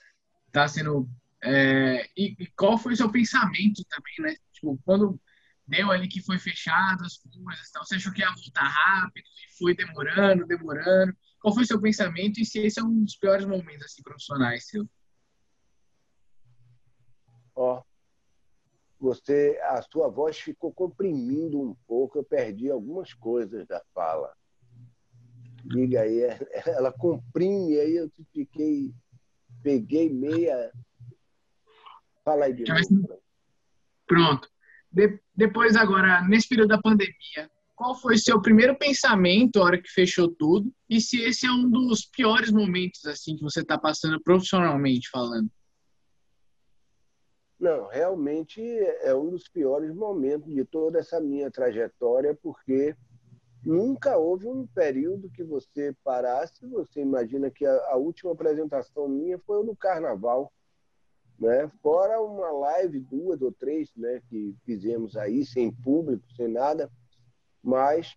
está 0.46 0.66
sendo 0.66 1.08
é, 1.42 2.08
e, 2.16 2.34
e, 2.38 2.46
qual 2.56 2.76
foi 2.76 2.94
o 2.94 2.96
seu 2.96 3.10
pensamento 3.10 3.84
também, 3.84 4.32
né? 4.32 4.36
Tipo, 4.52 4.78
quando 4.84 5.20
deu 5.66 5.90
ali 5.90 6.08
que 6.08 6.22
foi 6.22 6.38
fechado 6.38 7.04
as 7.04 7.18
coisas, 7.18 7.70
tal, 7.70 7.84
você 7.84 7.96
achou 7.96 8.12
que 8.12 8.20
ia 8.20 8.34
voltar 8.34 8.66
rápido 8.66 9.24
e 9.24 9.58
foi 9.58 9.74
demorando, 9.74 10.46
demorando. 10.46 11.16
Qual 11.40 11.54
foi 11.54 11.62
o 11.62 11.66
seu 11.66 11.80
pensamento 11.80 12.40
e 12.40 12.44
se 12.44 12.58
esse 12.58 12.80
é 12.80 12.82
um 12.82 13.04
dos 13.04 13.16
piores 13.16 13.46
momentos 13.46 13.84
assim 13.84 14.02
profissionais 14.02 14.66
seu? 14.66 14.88
Ó, 17.54 17.82
você, 19.00 19.58
a 19.62 19.80
sua 19.82 20.08
voz 20.08 20.38
ficou 20.38 20.72
comprimindo 20.72 21.60
um 21.60 21.74
pouco, 21.86 22.18
eu 22.18 22.24
perdi 22.24 22.70
algumas 22.70 23.14
coisas 23.14 23.66
da 23.66 23.82
fala. 23.94 24.32
Diga 25.64 26.02
aí, 26.02 26.20
é, 26.20 26.38
ela 26.66 26.92
comprime, 26.92 27.78
aí 27.78 27.96
eu 27.96 28.10
fiquei, 28.32 28.92
peguei 29.62 30.08
meia. 30.08 30.72
Fala 32.24 32.46
aí 32.46 32.52
de 32.54 32.64
novo. 32.64 33.22
Pronto. 34.06 34.48
De, 34.90 35.20
depois, 35.34 35.76
agora, 35.76 36.22
nesse 36.26 36.48
período 36.48 36.70
da 36.70 36.80
pandemia, 36.80 37.50
qual 37.76 37.94
foi 37.94 38.18
seu 38.18 38.42
primeiro 38.42 38.76
pensamento, 38.76 39.60
a 39.60 39.64
hora 39.64 39.80
que 39.80 39.88
fechou 39.88 40.28
tudo? 40.28 40.72
E 40.88 41.00
se 41.00 41.20
esse 41.22 41.46
é 41.46 41.50
um 41.50 41.70
dos 41.70 42.04
piores 42.04 42.50
momentos, 42.50 43.04
assim, 43.06 43.36
que 43.36 43.42
você 43.42 43.60
está 43.60 43.78
passando 43.78 44.20
profissionalmente 44.20 45.08
falando? 45.10 45.48
Não, 47.58 47.88
realmente 47.88 48.62
é 49.02 49.12
um 49.14 49.30
dos 49.30 49.48
piores 49.48 49.92
momentos 49.92 50.52
de 50.54 50.64
toda 50.64 51.00
essa 51.00 51.20
minha 51.20 51.50
trajetória, 51.50 52.32
porque 52.40 52.94
nunca 53.64 54.16
houve 54.16 54.46
um 54.46 54.64
período 54.68 55.28
que 55.30 55.42
você 55.42 55.92
parasse. 56.04 56.64
Você 56.68 57.00
imagina 57.00 57.50
que 57.50 57.66
a, 57.66 57.74
a 57.90 57.96
última 57.96 58.32
apresentação 58.32 59.08
minha 59.08 59.38
foi 59.40 59.64
no 59.64 59.74
Carnaval, 59.74 60.52
né? 61.36 61.68
Fora 61.82 62.20
uma 62.20 62.50
live, 62.50 63.00
duas 63.00 63.42
ou 63.42 63.50
três, 63.50 63.90
né, 63.96 64.20
que 64.28 64.54
fizemos 64.64 65.16
aí, 65.16 65.44
sem 65.44 65.72
público, 65.72 66.24
sem 66.36 66.48
nada, 66.48 66.90
mas 67.62 68.16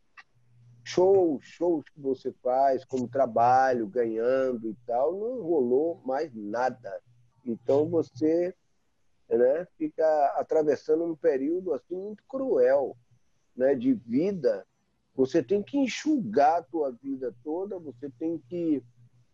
shows, 0.84 1.44
shows 1.44 1.84
que 1.90 2.00
você 2.00 2.32
faz 2.44 2.86
como 2.86 3.08
trabalho, 3.08 3.88
ganhando 3.88 4.70
e 4.70 4.76
tal, 4.86 5.14
não 5.14 5.42
rolou 5.42 6.00
mais 6.06 6.32
nada. 6.34 7.02
Então 7.46 7.90
você 7.90 8.54
né, 9.38 9.66
fica 9.78 10.26
atravessando 10.38 11.04
um 11.04 11.16
período 11.16 11.74
assim 11.74 11.96
muito 11.96 12.24
cruel, 12.28 12.98
né, 13.56 13.76
de 13.76 13.94
vida. 13.94 14.66
Você 15.16 15.42
tem 15.42 15.62
que 15.62 15.78
enxugar 15.78 16.60
a 16.60 16.64
tua 16.64 16.92
vida 16.92 17.34
toda, 17.44 17.80
você 17.80 18.10
tem 18.20 18.38
que 18.50 18.84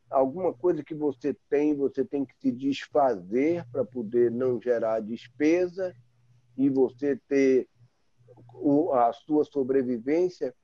alguma 0.10 0.54
coisa 0.54 0.84
que 0.84 0.96
você 0.96 1.36
tem, 1.50 1.76
você 1.76 2.04
tem 2.06 2.26
que 2.26 2.34
se 2.40 2.52
desfazer 2.52 3.66
para 3.72 3.84
poder 3.84 4.32
não 4.32 4.62
gerar 4.62 5.02
despesa 5.02 5.94
e 6.58 6.70
você 6.70 7.20
ter 7.28 7.68
a 8.94 9.14
sua 9.14 9.44
sobrevivência. 9.44 10.56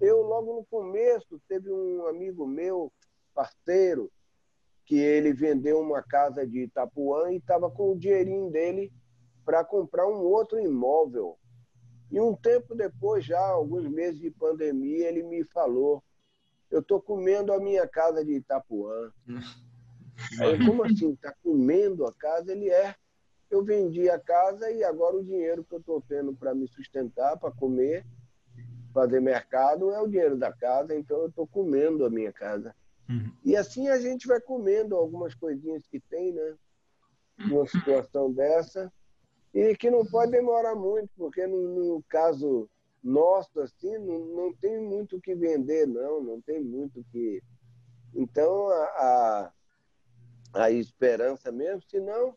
Eu, 0.00 0.22
logo 0.22 0.54
no 0.54 0.64
começo, 0.64 1.40
teve 1.48 1.70
um 1.70 2.06
amigo 2.06 2.46
meu, 2.46 2.92
parceiro, 3.34 4.10
que 4.90 4.98
ele 4.98 5.32
vendeu 5.32 5.78
uma 5.78 6.02
casa 6.02 6.44
de 6.44 6.64
Itapuã 6.64 7.30
e 7.30 7.36
estava 7.36 7.70
com 7.70 7.92
o 7.92 7.96
dinheirinho 7.96 8.50
dele 8.50 8.92
para 9.44 9.64
comprar 9.64 10.04
um 10.08 10.20
outro 10.24 10.58
imóvel. 10.58 11.38
E 12.10 12.20
um 12.20 12.34
tempo 12.34 12.74
depois, 12.74 13.24
já 13.24 13.38
alguns 13.38 13.88
meses 13.88 14.18
de 14.18 14.32
pandemia, 14.32 15.06
ele 15.06 15.22
me 15.22 15.44
falou: 15.44 16.02
Eu 16.68 16.80
estou 16.80 17.00
comendo 17.00 17.52
a 17.52 17.60
minha 17.60 17.86
casa 17.86 18.24
de 18.24 18.32
Itapuã. 18.32 19.12
Aí, 20.42 20.66
como 20.66 20.82
assim? 20.82 21.12
Está 21.12 21.32
comendo 21.40 22.04
a 22.04 22.12
casa? 22.12 22.50
Ele 22.50 22.68
é. 22.68 22.96
Eu 23.48 23.62
vendi 23.62 24.10
a 24.10 24.18
casa 24.18 24.72
e 24.72 24.82
agora 24.82 25.18
o 25.18 25.24
dinheiro 25.24 25.62
que 25.62 25.72
eu 25.72 25.78
estou 25.78 26.00
tendo 26.00 26.34
para 26.34 26.52
me 26.52 26.66
sustentar, 26.66 27.38
para 27.38 27.52
comer, 27.52 28.04
fazer 28.92 29.20
mercado, 29.20 29.92
é 29.92 30.00
o 30.00 30.08
dinheiro 30.08 30.36
da 30.36 30.52
casa, 30.52 30.96
então 30.96 31.18
eu 31.18 31.28
estou 31.28 31.46
comendo 31.46 32.04
a 32.04 32.10
minha 32.10 32.32
casa. 32.32 32.74
Uhum. 33.10 33.32
E 33.44 33.56
assim 33.56 33.88
a 33.88 33.98
gente 33.98 34.28
vai 34.28 34.40
comendo 34.40 34.94
algumas 34.94 35.34
coisinhas 35.34 35.86
que 35.88 35.98
tem, 35.98 36.32
né? 36.32 36.54
Numa 37.38 37.66
situação 37.66 38.32
dessa. 38.32 38.92
E 39.52 39.74
que 39.76 39.90
não 39.90 40.06
pode 40.06 40.30
demorar 40.30 40.76
muito, 40.76 41.10
porque 41.16 41.44
no, 41.44 41.74
no 41.74 42.04
caso 42.08 42.70
nosso, 43.02 43.60
assim, 43.60 43.98
não, 43.98 44.18
não 44.26 44.54
tem 44.54 44.80
muito 44.80 45.16
o 45.16 45.20
que 45.20 45.34
vender, 45.34 45.86
não, 45.86 46.22
não 46.22 46.40
tem 46.40 46.62
muito 46.62 47.00
o 47.00 47.04
que. 47.04 47.42
Então, 48.14 48.68
a, 48.68 48.84
a, 48.84 49.52
a 50.64 50.70
esperança 50.70 51.50
mesmo, 51.50 51.82
senão, 51.88 52.36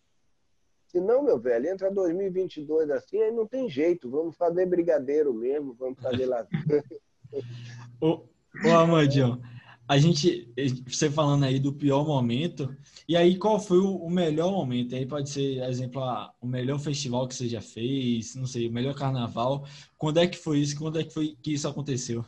senão, 0.87 1.21
meu 1.21 1.37
velho, 1.37 1.67
entra 1.67 1.91
2022 1.91 2.89
assim, 2.89 3.21
aí 3.21 3.31
não 3.31 3.45
tem 3.45 3.69
jeito, 3.69 4.09
vamos 4.09 4.35
fazer 4.35 4.65
brigadeiro 4.65 5.33
mesmo, 5.33 5.75
vamos 5.75 6.01
fazer 6.01 6.25
lá. 6.25 6.47
ô, 8.01 8.23
ô 8.65 8.69
Amandinho, 8.71 9.41
a 9.87 9.97
gente, 9.97 10.51
você 10.87 11.09
falando 11.11 11.43
aí 11.43 11.59
do 11.59 11.73
pior 11.73 12.05
momento, 12.05 12.75
e 13.07 13.17
aí 13.17 13.37
qual 13.37 13.59
foi 13.59 13.79
o, 13.79 14.09
melhor 14.09 14.51
momento? 14.51 14.95
Aí 14.95 15.05
pode 15.05 15.29
ser, 15.29 15.61
exemplo, 15.63 16.01
ah, 16.01 16.33
o 16.41 16.47
melhor 16.47 16.79
festival 16.79 17.27
que 17.27 17.35
você 17.35 17.49
já 17.49 17.61
fez, 17.61 18.33
não 18.35 18.45
sei, 18.45 18.67
o 18.67 18.71
melhor 18.71 18.95
carnaval. 18.95 19.65
Quando 19.97 20.19
é 20.19 20.27
que 20.27 20.37
foi 20.37 20.59
isso? 20.59 20.77
Quando 20.77 20.99
é 20.99 21.03
que 21.03 21.13
foi 21.13 21.37
que 21.41 21.53
isso 21.53 21.67
aconteceu? 21.67 22.23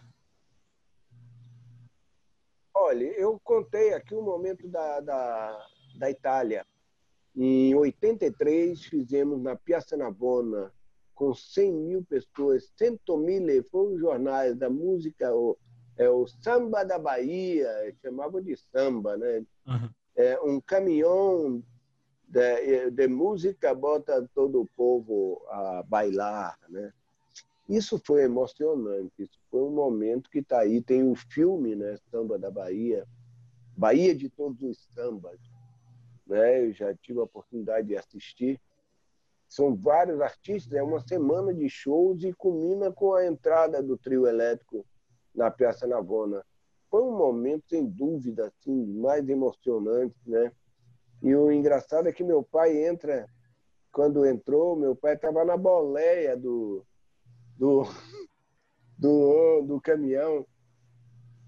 Olha, 2.73 3.05
eu 3.17 3.39
contei 3.41 3.93
aqui 3.93 4.13
o 4.13 4.19
um 4.19 4.25
momento 4.25 4.67
da, 4.67 4.99
da, 4.99 5.67
da 5.97 6.11
Itália. 6.11 6.65
Em 7.33 7.73
83, 7.73 8.83
fizemos 8.83 9.41
na 9.41 9.55
Piazza 9.55 9.95
Navona, 9.95 10.71
com 11.13 11.33
100 11.33 11.73
mil 11.73 12.03
pessoas, 12.03 12.71
100 12.77 12.99
mil, 13.17 13.63
foram 13.63 13.93
os 13.93 13.99
jornais 13.99 14.55
da 14.57 14.69
música, 14.69 15.33
é 15.97 16.09
o 16.09 16.27
samba 16.27 16.83
da 16.83 16.99
Bahia, 16.99 17.69
chamavam 18.01 18.41
de 18.41 18.55
samba, 18.57 19.15
né? 19.17 19.45
Uhum. 19.67 19.89
É 20.15 20.39
um 20.41 20.59
caminhão 20.59 21.63
de, 22.27 22.91
de, 22.91 23.07
música 23.07 23.73
bota 23.73 24.27
todo 24.33 24.61
o 24.61 24.67
povo 24.75 25.41
a 25.49 25.83
bailar, 25.83 26.57
né? 26.69 26.91
Isso 27.67 27.99
foi 28.05 28.23
emocionante, 28.23 29.23
isso 29.23 29.39
foi 29.49 29.61
um 29.61 29.71
momento 29.71 30.29
que 30.29 30.39
está 30.39 30.59
aí, 30.59 30.81
tem 30.81 31.01
o 31.01 31.11
um 31.11 31.15
filme, 31.15 31.75
né, 31.75 31.97
Samba 32.11 32.37
da 32.37 32.51
Bahia, 32.51 33.07
Bahia 33.75 34.13
de 34.13 34.29
todos 34.29 34.61
os 34.61 34.77
sambas, 34.93 35.39
né? 36.27 36.65
Eu 36.65 36.73
já 36.73 36.93
tive 36.95 37.19
a 37.19 37.23
oportunidade 37.23 37.87
de 37.87 37.97
assistir. 37.97 38.59
São 39.47 39.75
vários 39.75 40.21
artistas, 40.21 40.73
é 40.73 40.83
uma 40.83 40.99
semana 40.99 41.53
de 41.53 41.69
shows 41.69 42.23
e 42.23 42.33
culmina 42.33 42.91
com 42.91 43.13
a 43.13 43.25
entrada 43.25 43.81
do 43.81 43.97
trio 43.97 44.27
elétrico 44.27 44.85
na 45.35 45.51
Piazza 45.51 45.85
Navona. 45.85 46.43
Foi 46.89 47.01
um 47.01 47.17
momento, 47.17 47.65
sem 47.69 47.85
dúvida, 47.85 48.47
assim, 48.47 48.85
mais 48.99 49.27
emocionante, 49.27 50.15
né? 50.25 50.51
E 51.21 51.35
o 51.35 51.51
engraçado 51.51 52.07
é 52.07 52.13
que 52.13 52.23
meu 52.23 52.43
pai 52.43 52.85
entra, 52.85 53.27
quando 53.91 54.25
entrou, 54.25 54.75
meu 54.75 54.95
pai 54.95 55.15
estava 55.15 55.43
na 55.43 55.57
boleia 55.57 56.37
do, 56.37 56.85
do, 57.57 57.83
do, 58.97 59.61
do 59.61 59.81
caminhão. 59.81 60.45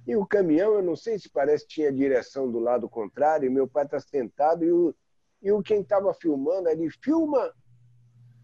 E 0.06 0.16
o 0.16 0.26
caminhão, 0.26 0.74
eu 0.74 0.82
não 0.82 0.96
sei 0.96 1.20
se 1.20 1.30
parece 1.30 1.68
tinha 1.68 1.92
direção 1.92 2.50
do 2.50 2.60
lado 2.60 2.90
contrário, 2.90 3.52
meu 3.52 3.68
pai 3.68 3.86
está 3.86 4.00
sentado 4.00 4.64
e 4.64 4.72
o, 4.72 4.96
e 5.42 5.52
o 5.52 5.62
quem 5.62 5.82
estava 5.82 6.14
filmando, 6.14 6.70
ele 6.70 6.90
filma 6.90 7.54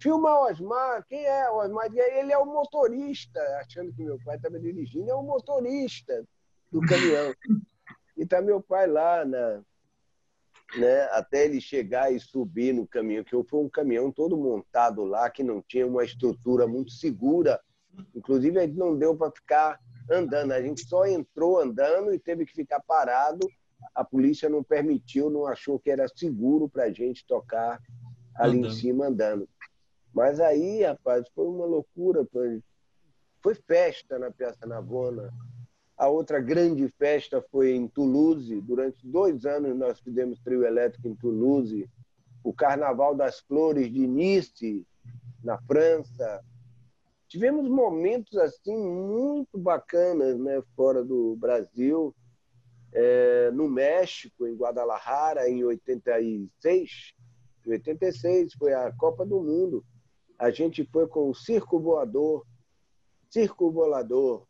Filma 0.04 0.38
Osmar, 0.42 1.06
quem 1.08 1.26
é 1.26 1.50
Osmar? 1.50 1.90
Ele 1.96 2.34
é 2.34 2.38
o 2.38 2.46
motorista, 2.46 3.40
achando 3.62 3.94
que 3.94 4.04
meu 4.04 4.20
pai 4.26 4.36
estava 4.36 4.60
dirigindo, 4.60 5.10
é 5.10 5.16
o 5.16 5.24
motorista 5.24 6.26
do 6.70 6.82
caminhão. 6.82 7.34
E 8.16 8.28
tá 8.28 8.40
meu 8.44 8.62
pai 8.62 8.86
lá, 8.86 9.26
na, 9.26 9.60
né, 10.78 11.02
até 11.14 11.46
ele 11.46 11.60
chegar 11.60 12.14
e 12.14 12.20
subir 12.20 12.72
no 12.72 12.86
caminhão, 12.86 13.24
que 13.24 13.32
foi 13.50 13.60
um 13.60 13.68
caminhão 13.68 14.12
todo 14.12 14.38
montado 14.38 15.04
lá, 15.04 15.28
que 15.32 15.42
não 15.42 15.64
tinha 15.64 15.88
uma 15.88 16.04
estrutura 16.04 16.68
muito 16.68 16.92
segura. 16.92 17.60
Inclusive, 18.14 18.60
a 18.60 18.68
gente 18.68 18.78
não 18.78 18.96
deu 18.96 19.18
para 19.18 19.32
ficar 19.32 19.80
andando, 20.12 20.52
a 20.52 20.62
gente 20.62 20.88
só 20.88 21.08
entrou 21.08 21.60
andando 21.60 22.14
e 22.14 22.20
teve 22.20 22.46
que 22.46 22.54
ficar 22.54 22.80
parado. 22.82 23.48
A 23.96 24.04
polícia 24.04 24.48
não 24.48 24.64
permitiu, 24.64 25.32
não 25.32 25.48
achou 25.48 25.80
que 25.80 25.90
era 25.90 26.08
seguro 26.08 26.70
para 26.70 26.84
a 26.84 26.92
gente 26.92 27.26
tocar 27.26 27.80
ali 28.36 28.60
andando. 28.60 28.72
em 28.72 28.76
cima 28.76 29.08
andando. 29.08 29.50
Mas 30.14 30.40
aí, 30.40 30.84
rapaz, 30.84 31.27
foi 31.34 31.48
uma 31.48 31.65
loucura. 31.65 32.26
foi 33.41 33.56
festa 33.56 34.19
na 34.19 34.30
Piazza 34.30 34.65
Navona. 34.65 35.34
A 35.98 36.07
outra 36.07 36.40
grande 36.40 36.88
festa 36.98 37.44
foi 37.52 37.72
em 37.72 37.88
Toulouse. 37.88 38.61
Durante 38.61 39.06
dois 39.07 39.45
anos 39.45 39.76
nós 39.76 39.99
fizemos 39.99 40.40
trio 40.40 40.64
elétrico 40.65 41.07
em 41.07 41.15
Toulouse. 41.15 41.90
O 42.44 42.53
Carnaval 42.53 43.15
das 43.15 43.40
Flores 43.40 43.91
de 43.91 44.06
Nice, 44.06 44.85
na 45.44 45.57
França. 45.64 46.44
Tivemos 47.27 47.68
momentos 47.68 48.38
assim 48.38 48.77
muito 48.77 49.57
bacanas, 49.57 50.38
né, 50.38 50.61
fora 50.76 51.03
do 51.03 51.35
Brasil. 51.35 52.15
É, 52.95 53.49
no 53.52 53.68
México, 53.68 54.45
em 54.45 54.56
Guadalajara, 54.56 55.49
em 55.49 55.64
86. 55.64 57.14
Em 57.65 57.72
86 57.72 58.53
foi 58.53 58.73
a 58.73 58.91
Copa 58.91 59.26
do 59.26 59.41
Mundo. 59.41 59.84
A 60.44 60.52
gente 60.52 60.84
foi 60.84 61.07
com 61.07 61.30
o 61.30 61.34
Circo 61.34 61.80
Voador, 61.80 62.45
Circo 63.30 63.72
Volador, 63.72 64.45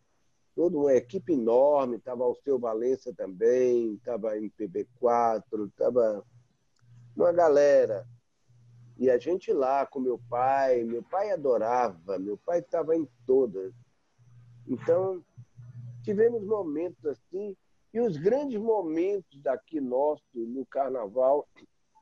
toda 0.56 0.76
uma 0.76 0.91
equipe 0.95 1.34
enorme, 1.34 1.98
estava 1.98 2.26
o 2.26 2.34
seu 2.34 2.57
Valença 2.57 3.14
também, 3.14 3.94
estava 3.94 4.36
em 4.36 4.49
PB4, 4.49 5.68
estava 5.68 6.26
uma 7.15 7.32
galera. 7.32 8.07
E 8.98 9.07
a 9.07 9.20
gente 9.20 9.53
lá 9.53 9.86
com 9.86 9.99
meu 9.99 10.20
pai, 10.28 10.84
meu 10.84 11.03
pai 11.03 11.30
adorava, 11.30 12.18
meu 12.18 12.40
pai 12.40 12.57
estava 12.57 12.95
em 12.95 13.07
todas. 13.24 13.72
Então, 14.68 15.24
tivemos 16.02 16.44
momentos 16.44 17.06
assim, 17.06 17.56
e 17.94 18.02
os 18.02 18.18
grandes 18.18 18.60
momentos 18.60 19.40
daqui 19.44 19.80
nosso, 19.80 20.24
no 20.34 20.65
carnaval, 20.65 21.48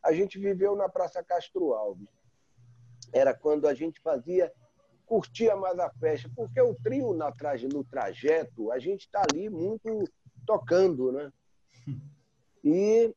a 0.02 0.14
gente 0.14 0.40
viveu 0.40 0.78
na 0.78 0.88
Praça 0.88 1.22
Castro 1.22 1.74
Alves. 1.74 2.21
Era 3.14 3.34
quando 3.34 3.68
a 3.68 3.74
gente 3.74 4.00
fazia 4.00 4.52
curtia 5.06 5.58
mais 5.58 5.78
a 5.78 5.90
festa, 5.90 6.32
porque 6.34 6.62
o 6.62 6.74
trio 6.74 7.14
na 7.14 7.34
traje, 7.34 7.68
no 7.68 7.84
trajeto, 7.84 8.72
a 8.72 8.80
gente 8.80 9.02
está 9.02 9.24
ali 9.24 9.50
muito 9.50 10.06
tocando, 10.46 11.12
né? 11.12 11.32
E 12.64 13.12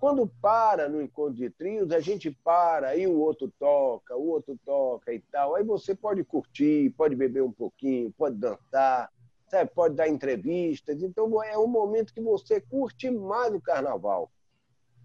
quando 0.00 0.26
para 0.26 0.88
no 0.88 1.00
encontro 1.00 1.34
de 1.34 1.48
trios, 1.48 1.92
a 1.92 2.00
gente 2.00 2.32
para, 2.42 2.88
aí 2.88 3.06
o 3.06 3.16
outro 3.20 3.48
toca, 3.56 4.16
o 4.16 4.26
outro 4.26 4.58
toca 4.64 5.14
e 5.14 5.20
tal. 5.20 5.54
Aí 5.54 5.62
você 5.62 5.94
pode 5.94 6.24
curtir, 6.24 6.90
pode 6.96 7.14
beber 7.14 7.44
um 7.44 7.52
pouquinho, 7.52 8.12
pode 8.18 8.34
dançar, 8.34 9.08
sabe? 9.48 9.70
pode 9.72 9.94
dar 9.94 10.08
entrevistas. 10.08 11.00
Então 11.00 11.40
é 11.44 11.56
um 11.56 11.68
momento 11.68 12.12
que 12.12 12.20
você 12.20 12.60
curte 12.60 13.08
mais 13.12 13.54
o 13.54 13.60
carnaval. 13.60 14.28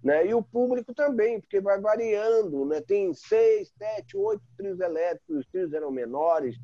Né? 0.03 0.27
E 0.27 0.33
o 0.33 0.41
público 0.41 0.93
também, 0.93 1.41
porque 1.41 1.59
vai 1.59 1.79
variando. 1.79 2.65
Né? 2.65 2.81
Tem 2.81 3.13
seis, 3.13 3.71
sete, 3.77 4.15
oito 4.15 4.43
trios 4.55 4.79
elétricos, 4.79 5.39
os 5.39 5.47
trios 5.47 5.73
eram 5.73 5.91
menores. 5.91 6.55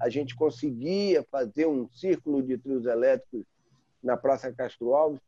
A 0.00 0.08
gente 0.08 0.34
conseguia 0.34 1.24
fazer 1.30 1.66
um 1.66 1.88
círculo 1.90 2.42
de 2.42 2.58
trios 2.58 2.86
elétricos 2.86 3.44
na 4.02 4.16
Praça 4.16 4.52
Castro 4.52 4.94
Alves. 4.94 5.20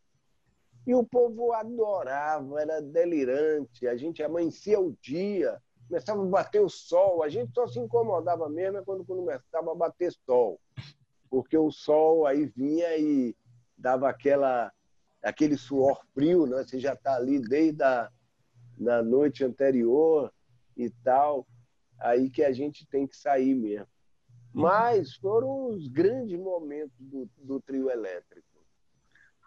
E 0.87 0.95
o 0.95 1.05
povo 1.05 1.53
adorava, 1.53 2.61
era 2.61 2.83
delirante. 2.83 3.87
A 3.87 3.97
gente 3.97 4.23
amanhecia 4.23 4.79
o 4.79 4.95
dia, 5.01 5.59
começava 5.89 6.23
a 6.23 6.27
bater 6.27 6.61
o 6.61 6.69
sol. 6.69 7.23
A 7.23 7.29
gente 7.29 7.53
só 7.55 7.67
se 7.67 7.79
incomodava 7.79 8.49
mesmo 8.49 8.85
quando 8.85 9.05
começava 9.05 9.73
a 9.73 9.75
bater 9.75 10.13
sol. 10.27 10.61
Porque 11.31 11.57
o 11.57 11.71
sol 11.71 12.27
aí 12.27 12.45
vinha 12.47 12.97
e 12.99 13.35
dava 13.79 14.09
aquela 14.09 14.71
aquele 15.25 15.57
suor 15.57 16.01
frio, 16.13 16.47
né? 16.47 16.63
Você 16.63 16.79
já 16.79 16.93
está 16.93 17.17
ali 17.17 17.41
desde 17.41 17.83
a 17.83 18.11
da 18.77 19.03
noite 19.03 19.45
anterior 19.45 20.33
e 20.77 20.91
tal, 21.03 21.47
aí 22.01 22.29
que 22.29 22.43
a 22.43 22.53
gente 22.53 22.87
tem 22.87 23.07
que 23.07 23.17
sair 23.17 23.55
mesmo. 23.55 23.87
Uhum. 24.55 24.63
Mas 24.63 25.15
foram 25.15 25.71
os 25.71 25.89
grandes 25.89 26.39
momentos 26.39 26.97
do, 26.99 27.29
do 27.39 27.61
trio 27.61 27.91
elétrico. 27.91 28.47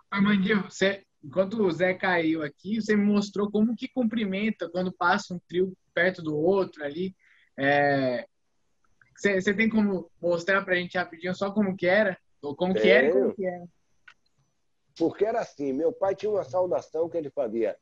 Armandinho, 0.10 0.64
você, 0.64 1.04
enquanto 1.24 1.62
o 1.62 1.72
Zé 1.72 1.94
caiu 1.94 2.42
aqui, 2.42 2.82
você 2.82 2.96
me 2.96 3.06
mostrou 3.06 3.52
como 3.52 3.76
que 3.76 3.88
cumprimenta 3.88 4.70
quando 4.70 4.92
passa 4.92 5.34
um 5.34 5.40
trio 5.48 5.74
perto 5.94 6.22
do 6.22 6.36
outro 6.36 6.84
ali. 6.84 7.16
É... 7.58 8.26
Você, 9.16 9.42
você 9.42 9.54
tem 9.54 9.68
como 9.68 10.10
mostrar 10.22 10.64
para 10.64 10.76
a 10.76 10.78
gente 10.78 10.98
rapidinho 10.98 11.36
só 11.36 11.52
como 11.52 11.76
que 11.76 11.88
era? 11.88 12.18
Ou 12.42 12.56
como 12.56 12.74
Tenho. 12.74 12.84
que 12.86 12.90
era 12.90 13.08
e 13.08 13.12
como 13.12 13.36
que 13.36 13.46
era? 13.46 13.68
Porque 14.98 15.26
era 15.26 15.42
assim, 15.42 15.72
meu 15.72 15.94
pai 15.94 16.16
tinha 16.16 16.32
uma 16.32 16.44
saudação 16.44 17.08
que 17.08 17.18
ele 17.18 17.30
fazia. 17.30 17.78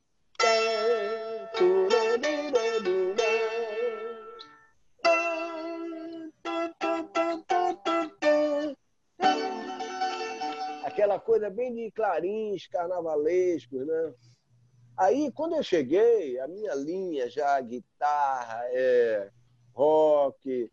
Aquela 10.84 11.20
coisa 11.20 11.50
bem 11.50 11.74
de 11.74 11.90
clarins 11.92 12.68
carnavalescos, 12.68 13.88
né? 13.88 14.14
Aí, 14.98 15.32
quando 15.32 15.56
eu 15.56 15.64
cheguei, 15.64 16.40
a 16.40 16.48
minha 16.48 16.74
linha 16.74 17.30
já, 17.30 17.60
guitarra, 17.60 18.62
é, 18.72 19.30
rock, 19.74 20.72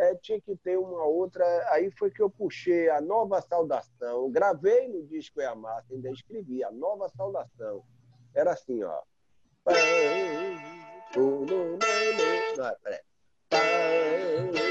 é, 0.00 0.14
tinha 0.14 0.40
que 0.40 0.56
ter 0.56 0.78
uma 0.78 1.04
outra. 1.04 1.44
Aí 1.72 1.90
foi 1.90 2.10
que 2.10 2.22
eu 2.22 2.30
puxei 2.30 2.88
a 2.88 3.00
nova 3.00 3.40
saudação. 3.42 4.30
Gravei 4.30 4.88
no 4.88 5.06
disco 5.06 5.40
É 5.40 5.46
a 5.46 5.54
Massa, 5.54 5.92
ainda 5.92 6.10
escrevi 6.10 6.64
a 6.64 6.70
nova 6.70 7.08
saudação. 7.10 7.84
Era 8.34 8.52
assim, 8.52 8.82
ó. 8.82 9.02
Não, 12.56 12.76
peraí. 12.82 14.69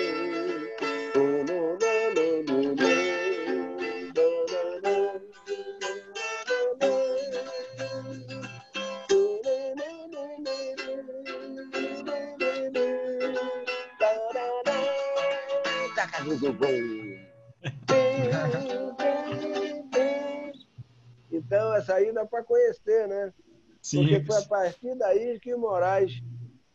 Então, 21.32 21.74
essa 21.76 21.96
aí 21.96 22.12
dá 22.12 22.26
para 22.26 22.44
conhecer, 22.44 23.08
né? 23.08 23.34
Sim. 23.82 24.08
Porque 24.08 24.26
foi 24.26 24.38
a 24.38 24.46
partir 24.46 24.96
daí 24.96 25.40
que 25.40 25.54
o 25.54 25.60
Moraes, 25.60 26.22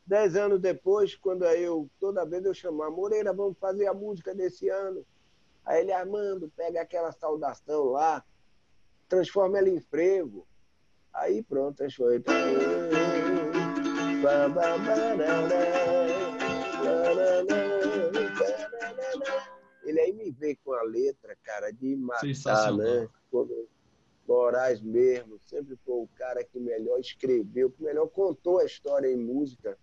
dez 0.07 0.35
anos 0.37 0.61
depois, 0.61 1.15
quando 1.15 1.45
eu, 1.45 1.89
toda 2.01 2.25
vez 2.25 2.45
eu 2.45 2.55
chamava, 2.55 2.91
Moreira, 2.91 3.33
vamos 3.33 3.59
fazer 3.59 3.87
a 3.87 3.95
música 3.95 4.35
desse 4.35 4.69
ano. 4.69 5.05
Aí 5.65 5.81
ele, 5.83 5.93
Armando, 5.93 6.51
pega 6.57 6.81
aquela 6.81 7.13
saudação 7.13 7.85
lá, 7.87 8.25
transforma 9.09 9.59
ela 9.59 9.69
em 9.69 9.81
frevo. 9.81 10.47
Aí 11.13 11.43
pronto, 11.43 11.85
foi. 11.95 12.23
Ele 19.95 20.01
aí 20.01 20.13
me 20.13 20.31
veio 20.33 20.59
com 20.65 20.73
a 20.73 20.83
letra, 20.83 21.37
cara, 21.45 21.71
de 21.71 21.95
matar, 21.95 22.73
né? 22.73 23.09
Moraes 24.27 24.81
mesmo, 24.81 25.39
sempre 25.39 25.77
foi 25.85 25.95
o 25.95 26.09
cara 26.17 26.43
que 26.43 26.59
melhor 26.59 26.99
escreveu, 26.99 27.71
que 27.71 27.83
melhor 27.83 28.09
contou 28.09 28.59
a 28.59 28.65
história 28.65 29.07
em 29.07 29.17
música, 29.17 29.79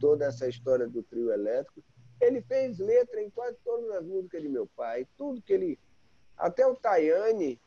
toda 0.00 0.24
essa 0.24 0.48
história 0.48 0.86
do 0.86 1.02
trio 1.02 1.30
elétrico. 1.30 1.82
Ele 2.20 2.40
fez 2.40 2.78
letra 2.78 3.20
em 3.20 3.28
quase 3.28 3.58
todas 3.62 3.90
as 3.90 4.04
músicas 4.04 4.40
de 4.40 4.48
meu 4.48 4.66
pai, 4.68 5.06
tudo 5.18 5.42
que 5.42 5.52
ele. 5.52 5.78
Até 6.36 6.66
o 6.66 6.74
Tayane, 6.74 7.60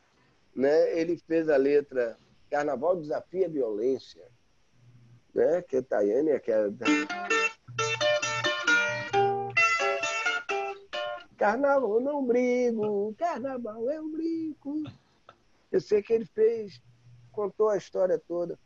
né? 0.55 0.97
Ele 0.97 1.17
fez 1.17 1.49
a 1.49 1.57
letra 1.57 2.17
Carnaval 2.49 2.95
Desafia 2.95 3.45
a 3.45 3.49
Violência, 3.49 4.25
né? 5.33 5.61
Que 5.61 5.77
é 5.77 5.81
Tayane 5.81 6.31
é 6.31 6.35
aquela. 6.37 6.73
Carnaval 11.37 11.99
não 11.99 12.25
brigo, 12.25 13.13
carnaval 13.17 13.89
é 13.89 13.99
um 13.99 14.11
brinco. 14.11 14.83
Eu 15.71 15.81
sei 15.81 16.01
que 16.01 16.13
ele 16.13 16.25
fez, 16.25 16.81
contou 17.31 17.69
a 17.69 17.77
história 17.77 18.17
toda. 18.17 18.57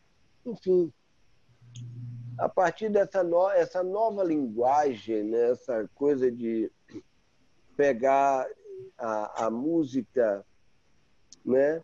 Enfim, 0.46 0.94
a 2.38 2.48
partir 2.48 2.90
dessa 2.90 3.24
no, 3.24 3.50
essa 3.50 3.84
nova 3.84 4.24
linguagem, 4.24 5.24
né, 5.24 5.52
essa 5.52 5.90
coisa 5.96 6.32
de 6.32 6.72
pegar 7.76 8.48
a, 8.98 9.46
a 9.46 9.50
música 9.50 10.46
né, 11.44 11.84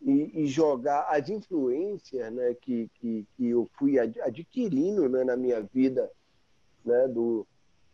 e, 0.00 0.42
e, 0.42 0.46
jogar 0.46 1.08
as 1.10 1.28
influências 1.28 2.32
né, 2.32 2.54
que, 2.54 2.88
que, 2.94 3.26
que 3.36 3.48
eu 3.48 3.68
fui 3.78 3.98
adquirindo 3.98 5.08
né, 5.08 5.24
na 5.24 5.36
minha 5.36 5.60
vida, 5.60 6.10
né, 6.84 7.08
do, 7.08 7.46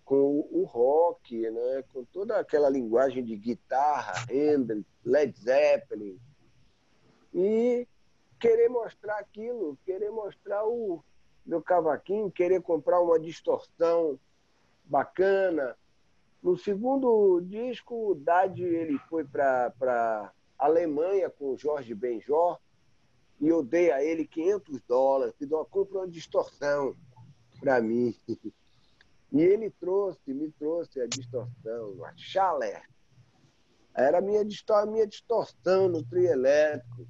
com 0.05 0.47
o 0.51 0.64
rock, 0.64 1.51
né? 1.51 1.85
com 1.93 2.05
toda 2.05 2.39
aquela 2.39 2.68
linguagem 2.68 3.24
de 3.24 3.36
guitarra, 3.36 4.12
Hendrix, 4.31 4.85
Led 5.05 5.39
Zeppelin, 5.39 6.18
e 7.32 7.89
querer 8.39 8.68
mostrar 8.68 9.18
aquilo, 9.18 9.78
querer 9.85 10.10
mostrar 10.10 10.66
o 10.66 11.02
meu 11.44 11.62
cavaquinho, 11.62 12.31
querer 12.31 12.60
comprar 12.62 13.01
uma 13.01 13.18
distorção 13.18 14.18
bacana, 14.85 15.76
No 16.43 16.59
segundo 16.59 17.40
disco, 17.40 18.10
o 18.10 18.14
Dade 18.14 18.62
ele 18.62 18.98
foi 19.09 19.24
para 19.24 20.31
Alemanha 20.59 21.31
com 21.31 21.52
o 21.52 21.56
Jorge 21.56 21.94
Benjor 21.94 22.60
e 23.40 23.48
eu 23.48 23.62
dei 23.62 23.90
a 23.90 24.05
ele 24.05 24.26
500 24.26 24.81
dólares, 24.82 25.35
uma 25.40 25.64
compra 25.64 26.01
uma 26.01 26.09
distorção 26.09 26.94
para 27.60 27.81
mim. 27.81 28.14
E 29.35 29.43
ele 29.43 29.69
trouxe, 29.69 30.32
me 30.32 30.48
trouxe 30.52 31.01
a 31.01 31.09
distorção, 31.09 32.05
a 32.05 32.16
Schaller. 32.16 32.81
Era 33.93 34.19
a 34.19 34.20
minha, 34.20 34.44
minha 34.86 35.06
distorção 35.09 35.89
no 35.89 36.05
trio 36.05 36.31
elétrico. 36.31 37.05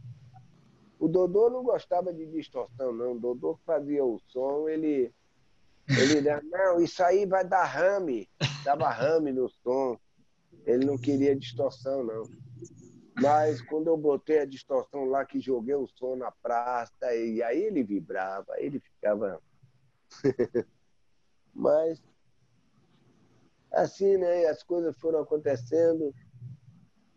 O 0.98 1.06
Dodô 1.06 1.50
não 1.50 1.62
gostava 1.62 2.14
de 2.14 2.24
distorção, 2.24 2.94
não. 2.94 3.12
O 3.12 3.20
Dodô 3.20 3.60
fazia 3.66 4.02
o 4.02 4.18
som, 4.28 4.66
ele. 4.70 5.12
Ele 5.86 6.14
dizia, 6.14 6.40
não, 6.50 6.80
isso 6.80 7.04
aí 7.04 7.26
vai 7.26 7.44
dar 7.46 7.64
rame. 7.64 8.26
Dava 8.64 8.88
rame 8.88 9.30
no 9.30 9.50
som. 9.62 9.98
Ele 10.64 10.86
não 10.86 10.96
queria 10.96 11.36
distorção, 11.36 12.02
não. 12.02 12.22
Mas 13.20 13.60
quando 13.60 13.88
eu 13.88 13.98
botei 13.98 14.38
a 14.38 14.46
distorção 14.46 15.04
lá, 15.04 15.26
que 15.26 15.38
joguei 15.38 15.74
o 15.74 15.86
som 15.86 16.16
na 16.16 16.30
praça, 16.30 17.14
e 17.14 17.42
aí 17.42 17.64
ele 17.64 17.82
vibrava, 17.82 18.54
ele 18.56 18.80
ficava. 18.80 19.42
Mas, 21.54 22.02
assim, 23.74 24.16
né? 24.16 24.46
As 24.46 24.62
coisas 24.62 24.96
foram 24.98 25.20
acontecendo 25.20 26.14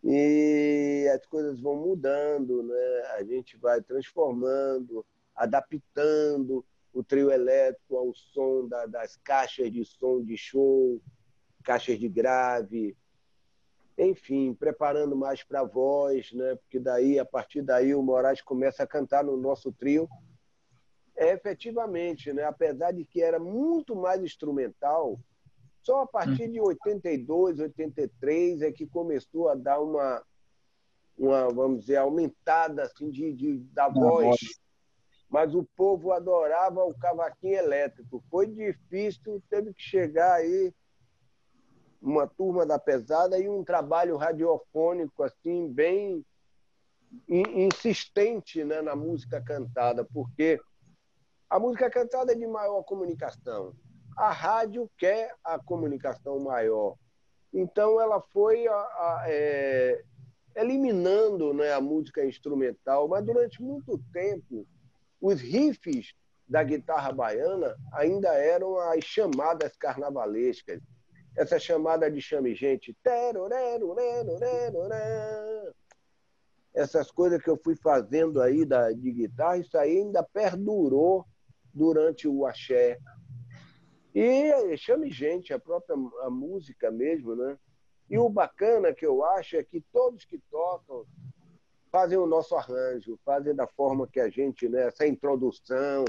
e 0.04 1.10
as 1.14 1.26
coisas 1.26 1.60
vão 1.60 1.76
mudando, 1.76 2.64
né? 2.64 3.02
A 3.18 3.24
gente 3.24 3.58
vai 3.58 3.82
transformando, 3.82 5.06
adaptando 5.36 6.66
o 6.94 7.04
trio 7.04 7.32
elétrico 7.32 7.96
ao 7.96 8.14
som 8.14 8.68
da, 8.68 8.86
das 8.86 9.16
caixas 9.18 9.72
de 9.72 9.86
som 9.86 10.24
de 10.24 10.36
show, 10.36 11.00
caixas 11.64 12.00
de 12.00 12.08
grave, 12.08 12.96
enfim, 13.98 14.54
preparando 14.54 15.16
mais 15.16 15.44
para 15.44 15.62
a 15.62 15.66
voz, 15.66 16.32
né? 16.32 16.56
porque 16.56 16.80
daí, 16.80 17.18
a 17.18 17.26
partir 17.26 17.62
daí, 17.62 17.96
o 17.96 18.02
Moraes 18.02 18.42
começa 18.42 18.84
a 18.84 18.88
cantar 18.88 19.24
no 19.24 19.36
nosso 19.36 19.72
trio. 19.72 20.08
É, 21.16 21.34
efetivamente, 21.34 22.32
né? 22.32 22.44
apesar 22.44 22.92
de 22.92 23.04
que 23.04 23.24
era 23.24 23.40
muito 23.40 23.96
mais 23.96 24.22
instrumental, 24.22 25.20
só 25.88 26.02
a 26.02 26.08
partir 26.08 26.50
de 26.50 26.60
82, 26.60 27.60
83 27.60 28.62
é 28.62 28.74
que 28.74 28.86
começou 28.86 29.48
a 29.48 29.56
dar 29.56 29.80
uma, 29.80 30.22
uma 31.18 31.48
vamos 31.48 31.80
dizer, 31.80 31.96
aumentada 31.96 32.84
assim, 32.84 33.10
de, 33.10 33.32
de 33.32 33.60
da 33.72 33.88
voz. 33.88 34.38
Mas 35.30 35.56
o 35.56 35.64
povo 35.78 36.12
adorava 36.12 36.84
o 36.84 36.94
cavaquinho 36.94 37.56
elétrico. 37.56 38.22
Foi 38.30 38.48
difícil, 38.48 39.42
teve 39.50 39.74
que 39.74 39.82
chegar 39.82 40.34
aí 40.34 40.74
uma 42.02 42.28
turma 42.28 42.66
da 42.66 42.78
pesada 42.78 43.40
e 43.40 43.48
um 43.48 43.64
trabalho 43.64 44.18
radiofônico 44.18 45.24
assim 45.24 45.72
bem 45.72 46.26
insistente 47.30 48.66
né, 48.66 48.82
na 48.82 48.94
música 48.94 49.42
cantada, 49.42 50.04
porque 50.04 50.60
a 51.50 51.58
música 51.58 51.90
cantada 51.90 52.34
é 52.34 52.36
de 52.36 52.46
maior 52.46 52.84
comunicação. 52.84 53.74
A 54.18 54.32
rádio 54.32 54.90
quer 54.98 55.34
a 55.44 55.60
comunicação 55.60 56.40
maior. 56.40 56.96
Então 57.54 58.02
ela 58.02 58.22
foi 58.34 58.68
a, 58.68 58.74
a, 58.74 59.24
é, 59.28 60.04
eliminando 60.56 61.54
né, 61.54 61.72
a 61.72 61.80
música 61.80 62.26
instrumental, 62.26 63.08
mas 63.08 63.24
durante 63.24 63.62
muito 63.62 63.98
tempo 64.12 64.66
os 65.22 65.40
riffs 65.40 66.14
da 66.48 66.64
guitarra 66.64 67.12
baiana 67.12 67.76
ainda 67.94 68.30
eram 68.34 68.78
as 68.80 69.04
chamadas 69.04 69.76
carnavalescas 69.78 70.82
essa 71.38 71.60
chamada 71.60 72.10
de 72.10 72.20
chame 72.20 72.56
gente. 72.56 72.98
Essas 76.74 77.12
coisas 77.12 77.42
que 77.42 77.50
eu 77.50 77.60
fui 77.64 77.76
fazendo 77.76 78.42
aí 78.42 78.66
da, 78.66 78.92
de 78.92 79.12
guitarra, 79.12 79.58
isso 79.58 79.78
aí 79.78 80.00
ainda 80.00 80.24
perdurou 80.24 81.26
durante 81.72 82.28
o 82.28 82.46
axé. 82.46 82.98
E 84.20 84.76
chame 84.78 85.12
gente, 85.12 85.54
a 85.54 85.60
própria 85.60 85.96
a 86.24 86.30
música 86.32 86.90
mesmo, 86.90 87.36
né? 87.36 87.56
E 88.10 88.18
o 88.18 88.28
bacana 88.28 88.92
que 88.92 89.06
eu 89.06 89.24
acho 89.24 89.58
é 89.58 89.64
que 89.64 89.80
todos 89.94 90.26
que 90.26 90.40
tocam 90.50 91.06
fazem 91.92 92.18
o 92.18 92.26
nosso 92.26 92.56
arranjo, 92.56 93.20
fazem 93.24 93.54
da 93.54 93.68
forma 93.68 94.08
que 94.08 94.20
a 94.20 94.28
gente, 94.28 94.68
né? 94.68 94.88
Essa 94.88 95.06
introdução, 95.06 96.04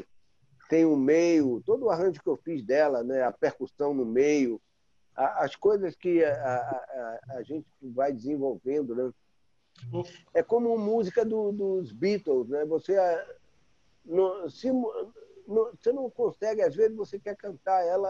tem 0.71 0.87
o 0.87 0.95
um 0.95 0.97
meio, 0.97 1.63
todo 1.67 1.85
o 1.85 1.91
arranjo 1.91 2.23
que 2.23 2.29
eu 2.31 2.39
fiz 2.39 2.63
dela, 2.63 3.05
né? 3.05 3.23
A 3.25 3.31
percussão 3.31 3.93
no 3.93 4.07
meio, 4.07 4.59
as 5.15 5.55
coisas 5.55 5.95
que 5.95 6.25
a, 6.25 6.33
a, 6.33 7.21
a, 7.37 7.43
gente 7.43 7.67
vai 7.83 8.11
desenvolvendo, 8.11 8.95
né? 8.95 9.13
É 10.33 10.43
como 10.43 10.79
música 10.79 11.27
do, 11.27 11.53
dos 11.53 11.93
Beatles, 11.93 12.49
né? 12.49 12.65
Você 12.65 12.97
não, 14.03 14.49
se, 14.49 14.71
não, 15.49 15.73
você 15.75 15.93
não 15.93 16.11
consegue, 16.11 16.61
às 16.63 16.77
vezes 16.77 16.95
você 16.95 17.19
quer 17.19 17.35
cantar 17.35 17.83
ela 17.85 18.09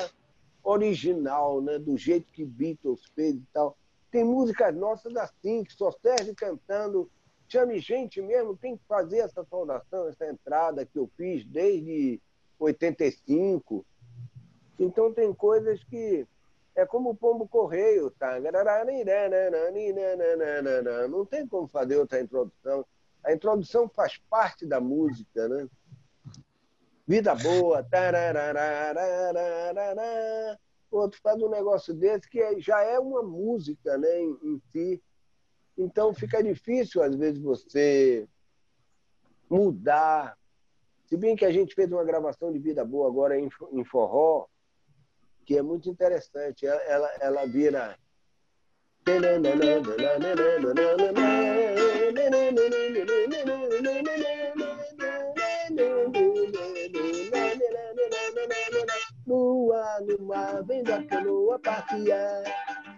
original, 0.62 1.60
né? 1.62 1.78
Do 1.78 1.96
jeito 1.96 2.32
que 2.32 2.44
Beatles 2.44 3.00
fez 3.14 3.36
e 3.36 3.46
tal. 3.52 3.78
Tem 4.10 4.24
músicas 4.24 4.74
nossas 4.74 5.16
assim 5.16 5.62
que 5.62 5.72
só 5.72 5.90
serve 5.92 6.34
cantando. 6.34 7.10
Chame 7.48 7.78
gente 7.78 8.20
mesmo, 8.20 8.56
tem 8.56 8.76
que 8.76 8.84
fazer 8.86 9.18
essa 9.18 9.44
saudação, 9.44 10.08
essa 10.08 10.26
entrada 10.26 10.84
que 10.84 10.98
eu 10.98 11.08
fiz 11.16 11.44
desde 11.46 12.20
85. 12.58 13.86
Então 14.78 15.14
tem 15.14 15.32
coisas 15.32 15.82
que 15.84 16.26
é 16.74 16.84
como 16.84 17.10
o 17.10 17.16
pombo 17.16 17.46
correio. 17.48 18.10
Tá? 18.10 18.38
Não 21.08 21.24
tem 21.24 21.46
como 21.46 21.68
fazer 21.68 21.96
outra 21.96 22.20
introdução. 22.20 22.84
A 23.24 23.32
introdução 23.32 23.88
faz 23.88 24.18
parte 24.28 24.66
da 24.66 24.80
música, 24.80 25.48
né? 25.48 25.68
Vida 27.08 27.34
boa. 27.34 27.88
Outro 30.90 31.18
faz 31.22 31.40
um 31.42 31.48
negócio 31.48 31.94
desse 31.94 32.28
que 32.28 32.60
já 32.60 32.82
é 32.82 32.98
uma 32.98 33.22
música 33.22 33.96
né, 33.96 34.20
em, 34.20 34.38
em 34.42 34.60
si. 34.70 35.02
Então 35.76 36.12
fica 36.12 36.42
difícil, 36.42 37.02
às 37.02 37.14
vezes, 37.16 37.40
você 37.40 38.28
mudar. 39.48 40.36
Se 41.06 41.16
bem 41.16 41.34
que 41.34 41.46
a 41.46 41.50
gente 41.50 41.74
fez 41.74 41.90
uma 41.90 42.04
gravação 42.04 42.52
de 42.52 42.58
Vida 42.58 42.84
Boa 42.84 43.08
agora 43.08 43.38
em, 43.38 43.48
em 43.72 43.84
forró, 43.84 44.46
que 45.46 45.56
é 45.56 45.62
muito 45.62 45.88
interessante. 45.88 46.66
Ela, 46.66 47.10
ela 47.20 47.46
vira. 47.46 47.98
A 60.98 61.04
canoa 61.06 61.58
passear. 61.58 62.42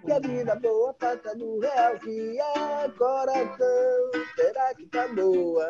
Que 0.04 0.12
a 0.12 0.18
vida 0.18 0.54
boa 0.56 0.94
passa 0.94 1.36
do 1.36 1.58
real 1.58 1.98
que 1.98 2.38
é 2.38 2.88
coração. 2.96 4.10
Será 4.34 4.74
que 4.74 4.86
tá 4.86 5.06
boa? 5.08 5.68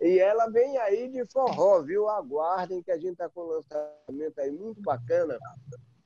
E 0.00 0.18
ela 0.18 0.48
vem 0.48 0.78
aí 0.78 1.08
de 1.08 1.26
forró, 1.26 1.82
viu? 1.82 2.08
Aguardem 2.08 2.82
que 2.82 2.90
a 2.90 2.96
gente 2.96 3.12
está 3.12 3.28
com 3.28 3.42
um 3.42 3.48
lançamento 3.48 4.38
aí 4.38 4.50
muito 4.50 4.80
bacana 4.80 5.38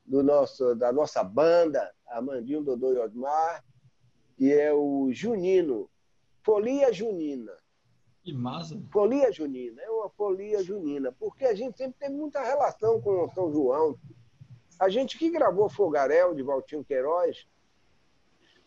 do 0.05 0.23
nosso, 0.23 0.75
da 0.75 0.93
nossa 0.93 1.23
banda, 1.23 1.95
Amandinho 2.09 2.65
Dodô 2.65 2.93
e 2.93 2.99
Osmar, 2.99 3.65
que 4.37 4.53
é 4.53 4.73
o 4.73 5.11
Junino, 5.13 5.89
Folia 6.43 6.93
Junina. 6.93 7.53
Que 8.25 8.33
massa! 8.33 8.77
Folia 8.93 9.31
Junina, 9.31 9.81
é 9.81 9.91
uma 9.91 10.11
folia 10.11 10.63
junina, 10.63 11.13
porque 11.13 11.45
a 11.45 11.55
gente 11.55 11.77
sempre 11.77 11.99
teve 11.99 12.15
muita 12.15 12.43
relação 12.43 13.01
com 13.01 13.25
o 13.25 13.31
São 13.31 13.53
João. 13.53 13.97
A 14.79 14.89
gente 14.89 15.19
que 15.19 15.31
gravou 15.31 15.69
Fogaréu, 15.69 16.35
de 16.35 16.43
Valtinho 16.43 16.85
Queiroz, 16.85 17.47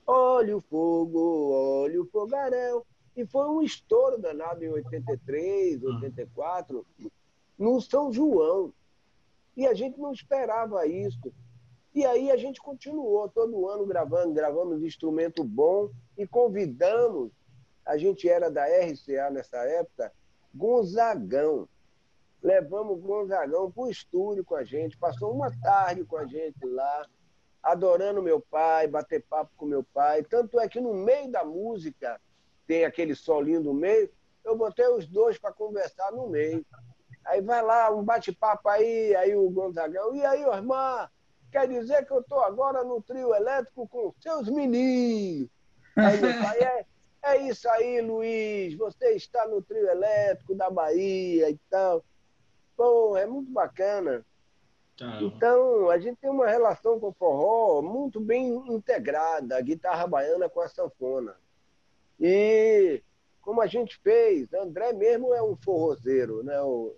olha 0.06 0.56
o 0.56 0.62
fogo, 0.62 1.52
olha 1.52 2.02
o 2.02 2.06
fogaréu, 2.06 2.86
e 3.16 3.26
foi 3.26 3.48
um 3.48 3.62
estouro 3.62 4.18
danado 4.18 4.64
em 4.64 4.70
83, 4.70 5.84
84, 5.84 6.86
no 7.58 7.82
São 7.82 8.12
João. 8.12 8.74
E 9.56 9.66
a 9.66 9.74
gente 9.74 10.00
não 10.00 10.14
esperava 10.14 10.86
isso. 10.86 11.34
E 11.94 12.06
aí 12.06 12.30
a 12.30 12.38
gente 12.38 12.62
continuou 12.62 13.28
todo 13.28 13.68
ano 13.68 13.86
gravando, 13.86 14.34
gravando 14.34 14.80
de 14.80 14.86
instrumento 14.86 15.44
bom 15.44 15.90
e 16.16 16.28
convidamos, 16.28 17.32
a 17.84 17.98
gente 17.98 18.30
era 18.30 18.52
da 18.52 18.66
RCA 18.66 19.32
nessa 19.32 19.58
época, 19.58 20.12
Gonzagão. 20.54 21.68
Levamos 22.42 23.02
Gonzagão 23.02 23.72
para 23.72 23.84
o 23.84 23.90
estúdio 23.90 24.46
com 24.46 24.56
a 24.56 24.64
gente, 24.64 24.98
passou 24.98 25.34
uma 25.34 25.52
tarde 25.62 26.04
com 26.06 26.18
a 26.18 26.26
gente 26.26 26.66
lá, 26.66 27.06
adorando 27.64 28.22
meu 28.22 28.40
pai, 28.40 28.88
bater 28.88 29.24
papo 29.24 29.52
com 29.58 29.66
meu 29.66 29.84
pai. 29.84 30.24
Tanto 30.24 30.60
é 30.60 30.68
que 30.70 30.80
no 30.80 30.94
meio 30.94 31.32
da 31.32 31.44
música, 31.44 32.20
tem 32.66 32.86
aquele 32.86 33.16
solinho 33.16 33.62
no 33.62 33.74
meio, 33.74 34.10
eu 34.44 34.56
botei 34.56 34.88
os 34.88 35.08
dois 35.08 35.38
para 35.38 35.52
conversar 35.52 36.12
no 36.12 36.28
meio. 36.28 36.66
Aí 37.26 37.42
vai 37.42 37.62
lá, 37.62 37.94
um 37.94 38.04
bate-papo 38.04 38.70
aí, 38.70 39.16
aí 39.16 39.36
o 39.36 39.50
Gonzagão, 39.50 40.16
e 40.16 40.24
aí, 40.24 40.44
irmã? 40.44 41.10
quer 41.52 41.68
dizer 41.68 42.06
que 42.06 42.12
eu 42.12 42.20
estou 42.20 42.42
agora 42.42 42.84
no 42.84 43.02
trio 43.02 43.34
elétrico 43.34 43.88
com 43.88 44.14
seus 44.22 44.50
meninos. 44.50 45.50
Aí 45.96 46.20
meu 46.22 46.40
pai, 46.42 46.60
é, 46.60 46.86
é 47.24 47.38
isso 47.50 47.68
aí, 47.70 48.02
Luiz, 48.02 48.76
você 48.76 49.12
está 49.12 49.48
no 49.48 49.62
trio 49.62 49.90
elétrico 49.90 50.54
da 50.56 50.70
Bahia 50.70 51.50
e 51.50 51.58
tal. 51.70 52.04
Pô, 52.78 53.18
é 53.18 53.26
muito 53.26 53.52
bacana. 53.52 54.24
Então, 55.22 55.90
a 55.90 56.00
gente 56.00 56.18
tem 56.18 56.30
uma 56.30 56.48
relação 56.48 57.00
com 57.00 57.10
o 57.10 57.14
forró 57.14 57.82
muito 57.82 58.20
bem 58.20 58.56
integrada, 58.68 59.58
a 59.58 59.62
guitarra 59.62 60.08
baiana 60.08 60.50
com 60.50 60.62
a 60.62 60.70
sanfona. 60.70 61.36
E 62.20 63.02
como 63.42 63.62
a 63.62 63.68
gente 63.68 63.98
fez, 63.98 64.52
André 64.54 64.94
mesmo 64.94 65.34
é 65.34 65.42
um 65.42 65.56
forrozeiro, 65.56 66.44
né? 66.44 66.60
O 66.62 66.96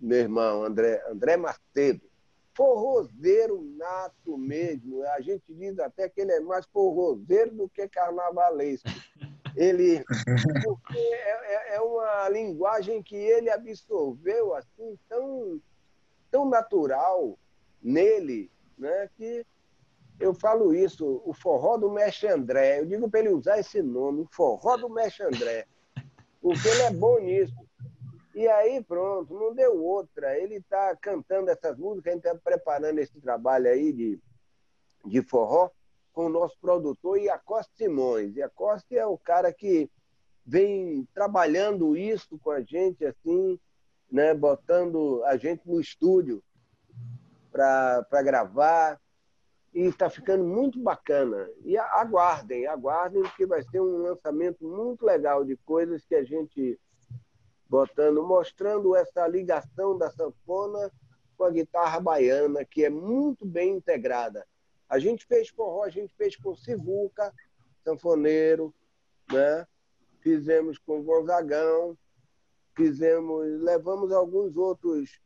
meu 0.00 0.18
irmão, 0.18 0.64
André, 0.64 1.02
André 1.08 1.36
Macedo. 1.36 2.02
Forrozeiro 2.52 3.62
nato 3.76 4.38
mesmo. 4.38 5.02
A 5.08 5.20
gente 5.20 5.52
diz 5.54 5.78
até 5.78 6.08
que 6.08 6.20
ele 6.20 6.32
é 6.32 6.40
mais 6.40 6.66
forrozeiro 6.66 7.50
do 7.52 7.68
que 7.68 7.88
carnavalesco. 7.88 8.88
Ele, 9.56 10.04
porque 10.64 10.98
é, 10.98 11.54
é, 11.54 11.74
é 11.76 11.80
uma 11.80 12.28
linguagem 12.28 13.02
que 13.02 13.16
ele 13.16 13.50
absorveu 13.50 14.54
assim 14.54 14.98
tão, 15.08 15.60
tão 16.30 16.48
natural 16.48 17.38
nele, 17.82 18.50
né? 18.76 19.08
Que 19.16 19.46
eu 20.18 20.34
falo 20.34 20.74
isso, 20.74 21.22
o 21.24 21.32
forró 21.32 21.76
do 21.76 21.90
Mestre 21.90 22.28
André. 22.28 22.80
Eu 22.80 22.86
digo 22.86 23.10
para 23.10 23.20
ele 23.20 23.30
usar 23.30 23.58
esse 23.58 23.82
nome, 23.82 24.22
o 24.22 24.28
forró 24.30 24.76
do 24.76 24.88
Mestre 24.88 25.26
André, 25.26 25.66
porque 26.40 26.68
ele 26.68 26.82
é 26.82 26.90
bom 26.90 27.18
nisso. 27.20 27.54
E 28.34 28.48
aí, 28.48 28.82
pronto, 28.82 29.32
não 29.32 29.54
deu 29.54 29.80
outra. 29.82 30.36
Ele 30.36 30.56
está 30.56 30.96
cantando 30.96 31.50
essas 31.50 31.78
músicas, 31.78 32.12
a 32.12 32.16
gente 32.16 32.26
está 32.26 32.38
preparando 32.38 32.98
esse 32.98 33.20
trabalho 33.20 33.68
aí 33.68 33.92
de, 33.92 34.20
de 35.04 35.22
forró 35.22 35.70
com 36.14 36.26
o 36.26 36.30
nosso 36.30 36.56
produtor 36.60 37.18
Iacoste 37.18 37.72
Simões. 37.76 38.36
Iacoste 38.36 38.96
é 38.96 39.04
o 39.04 39.18
cara 39.18 39.52
que 39.52 39.90
vem 40.46 41.06
trabalhando 41.12 41.96
isso 41.96 42.38
com 42.38 42.52
a 42.52 42.62
gente, 42.62 43.04
assim, 43.04 43.58
né, 44.10 44.32
botando 44.32 45.22
a 45.24 45.36
gente 45.36 45.68
no 45.68 45.80
estúdio 45.80 46.42
para 47.50 48.22
gravar. 48.22 48.98
E 49.74 49.86
está 49.86 50.08
ficando 50.08 50.44
muito 50.44 50.80
bacana. 50.80 51.50
E 51.64 51.76
aguardem, 51.76 52.64
aguardem, 52.68 53.22
porque 53.22 53.44
vai 53.44 53.60
ser 53.64 53.80
um 53.80 54.02
lançamento 54.02 54.64
muito 54.64 55.04
legal 55.04 55.44
de 55.44 55.56
coisas 55.56 56.04
que 56.04 56.14
a 56.14 56.22
gente 56.22 56.78
botando, 57.68 58.22
mostrando 58.22 58.94
essa 58.94 59.26
ligação 59.26 59.98
da 59.98 60.08
sanfona 60.12 60.92
com 61.36 61.42
a 61.42 61.50
guitarra 61.50 61.98
baiana, 61.98 62.64
que 62.64 62.84
é 62.84 62.90
muito 62.90 63.44
bem 63.44 63.72
integrada. 63.72 64.46
A 64.88 64.98
gente 64.98 65.26
fez 65.26 65.48
forró, 65.48 65.84
a 65.84 65.90
gente 65.90 66.14
fez 66.14 66.36
com 66.36 66.54
Sivuca, 66.54 67.32
sanfoneiro, 67.84 68.74
né? 69.30 69.66
fizemos 70.20 70.78
com 70.78 71.02
Gonzagão, 71.02 71.96
fizemos, 72.74 73.46
levamos 73.60 74.10
alguns 74.10 74.56
outros 74.56 75.20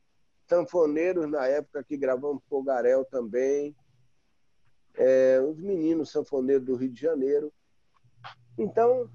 sanfoneiros 0.49 1.31
na 1.31 1.47
época 1.47 1.85
que 1.85 1.97
gravamos 1.97 2.43
Fogarel 2.49 3.05
também, 3.05 3.77
é, 4.97 5.41
os 5.41 5.61
meninos 5.61 6.11
sanfoneiros 6.11 6.67
do 6.67 6.75
Rio 6.75 6.91
de 6.91 7.01
Janeiro. 7.01 7.53
Então, 8.59 9.09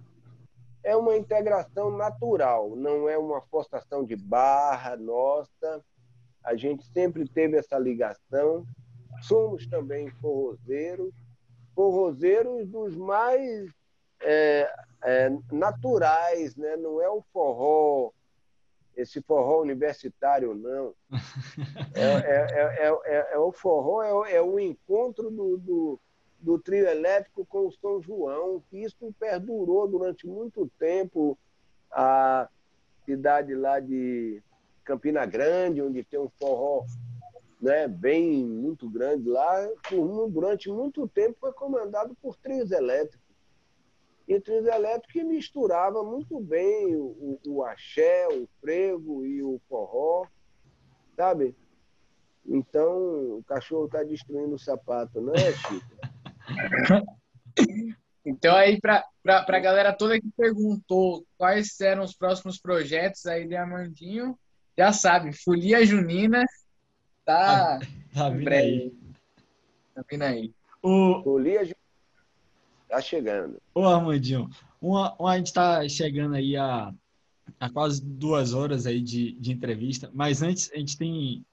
é 0.84 0.96
uma 0.96 1.18
integração 1.18 1.92
natural, 1.92 2.76
não 2.76 3.10
é 3.10 3.18
uma 3.18 3.42
forçação 3.42 4.06
de 4.06 4.16
barra 4.16 4.96
nossa. 4.96 5.84
A 6.44 6.56
gente 6.56 6.86
sempre 6.92 7.28
teve 7.28 7.58
essa 7.58 7.78
ligação. 7.78 8.66
Somos 9.28 9.66
também 9.68 10.10
forrozeiros, 10.22 11.14
forrozeiros 11.76 12.68
dos 12.68 12.96
mais 12.96 13.70
é, 14.22 14.72
é, 15.02 15.32
naturais, 15.52 16.56
né? 16.56 16.76
não 16.78 17.02
é 17.02 17.10
o 17.10 17.22
forró, 17.34 18.12
esse 18.96 19.22
forró 19.22 19.62
universitário, 19.62 20.54
não. 20.54 20.94
É, 21.96 22.88
é, 22.88 22.90
é, 23.06 23.34
é 23.34 23.38
o 23.38 23.52
forró, 23.52 24.26
é, 24.26 24.42
o 24.42 24.60
encontro 24.60 25.30
do, 25.30 25.58
do 25.58 26.00
do 26.44 26.60
trio 26.60 26.86
elétrico 26.86 27.46
com 27.46 27.68
o 27.68 27.72
São 27.72 28.02
João, 28.02 28.62
que 28.70 28.84
isso 28.84 29.16
perdurou 29.18 29.88
durante 29.88 30.28
muito 30.28 30.70
tempo. 30.78 31.38
A 31.90 32.50
cidade 33.06 33.56
lá 33.56 33.80
de 33.80 34.44
Campina 34.84 35.26
Grande, 35.26 35.82
onde 35.82 36.04
tem 36.04 36.20
um 36.20 36.30
forró 36.38 36.86
né, 37.64 37.88
bem 37.88 38.46
muito 38.46 38.90
grande 38.90 39.30
lá, 39.30 39.70
durante 40.30 40.70
muito 40.70 41.08
tempo 41.08 41.38
foi 41.40 41.54
comandado 41.54 42.14
por 42.22 42.36
trios 42.36 42.72
elétricos. 42.72 43.24
E 44.28 44.38
trios 44.40 44.66
elétricos 44.66 45.14
que 45.14 45.24
misturava 45.24 46.04
muito 46.04 46.42
bem 46.42 46.94
o, 46.96 47.40
o 47.48 47.64
axé, 47.64 48.28
o 48.28 48.48
frevo 48.60 49.26
e 49.26 49.42
o 49.42 49.62
forró, 49.70 50.28
sabe? 51.16 51.56
Então, 52.46 53.38
o 53.38 53.44
cachorro 53.48 53.86
está 53.86 54.04
destruindo 54.04 54.56
o 54.56 54.60
sapato, 54.60 55.22
não 55.22 55.34
é, 55.34 55.54
Chico? 55.54 55.86
Então 58.26 58.56
aí 58.56 58.80
para 58.80 59.06
a 59.26 59.60
galera 59.60 59.92
toda 59.92 60.18
que 60.18 60.32
perguntou 60.38 61.26
quais 61.38 61.78
eram 61.82 62.06
os 62.06 62.16
próximos 62.16 62.58
projetos 62.58 63.26
aí 63.26 63.46
de 63.46 63.54
Armandinho, 63.54 64.40
já 64.78 64.94
sabe, 64.94 65.34
Folia 65.34 65.86
Junina 65.86 66.42
tá, 67.26 67.80
tá, 67.80 67.88
tá 68.14 68.30
vindo 68.30 68.50
aí. 68.50 68.94
Tá 69.94 70.04
vindo 70.10 70.22
aí. 70.24 70.54
O... 70.82 71.22
Folia 71.24 71.60
Junina 71.60 71.76
tá 72.90 73.02
chegando. 73.02 73.62
Ô 73.74 73.86
Armandinho, 73.86 74.50
uma, 74.82 75.16
uma, 75.18 75.32
a 75.32 75.38
gente 75.38 75.48
está 75.48 75.88
chegando 75.88 76.36
aí 76.36 76.56
a, 76.56 76.94
a 77.60 77.70
quase 77.70 78.04
duas 78.04 78.54
horas 78.54 78.86
aí 78.86 79.02
de, 79.02 79.34
de 79.34 79.52
entrevista, 79.52 80.12
mas 80.14 80.42
antes 80.42 80.72
a 80.74 80.78
gente 80.78 80.98
tem 80.98 81.46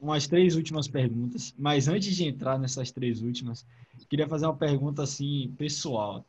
umas 0.00 0.26
três 0.26 0.56
últimas 0.56 0.88
perguntas, 0.88 1.54
mas 1.56 1.86
antes 1.86 2.16
de 2.16 2.24
entrar 2.24 2.58
nessas 2.58 2.90
três 2.90 3.22
últimas, 3.22 3.64
queria 4.08 4.28
fazer 4.28 4.46
uma 4.46 4.56
pergunta 4.56 5.04
assim, 5.04 5.54
pessoal. 5.56 6.26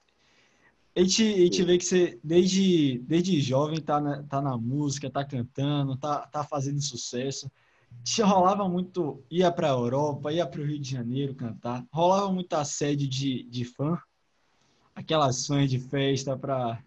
A 0.96 1.00
gente, 1.00 1.24
a 1.24 1.38
gente 1.38 1.64
vê 1.64 1.78
que 1.80 1.86
você, 1.86 2.20
desde, 2.24 3.00
desde 3.00 3.42
jovem, 3.42 3.82
tá 3.82 4.00
na, 4.00 4.22
tá 4.24 4.40
na 4.40 4.56
música, 4.56 5.10
tá 5.10 5.26
cantando, 5.26 5.98
tá, 5.98 6.20
tá 6.28 6.44
fazendo 6.44 6.80
sucesso. 6.80 7.52
Rolava 8.22 8.68
muito, 8.68 9.24
ia 9.30 9.52
para 9.52 9.68
a 9.68 9.72
Europa, 9.72 10.32
ia 10.32 10.46
para 10.46 10.62
o 10.62 10.66
Rio 10.66 10.80
de 10.80 10.92
Janeiro 10.92 11.36
cantar. 11.36 11.86
Rolava 11.92 12.32
muita 12.32 12.60
assédio 12.60 13.08
de, 13.08 13.44
de 13.44 13.66
fã, 13.66 13.98
aquelas 14.96 15.48
fãs 15.48 15.70
de 15.70 15.80
festa 15.80 16.38
para 16.38 16.82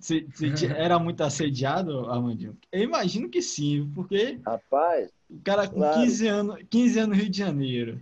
você, 0.00 0.26
você 0.32 0.66
era 0.66 0.98
muito 0.98 1.22
assediado, 1.22 2.08
Armandinho? 2.08 2.56
Eu 2.72 2.82
imagino 2.82 3.28
que 3.28 3.42
sim, 3.42 3.92
porque. 3.94 4.40
Rapaz, 4.46 5.10
o 5.28 5.38
cara 5.44 5.68
com 5.68 5.76
claro. 5.76 6.00
15 6.00 6.26
anos, 6.26 6.56
15 6.70 6.98
anos 6.98 7.16
no 7.16 7.22
Rio 7.22 7.30
de 7.30 7.38
Janeiro, 7.38 8.00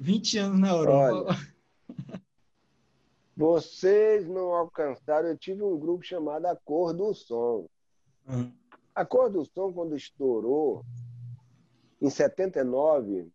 20 0.00 0.38
anos 0.38 0.58
na 0.58 0.70
Europa. 0.70 1.26
Olha, 1.28 2.22
vocês 3.36 4.26
não 4.26 4.54
alcançaram. 4.54 5.28
Eu 5.28 5.36
tive 5.36 5.62
um 5.62 5.78
grupo 5.78 6.02
chamado 6.02 6.46
A 6.46 6.56
Cor 6.56 6.94
do 6.94 7.12
Som. 7.12 7.66
Uhum. 8.26 8.50
A 8.94 9.04
Cor 9.04 9.28
do 9.28 9.44
Som, 9.44 9.70
quando 9.70 9.94
estourou, 9.94 10.82
em 12.04 12.10
79, 12.10 13.32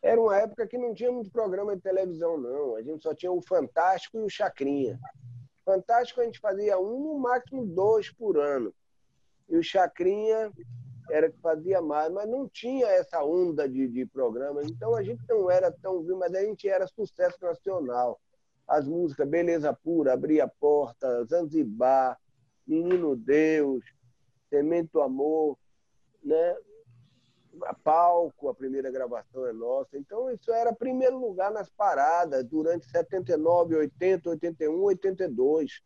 era 0.00 0.18
uma 0.18 0.38
época 0.38 0.66
que 0.66 0.78
não 0.78 0.94
tinha 0.94 1.12
muito 1.12 1.30
programa 1.30 1.76
de 1.76 1.82
televisão, 1.82 2.38
não. 2.38 2.74
A 2.74 2.82
gente 2.82 3.02
só 3.02 3.14
tinha 3.14 3.30
o 3.30 3.42
Fantástico 3.42 4.18
e 4.18 4.22
o 4.22 4.30
Chacrinha. 4.30 4.98
Fantástico 5.62 6.22
a 6.22 6.24
gente 6.24 6.40
fazia 6.40 6.78
um, 6.78 7.00
no 7.02 7.18
máximo 7.18 7.66
dois 7.66 8.10
por 8.10 8.38
ano. 8.38 8.74
E 9.46 9.58
o 9.58 9.62
Chacrinha 9.62 10.50
era 11.10 11.30
que 11.30 11.38
fazia 11.40 11.82
mais, 11.82 12.10
mas 12.10 12.26
não 12.26 12.48
tinha 12.48 12.86
essa 12.86 13.22
onda 13.22 13.68
de, 13.68 13.86
de 13.86 14.06
programas. 14.06 14.70
Então 14.70 14.94
a 14.94 15.02
gente 15.02 15.22
não 15.28 15.50
era 15.50 15.70
tão 15.70 16.02
viu, 16.02 16.16
mas 16.16 16.34
a 16.34 16.40
gente 16.40 16.66
era 16.66 16.86
sucesso 16.86 17.36
nacional. 17.42 18.18
As 18.66 18.88
músicas 18.88 19.28
Beleza 19.28 19.70
Pura, 19.74 20.14
Abrir 20.14 20.40
a 20.40 20.48
Porta, 20.48 21.24
Zanzibar, 21.26 22.18
Menino 22.66 23.14
Deus, 23.14 23.84
Semente 24.48 24.90
do 24.94 25.02
Amor, 25.02 25.58
né? 26.24 26.56
A 27.64 27.74
palco, 27.74 28.48
a 28.48 28.54
primeira 28.54 28.90
gravação 28.90 29.46
é 29.46 29.52
nossa. 29.52 29.98
Então, 29.98 30.30
isso 30.30 30.50
era 30.52 30.72
primeiro 30.72 31.18
lugar 31.18 31.50
nas 31.50 31.68
paradas 31.70 32.44
durante 32.44 32.86
79, 32.86 33.76
80, 33.76 34.30
81, 34.30 34.82
82. 34.82 35.82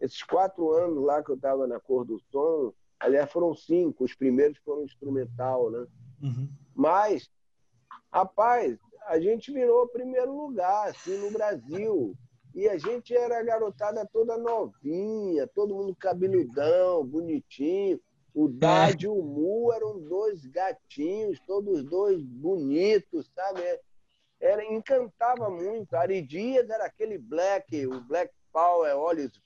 Esses 0.00 0.22
quatro 0.22 0.70
anos 0.72 1.02
lá 1.02 1.22
que 1.22 1.30
eu 1.30 1.36
estava 1.36 1.66
na 1.66 1.80
Cor 1.80 2.04
do 2.04 2.20
Som, 2.30 2.72
Aliás, 3.00 3.30
foram 3.30 3.54
cinco, 3.54 4.04
os 4.04 4.14
primeiros 4.14 4.58
foram 4.58 4.82
instrumental, 4.82 5.70
né? 5.70 5.86
Uhum. 6.20 6.48
Mas, 6.74 7.30
rapaz, 8.12 8.76
a 9.06 9.20
gente 9.20 9.52
virou 9.52 9.88
primeiro 9.88 10.36
lugar, 10.36 10.88
assim, 10.88 11.16
no 11.18 11.30
Brasil. 11.30 12.14
E 12.54 12.68
a 12.68 12.76
gente 12.76 13.14
era 13.14 13.38
a 13.38 13.42
garotada 13.42 14.04
toda 14.12 14.36
novinha, 14.36 15.46
todo 15.54 15.76
mundo 15.76 15.94
cabeludão, 15.94 17.06
bonitinho. 17.06 18.00
O 18.34 18.48
Dad 18.52 19.02
e 19.02 19.06
o 19.06 19.22
Mu 19.22 19.72
eram 19.72 20.00
dois 20.00 20.44
gatinhos, 20.46 21.40
todos 21.40 21.84
dois 21.84 22.22
bonitos, 22.22 23.30
sabe? 23.34 23.60
era, 24.40 24.64
encantava 24.64 25.50
muito. 25.50 25.94
Ari 25.94 26.22
Dias 26.22 26.68
era 26.70 26.86
aquele 26.86 27.18
black, 27.18 27.86
o 27.86 28.00
black 28.00 28.32
power, 28.52 28.96
olhos. 28.96 29.40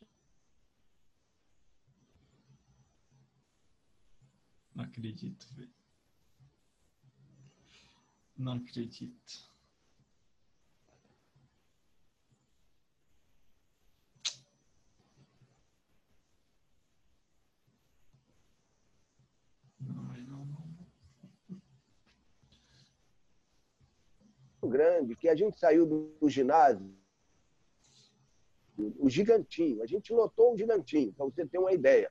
Não 4.74 4.84
acredito, 4.84 5.46
velho. 5.54 5.72
Não 8.36 8.52
acredito. 8.54 9.51
Grande 24.73 25.14
que 25.14 25.28
a 25.28 25.36
gente 25.36 25.59
saiu 25.59 25.85
do 25.85 26.28
ginásio, 26.28 26.90
o 28.98 29.09
gigantinho, 29.09 29.82
a 29.82 29.86
gente 29.86 30.12
lotou 30.12 30.55
o 30.55 30.59
gigantinho, 30.59 31.12
para 31.12 31.27
você 31.27 31.47
ter 31.47 31.59
uma 31.59 31.73
ideia. 31.73 32.10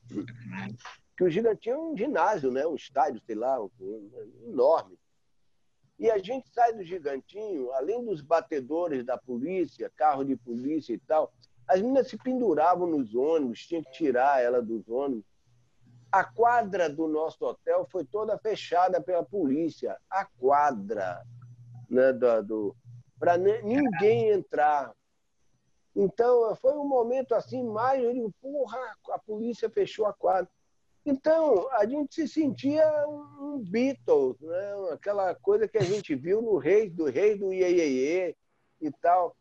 Que 1.18 1.24
o 1.24 1.30
gigantinho 1.30 1.76
é 1.76 1.80
um 1.80 1.98
ginásio, 1.98 2.52
né? 2.52 2.66
um 2.66 2.76
estádio, 2.76 3.22
sei 3.26 3.36
lá, 3.36 3.62
um, 3.62 3.70
um, 3.80 4.49
enorme. 4.49 4.98
E 5.99 6.10
a 6.10 6.18
gente 6.18 6.49
sai 6.49 6.74
do 6.74 6.84
gigantinho, 6.84 7.72
além 7.74 8.03
dos 8.06 8.22
batedores 8.22 9.03
da 9.06 9.18
polícia, 9.18 9.91
carro 9.95 10.24
de 10.24 10.36
polícia 10.36 10.94
e 10.94 10.99
tal, 10.99 11.34
as 11.68 11.82
meninas 11.82 12.08
se 12.08 12.18
penduravam 12.18 12.88
nos 12.88 13.14
ônibus, 13.14 13.66
tinha 13.66 13.84
que 13.84 13.91
tirar 13.91 14.41
ela 14.41 14.62
dos 14.62 14.88
ônibus. 14.88 15.26
A 16.12 16.24
quadra 16.24 16.90
do 16.90 17.08
nosso 17.08 17.46
hotel 17.46 17.88
foi 17.90 18.04
toda 18.04 18.38
fechada 18.38 19.02
pela 19.02 19.24
polícia. 19.24 19.98
A 20.10 20.26
quadra 20.26 21.24
né, 21.90 22.12
do, 22.12 22.44
do 22.44 22.76
para 23.20 23.38
ninguém 23.38 24.30
entrar. 24.30 24.94
Então, 25.96 26.56
foi 26.56 26.74
um 26.74 26.88
momento 26.88 27.36
assim, 27.36 27.64
mais, 27.64 28.04
eu 28.04 28.14
digo, 28.14 28.34
porra, 28.42 28.80
a 29.10 29.20
polícia 29.20 29.70
fechou 29.70 30.06
a 30.06 30.14
quadra. 30.14 30.50
Então, 31.06 31.70
a 31.74 31.86
gente 31.86 32.16
se 32.16 32.28
sentia 32.28 32.86
um 33.08 33.60
Beatles, 33.60 34.40
né? 34.40 34.94
aquela 34.94 35.36
coisa 35.36 35.68
que 35.68 35.78
a 35.78 35.84
gente 35.84 36.16
viu 36.16 36.42
no 36.42 36.58
Rei 36.58 36.90
do 36.90 37.06
Rei 37.06 37.38
do 37.38 37.54
Iê, 37.54 38.36
e 38.80 38.92
tal. 38.92 39.36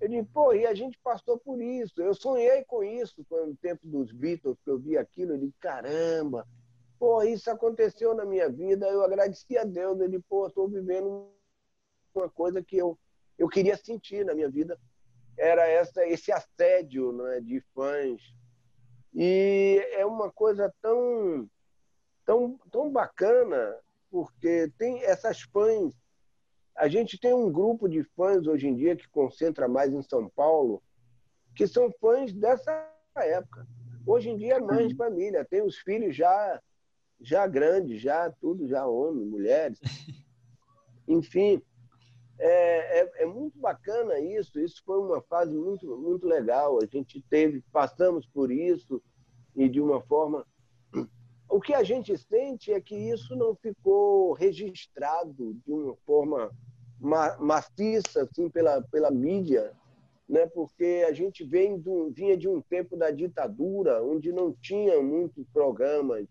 Eu 0.00 0.08
digo, 0.08 0.28
pô, 0.32 0.52
e 0.52 0.66
a 0.66 0.74
gente 0.74 0.98
passou 1.02 1.38
por 1.38 1.60
isso. 1.60 2.02
Eu 2.02 2.14
sonhei 2.14 2.64
com 2.64 2.84
isso 2.84 3.24
no 3.30 3.56
tempo 3.56 3.86
dos 3.86 4.12
Beatles, 4.12 4.58
que 4.62 4.70
eu 4.70 4.78
vi 4.78 4.96
aquilo. 4.96 5.32
Eu 5.32 5.38
digo, 5.38 5.54
caramba, 5.58 6.46
pô, 6.98 7.22
isso 7.22 7.50
aconteceu 7.50 8.14
na 8.14 8.24
minha 8.24 8.48
vida. 8.48 8.86
Eu 8.88 9.02
agradeci 9.02 9.56
a 9.56 9.64
Deus. 9.64 9.98
Ele, 10.00 10.20
pô, 10.28 10.46
estou 10.46 10.68
vivendo 10.68 11.30
uma 12.14 12.28
coisa 12.28 12.62
que 12.62 12.76
eu, 12.76 12.98
eu 13.38 13.48
queria 13.48 13.76
sentir 13.76 14.24
na 14.24 14.34
minha 14.34 14.50
vida 14.50 14.78
era 15.38 15.66
essa, 15.68 16.06
esse 16.06 16.32
assédio 16.32 17.12
né, 17.12 17.40
de 17.40 17.60
fãs. 17.74 18.22
E 19.14 19.86
é 19.92 20.04
uma 20.04 20.30
coisa 20.30 20.72
tão, 20.80 21.48
tão, 22.24 22.58
tão 22.70 22.90
bacana, 22.90 23.78
porque 24.10 24.72
tem 24.78 25.02
essas 25.04 25.42
fãs. 25.42 25.92
A 26.76 26.88
gente 26.88 27.18
tem 27.18 27.32
um 27.32 27.50
grupo 27.50 27.88
de 27.88 28.02
fãs 28.02 28.46
hoje 28.46 28.68
em 28.68 28.74
dia 28.74 28.94
que 28.94 29.08
concentra 29.08 29.66
mais 29.66 29.92
em 29.92 30.02
São 30.02 30.28
Paulo, 30.28 30.82
que 31.54 31.66
são 31.66 31.90
fãs 32.00 32.32
dessa 32.32 32.92
época. 33.16 33.66
Hoje 34.06 34.30
em 34.30 34.36
dia 34.36 34.54
é 34.54 34.60
mãe 34.60 34.86
de 34.86 34.94
família, 34.94 35.44
tem 35.44 35.62
os 35.62 35.76
filhos 35.78 36.14
já 36.14 36.60
já 37.20 37.46
grandes, 37.46 38.00
já 38.00 38.30
tudo, 38.30 38.68
já 38.68 38.86
homens, 38.86 39.26
mulheres. 39.26 39.80
Enfim, 41.08 41.62
é, 42.38 43.00
é, 43.00 43.22
é, 43.22 43.26
muito 43.26 43.58
bacana 43.58 44.18
isso. 44.18 44.60
Isso 44.60 44.82
foi 44.84 44.98
uma 44.98 45.22
fase 45.22 45.54
muito, 45.54 45.96
muito 45.96 46.26
legal. 46.26 46.78
A 46.82 46.86
gente 46.86 47.22
teve, 47.22 47.62
passamos 47.72 48.26
por 48.26 48.50
isso 48.50 49.02
e 49.54 49.68
de 49.68 49.80
uma 49.80 50.00
forma. 50.02 50.46
O 51.48 51.60
que 51.60 51.72
a 51.72 51.82
gente 51.82 52.16
sente 52.18 52.72
é 52.72 52.80
que 52.80 52.94
isso 52.94 53.36
não 53.36 53.54
ficou 53.54 54.32
registrado 54.32 55.54
de 55.64 55.72
uma 55.72 55.96
forma 56.04 56.50
ma 56.98 57.36
maciça 57.38 58.22
assim 58.22 58.48
pela 58.48 58.82
pela 58.82 59.10
mídia, 59.10 59.72
né? 60.28 60.46
Porque 60.46 61.04
a 61.08 61.12
gente 61.12 61.44
vem 61.44 61.78
do, 61.78 62.10
vinha 62.10 62.36
de 62.36 62.48
um 62.48 62.60
tempo 62.60 62.96
da 62.96 63.10
ditadura, 63.10 64.02
onde 64.02 64.32
não 64.32 64.52
tinha 64.52 65.00
muitos 65.00 65.46
programas 65.52 66.26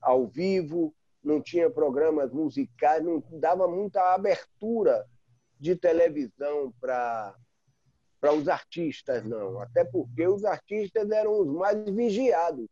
ao 0.00 0.26
vivo, 0.26 0.94
não 1.22 1.40
tinha 1.40 1.70
programas 1.70 2.32
musicais, 2.32 3.04
não 3.04 3.22
dava 3.30 3.66
muita 3.66 4.14
abertura 4.14 5.06
de 5.58 5.76
televisão 5.76 6.72
para 6.80 7.34
para 8.20 8.32
os 8.32 8.46
artistas, 8.46 9.24
não. 9.24 9.58
Até 9.60 9.84
porque 9.84 10.24
os 10.28 10.44
artistas 10.44 11.10
eram 11.10 11.40
os 11.40 11.48
mais 11.48 11.76
vigiados. 11.90 12.68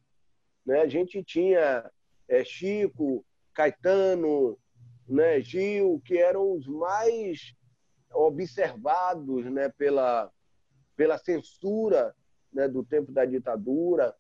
Né? 0.65 0.81
A 0.81 0.89
gente 0.89 1.23
tinha 1.23 1.91
é, 2.28 2.45
Chico, 2.45 3.24
Caetano, 3.55 4.59
né, 5.09 5.41
Gil, 5.41 6.01
que 6.05 6.16
eram 6.16 6.53
os 6.53 6.66
mais 6.66 7.55
observados 8.12 9.45
né, 9.47 9.69
pela, 9.70 10.31
pela 10.97 11.19
censura 11.19 12.15
né, 12.53 12.69
do 12.69 12.85
tempo 12.85 13.12
da 13.12 13.24
ditadura. 13.24 14.15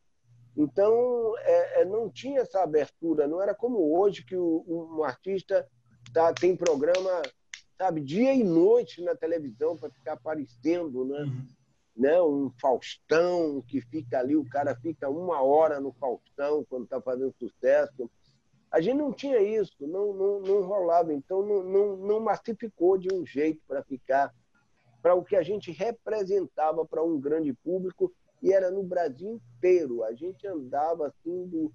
Então, 0.56 1.34
é, 1.38 1.82
é, 1.82 1.84
não 1.84 2.10
tinha 2.10 2.40
essa 2.40 2.62
abertura. 2.62 3.26
Não 3.28 3.40
era 3.40 3.54
como 3.54 3.96
hoje, 3.96 4.24
que 4.24 4.36
o, 4.36 4.64
um 4.66 5.04
artista 5.04 5.66
tá, 6.12 6.32
tem 6.32 6.56
programa 6.56 7.22
sabe, 7.80 8.02
dia 8.02 8.34
e 8.34 8.44
noite 8.44 9.02
na 9.02 9.14
televisão 9.14 9.74
para 9.74 9.88
ficar 9.88 10.12
aparecendo, 10.12 11.02
né? 11.02 11.20
Uhum. 11.20 11.46
Né? 11.96 12.20
Um 12.22 12.50
Faustão 12.60 13.62
que 13.62 13.80
fica 13.80 14.18
ali, 14.18 14.36
o 14.36 14.48
cara 14.48 14.74
fica 14.76 15.08
uma 15.08 15.42
hora 15.42 15.80
no 15.80 15.92
Faustão 15.92 16.64
quando 16.68 16.84
está 16.84 17.00
fazendo 17.00 17.34
sucesso. 17.38 18.10
A 18.70 18.80
gente 18.80 18.96
não 18.96 19.12
tinha 19.12 19.40
isso, 19.40 19.74
não, 19.80 20.14
não, 20.14 20.40
não 20.40 20.62
rolava, 20.62 21.12
então 21.12 21.44
não, 21.44 21.62
não, 21.64 21.96
não 21.96 22.20
massificou 22.20 22.96
de 22.96 23.12
um 23.12 23.26
jeito 23.26 23.60
para 23.66 23.82
ficar, 23.82 24.32
para 25.02 25.14
o 25.14 25.24
que 25.24 25.34
a 25.34 25.42
gente 25.42 25.72
representava 25.72 26.84
para 26.86 27.02
um 27.02 27.18
grande 27.18 27.52
público 27.52 28.12
e 28.40 28.52
era 28.52 28.70
no 28.70 28.82
Brasil 28.82 29.40
inteiro. 29.56 30.04
A 30.04 30.14
gente 30.14 30.46
andava 30.46 31.08
assim 31.08 31.46
do 31.48 31.72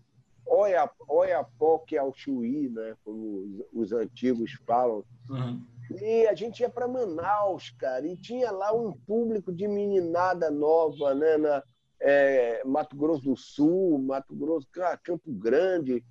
Oiapoque 1.08 1.98
ao 1.98 2.14
Chuí, 2.14 2.70
né? 2.70 2.96
como 3.04 3.66
os, 3.74 3.92
os 3.92 3.92
antigos 3.92 4.54
falam. 4.66 5.04
Uhum 5.30 5.75
e 5.92 6.28
a 6.28 6.34
gente 6.34 6.62
ia 6.62 6.70
para 6.70 6.88
Manaus, 6.88 7.70
cara, 7.72 8.06
e 8.08 8.18
tinha 8.18 8.52
lá 8.52 8.74
um 8.74 8.92
público 8.92 9.52
de 9.54 9.68
meninada 9.68 10.50
nova, 10.50 11.14
né? 11.14 11.38
Na, 11.38 11.64
é, 12.00 12.64
Mato 12.66 12.96
Grosso 12.96 13.24
do 13.24 13.36
Sul, 13.36 14.00
Mato 14.00 14.36
Grosso, 14.36 14.68
Campo 15.04 15.32
Grande, 15.32 16.04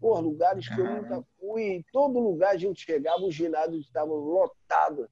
por 0.00 0.20
lugares 0.20 0.68
que 0.68 0.80
eu 0.80 0.84
nunca 0.84 1.24
fui. 1.38 1.62
Em 1.62 1.84
todo 1.92 2.20
lugar 2.20 2.54
a 2.54 2.58
gente 2.58 2.84
chegava, 2.84 3.24
os 3.24 3.34
ginásios 3.34 3.86
estavam 3.86 4.16
lotados, 4.16 5.08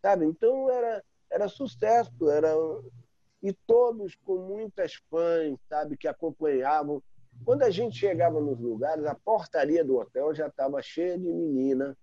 sabe? 0.00 0.26
Então 0.26 0.70
era, 0.70 1.02
era 1.30 1.48
sucesso, 1.48 2.30
era 2.30 2.54
e 3.42 3.52
todos 3.66 4.14
com 4.16 4.36
muitas 4.36 4.94
fãs, 5.10 5.58
sabe, 5.68 5.96
que 5.96 6.06
acompanhavam. 6.06 7.02
Quando 7.44 7.62
a 7.62 7.70
gente 7.70 7.96
chegava 7.96 8.38
nos 8.38 8.60
lugares, 8.60 9.04
a 9.06 9.14
portaria 9.14 9.82
do 9.82 9.96
hotel 9.96 10.34
já 10.34 10.46
estava 10.46 10.82
cheia 10.82 11.18
de 11.18 11.32
menina 11.32 11.96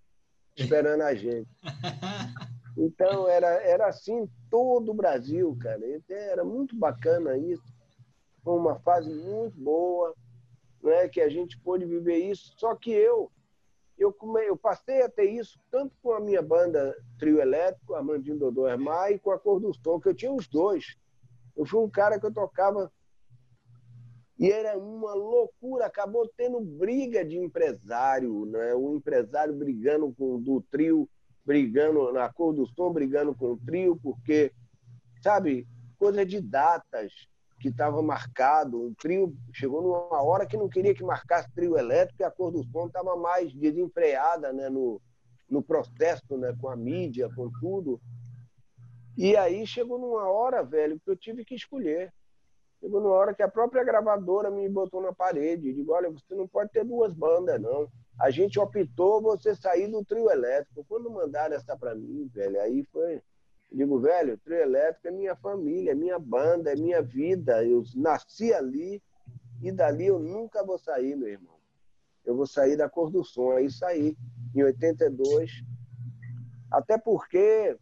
esperando 0.58 1.02
a 1.02 1.14
gente. 1.14 1.50
Então, 2.78 3.28
era, 3.28 3.48
era 3.64 3.88
assim 3.88 4.30
todo 4.52 4.92
o 4.92 4.94
Brasil, 4.94 5.58
cara. 5.60 5.82
Era 6.10 6.44
muito 6.44 6.76
bacana 6.76 7.36
isso. 7.38 7.64
Foi 8.44 8.54
uma 8.54 8.80
fase 8.80 9.10
muito 9.10 9.58
boa, 9.58 10.14
né, 10.84 11.08
que 11.08 11.20
a 11.20 11.28
gente 11.28 11.60
pôde 11.60 11.86
viver 11.86 12.18
isso. 12.18 12.54
Só 12.58 12.76
que 12.76 12.92
eu, 12.92 13.32
eu, 13.98 14.14
come, 14.14 14.46
eu 14.46 14.56
passei 14.56 15.02
a 15.02 15.10
ter 15.10 15.30
isso 15.30 15.60
tanto 15.72 15.96
com 16.02 16.14
a 16.14 16.20
minha 16.20 16.42
banda 16.42 16.96
Trio 17.18 17.42
Elétrico, 17.42 17.96
Armandinho 17.96 18.38
Dodô 18.38 18.68
Hermar, 18.68 19.12
e 19.12 19.20
com 19.20 19.32
a 19.32 19.40
Cor 19.40 19.60
do 19.60 19.74
Som, 19.74 20.00
que 20.00 20.10
eu 20.10 20.16
tinha 20.16 20.32
os 20.32 20.48
dois. 20.48 20.96
Eu 21.56 21.66
fui 21.66 21.80
um 21.80 21.90
cara 21.90 22.20
que 22.20 22.26
eu 22.28 22.34
tocava 22.34 22.92
e 24.39 24.51
era 24.51 24.77
uma 24.77 25.15
loucura, 25.15 25.88
acabou 25.88 26.30
tendo 26.38 26.59
briga 26.61 27.26
de 27.26 27.38
empresário, 27.38 28.45
né? 28.45 28.76
o 28.76 28.95
empresário 28.95 29.55
brigando 29.55 30.14
com 30.14 30.39
do 30.39 30.61
trio, 30.69 31.09
brigando 31.43 32.11
na 32.14 32.31
cor 32.31 32.53
do 32.53 32.68
som, 32.68 32.93
brigando 32.93 33.34
com 33.34 33.53
o 33.53 33.57
trio, 33.57 33.99
porque, 34.01 34.51
sabe, 35.23 35.68
coisa 35.97 36.23
de 36.23 36.39
datas 36.39 37.11
que 37.59 37.69
estava 37.69 37.99
marcado. 38.03 38.80
O 38.80 38.95
trio 38.95 39.35
chegou 39.51 39.81
numa 39.81 40.22
hora 40.22 40.45
que 40.45 40.55
não 40.55 40.69
queria 40.69 40.93
que 40.93 41.03
marcasse 41.03 41.51
trio 41.55 41.76
elétrico 41.76 42.22
e 42.22 42.26
a 42.26 42.30
cor 42.30 42.51
do 42.51 42.64
som 42.65 42.85
estava 42.85 43.15
mais 43.15 43.51
desenfreada 43.53 44.53
né? 44.53 44.69
no, 44.69 45.01
no 45.49 45.64
processo, 45.64 46.38
né? 46.38 46.55
com 46.61 46.69
a 46.69 46.76
mídia, 46.76 47.27
com 47.35 47.49
tudo. 47.59 47.99
E 49.18 49.35
aí 49.35 49.65
chegou 49.65 49.97
numa 49.97 50.30
hora, 50.30 50.61
velho, 50.64 50.99
que 50.99 51.09
eu 51.09 51.15
tive 51.15 51.43
que 51.43 51.55
escolher. 51.55 52.14
Chegou 52.80 53.02
numa 53.02 53.14
hora 53.14 53.34
que 53.34 53.41
a 53.41 53.48
própria 53.48 53.84
gravadora 53.84 54.52
me 54.52 54.68
botou 54.70 55.02
na 55.02 55.12
parede. 55.12 55.74
Digo, 55.74 55.94
olha, 55.94 56.10
você 56.10 56.36
não 56.36 56.48
pode 56.48 56.72
ter 56.72 56.86
duas 56.86 57.14
bandas, 57.14 57.60
não. 57.60 57.90
a 58.20 58.30
gente 58.30 58.60
optou 58.60 59.22
você 59.22 59.56
sair 59.56 59.88
do 59.88 60.06
trio 60.06 60.30
elétrico. 60.30 60.86
Quando 60.88 61.10
mandaram 61.10 61.56
essa 61.56 61.76
para 61.76 61.95
mim, 61.95 62.30
velho, 62.34 62.62
aí 62.62 62.84
foi. 62.84 63.22
Digo, 63.72 63.99
velho, 63.99 64.38
trio 64.38 64.58
elétrico 64.58 65.08
é 65.08 65.12
minha 65.12 65.36
família, 65.36 65.91
é 65.91 65.95
minha 65.95 66.20
banda, 66.20 66.72
é 66.72 66.76
minha 66.76 67.02
vida. 67.02 67.66
Eu 67.66 67.84
nasci 67.95 68.54
ali 68.54 69.02
e 69.62 69.72
dali 69.72 70.06
eu 70.06 70.20
nunca 70.20 70.64
vou 70.64 70.78
sair, 70.78 71.16
meu 71.16 71.28
irmão. 71.28 71.58
Eu 72.24 72.36
vou 72.36 72.45
sair 72.45 72.78
da 72.78 72.88
cor 72.88 73.10
do 73.10 73.24
som. 73.24 73.52
Aí 73.52 73.72
saí 73.72 74.16
em 74.56 74.64
82. 74.64 75.64
Até 76.72 76.98
porque 76.98 77.76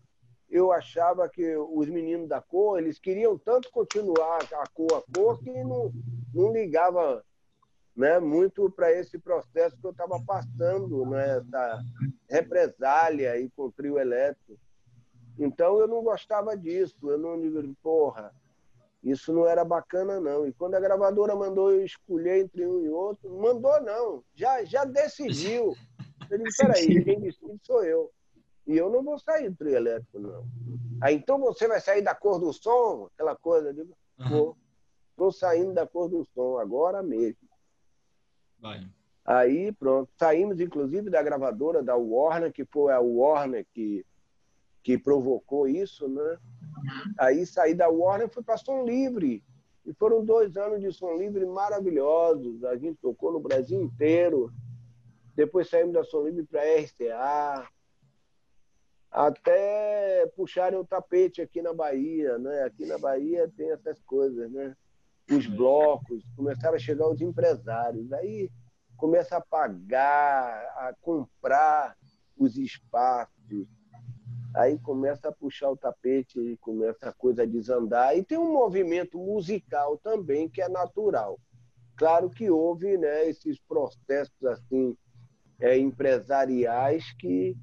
eu 0.56 0.72
achava 0.72 1.28
que 1.28 1.54
os 1.58 1.90
meninos 1.90 2.30
da 2.30 2.40
cor, 2.40 2.80
eles 2.80 2.98
queriam 2.98 3.38
tanto 3.38 3.70
continuar 3.72 4.40
a 4.54 4.68
cor 4.74 4.94
a 4.94 5.14
cor 5.14 5.38
que 5.40 5.52
não, 5.52 5.92
não 6.34 6.54
ligava 6.54 7.22
né, 7.94 8.20
muito 8.20 8.72
para 8.72 8.90
esse 8.90 9.20
processo 9.20 9.78
que 9.78 9.86
eu 9.86 9.92
estava 9.92 10.18
passando, 10.26 11.06
né, 11.08 11.40
essa 11.40 11.84
represália 12.30 13.34
aí 13.34 13.50
com 13.50 13.64
o 13.64 13.72
trio 13.72 14.00
elétrico. 14.00 14.58
Então 15.38 15.78
eu 15.78 15.90
não 15.90 16.02
gostava 16.02 16.56
disso, 16.56 16.96
eu 17.04 17.18
não 17.18 17.40
digo, 17.40 17.62
porra, 17.84 18.34
isso 19.04 19.34
não 19.34 19.46
era 19.46 19.66
bacana 19.66 20.22
não. 20.22 20.48
E 20.48 20.54
quando 20.54 20.76
a 20.76 20.80
gravadora 20.80 21.36
mandou 21.36 21.70
eu 21.72 21.84
escolher 21.84 22.44
entre 22.44 22.66
um 22.66 22.82
e 22.82 22.90
outro, 22.90 23.30
mandou 23.30 23.82
não, 23.82 24.24
já, 24.34 24.64
já 24.64 24.86
decidiu. 24.86 25.76
Eu 26.30 26.38
disse, 26.38 26.64
peraí, 26.66 27.04
quem 27.04 27.20
decide 27.20 27.60
sou 27.62 27.84
eu. 27.84 28.10
E 28.68 28.76
eu 28.76 28.90
não 28.90 29.04
vou 29.04 29.20
sair 29.20 29.50
do 29.50 29.56
trio 29.56 29.76
elétrico, 29.76 30.20
não. 30.20 30.46
Aí 31.02 31.16
então 31.16 31.40
você 31.40 31.68
vai 31.68 31.80
sair 31.80 32.02
da 32.02 32.16
cor 32.16 32.40
do 32.40 32.52
som, 32.52 33.10
aquela 33.14 33.36
coisa, 33.36 33.74
vou. 34.30 34.58
Estou 35.12 35.32
saindo 35.32 35.74
da 35.74 35.88
cor 35.88 36.10
do 36.10 36.26
som, 36.26 36.58
agora 36.58 37.02
mesmo. 37.02 37.48
Vai. 38.60 38.86
Aí, 39.26 39.72
pronto. 39.72 40.12
Saímos, 40.20 40.60
inclusive, 40.60 41.10
da 41.10 41.24
gravadora 41.24 41.82
da 41.82 41.96
Warner, 41.96 42.52
que 42.52 42.66
foi 42.66 42.94
a 42.94 43.00
Warner 43.00 43.66
que, 43.74 44.06
que 44.84 44.98
provocou 44.98 45.68
isso, 45.68 46.08
né? 46.08 46.38
Aí 47.18 47.46
saí 47.46 47.74
da 47.74 47.90
Warner 47.90 48.28
e 48.28 48.32
fui 48.32 48.44
para 48.44 48.58
Som 48.58 48.84
Livre. 48.84 49.44
E 49.86 49.94
foram 49.94 50.24
dois 50.24 50.58
anos 50.58 50.82
de 50.82 50.92
Som 50.92 51.14
Livre 51.14 51.46
maravilhosos. 51.46 52.64
A 52.64 52.76
gente 52.76 53.00
tocou 53.02 53.32
no 53.32 53.40
Brasil 53.40 53.82
inteiro. 53.82 54.52
Depois 55.36 55.70
saímos 55.70 55.94
da 55.94 56.04
Som 56.04 56.24
Livre 56.24 56.44
para 56.44 56.62
a 56.62 56.82
RCA. 56.82 57.68
Até 59.18 60.28
puxarem 60.36 60.78
o 60.78 60.86
tapete 60.86 61.42
aqui 61.42 61.62
na 61.62 61.74
Bahia, 61.74 62.38
né? 62.38 62.64
Aqui 62.64 62.86
na 62.86 62.98
Bahia 62.98 63.50
tem 63.56 63.72
essas 63.72 64.02
coisas, 64.02 64.52
né? 64.52 64.76
os 65.34 65.48
blocos, 65.48 66.24
começaram 66.36 66.76
a 66.76 66.80
chegar 66.80 67.08
os 67.10 67.22
empresários. 67.22 68.12
Aí 68.14 68.52
começa 68.98 69.38
a 69.38 69.42
pagar, 69.42 70.52
a 70.78 70.94
comprar 71.02 71.96
os 72.38 72.58
espaços. 72.58 73.68
Aí 74.56 74.78
começa 74.80 75.30
a 75.30 75.32
puxar 75.32 75.70
o 75.70 75.78
tapete 75.78 76.40
e 76.40 76.58
começa 76.58 77.10
a 77.10 77.14
coisa 77.14 77.44
a 77.44 77.46
desandar. 77.46 78.16
E 78.16 78.24
tem 78.24 78.38
um 78.38 78.54
movimento 78.54 79.18
musical 79.18 79.98
também 79.98 80.48
que 80.48 80.62
é 80.62 80.70
natural. 80.70 81.40
Claro 81.98 82.30
que 82.30 82.50
houve 82.50 82.98
né, 82.98 83.28
esses 83.28 83.60
processos 83.60 84.44
assim 84.46 84.96
é, 85.60 85.78
empresariais 85.78 87.14
que, 87.18 87.56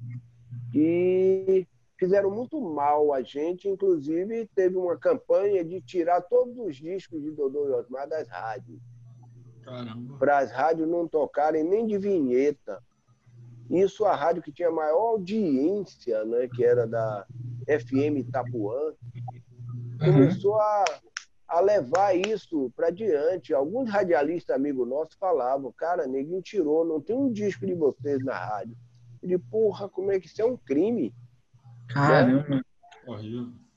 que 0.71 1.67
fizeram 1.97 2.29
muito 2.31 2.59
mal 2.59 3.13
a 3.13 3.21
gente, 3.21 3.69
inclusive 3.69 4.49
teve 4.55 4.75
uma 4.75 4.97
campanha 4.97 5.63
de 5.63 5.79
tirar 5.81 6.21
todos 6.21 6.57
os 6.57 6.75
discos 6.75 7.21
de 7.21 7.31
Dodô 7.31 7.69
e 7.69 7.71
Osmar 7.71 8.07
das 8.07 8.27
rádios. 8.27 8.79
Para 10.19 10.39
as 10.39 10.51
rádios 10.51 10.87
não 10.89 11.07
tocarem 11.07 11.63
nem 11.63 11.87
de 11.87 11.97
vinheta. 11.97 12.83
Isso 13.69 14.05
a 14.05 14.15
rádio 14.15 14.43
que 14.43 14.51
tinha 14.51 14.69
maior 14.69 15.11
audiência, 15.11 16.25
né, 16.25 16.49
que 16.53 16.63
era 16.63 16.85
da 16.85 17.25
FM 17.65 18.17
Itapuã, 18.17 18.93
começou 19.99 20.59
a, 20.59 20.85
a 21.47 21.61
levar 21.61 22.13
isso 22.15 22.71
para 22.75 22.89
diante. 22.89 23.53
Alguns 23.53 23.89
radialistas 23.89 24.55
amigos 24.55 24.87
nossos 24.87 25.15
falavam, 25.15 25.71
cara, 25.71 26.05
neguinho 26.05 26.41
tirou, 26.41 26.83
não 26.83 26.99
tem 26.99 27.15
um 27.15 27.31
disco 27.31 27.65
de 27.65 27.73
vocês 27.73 28.23
na 28.23 28.37
rádio. 28.37 28.75
Ele, 29.23 29.39
porra, 29.39 29.87
como 29.87 30.11
é 30.11 30.19
que 30.19 30.27
isso 30.27 30.41
é 30.41 30.45
um 30.45 30.57
crime? 30.57 31.15
Caramba. 31.87 32.45
Né? 32.49 32.61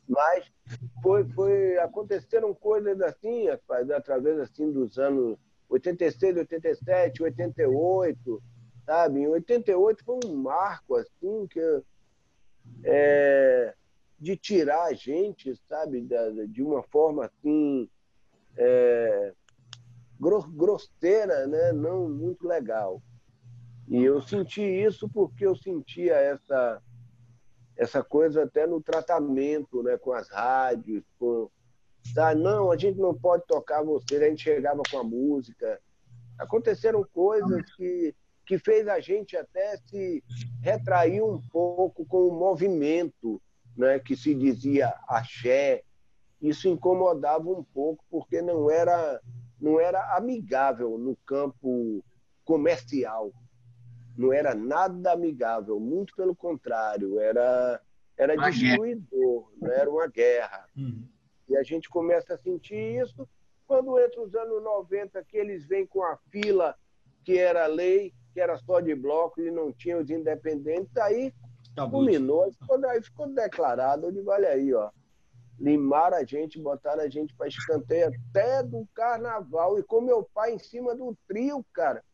Mas 0.09 0.45
foi, 1.03 1.25
foi, 1.31 1.79
aconteceram 1.79 2.53
coisas 2.53 3.01
assim, 3.01 3.49
rapaz, 3.49 3.89
através 3.91 4.39
assim 4.41 4.73
dos 4.73 4.99
anos 4.99 5.39
86, 5.69 6.37
87, 6.37 7.23
88, 7.23 8.43
sabe? 8.85 9.21
Em 9.21 9.29
88 9.29 10.05
foi 10.05 10.19
um 10.25 10.35
marco 10.37 10.97
assim 10.97 11.47
que 11.49 11.61
é, 12.85 13.75
de 14.19 14.37
tirar 14.37 14.85
a 14.85 14.93
gente, 14.93 15.55
sabe, 15.69 16.07
de 16.49 16.63
uma 16.63 16.83
forma 16.83 17.27
assim 17.27 17.89
é, 18.57 19.33
grosseira, 20.19 21.47
né? 21.47 21.73
Não 21.73 22.09
muito 22.09 22.47
legal. 22.47 23.03
E 23.89 24.03
eu 24.03 24.21
senti 24.21 24.63
isso 24.63 25.09
porque 25.09 25.47
eu 25.47 25.55
sentia 25.55 26.15
essa 26.15 26.83
essa 27.77 28.03
coisa 28.03 28.45
até 28.45 28.67
no 28.67 28.81
tratamento 28.81 29.83
né, 29.83 29.99
com 29.99 30.13
as 30.13 30.31
rádios, 30.31 31.05
com 31.19 31.51
tá, 32.15 32.35
não, 32.35 32.71
a 32.71 32.77
gente 32.77 32.99
não 32.99 33.15
pode 33.15 33.45
tocar 33.47 33.83
você, 33.83 34.17
a 34.17 34.29
gente 34.31 34.43
chegava 34.43 34.81
com 34.91 34.99
a 34.99 35.05
música. 35.05 35.79
Aconteceram 36.39 37.05
coisas 37.13 37.63
que, 37.75 38.15
que 38.47 38.59
fez 38.59 38.89
a 38.89 38.99
gente 38.99 39.37
até 39.37 39.77
se 39.77 40.25
retrair 40.63 41.23
um 41.23 41.39
pouco 41.51 42.07
com 42.07 42.29
o 42.29 42.39
movimento 42.39 43.43
né, 43.77 43.99
que 43.99 44.17
se 44.17 44.35
dizia 44.35 44.95
axé. 45.07 45.83
Isso 46.41 46.69
incomodava 46.69 47.51
um 47.51 47.63
pouco, 47.63 48.03
porque 48.11 48.41
não 48.41 48.71
era, 48.71 49.21
não 49.61 49.79
era 49.79 50.17
amigável 50.17 50.97
no 50.97 51.15
campo 51.27 52.03
comercial 52.45 53.33
não 54.17 54.33
era 54.33 54.55
nada 54.55 55.13
amigável, 55.13 55.79
muito 55.79 56.15
pelo 56.17 56.35
contrário, 56.35 57.19
era, 57.21 57.81
era 58.17 58.37
destruidor, 58.37 59.51
não 59.61 59.71
era 59.71 59.91
uma 59.91 60.07
guerra. 60.07 60.67
Uhum. 60.77 61.07
E 61.49 61.57
a 61.57 61.63
gente 61.63 61.89
começa 61.89 62.35
a 62.35 62.39
sentir 62.39 63.01
isso 63.03 63.29
quando 63.67 63.99
entra 63.99 64.21
os 64.23 64.35
anos 64.35 64.63
90, 64.63 65.23
que 65.25 65.37
eles 65.37 65.67
vêm 65.67 65.87
com 65.87 66.03
a 66.03 66.17
fila 66.31 66.77
que 67.25 67.37
era 67.37 67.67
lei, 67.67 68.15
que 68.33 68.41
era 68.41 68.57
só 68.59 68.81
de 68.81 68.95
bloco 68.95 69.41
e 69.41 69.51
não 69.51 69.73
tinha 69.73 69.99
os 69.99 70.09
independentes, 70.09 70.97
aí 70.97 71.35
Acabou. 71.73 72.01
culminou, 72.01 72.45
aí 72.45 72.53
ficou, 72.53 72.87
aí 72.87 73.03
ficou 73.03 73.27
declarado, 73.29 74.07
eu 74.07 74.13
digo, 74.13 74.31
olha 74.31 74.51
aí, 74.51 74.73
ó, 74.73 74.91
limaram 75.59 76.19
a 76.19 76.25
gente, 76.25 76.61
botaram 76.61 77.03
a 77.03 77.09
gente 77.09 77.35
para 77.35 77.49
escanteio 77.49 78.13
até 78.29 78.63
do 78.63 78.87
carnaval, 78.95 79.79
e 79.79 79.83
com 79.83 80.01
meu 80.01 80.23
pai 80.33 80.53
em 80.53 80.59
cima 80.59 80.95
do 80.95 81.17
trio, 81.27 81.65
cara, 81.73 82.05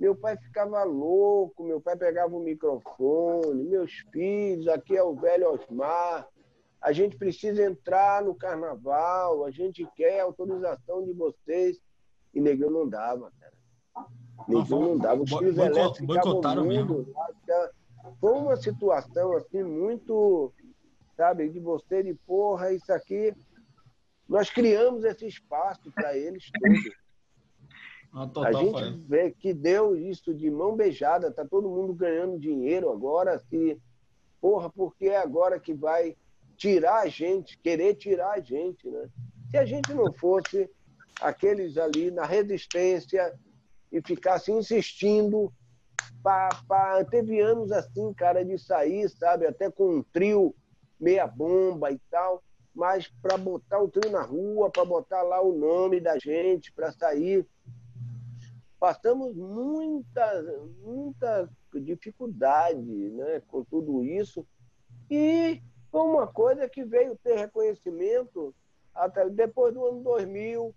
meu 0.00 0.16
pai 0.16 0.34
ficava 0.38 0.82
louco, 0.82 1.62
meu 1.62 1.78
pai 1.78 1.94
pegava 1.94 2.34
o 2.34 2.40
microfone, 2.40 3.64
meus 3.64 3.92
filhos, 4.10 4.66
aqui 4.66 4.96
é 4.96 5.02
o 5.02 5.14
velho 5.14 5.52
Osmar, 5.52 6.26
a 6.80 6.90
gente 6.90 7.18
precisa 7.18 7.62
entrar 7.62 8.24
no 8.24 8.34
carnaval, 8.34 9.44
a 9.44 9.50
gente 9.50 9.86
quer 9.94 10.20
a 10.20 10.24
autorização 10.24 11.04
de 11.04 11.12
vocês. 11.12 11.78
E 12.32 12.40
negão 12.40 12.70
não 12.70 12.88
dava, 12.88 13.30
cara. 13.38 14.08
Negão 14.48 14.80
não 14.80 14.96
dava. 14.96 15.22
Os 15.22 15.30
filhos 15.30 15.58
elétricos 15.58 15.98
ficavam 15.98 16.64
mundo, 16.64 17.12
Foi 18.18 18.32
uma 18.32 18.56
situação 18.56 19.36
assim 19.36 19.62
muito, 19.62 20.54
sabe, 21.14 21.50
de 21.50 21.60
você 21.60 22.02
de 22.02 22.14
porra, 22.14 22.72
isso 22.72 22.90
aqui. 22.90 23.34
Nós 24.26 24.48
criamos 24.48 25.04
esse 25.04 25.26
espaço 25.26 25.90
para 25.92 26.16
eles 26.16 26.50
todos. 26.50 26.99
A 28.12 28.52
gente 28.52 28.72
foi. 28.72 29.00
vê 29.06 29.30
que 29.30 29.54
deu 29.54 29.96
isso 29.96 30.34
de 30.34 30.50
mão 30.50 30.74
beijada, 30.74 31.30
tá 31.30 31.44
todo 31.44 31.68
mundo 31.68 31.94
ganhando 31.94 32.38
dinheiro 32.38 32.90
agora, 32.90 33.38
se 33.48 33.80
porra, 34.40 34.68
porque 34.70 35.06
é 35.06 35.18
agora 35.18 35.60
que 35.60 35.72
vai 35.72 36.16
tirar 36.56 37.02
a 37.02 37.08
gente, 37.08 37.58
querer 37.58 37.94
tirar 37.94 38.32
a 38.32 38.40
gente, 38.40 38.88
né? 38.88 39.08
Se 39.50 39.56
a 39.56 39.64
gente 39.64 39.92
não 39.94 40.12
fosse 40.12 40.68
aqueles 41.20 41.76
ali 41.76 42.10
na 42.10 42.24
resistência 42.24 43.32
e 43.92 44.00
ficasse 44.02 44.50
insistindo, 44.50 45.52
pá, 46.22 46.48
pá, 46.66 47.04
teve 47.04 47.40
anos 47.40 47.70
assim, 47.70 48.12
cara, 48.14 48.44
de 48.44 48.58
sair, 48.58 49.08
sabe, 49.08 49.46
até 49.46 49.70
com 49.70 49.98
um 49.98 50.02
trio 50.02 50.54
meia 50.98 51.26
bomba 51.26 51.90
e 51.90 51.98
tal, 52.10 52.42
mas 52.74 53.10
para 53.22 53.36
botar 53.36 53.80
o 53.80 53.88
trio 53.88 54.10
na 54.10 54.22
rua, 54.22 54.70
para 54.70 54.84
botar 54.84 55.22
lá 55.22 55.40
o 55.40 55.56
nome 55.56 56.00
da 56.00 56.18
gente, 56.18 56.72
para 56.72 56.92
sair 56.92 57.46
passamos 58.80 59.36
muita, 59.36 60.42
muita 60.82 61.48
dificuldade 61.74 62.80
né, 62.80 63.42
com 63.46 63.62
tudo 63.62 64.02
isso. 64.02 64.44
E 65.10 65.62
foi 65.92 66.00
uma 66.00 66.26
coisa 66.26 66.68
que 66.68 66.82
veio 66.82 67.16
ter 67.22 67.36
reconhecimento 67.36 68.54
até 68.94 69.28
depois 69.28 69.74
do 69.74 69.86
ano 69.86 70.02
2000, 70.02 70.74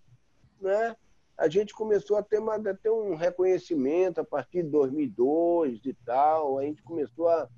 né? 0.60 0.96
a 1.38 1.48
gente 1.48 1.74
começou 1.74 2.18
a 2.18 2.24
ter, 2.24 2.40
uma, 2.40 2.56
a 2.56 2.74
ter 2.74 2.92
um 2.92 3.16
reconhecimento 3.16 4.22
a 4.22 4.24
partir 4.24 4.64
de 4.64 4.70
2002 4.70 5.80
e 5.86 5.94
tal. 6.06 6.60
A 6.60 6.64
gente 6.64 6.84
começou 6.84 7.28
a, 7.28 7.50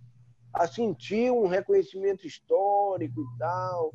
a 0.53 0.67
sentir 0.67 1.31
um 1.31 1.47
reconhecimento 1.47 2.25
histórico 2.25 3.21
e 3.21 3.37
tal. 3.37 3.93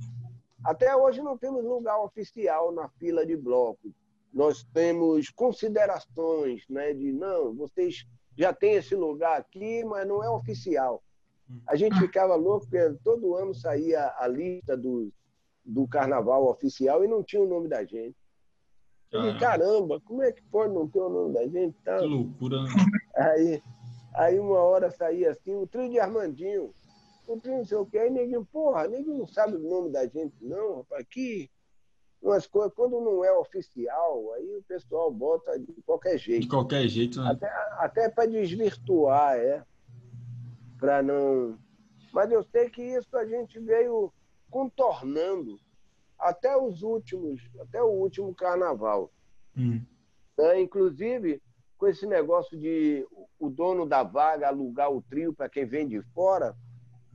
Até 0.63 0.95
hoje 0.95 1.23
não 1.23 1.39
temos 1.39 1.65
lugar 1.65 1.99
oficial 2.03 2.73
na 2.73 2.89
fila 2.89 3.25
de 3.25 3.37
bloco. 3.37 3.91
Nós 4.33 4.63
temos 4.73 5.29
considerações, 5.31 6.63
né, 6.69 6.93
de 6.95 7.13
não, 7.13 7.55
vocês 7.55 8.07
já 8.37 8.53
têm 8.53 8.75
esse 8.75 8.95
lugar 8.95 9.39
aqui, 9.39 9.85
mas 9.85 10.07
não 10.07 10.23
é 10.23 10.31
oficial. 10.31 11.03
A 11.67 11.75
gente 11.75 11.99
ficava 11.99 12.37
louco 12.37 12.67
porque 12.69 12.97
todo 13.03 13.35
ano 13.35 13.53
saía 13.53 14.15
a 14.19 14.29
lista 14.29 14.77
do, 14.77 15.13
do 15.65 15.87
carnaval 15.89 16.49
oficial 16.49 17.05
e 17.05 17.09
não 17.09 17.25
tinha 17.25 17.43
o 17.43 17.49
nome 17.49 17.69
da 17.69 17.85
gente. 17.85 18.17
Ah. 19.13 19.37
caramba, 19.41 20.01
como 20.01 20.23
é 20.23 20.31
que 20.31 20.43
pode 20.45 20.73
não 20.73 20.87
ter 20.89 21.01
o 21.01 21.09
nome 21.09 21.35
da 21.35 21.45
gente? 21.49 21.77
Tá? 21.83 21.99
Que 21.99 22.07
loucura. 22.07 22.63
Né? 22.63 22.71
Aí, 23.17 23.63
aí 24.15 24.39
uma 24.39 24.61
hora 24.61 24.89
saía 24.93 25.33
assim, 25.33 25.53
o 25.53 25.67
trio 25.67 25.91
de 25.91 25.99
Armandinho 25.99 26.73
o 27.33 27.41
trio 27.41 27.59
não 27.59 27.65
sei 27.65 27.79
o 27.79 27.87
que, 27.87 27.99
aí 27.99 28.11
ninguém, 28.11 28.43
porra, 28.45 28.89
ninguém 28.89 29.15
não 29.15 29.27
sabe 29.27 29.57
o 29.57 29.61
nome 29.61 29.91
da 29.91 30.07
gente, 30.07 30.35
não, 30.41 30.79
rapaz, 30.79 31.03
aqui 31.03 31.51
umas 32.23 32.47
coisas, 32.47 32.73
quando 32.75 33.01
não 33.01 33.25
é 33.25 33.33
oficial, 33.33 34.33
aí 34.35 34.57
o 34.57 34.63
pessoal 34.63 35.11
bota 35.11 35.59
de 35.59 35.73
qualquer 35.83 36.19
jeito. 36.19 36.43
De 36.43 36.49
qualquer 36.49 36.87
jeito, 36.87 37.23
né? 37.23 37.31
Até, 37.31 37.49
até 37.79 38.09
para 38.09 38.27
desvirtuar, 38.29 39.37
é. 39.37 39.65
Para 40.79 41.03
não. 41.03 41.59
Mas 42.13 42.31
eu 42.31 42.43
sei 42.45 42.69
que 42.69 42.83
isso 42.83 43.17
a 43.17 43.25
gente 43.25 43.59
veio 43.59 44.13
contornando 44.51 45.59
até 46.19 46.57
os 46.57 46.83
últimos, 46.83 47.41
até 47.61 47.83
o 47.83 47.89
último 47.89 48.35
carnaval. 48.35 49.11
Hum. 49.57 49.81
É, 50.39 50.61
inclusive, 50.61 51.41
com 51.79 51.87
esse 51.87 52.07
negócio 52.07 52.59
de 52.59 53.07
o 53.39 53.49
dono 53.49 53.87
da 53.87 54.03
vaga 54.03 54.49
alugar 54.49 54.91
o 54.93 55.03
trio 55.03 55.33
para 55.33 55.49
quem 55.49 55.65
vem 55.65 55.89
de 55.89 56.03
fora, 56.15 56.55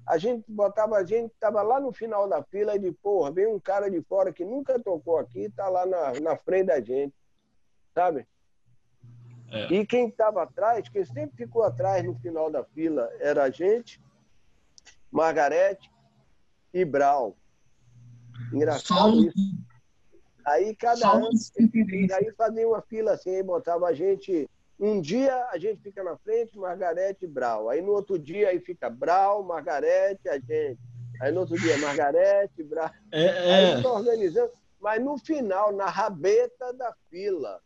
a 0.08 0.18
gente 0.18 0.46
botava 0.48 0.98
a 0.98 1.04
gente, 1.04 1.32
estava 1.34 1.62
lá 1.62 1.80
no 1.80 1.92
final 1.92 2.28
da 2.28 2.44
fila 2.44 2.76
e 2.76 2.80
de 2.80 2.92
porra, 2.92 3.32
vem 3.32 3.48
um 3.48 3.60
cara 3.60 3.90
de 3.90 4.02
fora 4.04 4.32
que 4.32 4.46
nunca 4.46 4.80
tocou 4.80 5.18
aqui, 5.18 5.50
tá 5.50 5.68
lá 5.68 5.86
na, 5.86 6.20
na 6.20 6.38
frente 6.38 6.68
da 6.68 6.80
gente, 6.80 7.16
sabe? 7.94 8.28
É. 9.52 9.74
E 9.74 9.86
quem 9.86 10.08
estava 10.08 10.44
atrás, 10.44 10.88
quem 10.90 11.06
sempre 11.06 11.36
ficou 11.36 11.64
atrás 11.64 12.04
no 12.04 12.16
final 12.20 12.52
da 12.52 12.64
fila 12.64 13.10
era 13.20 13.44
a 13.44 13.50
gente, 13.50 14.02
Margarete 15.12 15.92
e 16.74 16.86
Brau. 16.86 17.36
Engraçado 18.54 19.26
isso. 19.26 19.66
Aí 20.46 20.76
cada 20.76 21.12
ano, 21.12 21.30
aí 21.30 22.32
fazia 22.38 22.68
uma 22.68 22.82
fila 22.84 23.14
assim, 23.14 23.44
botava 23.44 23.88
a 23.88 23.94
gente 23.94 24.48
um 24.80 25.00
dia 25.00 25.48
a 25.52 25.58
gente 25.58 25.82
fica 25.82 26.04
na 26.04 26.18
frente, 26.18 26.58
Margarete 26.58 27.26
e 27.26 27.28
Brau. 27.28 27.70
Aí 27.70 27.82
no 27.82 27.94
outro 27.94 28.20
dia 28.20 28.50
aí 28.50 28.60
fica 28.60 28.90
Brau, 28.90 29.44
Margarete, 29.44 30.28
a 30.28 30.38
gente. 30.38 30.78
Aí 31.22 31.32
no 31.32 31.42
outro 31.42 31.58
dia, 31.58 31.78
Margarete, 31.78 32.62
Brau. 32.64 32.90
É, 33.12 33.24
é. 33.24 33.76
Aí 33.76 33.86
organizando. 33.86 34.52
Mas 34.80 35.04
no 35.04 35.18
final, 35.18 35.72
na 35.72 35.86
rabeta 35.86 36.74
da 36.74 36.94
fila. 37.10 37.62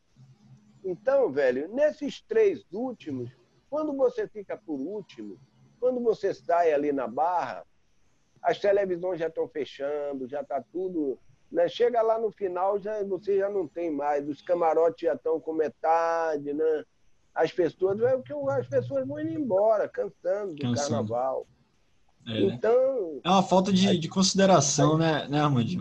Então, 0.84 1.32
velho, 1.32 1.68
nesses 1.74 2.22
três 2.22 2.66
últimos, 2.72 3.30
quando 3.70 3.94
você 3.94 4.28
fica 4.28 4.56
por 4.56 4.80
último, 4.80 5.38
quando 5.80 6.00
você 6.00 6.34
sai 6.34 6.72
ali 6.72 6.92
na 6.92 7.08
barra, 7.08 7.66
as 8.42 8.60
televisões 8.60 9.20
já 9.20 9.28
estão 9.28 9.48
fechando, 9.48 10.28
já 10.28 10.42
está 10.42 10.64
tudo. 10.72 11.20
Né? 11.52 11.68
Chega 11.68 12.02
lá 12.02 12.18
no 12.20 12.32
final, 12.32 12.80
já, 12.80 13.04
você 13.04 13.38
já 13.38 13.50
não 13.50 13.68
tem 13.68 13.92
mais, 13.92 14.28
os 14.28 14.42
camarotes 14.42 15.02
já 15.02 15.14
estão 15.14 15.40
com 15.40 15.54
metade, 15.54 16.54
né? 16.54 16.86
As 17.40 17.54
pessoas, 17.54 18.00
é 18.02 18.22
que 18.22 18.34
as 18.34 18.68
pessoas 18.68 19.08
vão 19.08 19.20
indo 19.20 19.32
embora, 19.32 19.88
cantando 19.88 20.56
do 20.56 20.62
Cansando. 20.62 20.90
carnaval. 20.90 21.48
É, 22.28 22.42
então. 22.42 23.22
É 23.24 23.30
uma 23.30 23.44
falta 23.44 23.72
de, 23.72 23.98
de 23.98 24.10
consideração, 24.10 24.98
né, 24.98 25.26
né 25.30 25.40
Armandinho? 25.40 25.80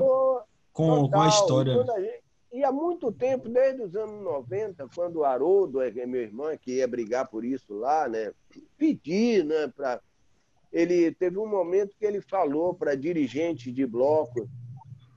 Com, 0.73 1.03
total, 1.03 1.11
com 1.11 1.21
a 1.21 1.29
história. 1.29 1.75
Gente, 1.75 2.23
e 2.53 2.65
há 2.65 2.71
muito 2.71 3.11
tempo, 3.11 3.49
desde 3.49 3.83
os 3.83 3.97
anos 3.97 4.23
90, 4.23 4.89
quando 4.95 5.17
o 5.17 5.25
Haroldo, 5.25 5.83
é 5.83 5.91
meu 6.07 6.23
irmão, 6.23 6.57
que 6.57 6.77
ia 6.77 6.87
brigar 6.87 7.27
por 7.29 7.45
isso 7.45 7.75
lá, 7.75 8.09
né? 8.09 8.33
Pedir, 8.77 9.45
né? 9.45 9.67
Pra... 9.67 10.01
Ele 10.73 11.13
teve 11.13 11.39
um 11.39 11.47
momento 11.47 11.97
que 11.99 12.07
ele 12.07 12.21
falou 12.21 12.73
para 12.73 12.95
dirigente 12.95 13.73
de 13.73 13.85
bloco: 13.85 14.49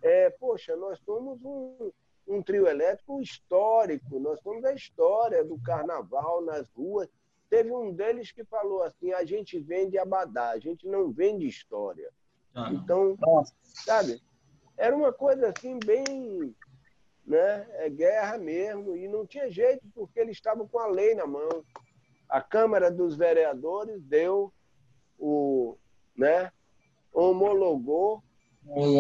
é, 0.01 0.31
Poxa, 0.31 0.76
nós 0.76 0.99
somos 1.05 1.39
um, 1.43 1.91
um 2.32 2.41
trio 2.41 2.68
elétrico 2.68 3.22
histórico. 3.22 4.20
Nós 4.20 4.40
somos 4.41 4.64
a 4.64 4.74
história 4.74 5.44
do 5.44 5.60
carnaval 5.60 6.41
nas 6.41 6.70
ruas. 6.72 7.10
Teve 7.49 7.72
um 7.72 7.94
deles 7.94 8.32
que 8.32 8.44
falou 8.45 8.84
assim: 8.84 9.12
a 9.12 9.26
gente 9.26 9.60
vende 9.60 9.98
abadá, 9.98 10.52
a 10.52 10.60
gente 10.60 10.88
não 10.88 11.12
vende 11.12 11.48
história. 11.48 12.10
Ah, 12.56 12.70
então, 12.72 13.18
nossa. 13.20 13.53
sabe, 13.64 14.22
era 14.78 14.95
uma 14.95 15.12
coisa 15.12 15.49
assim 15.56 15.78
bem. 15.86 16.56
Né? 17.26 17.68
É 17.74 17.90
guerra 17.90 18.38
mesmo, 18.38 18.95
e 18.95 19.08
não 19.08 19.26
tinha 19.26 19.49
jeito, 19.49 19.88
porque 19.94 20.20
eles 20.20 20.36
estavam 20.36 20.68
com 20.68 20.80
a 20.80 20.88
lei 20.88 21.14
na 21.14 21.28
mão. 21.28 21.64
A 22.28 22.41
Câmara 22.41 22.90
dos 22.90 23.16
Vereadores 23.16 24.02
deu 24.03 24.52
o. 25.20 25.78
Né, 26.18 26.52
homologou 27.14 28.24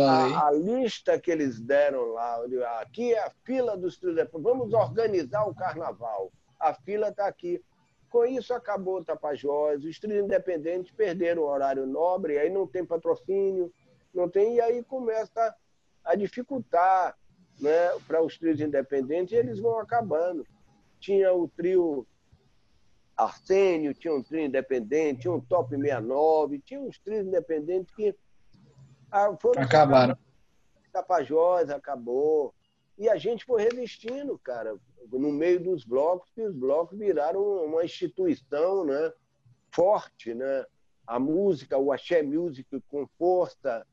a, 0.01 0.47
a, 0.47 0.51
lista 0.51 1.19
que 1.19 1.31
eles 1.31 1.59
deram 1.59 2.13
lá, 2.13 2.39
aqui 2.79 3.13
é 3.13 3.19
a 3.19 3.31
fila 3.43 3.77
dos 3.77 3.97
trios, 3.97 4.17
vamos 4.33 4.73
organizar 4.73 5.45
o 5.45 5.55
carnaval. 5.55 6.31
A 6.59 6.73
fila 6.73 7.09
está 7.09 7.27
aqui. 7.27 7.63
Com 8.09 8.25
isso 8.25 8.53
acabou 8.53 8.97
o 8.97 9.05
Tapajós, 9.05 9.85
os 9.85 9.99
trios 9.99 10.25
independentes 10.25 10.91
perderam 10.91 11.43
o 11.43 11.47
horário 11.47 11.85
nobre, 11.85 12.37
aí 12.37 12.49
não 12.49 12.67
tem 12.67 12.85
patrocínio, 12.85 13.71
não 14.13 14.27
tem, 14.27 14.55
e 14.55 14.61
aí 14.61 14.83
começa 14.83 15.55
a 16.03 16.15
dificultar 16.15 17.17
né, 17.59 17.89
para 18.07 18.21
os 18.21 18.37
trios 18.37 18.59
independentes 18.59 19.31
e 19.31 19.37
eles 19.37 19.59
vão 19.59 19.79
acabando. 19.79 20.45
Tinha 20.99 21.33
o 21.33 21.47
trio 21.47 22.05
Arsênio, 23.15 23.93
tinha 23.93 24.13
um 24.13 24.23
trio 24.23 24.45
independente, 24.45 25.21
tinha 25.21 25.33
um 25.33 25.39
Top 25.39 25.69
69, 25.69 26.59
tinha 26.59 26.81
uns 26.81 26.99
trios 26.99 27.25
independentes 27.25 27.93
que 27.95 28.13
ah, 29.11 29.37
Acabaram. 29.57 30.17
Tapajós 30.91 31.69
acabou. 31.69 32.53
E 32.97 33.09
a 33.09 33.17
gente 33.17 33.45
foi 33.45 33.63
resistindo, 33.63 34.37
cara, 34.39 34.77
no 35.11 35.31
meio 35.31 35.61
dos 35.61 35.83
blocos, 35.83 36.29
e 36.37 36.43
os 36.43 36.55
blocos 36.55 36.97
viraram 36.97 37.65
uma 37.65 37.83
instituição 37.83 38.85
né, 38.85 39.11
forte. 39.71 40.33
Né? 40.33 40.65
A 41.07 41.19
música, 41.19 41.77
o 41.77 41.91
axé 41.91 42.21
music 42.21 42.81
com 42.89 43.07
força, 43.17 43.85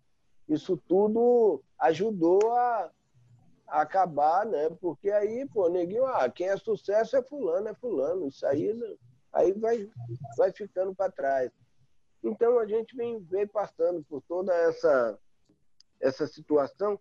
isso 0.49 0.77
tudo 0.89 1.63
ajudou 1.79 2.53
a, 2.53 2.91
a 3.67 3.83
acabar, 3.83 4.47
né? 4.47 4.71
Porque 4.81 5.11
aí, 5.11 5.47
pô, 5.47 5.69
neguinho, 5.69 6.07
ah, 6.07 6.29
quem 6.31 6.49
é 6.49 6.57
sucesso 6.57 7.17
é 7.17 7.23
fulano, 7.23 7.69
é 7.69 7.75
fulano. 7.75 8.29
Isso 8.29 8.47
aí, 8.47 8.73
né? 8.73 8.97
aí 9.33 9.53
vai, 9.53 9.89
vai 10.37 10.53
ficando 10.53 10.95
para 10.95 11.13
trás. 11.13 11.51
Então 12.23 12.59
a 12.59 12.67
gente 12.67 12.97
vem, 12.97 13.21
vem 13.21 13.47
passando 13.47 14.03
por 14.05 14.21
toda 14.23 14.55
essa, 14.55 15.19
essa 16.01 16.27
situação 16.27 16.99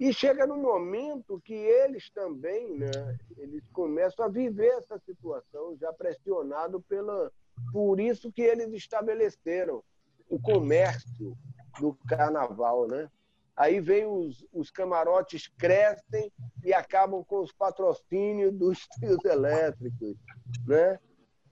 e 0.00 0.12
chega 0.12 0.46
no 0.46 0.56
momento 0.56 1.40
que 1.44 1.54
eles 1.54 2.10
também, 2.10 2.78
né, 2.78 3.18
eles 3.36 3.62
começam 3.72 4.24
a 4.24 4.28
viver 4.28 4.78
essa 4.78 4.98
situação 4.98 5.76
já 5.76 5.92
pressionado 5.92 6.80
pela 6.82 7.30
por 7.70 8.00
isso 8.00 8.32
que 8.32 8.42
eles 8.42 8.72
estabeleceram 8.72 9.82
o 10.28 10.40
comércio 10.40 11.36
do 11.78 11.94
carnaval, 12.08 12.86
né? 12.88 13.10
Aí 13.54 13.80
vem 13.80 14.06
os, 14.06 14.44
os 14.52 14.70
camarotes 14.70 15.46
crescem 15.58 16.32
e 16.64 16.72
acabam 16.72 17.22
com 17.22 17.40
os 17.40 17.52
patrocínios 17.52 18.52
dos 18.54 18.86
trios 18.88 19.22
elétricos, 19.24 20.16
né? 20.66 20.98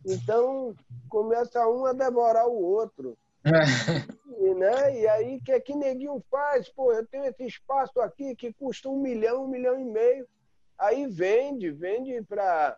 Então, 0.05 0.74
começa 1.09 1.66
um 1.68 1.85
a 1.86 1.93
devorar 1.93 2.47
o 2.47 2.62
outro. 2.62 3.16
e, 3.44 4.55
né? 4.55 5.01
e 5.01 5.09
aí, 5.09 5.36
o 5.36 5.43
que 5.43 5.52
é 5.52 5.60
que 5.60 5.74
neguinho 5.74 6.22
faz? 6.31 6.68
Pô, 6.68 6.93
eu 6.93 7.06
tenho 7.06 7.24
esse 7.24 7.44
espaço 7.44 8.01
aqui 8.01 8.35
que 8.36 8.52
custa 8.52 8.89
um 8.89 9.01
milhão, 9.01 9.44
um 9.44 9.48
milhão 9.48 9.78
e 9.78 9.85
meio. 9.85 10.27
Aí 10.78 11.06
vende, 11.06 11.70
vende 11.70 12.22
para 12.22 12.77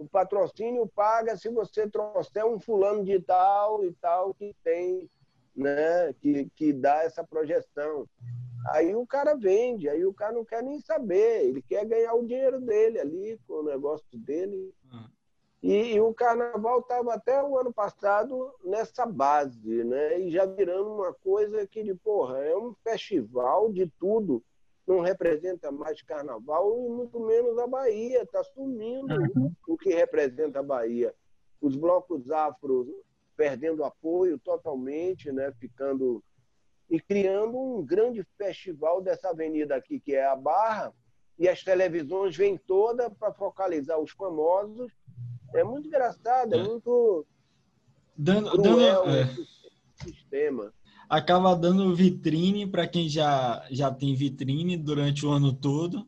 o 0.00 0.08
patrocínio 0.08 0.90
paga 0.94 1.36
se 1.36 1.50
você 1.50 1.88
trouxer 1.88 2.46
um 2.46 2.58
fulano 2.58 3.04
de 3.04 3.20
tal 3.20 3.84
e 3.84 3.92
tal 3.94 4.32
que 4.32 4.56
tem, 4.64 5.10
né, 5.54 6.12
que, 6.14 6.48
que 6.56 6.72
dá 6.72 7.02
essa 7.02 7.22
projeção. 7.22 8.08
Aí 8.68 8.94
o 8.94 9.06
cara 9.06 9.34
vende, 9.34 9.88
aí 9.88 10.04
o 10.04 10.14
cara 10.14 10.32
não 10.32 10.44
quer 10.44 10.62
nem 10.62 10.80
saber, 10.80 11.44
ele 11.44 11.62
quer 11.62 11.84
ganhar 11.84 12.14
o 12.14 12.26
dinheiro 12.26 12.60
dele 12.60 12.98
ali, 12.98 13.40
com 13.46 13.54
o 13.54 13.62
negócio 13.62 14.06
dele. 14.18 14.72
Hum. 14.92 15.08
E, 15.62 15.94
e, 15.94 16.00
o 16.00 16.14
carnaval 16.14 16.80
estava 16.80 17.12
até 17.14 17.42
o 17.42 17.58
ano 17.58 17.72
passado 17.72 18.50
nessa 18.64 19.04
base, 19.04 19.84
né? 19.84 20.18
E 20.18 20.30
já 20.30 20.46
virando 20.46 20.90
uma 20.94 21.12
coisa 21.12 21.66
que, 21.66 21.82
de, 21.82 21.94
porra, 21.94 22.38
é 22.38 22.56
um 22.56 22.74
festival 22.82 23.70
de 23.72 23.86
tudo. 23.98 24.42
não 24.86 25.00
representa 25.00 25.70
mais 25.70 26.02
carnaval 26.02 26.74
e 26.84 26.88
muito 26.88 27.20
menos 27.20 27.56
a 27.58 27.66
Bahia. 27.66 28.22
Está 28.22 28.42
sumindo 28.42 29.14
Uhum. 29.14 29.52
o 29.68 29.76
que 29.76 29.90
representa 29.94 30.60
a 30.60 30.62
Bahia. 30.62 31.14
Os 31.60 31.76
blocos 31.76 32.28
afro 32.30 32.88
perdendo 33.36 33.84
apoio 33.84 34.38
totalmente, 34.38 35.30
né? 35.30 35.52
ficando 35.60 36.22
e 36.90 36.98
criando 37.00 37.56
um 37.56 37.84
grande 37.84 38.26
festival 38.36 39.00
dessa 39.00 39.28
avenida 39.30 39.76
aqui, 39.76 40.00
que 40.00 40.14
é 40.14 40.26
a 40.26 40.34
Barra, 40.34 40.92
e 41.38 41.48
as 41.48 41.62
televisões 41.62 42.36
vêm 42.36 42.58
todas 42.58 43.12
para 43.14 43.32
focalizar 43.32 43.98
os 44.00 44.10
famosos. 44.10 44.92
É 45.54 45.64
muito 45.64 45.88
engraçado, 45.88 46.54
é, 46.54 46.58
É. 46.58 46.62
muito 46.62 47.26
Dando, 48.16 48.50
cruel 48.50 49.04
dando, 49.04 49.16
é, 49.16 49.22
esse 49.22 49.46
sistema. 50.04 50.72
acaba 51.08 51.54
dando 51.56 51.94
vitrine 51.94 52.66
para 52.66 52.86
quem 52.86 53.08
já, 53.08 53.66
já 53.70 53.90
tem 53.90 54.14
vitrine 54.14 54.76
durante 54.76 55.24
o 55.26 55.30
ano 55.30 55.52
todo. 55.52 56.06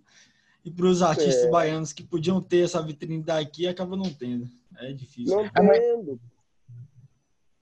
E 0.65 0.71
para 0.71 0.87
os 0.87 1.03
artistas 1.03 1.45
É. 1.45 1.51
baianos 1.51 1.93
que 1.93 2.05
podiam 2.05 2.41
ter 2.41 2.65
essa 2.65 2.81
vitrine 2.81 3.21
daqui, 3.23 3.67
acaba 3.67 3.97
não 3.97 4.13
tendo. 4.15 4.49
É 4.79 4.93
difícil. 4.93 5.37
Não 5.37 5.49
tendo. 5.51 6.21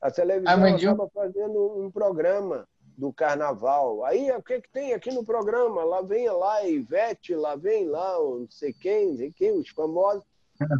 A 0.00 0.10
televisão 0.10 0.52
Armandinho? 0.52 0.90
acaba 0.92 1.08
fazendo 1.10 1.78
um 1.78 1.90
programa 1.90 2.66
do 2.96 3.12
carnaval. 3.12 4.04
Aí 4.04 4.30
o 4.32 4.42
que, 4.42 4.60
que 4.60 4.68
tem 4.70 4.92
aqui 4.92 5.10
no 5.10 5.24
programa? 5.24 5.82
Lá 5.84 6.02
vem 6.02 6.28
lá 6.28 6.56
a 6.56 6.68
Ivete, 6.68 7.34
lá 7.34 7.56
vem 7.56 7.86
lá 7.86 8.18
o 8.18 8.40
não 8.40 8.50
sei 8.50 8.72
quem, 8.74 9.08
não 9.10 9.16
sei 9.16 9.32
quem, 9.32 9.52
os 9.52 9.68
famosos. 9.70 10.22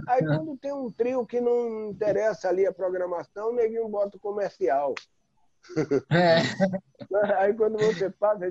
Aí 0.07 0.24
quando 0.24 0.57
tem 0.57 0.73
um 0.73 0.90
trio 0.90 1.27
que 1.27 1.40
não 1.40 1.89
interessa 1.90 2.48
ali 2.48 2.66
a 2.66 2.73
programação, 2.73 3.51
o 3.51 3.55
neguinho 3.55 3.89
bota 3.89 4.16
o 4.16 4.20
comercial. 4.20 4.94
É. 6.11 6.43
Aí 7.39 7.55
quando 7.55 7.78
você 7.78 8.11
passa, 8.11 8.51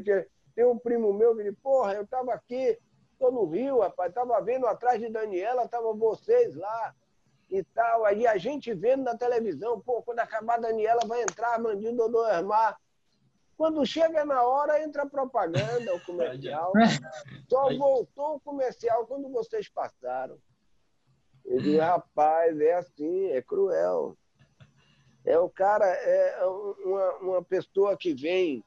tem- 0.55 0.65
um 0.65 0.77
primo 0.77 1.13
meu 1.13 1.35
que 1.35 1.43
diz, 1.43 1.55
porra, 1.63 1.93
eu 1.93 2.05
tava 2.05 2.33
aqui, 2.33 2.77
tô 3.17 3.31
no 3.31 3.45
Rio, 3.45 3.79
rapaz, 3.79 4.13
tava 4.13 4.39
vendo 4.41 4.67
atrás 4.67 4.99
de 4.99 5.09
Daniela, 5.09 5.67
tava 5.67 5.93
vocês 5.93 6.53
lá 6.55 6.93
e 7.49 7.63
tal. 7.63 8.05
Aí 8.05 8.27
a 8.27 8.37
gente 8.37 8.73
vendo 8.73 9.03
na 9.03 9.15
televisão, 9.17 9.79
pô, 9.79 10.01
quando 10.03 10.19
acabar 10.19 10.55
a 10.55 10.61
Daniela 10.61 11.01
vai 11.05 11.21
entrar 11.21 11.53
Armandinho 11.53 11.95
Dodô 11.95 12.27
Ermar. 12.27 12.77
Quando 13.57 13.85
chega 13.85 14.23
na 14.23 14.41
hora, 14.43 14.81
entra 14.83 15.03
a 15.03 15.09
propaganda, 15.09 15.93
o 15.93 15.99
comercial. 16.05 16.71
Só 17.49 17.69
voltou 17.77 18.35
o 18.35 18.39
comercial 18.39 19.05
quando 19.05 19.29
vocês 19.29 19.67
passaram. 19.69 20.37
Eu 21.45 21.61
digo, 21.61 21.79
rapaz, 21.79 22.59
é 22.59 22.73
assim, 22.73 23.27
é 23.27 23.41
cruel. 23.41 24.17
É 25.25 25.37
o 25.37 25.49
cara, 25.49 25.85
é 25.85 26.45
uma, 26.45 27.13
uma 27.17 27.43
pessoa 27.43 27.97
que 27.97 28.13
vem 28.13 28.63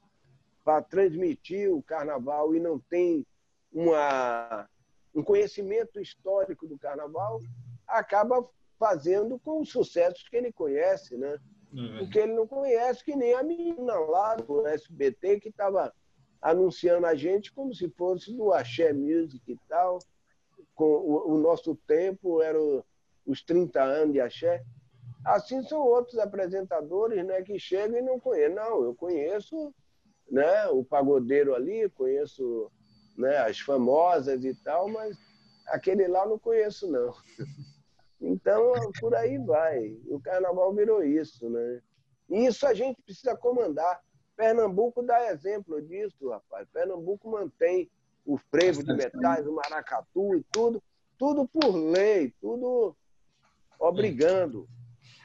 para 0.64 0.82
transmitir 0.82 1.72
o 1.72 1.82
carnaval 1.82 2.54
e 2.54 2.60
não 2.60 2.78
tem 2.78 3.26
uma, 3.72 4.68
um 5.14 5.22
conhecimento 5.22 6.00
histórico 6.00 6.66
do 6.66 6.78
carnaval, 6.78 7.40
acaba 7.86 8.48
fazendo 8.78 9.38
com 9.38 9.60
os 9.60 9.70
sucessos 9.70 10.28
que 10.28 10.36
ele 10.36 10.52
conhece, 10.52 11.16
né? 11.16 11.38
É. 11.74 11.98
Porque 11.98 12.18
ele 12.18 12.34
não 12.34 12.46
conhece, 12.46 13.04
que 13.04 13.16
nem 13.16 13.34
a 13.34 13.42
menina 13.42 13.94
lá 13.94 14.34
do 14.34 14.66
SBT 14.66 15.40
que 15.40 15.48
estava 15.48 15.92
anunciando 16.40 17.06
a 17.06 17.14
gente 17.14 17.52
como 17.52 17.74
se 17.74 17.88
fosse 17.90 18.36
do 18.36 18.52
Axé 18.52 18.92
Music 18.92 19.40
e 19.46 19.56
tal. 19.68 19.98
Com 20.74 20.84
o, 20.84 21.34
o 21.34 21.38
nosso 21.38 21.74
tempo 21.86 22.42
era 22.42 22.60
o- 22.60 22.84
os 23.26 23.42
30 23.42 23.82
anos 23.82 24.12
de 24.12 24.20
Axé. 24.20 24.64
Assim 25.24 25.62
são 25.62 25.80
outros 25.80 26.18
apresentadores 26.18 27.24
né, 27.24 27.42
que 27.42 27.58
chegam 27.58 27.98
e 27.98 28.02
não 28.02 28.18
conhecem. 28.18 28.54
Não, 28.54 28.82
eu 28.82 28.94
conheço 28.94 29.72
né, 30.30 30.66
o 30.68 30.84
pagodeiro 30.84 31.54
ali, 31.54 31.88
conheço 31.90 32.70
né, 33.16 33.36
as 33.38 33.60
famosas 33.60 34.44
e 34.44 34.54
tal, 34.64 34.88
mas 34.88 35.16
aquele 35.68 36.08
lá 36.08 36.26
não 36.26 36.38
conheço, 36.38 36.90
não. 36.90 37.12
Então, 38.24 38.72
por 39.00 39.14
aí 39.16 39.36
vai. 39.38 39.98
O 40.06 40.20
carnaval 40.20 40.72
virou 40.72 41.02
isso, 41.02 41.50
né? 41.50 41.82
E 42.30 42.46
isso 42.46 42.64
a 42.66 42.72
gente 42.72 43.02
precisa 43.02 43.36
comandar. 43.36 44.00
Pernambuco 44.36 45.02
dá 45.02 45.32
exemplo 45.32 45.82
disso, 45.82 46.30
rapaz. 46.30 46.68
Pernambuco 46.72 47.28
mantém 47.28 47.90
o 48.24 48.36
frevo 48.36 48.82
de 48.82 48.92
metais, 48.94 49.46
o 49.46 49.54
maracatu 49.54 50.36
e 50.36 50.44
tudo, 50.50 50.82
tudo 51.18 51.46
por 51.48 51.74
lei, 51.74 52.32
tudo 52.40 52.96
obrigando. 53.78 54.68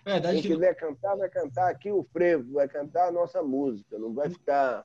Verdade 0.04 0.42
Quem 0.42 0.54
quiser 0.54 0.74
cantar, 0.76 1.16
vai 1.16 1.30
cantar 1.30 1.70
aqui 1.70 1.92
o 1.92 2.04
frevo, 2.12 2.54
vai 2.54 2.68
cantar 2.68 3.10
a 3.10 3.12
nossa 3.12 3.44
música, 3.44 4.00
não 4.00 4.14
vai 4.14 4.30
ficar 4.30 4.84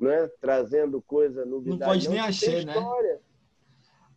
né, 0.00 0.28
trazendo 0.40 1.02
coisa 1.02 1.44
novidade. 1.44 1.80
Não 1.80 1.86
pode 1.86 2.08
nem 2.08 2.32
tem 2.32 2.64
né? 2.64 2.76
história. 2.76 3.20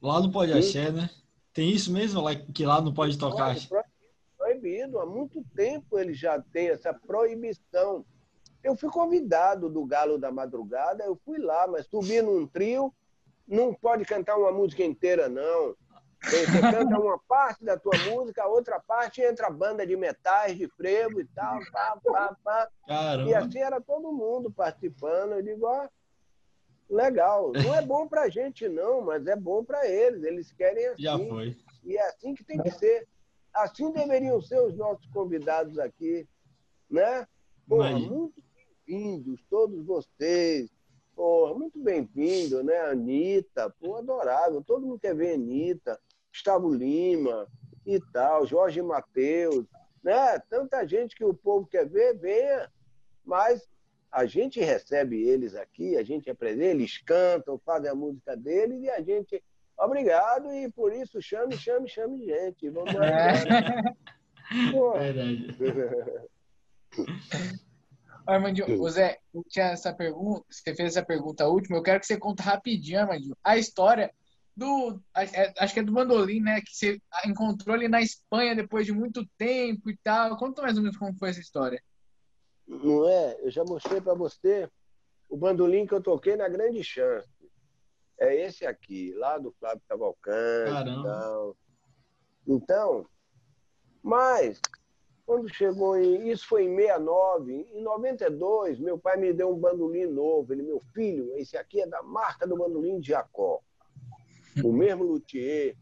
lá 0.02 0.22
não 0.22 0.32
pode 0.32 0.54
axé, 0.54 0.92
né? 0.92 1.10
Tem 1.54 1.70
isso 1.70 1.92
mesmo 1.92 2.22
lá, 2.22 2.36
que 2.36 2.66
lá 2.66 2.82
não 2.82 2.94
pode 2.94 3.18
tocar 3.18 3.56
Pode, 3.56 3.68
proibido. 4.38 5.00
Há 5.00 5.06
muito 5.06 5.44
tempo 5.56 6.00
ele 6.00 6.14
já 6.14 6.42
tem 6.42 6.70
essa 6.70 6.94
proibição. 6.94 8.06
Eu 8.64 8.76
fui 8.76 8.90
convidado 8.90 9.70
do 9.70 9.86
Galo 9.86 10.18
da 10.18 10.32
Madrugada, 10.32 11.04
eu 11.04 11.16
fui 11.26 11.38
lá, 11.38 11.68
mas 11.68 11.86
subi 11.88 12.22
num 12.22 12.46
trio, 12.46 12.94
não 13.48 13.74
pode 13.74 14.06
cantar 14.06 14.38
uma 14.38 14.52
música 14.52 14.84
inteira, 14.84 15.30
não. 15.30 15.76
Você 16.22 16.46
canta 16.60 17.00
uma 17.00 17.18
parte 17.18 17.64
da 17.64 17.78
tua 17.78 17.98
música, 18.12 18.44
a 18.44 18.48
outra 18.48 18.78
parte 18.80 19.22
entra 19.22 19.48
a 19.48 19.52
banda 19.52 19.88
de 19.88 19.96
metais, 19.96 20.58
de 20.58 20.68
frevo 20.68 21.22
e 21.22 21.26
tal, 21.28 21.60
pá, 21.72 21.98
pá, 22.04 22.38
pá. 22.44 22.70
E 23.26 23.34
assim 23.34 23.60
era 23.60 23.80
todo 23.80 24.12
mundo 24.12 24.52
participando. 24.52 25.32
Eu 25.34 25.42
digo, 25.42 25.66
ó, 25.66 25.88
legal. 26.90 27.54
Não 27.54 27.74
é 27.74 27.82
bom 27.82 28.06
pra 28.06 28.28
gente, 28.28 28.68
não, 28.68 29.02
mas 29.02 29.26
é 29.28 29.36
bom 29.36 29.64
pra 29.64 29.88
eles. 29.88 30.24
Eles 30.24 30.52
querem 30.52 30.88
assim. 30.88 31.04
Já 31.04 31.18
foi. 31.18 31.56
E 31.86 31.96
é 31.96 32.08
assim 32.10 32.36
que 32.36 32.44
tem 32.44 32.62
que 32.62 32.72
ser. 32.72 33.08
Assim 33.54 33.92
deveriam 33.92 34.42
ser 34.42 34.60
os 34.60 34.76
nossos 34.76 35.08
convidados 35.08 35.80
aqui, 35.80 36.28
né? 36.90 37.26
Porra, 37.68 37.92
muito 37.92 38.44
bem-vindos, 38.90 39.40
todos 39.48 39.86
vocês. 39.86 40.68
Muito 41.56 41.80
bem-vindo, 41.80 42.64
né? 42.64 42.76
Anitta, 42.90 43.70
pô, 43.80 43.98
adorável. 43.98 44.64
Todo 44.64 44.88
mundo 44.88 45.00
quer 45.00 45.14
ver 45.14 45.36
Anitta, 45.36 46.00
Gustavo 46.32 46.74
Lima 46.74 47.48
e 47.86 48.00
tal, 48.12 48.48
Jorge 48.48 48.82
Mateus, 48.82 49.66
né? 50.04 50.40
Tanta 50.50 50.88
gente 50.88 51.16
que 51.16 51.24
o 51.24 51.36
povo 51.36 51.68
quer 51.68 51.88
ver, 51.88 52.18
venha. 52.18 52.72
Mas 53.24 53.70
a 54.12 54.26
gente 54.26 54.60
recebe 54.60 55.22
eles 55.22 55.54
aqui, 55.54 55.96
a 55.96 56.04
gente 56.04 56.28
apresenta, 56.30 56.72
eles 56.72 56.98
cantam, 56.98 57.60
fazem 57.60 57.92
a 57.92 57.96
música 57.96 58.36
deles 58.36 58.82
e 58.82 58.90
a 58.90 59.02
gente 59.02 59.44
Obrigado 59.78 60.52
e 60.52 60.70
por 60.72 60.92
isso 60.92 61.22
chame, 61.22 61.56
chame, 61.56 61.88
chame 61.88 62.26
gente. 62.26 62.70
Vamos 62.70 62.94
lá. 62.94 63.08
É. 63.08 63.94
Verdade. 64.74 65.56
Armandinho, 68.34 68.82
o 68.82 68.90
Zé, 68.90 69.20
eu 69.34 69.44
tinha 69.48 69.68
essa 69.68 69.94
pergunta, 69.94 70.46
você 70.50 70.76
fez 70.76 70.96
essa 70.96 71.06
pergunta 71.06 71.48
última, 71.48 71.78
eu 71.78 71.84
quero 71.84 72.00
que 72.00 72.06
você 72.06 72.18
conte 72.18 72.42
rapidinho, 72.42 73.00
Armandinho, 73.00 73.36
a 73.44 73.58
história 73.58 74.14
do, 74.56 75.02
é, 75.16 75.54
acho 75.58 75.74
que 75.74 75.80
é 75.80 75.84
do 75.84 75.94
bandolim, 75.94 76.42
né, 76.42 76.60
que 76.62 76.76
você 76.76 77.02
encontrou 77.26 77.76
ele 77.76 77.88
na 77.88 78.02
Espanha 78.02 78.56
depois 78.56 78.86
de 78.86 78.92
muito 78.92 79.26
tempo 79.38 79.90
e 79.90 79.98
tal. 80.04 80.36
Conta 80.38 80.62
mais 80.62 80.76
ou 80.76 80.84
menos 80.84 80.98
como 80.98 81.18
foi 81.18 81.30
essa 81.30 81.40
história. 81.40 81.82
Não 82.68 83.08
é? 83.08 83.38
Eu 83.42 83.50
já 83.50 83.64
mostrei 83.64 84.02
para 84.02 84.14
você 84.14 84.70
o 85.30 85.38
bandolim 85.38 85.88
que 85.88 85.94
eu 85.94 86.04
toquei 86.04 86.36
na 86.36 86.50
Grande 86.50 86.84
Chance. 86.84 87.28
É 88.20 88.36
esse 88.46 88.66
aqui, 88.66 89.14
lá 89.16 89.38
do 89.38 89.52
Flávio 89.54 89.82
Cavalcante. 89.88 90.72
Caramba. 90.72 91.00
e 91.00 91.04
tal. 91.04 91.58
Então, 92.46 93.08
mas 94.04 94.60
quando 95.30 95.48
chegou 95.48 95.96
em. 95.96 96.28
Isso 96.28 96.48
foi 96.48 96.64
em 96.64 96.76
69. 96.76 97.54
Em 97.72 97.84
92, 97.84 98.80
meu 98.80 98.98
pai 98.98 99.16
me 99.16 99.32
deu 99.32 99.54
um 99.54 99.60
bandolim 99.60 100.08
novo. 100.08 100.52
Ele, 100.52 100.64
meu 100.64 100.80
filho, 100.92 101.32
esse 101.38 101.56
aqui 101.56 101.82
é 101.82 101.86
da 101.86 102.02
marca 102.02 102.48
do 102.48 102.58
bandolim 102.58 103.00
de 103.00 103.10
Jacó. 103.10 103.62
O 104.64 104.74
mesmo 104.74 105.04
luthier 105.04 105.78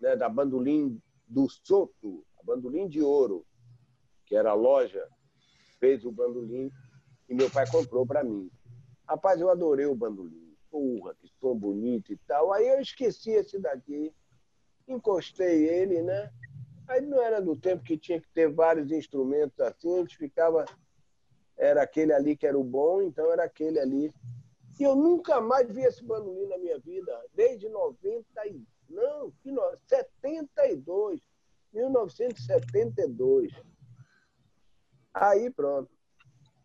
né, 0.00 0.16
da 0.16 0.30
bandolim 0.30 0.98
do 1.28 1.46
Soto, 1.46 2.24
a 2.38 2.42
bandolim 2.42 2.88
de 2.88 3.02
ouro, 3.02 3.44
que 4.24 4.34
era 4.34 4.52
a 4.52 4.54
loja, 4.54 5.06
fez 5.78 6.06
o 6.06 6.10
bandolim 6.10 6.70
e 7.28 7.34
meu 7.34 7.50
pai 7.50 7.70
comprou 7.70 8.06
para 8.06 8.24
mim. 8.24 8.50
Rapaz, 9.06 9.38
eu 9.38 9.50
adorei 9.50 9.84
o 9.84 9.94
bandolim. 9.94 10.56
Porra, 10.70 11.14
que 11.16 11.28
som 11.38 11.54
bonito 11.54 12.14
e 12.14 12.16
tal. 12.26 12.50
Aí 12.50 12.66
eu 12.66 12.80
esqueci 12.80 13.32
esse 13.32 13.58
daqui, 13.58 14.10
encostei 14.88 15.68
ele, 15.68 16.00
né? 16.00 16.32
Aí 16.88 17.00
não 17.00 17.20
era 17.20 17.40
do 17.40 17.56
tempo 17.56 17.82
que 17.82 17.98
tinha 17.98 18.20
que 18.20 18.28
ter 18.30 18.50
vários 18.52 18.90
instrumentos 18.90 19.58
assim, 19.60 19.94
a 19.96 20.00
gente 20.00 20.16
ficava. 20.16 20.64
Era 21.56 21.82
aquele 21.82 22.12
ali 22.12 22.36
que 22.36 22.46
era 22.46 22.58
o 22.58 22.64
bom, 22.64 23.02
então 23.02 23.32
era 23.32 23.44
aquele 23.44 23.78
ali. 23.80 24.12
E 24.78 24.82
eu 24.82 24.94
nunca 24.94 25.40
mais 25.40 25.70
vi 25.70 25.82
esse 25.82 26.04
bandolim 26.04 26.46
na 26.46 26.58
minha 26.58 26.78
vida, 26.78 27.18
desde 27.34 27.68
90 27.68 28.46
e... 28.46 28.62
Não, 28.88 29.32
que 29.42 29.50
no... 29.50 29.62
72, 29.86 31.20
1972. 31.72 33.52
Aí 35.14 35.50
pronto. 35.50 35.90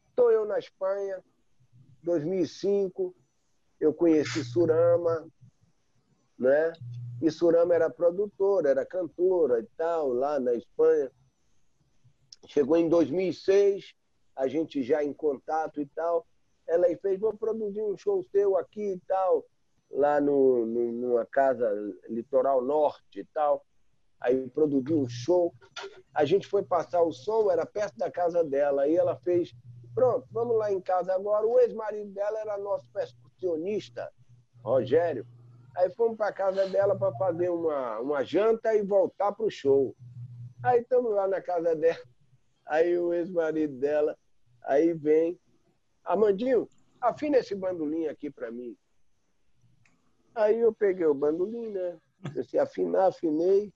Estou 0.10 0.30
eu 0.30 0.46
na 0.46 0.60
Espanha, 0.60 1.24
2005, 2.04 3.16
eu 3.80 3.94
conheci 3.94 4.44
Surama, 4.44 5.26
né? 6.42 6.74
E 7.22 7.30
Surama 7.30 7.76
era 7.76 7.90
produtora, 7.90 8.70
era 8.70 8.86
cantora 8.86 9.60
e 9.60 9.68
tal, 9.78 10.12
lá 10.12 10.40
na 10.40 10.56
Espanha. 10.56 11.12
Chegou 12.48 12.76
em 12.76 12.90
2006, 12.90 13.94
a 14.36 14.48
gente 14.48 14.82
já 14.82 15.04
em 15.04 15.14
contato 15.14 15.80
e 15.80 15.86
tal. 15.86 16.26
Ela 16.68 16.88
fez, 16.98 17.20
vou 17.20 17.34
produzir 17.34 17.84
um 17.84 17.96
show 17.96 18.24
seu 18.32 18.58
aqui 18.58 18.94
e 18.94 19.00
tal, 19.08 19.46
lá 19.92 20.20
no, 20.20 20.66
no, 20.66 20.92
numa 20.92 21.26
casa 21.26 21.70
litoral 22.10 22.64
norte 22.64 23.20
e 23.20 23.26
tal. 23.26 23.64
Aí 24.20 24.50
produziu 24.50 25.00
um 25.00 25.08
show. 25.08 25.54
A 26.14 26.26
gente 26.26 26.48
foi 26.48 26.64
passar 26.64 27.04
o 27.04 27.12
som, 27.12 27.52
era 27.52 27.66
perto 27.68 27.98
da 27.98 28.10
casa 28.10 28.44
dela. 28.44 28.84
Aí 28.84 28.96
ela 28.96 29.16
fez, 29.18 29.54
pronto, 29.94 30.28
vamos 30.32 30.58
lá 30.58 30.72
em 30.72 30.82
casa 30.82 31.14
agora. 31.14 31.46
O 31.46 31.60
ex-marido 31.60 32.12
dela 32.12 32.40
era 32.40 32.58
nosso 32.58 32.88
percussionista, 32.92 34.12
Rogério. 34.64 35.26
Aí 35.76 35.90
fomos 35.92 36.18
para 36.18 36.34
casa 36.34 36.68
dela 36.68 36.98
para 36.98 37.16
fazer 37.18 37.50
uma, 37.50 38.00
uma 38.00 38.24
janta 38.24 38.74
e 38.76 38.84
voltar 38.84 39.32
para 39.32 39.46
o 39.46 39.52
show. 39.52 39.96
Aí 40.64 40.82
estamos 40.82 41.14
lá 41.14 41.28
na 41.28 41.42
casa 41.42 41.76
dela. 41.76 42.04
Aí 42.66 42.98
o 42.98 43.14
ex-marido 43.14 43.78
dela, 43.80 44.18
aí 44.64 44.94
vem, 44.94 45.40
Amandinho, 46.04 46.70
afina 47.00 47.38
esse 47.38 47.56
bandolim 47.56 48.08
aqui 48.08 48.30
para 48.30 48.52
mim. 48.52 48.78
Aí 50.34 50.60
eu 50.60 50.74
peguei 50.74 51.06
o 51.06 51.14
bandolim, 51.14 51.72
né? 51.72 51.98
Disse, 52.34 52.58
afinar, 52.58 53.08
afinei. 53.08 53.74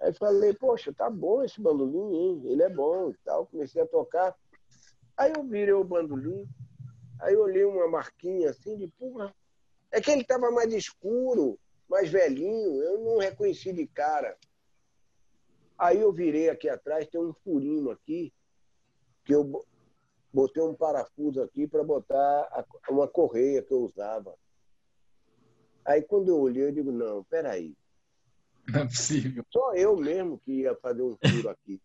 Aí 0.00 0.12
falei, 0.12 0.54
poxa, 0.54 0.92
tá 0.92 1.10
bom 1.10 1.42
esse 1.42 1.60
bandolim, 1.60 2.14
hein? 2.14 2.42
Ele 2.44 2.62
é 2.62 2.68
bom 2.68 3.10
e 3.10 3.16
tal. 3.24 3.46
Comecei 3.46 3.82
a 3.82 3.86
tocar. 3.86 4.36
Aí 5.16 5.32
eu 5.34 5.42
virei 5.42 5.74
o 5.74 5.82
bandolim. 5.82 6.48
Aí 7.20 7.34
eu 7.34 7.42
olhei 7.42 7.64
uma 7.64 7.88
marquinha 7.88 8.50
assim 8.50 8.76
de, 8.76 8.86
porra, 8.86 9.34
é 9.90 10.00
que 10.00 10.10
ele 10.10 10.22
estava 10.22 10.50
mais 10.50 10.72
escuro, 10.72 11.58
mais 11.88 12.10
velhinho, 12.10 12.82
eu 12.82 12.98
não 13.00 13.18
reconheci 13.18 13.72
de 13.72 13.86
cara. 13.86 14.36
Aí 15.78 16.00
eu 16.00 16.12
virei 16.12 16.50
aqui 16.50 16.68
atrás, 16.68 17.06
tem 17.06 17.20
um 17.20 17.32
furinho 17.32 17.90
aqui, 17.90 18.32
que 19.24 19.34
eu 19.34 19.64
botei 20.32 20.62
um 20.62 20.74
parafuso 20.74 21.42
aqui 21.42 21.66
para 21.66 21.82
botar 21.82 22.66
uma 22.90 23.08
correia 23.08 23.62
que 23.62 23.72
eu 23.72 23.82
usava. 23.82 24.34
Aí 25.84 26.02
quando 26.02 26.28
eu 26.28 26.38
olhei, 26.38 26.64
eu 26.64 26.72
digo, 26.72 26.92
não, 26.92 27.24
peraí. 27.24 27.74
Não 28.68 28.80
é 28.80 28.84
possível. 28.84 29.44
Só 29.50 29.74
eu 29.74 29.96
mesmo 29.96 30.38
que 30.38 30.52
ia 30.60 30.74
fazer 30.76 31.02
um 31.02 31.16
furo 31.16 31.48
aqui. 31.48 31.80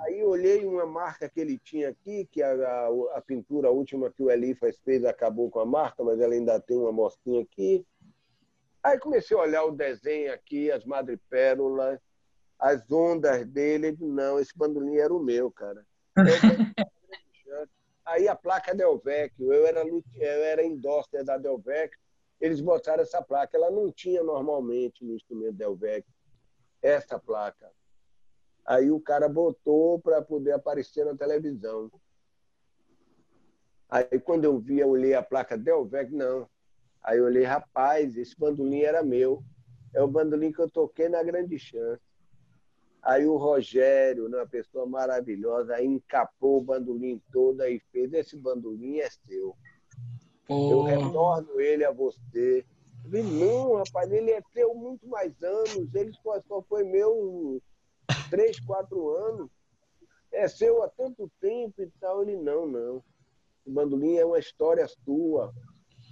Aí 0.00 0.24
olhei 0.24 0.64
uma 0.64 0.86
marca 0.86 1.28
que 1.28 1.40
ele 1.40 1.58
tinha 1.58 1.90
aqui, 1.90 2.26
que 2.26 2.42
a, 2.42 2.52
a, 2.52 3.18
a 3.18 3.20
pintura 3.20 3.70
última 3.70 4.10
que 4.10 4.22
o 4.22 4.30
Elifas 4.30 4.76
fez 4.84 5.04
acabou 5.04 5.50
com 5.50 5.60
a 5.60 5.66
marca, 5.66 6.02
mas 6.02 6.20
ela 6.20 6.34
ainda 6.34 6.58
tem 6.60 6.76
uma 6.76 6.92
mosquinha 6.92 7.42
aqui. 7.42 7.86
Aí 8.82 8.98
comecei 8.98 9.36
a 9.36 9.40
olhar 9.40 9.64
o 9.64 9.70
desenho 9.70 10.32
aqui, 10.32 10.70
as 10.70 10.84
madrepérolas, 10.84 12.00
as 12.58 12.90
ondas 12.90 13.46
dele. 13.46 13.92
Disse, 13.92 14.04
não, 14.04 14.40
esse 14.40 14.56
bandolim 14.56 14.96
era 14.96 15.14
o 15.14 15.22
meu, 15.22 15.50
cara. 15.50 15.86
Aí 18.04 18.26
a 18.26 18.34
placa 18.34 18.74
Delvecchio, 18.74 19.52
eu 19.52 19.64
era, 19.64 19.86
eu 19.86 20.42
era 20.42 20.64
endóster 20.64 21.24
da 21.24 21.38
Delvecchio, 21.38 22.00
eles 22.40 22.60
botaram 22.60 23.04
essa 23.04 23.22
placa. 23.22 23.56
Ela 23.56 23.70
não 23.70 23.92
tinha 23.92 24.24
normalmente 24.24 25.04
no 25.04 25.14
instrumento 25.14 25.52
Delvecchio 25.52 26.12
essa 26.82 27.16
placa. 27.20 27.70
Aí 28.64 28.90
o 28.90 29.00
cara 29.00 29.28
botou 29.28 29.98
para 30.00 30.22
poder 30.22 30.52
aparecer 30.52 31.04
na 31.04 31.16
televisão. 31.16 31.90
Aí 33.88 34.18
quando 34.20 34.44
eu 34.44 34.58
vi, 34.58 34.78
eu 34.78 34.88
olhei 34.88 35.14
a 35.14 35.22
placa 35.22 35.58
Delvec, 35.58 36.12
não. 36.12 36.48
Aí 37.02 37.18
eu 37.18 37.24
olhei, 37.24 37.42
rapaz, 37.42 38.16
esse 38.16 38.38
bandolim 38.38 38.80
era 38.80 39.02
meu. 39.02 39.42
É 39.92 40.02
o 40.02 40.08
bandolim 40.08 40.52
que 40.52 40.60
eu 40.60 40.70
toquei 40.70 41.08
na 41.08 41.22
Grande 41.22 41.58
Chance. 41.58 42.00
Aí 43.02 43.26
o 43.26 43.36
Rogério, 43.36 44.28
uma 44.28 44.46
pessoa 44.46 44.86
maravilhosa, 44.86 45.82
encapou 45.82 46.58
o 46.58 46.64
bandolim 46.64 47.20
todo 47.32 47.64
e 47.64 47.80
fez, 47.90 48.12
esse 48.12 48.36
bandolim 48.36 49.00
é 49.00 49.10
seu. 49.10 49.56
Eu 50.48 50.82
retorno 50.82 51.60
ele 51.60 51.84
a 51.84 51.90
você. 51.90 52.64
Falei, 53.02 53.24
não, 53.24 53.74
rapaz, 53.74 54.10
ele 54.12 54.30
é 54.30 54.40
seu 54.52 54.72
muito 54.74 55.08
mais 55.08 55.42
anos, 55.42 55.92
ele 55.92 56.12
só, 56.22 56.40
só 56.46 56.62
foi 56.62 56.84
meu 56.84 57.60
três, 58.30 58.60
quatro 58.60 59.10
anos, 59.10 59.50
é 60.32 60.48
seu 60.48 60.82
há 60.82 60.88
tanto 60.88 61.30
tempo 61.40 61.82
e 61.82 61.90
tal. 62.00 62.22
Ele, 62.22 62.36
não, 62.36 62.66
não. 62.66 63.04
O 63.64 63.70
bandolim 63.70 64.16
é 64.16 64.24
uma 64.24 64.38
história 64.38 64.86
sua. 65.04 65.52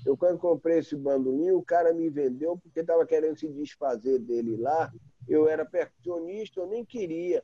Eu, 0.05 0.17
quando 0.17 0.39
comprei 0.39 0.79
esse 0.79 0.97
bandolim, 0.97 1.51
o 1.51 1.63
cara 1.63 1.93
me 1.93 2.09
vendeu 2.09 2.57
porque 2.57 2.81
estava 2.81 3.05
querendo 3.07 3.39
se 3.39 3.49
desfazer 3.49 4.19
dele 4.19 4.57
lá. 4.57 4.93
Eu 5.29 5.49
era 5.49 5.65
percussionista, 5.65 6.61
eu 6.61 6.67
nem 6.67 6.85
queria. 6.85 7.43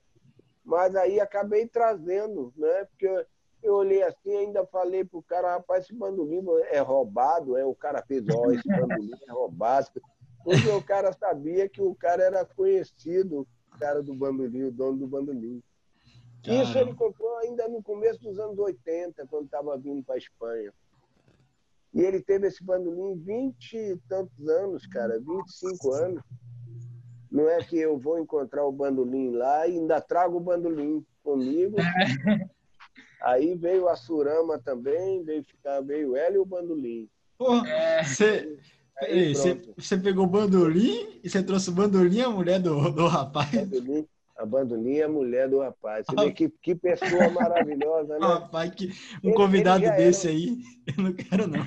Mas 0.65 0.97
aí 0.97 1.21
acabei 1.21 1.67
trazendo, 1.67 2.53
né? 2.57 2.85
Porque 2.87 3.27
eu, 3.63 3.75
olhei 3.75 4.03
assim, 4.03 4.35
ainda 4.37 4.67
falei 4.67 5.05
pro 5.05 5.23
cara, 5.23 5.53
rapaz, 5.53 5.85
esse 5.85 5.95
bandolim 5.95 6.45
é 6.71 6.81
roubado, 6.81 7.57
é 7.57 7.65
o 7.65 7.75
cara 7.75 8.03
fez, 8.03 8.25
ó, 8.29 8.51
esse 8.51 8.69
bandolim 8.69 9.13
é 9.29 9.33
roubado. 9.33 9.89
Porque 10.43 10.69
o 10.69 10.83
cara 10.83 11.13
sabia 11.13 11.69
que 11.69 11.83
o 11.83 11.95
cara 11.95 12.23
era 12.23 12.45
conhecido 12.45 13.47
cara 13.79 14.03
do 14.03 14.15
bandolim, 14.15 14.65
o 14.65 14.73
dono 14.73 14.99
do 14.99 15.07
bandolim. 15.07 15.63
Caramba. 16.45 16.63
Isso 16.63 16.79
ele 16.79 16.95
comprou 16.95 17.37
ainda 17.39 17.69
no 17.69 17.83
começo 17.83 18.21
dos 18.21 18.39
anos 18.39 18.59
80, 18.59 19.27
quando 19.27 19.47
estava 19.47 19.77
vindo 19.77 20.03
para 20.03 20.15
a 20.15 20.19
Espanha. 20.19 20.73
E 21.93 22.03
ele 22.03 22.21
teve 22.21 22.47
esse 22.47 22.63
bandolim 22.63 23.17
20 23.17 23.77
e 23.77 23.97
tantos 24.09 24.49
anos, 24.49 24.87
cara, 24.87 25.19
25 25.19 25.93
anos. 25.93 26.23
Não 27.31 27.49
é 27.49 27.63
que 27.63 27.79
eu 27.79 27.99
vou 27.99 28.19
encontrar 28.19 28.65
o 28.67 28.73
bandolim 28.73 29.31
lá 29.31 29.67
e 29.67 29.73
ainda 29.73 30.01
trago 30.01 30.37
o 30.37 30.41
bandolim 30.41 31.05
comigo. 31.23 31.77
Aí 33.21 33.57
veio 33.57 33.89
a 33.89 33.97
Surama 33.97 34.59
também, 34.59 35.25
veio 35.25 35.43
ficar, 35.43 35.81
veio 35.81 36.17
ela 36.17 36.37
e 36.37 36.39
o 36.39 36.45
bandolim. 36.45 37.09
Porra, 37.37 37.69
é. 37.69 38.05
você 38.05 38.59
Aí, 38.99 39.35
você, 39.35 39.61
você 39.77 39.97
pegou 39.99 40.25
o 40.25 40.29
bandolim 40.29 41.21
e 41.23 41.29
você 41.29 41.43
trouxe 41.43 41.69
o 41.69 41.73
bandolim 41.73 42.21
a 42.23 42.31
mulher 42.31 42.59
do, 42.61 42.91
do 42.91 43.07
rapaz? 43.07 43.51
Bandolim, 43.51 44.07
a 44.37 44.47
bandolim 44.47 45.01
a 45.01 45.09
mulher 45.09 45.49
do 45.49 45.61
rapaz. 45.61 46.07
Você 46.09 46.25
vê 46.25 46.33
que, 46.33 46.49
que 46.63 46.75
pessoa 46.75 47.29
maravilhosa, 47.29 48.19
né? 48.19 48.27
Rapaz, 48.27 48.75
que, 48.75 48.89
um 49.23 49.29
ele, 49.29 49.35
convidado 49.35 49.85
ele 49.85 49.97
desse 49.97 50.29
era... 50.29 50.37
aí, 50.37 50.59
eu 50.87 51.05
não 51.05 51.13
quero 51.13 51.47
não. 51.47 51.61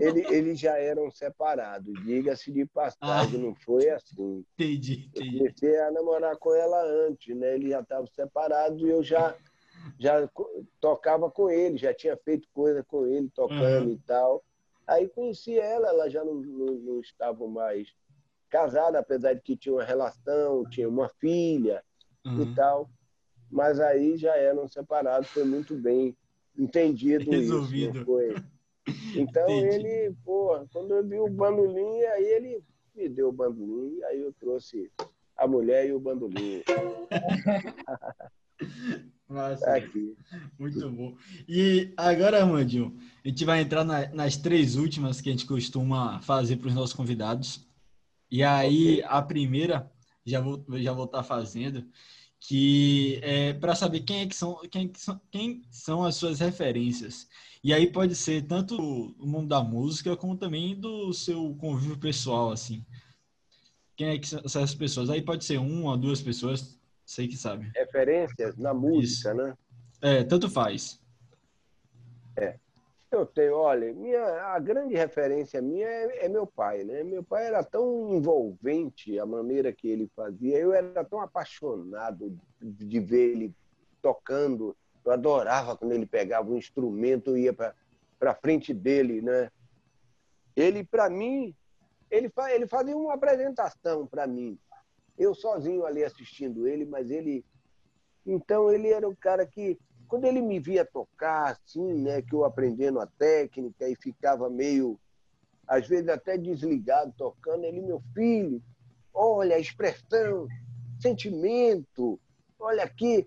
Ele, 0.00 0.20
ele, 0.20 0.34
eles 0.34 0.58
já 0.58 0.76
eram 0.78 1.10
separados, 1.10 1.92
diga-se 2.04 2.52
de 2.52 2.64
passagem, 2.66 3.40
ah, 3.40 3.42
não 3.42 3.54
foi 3.54 3.88
assim. 3.90 4.44
Entendi, 4.54 5.08
entendi. 5.08 5.36
Eu 5.36 5.38
comecei 5.38 5.80
a 5.80 5.90
namorar 5.90 6.36
com 6.36 6.54
ela 6.54 6.82
antes, 7.06 7.36
né? 7.36 7.54
Eles 7.54 7.70
já 7.70 7.80
estavam 7.80 8.06
separados 8.08 8.80
e 8.80 8.88
eu 8.88 9.02
já, 9.02 9.34
já 9.98 10.28
tocava 10.80 11.30
com 11.30 11.50
ele, 11.50 11.76
já 11.76 11.94
tinha 11.94 12.16
feito 12.16 12.48
coisa 12.52 12.84
com 12.84 13.06
ele, 13.06 13.28
tocando 13.34 13.86
uhum. 13.86 13.92
e 13.92 13.98
tal. 13.98 14.44
Aí 14.86 15.08
conheci 15.08 15.58
ela, 15.58 15.88
ela 15.88 16.08
já 16.08 16.24
não, 16.24 16.34
não, 16.34 16.74
não 16.74 17.00
estava 17.00 17.46
mais 17.48 17.92
casada, 18.48 18.98
apesar 18.98 19.34
de 19.34 19.40
que 19.40 19.56
tinha 19.56 19.74
uma 19.74 19.84
relação, 19.84 20.64
tinha 20.70 20.88
uma 20.88 21.08
filha 21.20 21.82
uhum. 22.24 22.42
e 22.42 22.54
tal. 22.54 22.88
Mas 23.50 23.80
aí 23.80 24.16
já 24.16 24.36
eram 24.36 24.68
separados, 24.68 25.28
foi 25.28 25.44
muito 25.44 25.74
bem 25.74 26.16
entendido 26.56 27.30
Resolvido. 27.30 27.96
isso. 27.96 28.04
Foi. 28.04 28.34
Então 29.16 29.50
Entendi. 29.50 29.86
ele, 29.86 30.14
pô, 30.24 30.64
quando 30.72 30.94
eu 30.94 31.04
vi 31.04 31.18
o 31.18 31.28
bandolim, 31.28 32.02
aí 32.04 32.24
ele 32.24 32.62
me 32.94 33.08
deu 33.08 33.30
o 33.30 33.32
bandolim, 33.32 34.00
aí 34.04 34.20
eu 34.20 34.32
trouxe 34.32 34.92
a 35.36 35.44
mulher 35.44 35.88
e 35.88 35.92
o 35.92 35.98
bandolim. 35.98 36.62
Nossa, 39.28 39.76
Aqui. 39.76 40.16
Muito 40.58 40.88
bom. 40.90 41.16
E 41.48 41.92
agora, 41.96 42.42
Amandinho, 42.42 42.96
a 43.24 43.28
gente 43.28 43.44
vai 43.44 43.60
entrar 43.60 43.84
na, 43.84 44.08
nas 44.10 44.36
três 44.36 44.76
últimas 44.76 45.20
que 45.20 45.28
a 45.28 45.32
gente 45.32 45.46
costuma 45.46 46.20
fazer 46.20 46.56
para 46.56 46.68
os 46.68 46.74
nossos 46.74 46.94
convidados. 46.94 47.66
E 48.30 48.42
aí, 48.42 48.98
okay. 48.98 49.04
a 49.04 49.22
primeira, 49.22 49.92
já 50.24 50.40
vou 50.40 50.64
já 50.76 50.92
vou 50.92 51.06
estar 51.06 51.18
tá 51.18 51.24
fazendo, 51.24 51.84
que 52.40 53.18
é 53.22 53.52
para 53.54 53.74
saber 53.74 54.00
quem 54.00 54.20
é 54.20 54.26
que 54.26 54.36
são 54.36 54.60
quem, 54.70 54.92
são 54.94 55.20
quem 55.30 55.62
são 55.70 56.04
as 56.04 56.16
suas 56.16 56.38
referências. 56.40 57.28
E 57.64 57.74
aí 57.74 57.90
pode 57.90 58.14
ser 58.14 58.42
tanto 58.46 58.76
o 58.76 59.26
mundo 59.26 59.48
da 59.48 59.62
música 59.62 60.16
como 60.16 60.36
também 60.36 60.78
do 60.78 61.12
seu 61.12 61.54
convívio 61.56 61.98
pessoal, 61.98 62.52
assim. 62.52 62.84
Quem 63.96 64.08
é 64.08 64.18
que 64.18 64.28
são 64.28 64.40
essas 64.44 64.74
pessoas? 64.74 65.10
Aí 65.10 65.22
pode 65.22 65.44
ser 65.44 65.58
uma, 65.58 65.96
duas 65.96 66.20
pessoas, 66.22 66.75
Sei 67.06 67.28
que 67.28 67.36
sabe. 67.36 67.70
Referências 67.74 68.56
na 68.56 68.74
música, 68.74 69.30
Isso. 69.30 69.34
né? 69.34 69.56
É, 70.02 70.24
tanto 70.24 70.50
faz. 70.50 71.00
É. 72.36 72.58
Eu 73.10 73.24
tenho, 73.24 73.54
olha, 73.54 73.94
minha, 73.94 74.22
a 74.46 74.58
grande 74.58 74.94
referência 74.94 75.62
minha 75.62 75.86
é, 75.86 76.26
é, 76.26 76.28
meu 76.28 76.46
pai, 76.46 76.82
né? 76.84 77.02
Meu 77.04 77.22
pai 77.22 77.46
era 77.46 77.62
tão 77.62 78.12
envolvente 78.12 79.18
a 79.18 79.24
maneira 79.24 79.72
que 79.72 79.88
ele 79.88 80.10
fazia, 80.14 80.58
eu 80.58 80.74
era 80.74 81.04
tão 81.04 81.20
apaixonado 81.20 82.36
de, 82.60 82.84
de 82.84 83.00
ver 83.00 83.30
ele 83.30 83.54
tocando, 84.02 84.76
eu 85.04 85.12
adorava 85.12 85.76
quando 85.76 85.92
ele 85.92 86.04
pegava 86.04 86.50
um 86.50 86.58
instrumento 86.58 87.36
e 87.36 87.44
ia 87.44 87.54
para 87.54 88.34
frente 88.34 88.74
dele, 88.74 89.22
né? 89.22 89.50
ele, 90.56 90.82
para 90.82 91.10
mim, 91.10 91.54
ele, 92.10 92.32
ele 92.50 92.66
fazia 92.66 92.96
uma 92.96 93.14
apresentação 93.14 94.06
para 94.06 94.26
mim. 94.26 94.58
Eu 95.18 95.34
sozinho 95.34 95.84
ali 95.84 96.04
assistindo 96.04 96.66
ele, 96.66 96.84
mas 96.84 97.10
ele. 97.10 97.44
Então, 98.24 98.70
ele 98.70 98.88
era 98.88 99.08
o 99.08 99.16
cara 99.16 99.46
que, 99.46 99.78
quando 100.08 100.24
ele 100.24 100.40
me 100.40 100.58
via 100.58 100.84
tocar, 100.84 101.52
assim, 101.52 101.94
né, 101.94 102.20
que 102.22 102.34
eu 102.34 102.44
aprendendo 102.44 103.00
a 103.00 103.06
técnica 103.06 103.88
e 103.88 103.96
ficava 103.96 104.50
meio, 104.50 104.98
às 105.66 105.86
vezes 105.86 106.08
até 106.08 106.36
desligado 106.36 107.14
tocando, 107.16 107.64
ele, 107.64 107.80
meu 107.80 108.02
filho, 108.12 108.62
olha 109.14 109.56
a 109.56 109.60
expressão, 109.60 110.46
sentimento, 111.00 112.18
olha 112.58 112.84
aqui. 112.84 113.26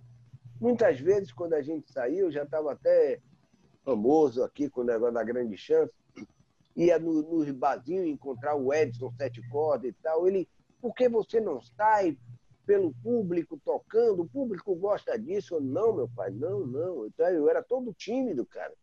Muitas 0.60 1.00
vezes, 1.00 1.32
quando 1.32 1.54
a 1.54 1.62
gente 1.62 1.92
saiu, 1.92 2.32
já 2.32 2.44
estava 2.44 2.74
até 2.74 3.20
famoso 3.84 4.44
aqui 4.44 4.70
com 4.70 4.82
o 4.82 4.86
negócio 4.86 5.14
da 5.14 5.24
grande 5.24 5.58
chance, 5.58 5.94
ia 6.76 7.00
nos 7.00 7.26
no 7.48 7.54
barzinhos 7.54 8.06
encontrar 8.06 8.56
o 8.56 8.74
Edson 8.74 9.12
Sete 9.18 9.42
Cordas 9.50 9.90
e 9.90 9.94
tal. 10.02 10.28
Ele, 10.28 10.48
por 10.82 10.94
que 10.94 11.08
você 11.10 11.40
não 11.40 11.62
sai 11.62 12.18
pelo 12.66 12.94
público 13.04 13.60
tocando? 13.64 14.22
O 14.22 14.30
público 14.30 14.76
gosta 14.76 15.18
disso. 15.18 15.56
Eu, 15.56 15.62
não, 15.62 15.94
meu 15.94 16.10
pai, 16.10 16.30
não, 16.30 16.66
não. 16.66 17.06
Então, 17.06 17.28
eu 17.30 17.50
era 17.50 17.64
todo 17.64 17.94
tímido, 17.94 18.46
cara. 18.46 18.74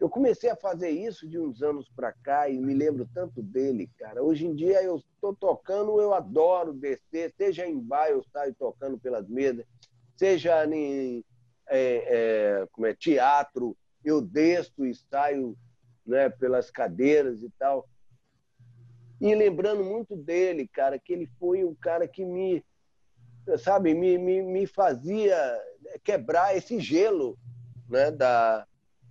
Eu 0.00 0.08
comecei 0.08 0.50
a 0.50 0.56
fazer 0.56 0.90
isso 0.90 1.26
de 1.28 1.38
uns 1.38 1.62
anos 1.62 1.88
para 1.88 2.12
cá 2.12 2.48
e 2.48 2.58
me 2.58 2.74
lembro 2.74 3.08
tanto 3.14 3.40
dele, 3.40 3.88
cara. 3.96 4.22
Hoje 4.22 4.44
em 4.44 4.54
dia 4.54 4.82
eu 4.82 4.96
estou 4.96 5.34
tocando, 5.34 6.00
eu 6.00 6.12
adoro 6.12 6.72
descer, 6.72 7.32
seja 7.36 7.66
em 7.66 7.78
bar 7.78 8.08
eu 8.08 8.22
saio 8.32 8.54
tocando 8.54 8.98
pelas 8.98 9.26
mesas, 9.28 9.64
seja 10.16 10.66
em 10.66 11.24
é, 11.68 12.58
é, 12.60 12.66
como 12.72 12.86
é, 12.86 12.94
teatro, 12.94 13.76
eu 14.04 14.20
desço 14.20 14.84
e 14.84 14.94
saio 14.94 15.56
né, 16.04 16.28
pelas 16.28 16.70
cadeiras 16.70 17.42
e 17.42 17.50
tal. 17.58 17.88
E 19.20 19.34
lembrando 19.34 19.84
muito 19.84 20.16
dele, 20.16 20.66
cara, 20.66 20.98
que 20.98 21.12
ele 21.12 21.28
foi 21.38 21.64
o 21.64 21.74
cara 21.76 22.06
que 22.06 22.24
me, 22.24 22.64
sabe, 23.58 23.94
me, 23.94 24.18
me, 24.18 24.42
me 24.42 24.66
fazia 24.66 25.36
quebrar 26.02 26.56
esse 26.56 26.80
gelo 26.80 27.38
né, 27.88 28.10
da, 28.10 28.66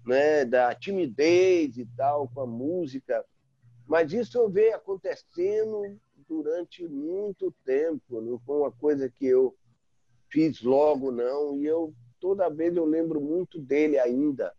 né, 0.05 0.45
da 0.45 0.75
timidez 0.75 1.77
e 1.77 1.85
tal 1.97 2.27
com 2.27 2.41
a 2.41 2.47
música. 2.47 3.25
Mas 3.87 4.13
isso 4.13 4.37
eu 4.37 4.49
vejo 4.49 4.75
acontecendo 4.75 5.99
durante 6.27 6.87
muito 6.87 7.53
tempo, 7.65 8.21
não 8.21 8.39
foi 8.39 8.57
uma 8.57 8.71
coisa 8.71 9.09
que 9.09 9.25
eu 9.25 9.55
fiz 10.29 10.61
logo, 10.61 11.11
não. 11.11 11.59
E 11.59 11.65
eu 11.65 11.93
toda 12.19 12.49
vez 12.49 12.75
eu 12.75 12.85
lembro 12.85 13.21
muito 13.21 13.59
dele 13.59 13.99
ainda. 13.99 14.53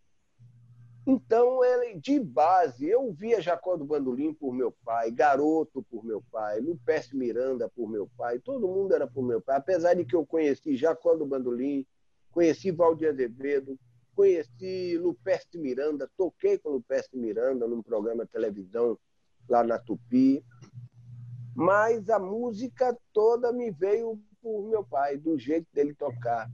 Então, 1.07 1.63
ele, 1.63 1.99
de 1.99 2.19
base, 2.19 2.87
eu 2.87 3.13
via 3.13 3.39
Jacó 3.39 3.77
do 3.77 3.85
Bandolim 3.85 4.33
por 4.33 4.51
meu 4.51 4.71
pai, 4.83 5.11
Garoto 5.11 5.83
por 5.83 6.03
meu 6.03 6.23
pai, 6.31 6.59
Lupércio 6.59 7.15
Miranda 7.15 7.69
por 7.69 7.87
meu 7.87 8.09
pai, 8.17 8.39
todo 8.39 8.67
mundo 8.67 8.95
era 8.95 9.05
por 9.05 9.23
meu 9.23 9.39
pai. 9.39 9.57
Apesar 9.57 9.93
de 9.93 10.03
que 10.03 10.15
eu 10.15 10.25
conheci 10.25 10.75
Jacó 10.75 11.15
do 11.15 11.25
Bandolim, 11.25 11.85
conheci 12.31 12.71
Valdir 12.71 13.09
Azevedo, 13.09 13.77
conheci 14.15 14.97
Lupércio 14.97 15.61
Miranda, 15.61 16.09
toquei 16.17 16.57
com 16.57 16.69
Lupércio 16.69 17.19
Miranda 17.19 17.67
num 17.67 17.83
programa 17.83 18.25
de 18.25 18.31
televisão 18.31 18.97
lá 19.47 19.63
na 19.63 19.77
Tupi. 19.77 20.43
Mas 21.55 22.09
a 22.09 22.17
música 22.17 22.97
toda 23.13 23.53
me 23.53 23.69
veio 23.69 24.19
por 24.41 24.67
meu 24.67 24.83
pai, 24.83 25.17
do 25.17 25.37
jeito 25.37 25.67
dele 25.71 25.93
tocar. 25.93 26.49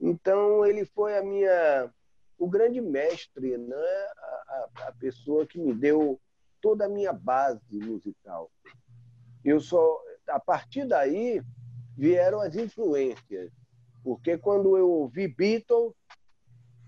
Então, 0.00 0.64
ele 0.64 0.84
foi 0.84 1.18
a 1.18 1.24
minha 1.24 1.92
o 2.38 2.48
grande 2.48 2.80
mestre, 2.80 3.58
né? 3.58 3.76
a, 3.76 4.68
a, 4.76 4.88
a 4.88 4.92
pessoa 4.92 5.46
que 5.46 5.58
me 5.58 5.74
deu 5.74 6.20
toda 6.60 6.86
a 6.86 6.88
minha 6.88 7.12
base 7.12 7.60
musical. 7.70 8.50
Eu 9.44 9.60
só, 9.60 10.00
a 10.28 10.38
partir 10.38 10.86
daí 10.86 11.42
vieram 11.96 12.40
as 12.40 12.54
influências, 12.54 13.50
porque 14.04 14.38
quando 14.38 14.76
eu 14.76 14.88
ouvi 14.88 15.26
Beatles 15.26 15.92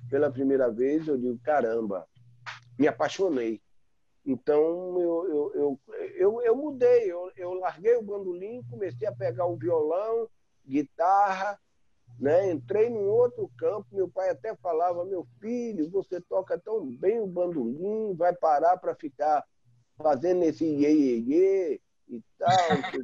pela 0.09 0.31
primeira 0.31 0.71
vez, 0.71 1.07
eu 1.07 1.19
digo 1.19 1.39
caramba, 1.39 2.07
me 2.79 2.87
apaixonei. 2.89 3.61
Então 4.25 4.61
eu, 5.01 5.53
eu, 5.55 5.81
eu, 6.17 6.43
eu, 6.43 6.57
mudei, 6.57 7.11
eu, 7.11 7.33
eu 7.37 7.55
larguei 7.55 7.97
o 7.97 8.03
bandolim, 8.03 8.63
comecei 8.71 9.07
a 9.07 9.13
pegar 9.13 9.47
o 9.47 9.57
violão, 9.57 10.29
guitarra, 10.67 11.59
né? 12.21 12.53
Entrei 12.53 12.91
num 12.91 13.09
outro 13.09 13.51
campo, 13.57 13.87
meu 13.91 14.09
pai 14.09 14.29
até 14.29 14.55
falava, 14.57 15.05
meu 15.05 15.27
filho, 15.41 15.91
você 15.91 16.21
toca 16.21 16.59
tão 16.59 16.87
bem 16.87 17.19
o 17.19 17.27
bandolim, 17.27 18.15
vai 18.15 18.35
parar 18.35 18.77
para 18.77 18.95
ficar 18.95 19.43
fazendo 19.97 20.43
esse 20.45 20.65
iê, 20.65 20.93
iê, 20.93 21.19
iê 21.19 21.81
e 22.09 22.23
tal, 22.39 23.03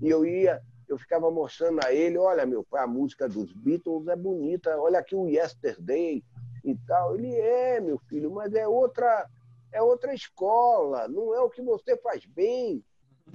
e 0.00 0.08
eu 0.08 0.24
ia, 0.24 0.62
eu 0.88 0.96
ficava 0.96 1.30
mostrando 1.30 1.80
a 1.84 1.92
ele, 1.92 2.16
olha, 2.16 2.46
meu 2.46 2.64
pai, 2.64 2.82
a 2.82 2.86
música 2.86 3.28
dos 3.28 3.52
Beatles 3.52 4.08
é 4.08 4.16
bonita, 4.16 4.78
olha 4.78 4.98
aqui 4.98 5.14
o 5.14 5.28
Yesterday 5.28 6.24
e 6.64 6.74
tal. 6.86 7.14
Ele 7.14 7.34
é, 7.34 7.80
meu 7.80 7.98
filho, 8.08 8.30
mas 8.30 8.54
é 8.54 8.66
outra, 8.66 9.28
é 9.72 9.82
outra 9.82 10.14
escola, 10.14 11.08
não 11.08 11.34
é 11.34 11.40
o 11.40 11.50
que 11.50 11.60
você 11.60 11.96
faz 11.96 12.24
bem. 12.24 12.82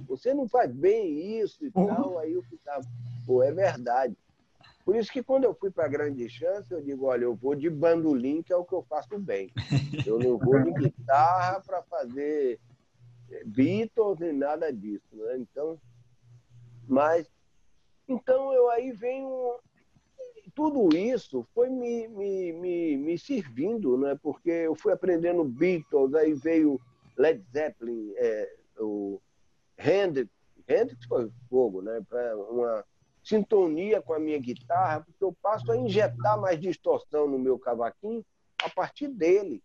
Você 0.08 0.34
não 0.34 0.48
faz 0.48 0.72
bem 0.72 1.38
isso 1.38 1.64
e 1.64 1.70
uhum. 1.74 1.86
tal. 1.86 2.18
Aí 2.18 2.32
eu 2.32 2.42
ficava, 2.42 2.84
pô, 3.24 3.42
é 3.42 3.52
verdade. 3.52 4.16
Por 4.84 4.96
isso 4.96 5.10
que 5.10 5.22
quando 5.22 5.44
eu 5.44 5.54
fui 5.54 5.70
para 5.70 5.88
Grande 5.88 6.28
Chance, 6.28 6.70
eu 6.70 6.82
digo, 6.82 7.06
olha, 7.06 7.24
eu 7.24 7.34
vou 7.34 7.54
de 7.54 7.70
bandolim, 7.70 8.42
que 8.42 8.52
é 8.52 8.56
o 8.56 8.64
que 8.64 8.74
eu 8.74 8.82
faço 8.82 9.18
bem. 9.18 9.50
Eu 10.06 10.18
não 10.18 10.38
vou 10.38 10.62
de 10.62 10.72
guitarra 10.72 11.60
para 11.60 11.82
fazer 11.84 12.60
eh, 13.30 13.44
Beatles 13.46 14.18
nem 14.18 14.32
nada 14.32 14.70
disso. 14.70 15.08
Né? 15.12 15.38
Então, 15.38 15.80
mas, 16.86 17.30
então 18.06 18.52
eu 18.52 18.68
aí 18.70 18.92
venho... 18.92 19.58
Tudo 20.54 20.94
isso 20.94 21.44
foi 21.54 21.70
me, 21.70 22.06
me, 22.06 22.52
me, 22.52 22.96
me 22.98 23.18
servindo, 23.18 23.96
né? 23.96 24.16
porque 24.22 24.50
eu 24.50 24.74
fui 24.74 24.92
aprendendo 24.92 25.42
Beatles, 25.42 26.14
aí 26.14 26.34
veio 26.34 26.78
Led 27.16 27.42
Zeppelin, 27.52 28.12
é, 28.16 28.54
o 28.78 29.20
Hendrix, 29.78 30.30
Hendrix 30.68 31.04
foi 31.06 31.30
fogo, 31.48 31.82
né? 31.82 32.00
Para 32.08 32.36
uma 32.36 32.84
sintonia 33.24 34.02
com 34.02 34.12
a 34.12 34.18
minha 34.18 34.38
guitarra, 34.38 35.00
porque 35.00 35.24
eu 35.24 35.34
passo 35.42 35.72
a 35.72 35.76
injetar 35.76 36.38
mais 36.38 36.60
distorção 36.60 37.26
no 37.26 37.38
meu 37.38 37.58
cavaquinho 37.58 38.24
a 38.62 38.68
partir 38.68 39.08
dele. 39.08 39.62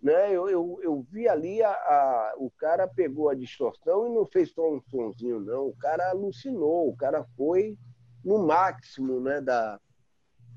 Né? 0.00 0.30
Eu, 0.30 0.48
eu, 0.48 0.78
eu 0.82 1.06
vi 1.10 1.26
ali, 1.26 1.62
a, 1.62 1.70
a, 1.70 2.34
o 2.36 2.50
cara 2.50 2.86
pegou 2.86 3.28
a 3.30 3.34
distorção 3.34 4.06
e 4.06 4.14
não 4.14 4.26
fez 4.26 4.52
só 4.52 4.70
um 4.70 4.80
sonzinho, 4.82 5.40
não. 5.40 5.68
O 5.68 5.76
cara 5.76 6.10
alucinou, 6.10 6.88
o 6.88 6.96
cara 6.96 7.24
foi 7.36 7.76
no 8.22 8.46
máximo 8.46 9.18
né, 9.18 9.40
da, 9.40 9.80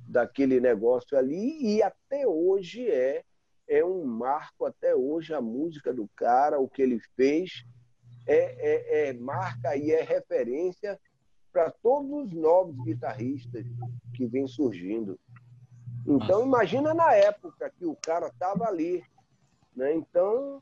daquele 0.08 0.60
negócio 0.60 1.18
ali 1.18 1.76
e 1.76 1.82
até 1.82 2.28
hoje 2.28 2.88
é 2.90 3.24
é 3.68 3.86
um 3.86 4.04
marco 4.04 4.66
até 4.66 4.94
hoje 4.94 5.34
a 5.34 5.40
música 5.40 5.94
do 5.94 6.10
cara 6.16 6.60
o 6.60 6.68
que 6.68 6.82
ele 6.82 7.00
fez 7.16 7.64
é, 8.28 8.36
é, 8.36 9.10
é 9.10 9.14
marca 9.14 9.78
e 9.78 9.92
é 9.92 10.02
referência 10.02 11.00
para 11.52 11.72
todos 11.72 12.10
os 12.28 12.34
novos 12.34 12.76
guitarristas 12.84 13.66
que 14.14 14.26
vêm 14.26 14.48
surgindo. 14.48 15.20
Então, 16.06 16.40
Nossa. 16.40 16.46
imagina 16.46 16.94
na 16.94 17.14
época 17.14 17.70
que 17.70 17.86
o 17.86 17.96
cara 17.96 18.28
estava 18.28 18.66
ali. 18.66 19.04
Né? 19.76 19.94
Então, 19.96 20.62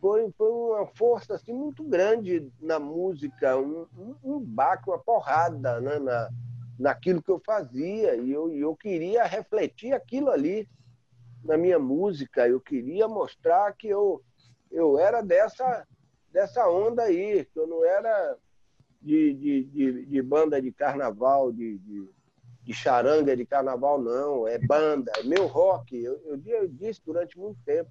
foi, 0.00 0.30
foi 0.32 0.50
uma 0.50 0.86
força 0.86 1.34
assim, 1.34 1.52
muito 1.52 1.82
grande 1.82 2.50
na 2.60 2.78
música, 2.78 3.56
um, 3.56 3.86
um, 3.96 4.16
um 4.22 4.40
baque, 4.40 4.88
uma 4.88 4.98
porrada 4.98 5.80
né? 5.80 5.98
na, 5.98 6.30
naquilo 6.78 7.22
que 7.22 7.30
eu 7.30 7.40
fazia. 7.44 8.14
E 8.16 8.30
eu, 8.30 8.50
eu 8.52 8.76
queria 8.76 9.24
refletir 9.24 9.92
aquilo 9.92 10.30
ali 10.30 10.68
na 11.44 11.56
minha 11.56 11.78
música. 11.78 12.46
Eu 12.46 12.60
queria 12.60 13.08
mostrar 13.08 13.72
que 13.74 13.88
eu, 13.88 14.22
eu 14.70 14.98
era 14.98 15.20
dessa, 15.20 15.86
dessa 16.32 16.68
onda 16.68 17.02
aí, 17.02 17.44
que 17.44 17.58
eu 17.58 17.66
não 17.66 17.84
era 17.84 18.36
de, 19.00 19.34
de, 19.34 19.64
de, 19.64 20.06
de 20.06 20.22
banda 20.22 20.60
de 20.60 20.70
carnaval, 20.70 21.50
de, 21.52 21.78
de, 21.78 22.08
de, 22.62 22.72
charanga 22.72 23.36
de 23.36 23.46
carnaval, 23.46 24.00
não. 24.00 24.46
É 24.46 24.58
banda, 24.58 25.10
é 25.16 25.22
meu 25.22 25.46
rock. 25.46 25.96
Eu, 25.96 26.20
eu, 26.24 26.40
eu 26.44 26.68
disse 26.68 27.00
durante 27.04 27.38
muito 27.38 27.58
tempo. 27.64 27.90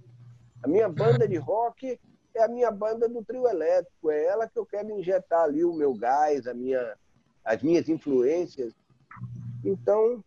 A 0.62 0.68
minha 0.68 0.90
banda 0.90 1.28
de 1.28 1.38
rock 1.38 2.00
é 2.36 2.44
a 2.44 2.48
minha 2.48 2.72
banda 2.72 3.10
do 3.10 3.24
trio 3.24 3.48
elétrico. 3.48 4.12
É 4.12 4.26
ela 4.26 4.48
que 4.48 4.58
eu 4.58 4.66
quero 4.66 4.92
injetar 4.92 5.44
ali 5.44 5.64
o 5.64 5.74
meu 5.74 5.94
gás, 5.94 6.46
a 6.46 6.54
minha, 6.54 6.96
as 7.44 7.62
minhas 7.64 7.90
influências. 7.90 8.74
Então, 9.64 10.24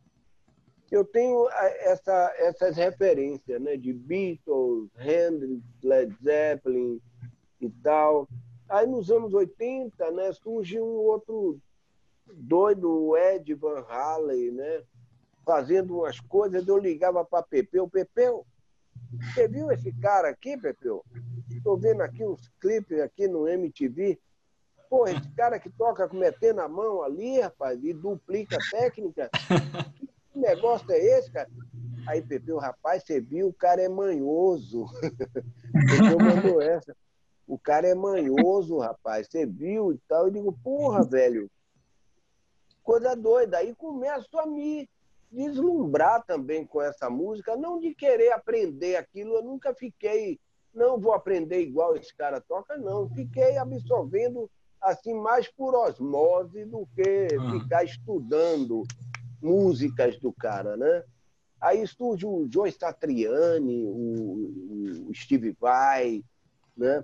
eu 0.90 1.04
tenho 1.04 1.48
essa, 1.80 2.34
essas 2.36 2.76
referências 2.76 3.60
né, 3.62 3.78
de 3.78 3.94
Beatles, 3.94 4.90
Hendrix, 4.98 5.62
Led 5.82 6.14
Zeppelin 6.22 7.00
e 7.60 7.70
tal. 7.82 8.28
Aí 8.72 8.86
nos 8.86 9.10
anos 9.10 9.34
80, 9.34 10.10
né, 10.12 10.32
surge 10.32 10.80
um 10.80 10.94
outro 10.96 11.60
doido, 12.26 12.90
o 12.90 13.16
Ed 13.18 13.52
Van 13.52 13.84
Halen, 13.86 14.52
né, 14.52 14.82
fazendo 15.44 15.98
umas 15.98 16.18
coisas, 16.20 16.66
eu 16.66 16.78
ligava 16.78 17.22
para 17.22 17.42
Pepeu, 17.42 17.86
Pepeu, 17.86 18.46
você 19.34 19.46
viu 19.46 19.70
esse 19.70 19.92
cara 20.00 20.30
aqui, 20.30 20.56
Pepeu? 20.56 21.04
estou 21.50 21.76
vendo 21.76 22.00
aqui 22.00 22.24
uns 22.24 22.50
clipes 22.58 22.98
aqui 23.00 23.28
no 23.28 23.46
MTV. 23.46 24.18
Pô, 24.88 25.06
esse 25.06 25.28
cara 25.32 25.60
que 25.60 25.68
toca 25.68 26.08
com 26.08 26.16
metendo 26.16 26.62
a 26.62 26.68
mão 26.68 27.02
ali, 27.02 27.40
rapaz, 27.40 27.78
e 27.84 27.92
duplica 27.92 28.56
técnica. 28.70 29.28
Que 30.32 30.38
negócio 30.38 30.90
é 30.90 30.98
esse, 30.98 31.30
cara? 31.30 31.50
Aí, 32.06 32.22
Pepe, 32.22 32.52
o 32.52 32.58
rapaz, 32.58 33.02
você 33.04 33.20
viu, 33.20 33.48
o 33.48 33.52
cara 33.52 33.82
é 33.82 33.88
manhoso. 33.88 34.86
Pepeu 35.72 36.18
mandou 36.18 36.62
essa. 36.62 36.96
O 37.47 37.59
cara 37.59 37.86
é 37.86 37.94
manhoso, 37.94 38.78
rapaz. 38.78 39.27
Você 39.27 39.47
viu 39.47 39.93
e 39.93 39.98
tal. 40.09 40.27
Eu 40.27 40.31
digo, 40.31 40.52
porra, 40.62 41.05
velho. 41.05 41.51
Coisa 42.82 43.14
doida. 43.14 43.59
Aí 43.59 43.74
começo 43.74 44.39
a 44.39 44.47
me 44.47 44.89
deslumbrar 45.31 46.24
também 46.24 46.66
com 46.66 46.81
essa 46.81 47.09
música. 47.09 47.56
Não 47.56 47.78
de 47.78 47.94
querer 47.94 48.32
aprender 48.32 48.97
aquilo. 48.97 49.36
Eu 49.36 49.43
nunca 49.43 49.74
fiquei, 49.74 50.39
não 50.74 50.98
vou 50.98 51.12
aprender 51.12 51.60
igual 51.60 51.97
esse 51.97 52.14
cara 52.14 52.40
toca, 52.40 52.77
não. 52.77 53.09
Fiquei 53.09 53.56
absorvendo 53.56 54.51
assim 54.81 55.14
mais 55.14 55.48
por 55.48 55.74
osmose 55.74 56.64
do 56.64 56.86
que 56.94 57.28
ah. 57.39 57.51
ficar 57.52 57.85
estudando 57.85 58.82
músicas 59.40 60.19
do 60.19 60.32
cara, 60.32 60.77
né? 60.77 61.05
Aí 61.60 61.86
surge 61.86 62.27
o 62.27 62.48
Joe 62.52 62.70
Satriani, 62.73 63.85
o, 63.86 65.09
o 65.09 65.14
Steve 65.14 65.56
Vai, 65.60 66.24
né? 66.77 67.02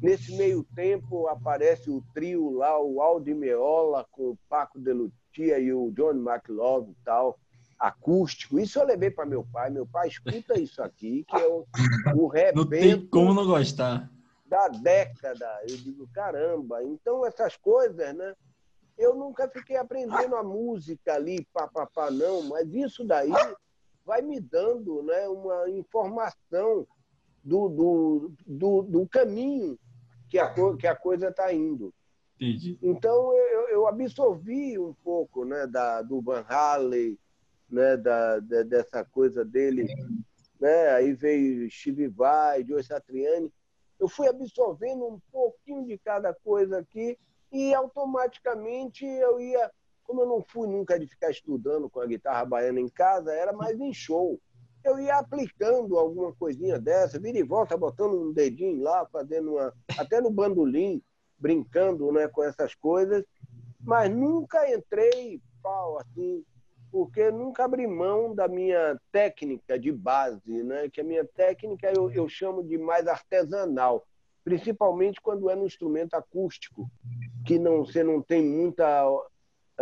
Nesse 0.00 0.36
meio 0.36 0.64
tempo 0.76 1.26
aparece 1.26 1.90
o 1.90 2.02
trio 2.14 2.50
lá, 2.50 2.80
o 2.80 3.02
Aldi 3.02 3.34
Meola 3.34 4.06
com 4.12 4.30
o 4.30 4.38
Paco 4.48 4.78
de 4.78 4.92
Lutia 4.92 5.58
e 5.58 5.72
o 5.72 5.90
John 5.90 6.12
McLaughlin 6.12 6.92
e 6.92 7.04
tal, 7.04 7.38
acústico. 7.78 8.60
Isso 8.60 8.78
eu 8.78 8.86
levei 8.86 9.10
para 9.10 9.26
meu 9.26 9.44
pai. 9.52 9.70
Meu 9.70 9.86
pai 9.86 10.08
escuta 10.08 10.58
isso 10.58 10.80
aqui, 10.82 11.24
que 11.24 11.36
é 11.36 11.48
o, 11.48 11.66
o 12.14 12.28
rebento. 12.28 12.56
Não 12.58 12.68
tem 12.68 13.06
como 13.06 13.34
não 13.34 13.44
gostar. 13.44 14.08
Da 14.46 14.68
década. 14.68 15.46
Eu 15.68 15.76
digo, 15.76 16.08
caramba. 16.12 16.82
Então, 16.84 17.26
essas 17.26 17.56
coisas, 17.56 18.14
né? 18.14 18.34
Eu 18.96 19.14
nunca 19.14 19.48
fiquei 19.48 19.76
aprendendo 19.76 20.34
a 20.34 20.42
música 20.42 21.14
ali, 21.14 21.46
papapá, 21.52 22.10
não, 22.10 22.42
mas 22.42 22.72
isso 22.74 23.04
daí 23.04 23.30
vai 24.04 24.22
me 24.22 24.40
dando 24.40 25.04
né, 25.04 25.28
uma 25.28 25.70
informação 25.70 26.84
do, 27.44 27.68
do, 27.68 28.32
do, 28.44 28.82
do 28.82 29.06
caminho 29.06 29.78
que 30.28 30.38
a, 30.38 30.52
que 30.76 30.86
a 30.86 30.94
coisa 30.94 31.28
está 31.28 31.52
indo. 31.52 31.92
Entendi. 32.36 32.78
Então, 32.82 33.32
eu, 33.34 33.68
eu 33.68 33.86
absorvi 33.86 34.78
um 34.78 34.94
pouco 35.02 35.44
né, 35.44 35.66
da, 35.66 36.02
do 36.02 36.20
Van 36.20 36.44
Halen, 36.48 37.18
né, 37.68 37.96
da, 37.96 38.38
da, 38.38 38.62
dessa 38.62 39.04
coisa 39.04 39.44
dele. 39.44 39.86
Né? 40.60 40.88
Aí 40.90 41.12
veio 41.12 41.70
Steve 41.70 42.08
Vai, 42.08 42.64
Joe 42.64 42.82
Satriani. 42.82 43.52
Eu 43.98 44.08
fui 44.08 44.28
absorvendo 44.28 45.06
um 45.06 45.20
pouquinho 45.32 45.84
de 45.84 45.98
cada 45.98 46.32
coisa 46.32 46.78
aqui 46.78 47.18
e 47.50 47.74
automaticamente 47.74 49.04
eu 49.04 49.40
ia 49.40 49.70
como 50.08 50.22
eu 50.22 50.26
não 50.26 50.42
fui 50.42 50.66
nunca 50.66 50.98
de 50.98 51.06
ficar 51.06 51.30
estudando 51.30 51.90
com 51.90 52.00
a 52.00 52.06
guitarra 52.06 52.42
baiana 52.46 52.80
em 52.80 52.88
casa, 52.88 53.30
era 53.30 53.52
mais 53.52 53.78
em 53.78 53.92
show. 53.92 54.40
Eu 54.88 54.98
ia 54.98 55.18
aplicando 55.18 55.98
alguma 55.98 56.32
coisinha 56.32 56.78
dessa, 56.78 57.20
vira 57.20 57.38
e 57.38 57.42
volta, 57.42 57.76
botando 57.76 58.14
um 58.14 58.32
dedinho 58.32 58.82
lá, 58.82 59.06
fazendo 59.06 59.52
uma. 59.52 59.72
até 59.98 60.20
no 60.20 60.30
bandolim, 60.30 61.02
brincando 61.38 62.10
né, 62.10 62.26
com 62.28 62.42
essas 62.42 62.74
coisas, 62.74 63.24
mas 63.80 64.10
nunca 64.10 64.72
entrei 64.72 65.40
pau 65.62 65.98
assim, 65.98 66.44
porque 66.90 67.30
nunca 67.30 67.64
abri 67.64 67.86
mão 67.86 68.34
da 68.34 68.48
minha 68.48 68.98
técnica 69.12 69.78
de 69.78 69.92
base, 69.92 70.62
né? 70.62 70.88
que 70.88 71.00
a 71.00 71.04
minha 71.04 71.24
técnica 71.24 71.92
eu, 71.94 72.10
eu 72.10 72.28
chamo 72.28 72.62
de 72.62 72.78
mais 72.78 73.06
artesanal, 73.06 74.06
principalmente 74.42 75.20
quando 75.20 75.50
é 75.50 75.54
no 75.54 75.66
instrumento 75.66 76.14
acústico, 76.14 76.90
que 77.46 77.58
não, 77.58 77.84
você 77.84 78.02
não 78.02 78.22
tem 78.22 78.42
muita 78.42 79.04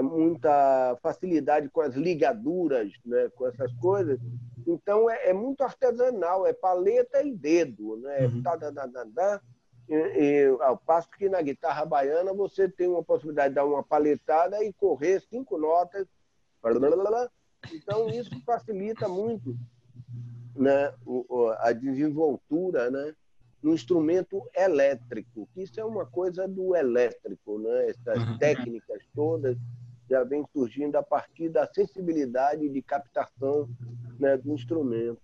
muita 0.02 0.94
facilidade 1.02 1.70
com 1.70 1.80
as 1.80 1.94
ligaduras, 1.94 2.92
né, 3.02 3.30
com 3.34 3.46
essas 3.46 3.72
coisas. 3.74 4.20
Então 4.66 5.08
é, 5.08 5.28
é 5.28 5.32
muito 5.32 5.62
artesanal, 5.62 6.46
é 6.46 6.52
paleta 6.52 7.22
e 7.22 7.32
dedo, 7.32 7.96
né? 7.98 8.26
Uhum. 8.26 8.42
Tá, 8.42 8.58
tá, 8.58 8.72
tá, 8.72 8.88
tá, 8.88 9.06
tá. 9.14 9.40
E, 9.88 9.94
e, 9.94 10.56
ao 10.60 10.76
passo 10.76 11.08
que 11.10 11.28
na 11.28 11.40
guitarra 11.40 11.84
baiana 11.86 12.34
você 12.34 12.68
tem 12.68 12.88
uma 12.88 13.04
possibilidade 13.04 13.50
de 13.50 13.54
dar 13.54 13.64
uma 13.64 13.84
paletada 13.84 14.62
e 14.64 14.72
correr 14.72 15.20
cinco 15.30 15.56
notas. 15.56 16.06
Então 17.72 18.08
isso 18.08 18.30
facilita 18.44 19.08
muito 19.08 19.56
né, 20.56 20.92
a 21.60 21.72
desenvoltura 21.72 22.90
né, 22.90 23.14
no 23.62 23.72
instrumento 23.72 24.42
elétrico. 24.54 25.48
Isso 25.56 25.78
é 25.78 25.84
uma 25.84 26.04
coisa 26.04 26.48
do 26.48 26.74
elétrico, 26.74 27.58
né? 27.58 27.90
essas 27.90 28.18
uhum. 28.18 28.38
técnicas 28.38 29.02
todas 29.14 29.56
já 30.08 30.22
vem 30.24 30.44
surgindo 30.52 30.96
a 30.96 31.02
partir 31.02 31.48
da 31.48 31.66
sensibilidade 31.66 32.68
de 32.68 32.82
captação 32.82 33.68
né, 34.18 34.36
do 34.36 34.52
instrumento, 34.52 35.20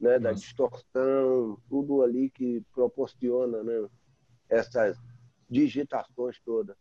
né, 0.00 0.18
da 0.18 0.32
distorção, 0.32 1.58
tudo 1.68 2.02
ali 2.02 2.30
que 2.30 2.62
proporciona 2.72 3.62
né, 3.62 3.88
essas 4.48 4.96
digitações 5.48 6.40
todas. 6.44 6.76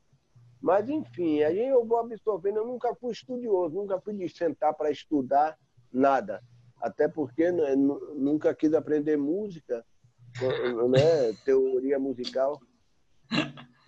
Mas, 0.62 0.90
enfim, 0.90 1.42
aí 1.42 1.68
eu 1.68 1.86
vou 1.86 2.00
absorvendo. 2.00 2.58
Eu 2.58 2.68
nunca 2.68 2.94
fui 2.96 3.12
estudioso, 3.12 3.76
nunca 3.76 4.00
fui 4.00 4.14
de 4.14 4.28
sentar 4.30 4.74
para 4.74 4.92
estudar 4.92 5.58
nada. 5.92 6.42
Até 6.82 7.08
porque 7.08 7.52
né, 7.52 7.76
nunca 7.76 8.54
quis 8.54 8.74
aprender 8.74 9.18
música, 9.18 9.86
né, 10.90 11.34
teoria 11.46 11.98
musical. 11.98 12.60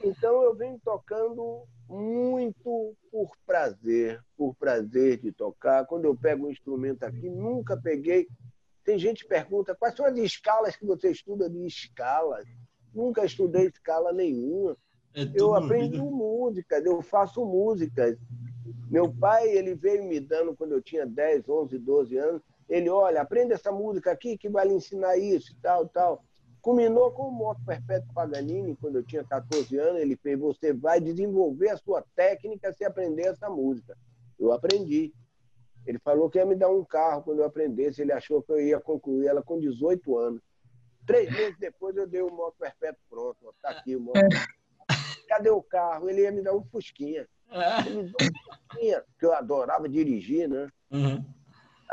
Então 0.03 0.41
eu 0.43 0.55
venho 0.55 0.79
tocando 0.83 1.65
muito 1.91 2.95
por 3.11 3.31
prazer, 3.45 4.23
por 4.37 4.55
prazer 4.55 5.17
de 5.17 5.31
tocar. 5.31 5.85
Quando 5.85 6.05
eu 6.05 6.15
pego 6.15 6.47
um 6.47 6.51
instrumento 6.51 7.03
aqui, 7.03 7.29
nunca 7.29 7.75
peguei. 7.75 8.27
Tem 8.83 8.97
gente 8.97 9.23
que 9.23 9.29
pergunta 9.29 9.75
quais 9.75 9.95
são 9.95 10.05
as 10.05 10.17
escalas 10.17 10.75
que 10.75 10.85
você 10.85 11.11
estuda 11.11 11.49
de 11.49 11.65
escalas. 11.65 12.47
Nunca 12.93 13.25
estudei 13.25 13.67
escala 13.67 14.11
nenhuma. 14.13 14.75
É 15.13 15.29
eu 15.35 15.53
aprendo 15.53 16.03
música, 16.05 16.79
eu 16.79 17.01
faço 17.01 17.45
músicas. 17.45 18.17
Meu 18.89 19.13
pai, 19.13 19.49
ele 19.49 19.75
veio 19.75 20.03
me 20.05 20.19
dando 20.19 20.55
quando 20.55 20.71
eu 20.71 20.81
tinha 20.81 21.05
10, 21.05 21.47
11, 21.47 21.77
12 21.77 22.17
anos. 22.17 22.41
Ele, 22.69 22.89
olha, 22.89 23.21
aprende 23.21 23.53
essa 23.53 23.71
música 23.71 24.11
aqui 24.11 24.37
que 24.37 24.49
vai 24.49 24.65
lhe 24.65 24.73
ensinar 24.73 25.17
isso 25.17 25.51
e 25.51 25.55
tal, 25.61 25.87
tal. 25.89 26.23
Culminou 26.61 27.11
com 27.11 27.23
o 27.23 27.31
Moto 27.31 27.59
Perpétuo 27.65 28.13
Paganini, 28.13 28.75
quando 28.75 28.97
eu 28.97 29.03
tinha 29.03 29.23
14 29.23 29.75
anos. 29.77 30.01
Ele 30.01 30.15
fez: 30.15 30.39
Você 30.39 30.71
vai 30.71 31.01
desenvolver 31.01 31.69
a 31.69 31.77
sua 31.77 32.03
técnica 32.15 32.71
se 32.71 32.83
aprender 32.83 33.23
essa 33.23 33.49
música. 33.49 33.97
Eu 34.39 34.51
aprendi. 34.51 35.13
Ele 35.85 35.97
falou 35.99 36.29
que 36.29 36.37
ia 36.37 36.45
me 36.45 36.55
dar 36.55 36.69
um 36.69 36.85
carro 36.85 37.23
quando 37.23 37.39
eu 37.39 37.45
aprendesse. 37.45 38.01
Ele 38.01 38.11
achou 38.11 38.43
que 38.43 38.51
eu 38.51 38.61
ia 38.61 38.79
concluir 38.79 39.27
ela 39.27 39.41
com 39.41 39.59
18 39.59 40.17
anos. 40.17 40.41
Três 41.05 41.31
meses 41.31 41.57
depois 41.59 41.95
eu 41.97 42.07
dei 42.07 42.21
o 42.21 42.31
Moto 42.31 42.55
Perpétuo 42.59 43.01
pronto. 43.09 43.37
Está 43.55 43.69
aqui 43.69 43.95
o 43.95 43.99
Moto. 43.99 44.19
Cadê 45.27 45.49
o 45.49 45.63
carro? 45.63 46.09
Ele 46.09 46.21
ia 46.21 46.31
me 46.31 46.43
dar 46.43 46.53
um 46.53 46.63
Fusquinha. 46.65 47.27
Ele 47.87 48.03
me 48.03 48.03
deu 48.03 48.27
um 48.27 48.53
Fusquinha, 48.53 49.03
que 49.17 49.25
eu 49.25 49.33
adorava 49.33 49.89
dirigir, 49.89 50.47
né? 50.47 50.69
Uhum. 50.91 51.25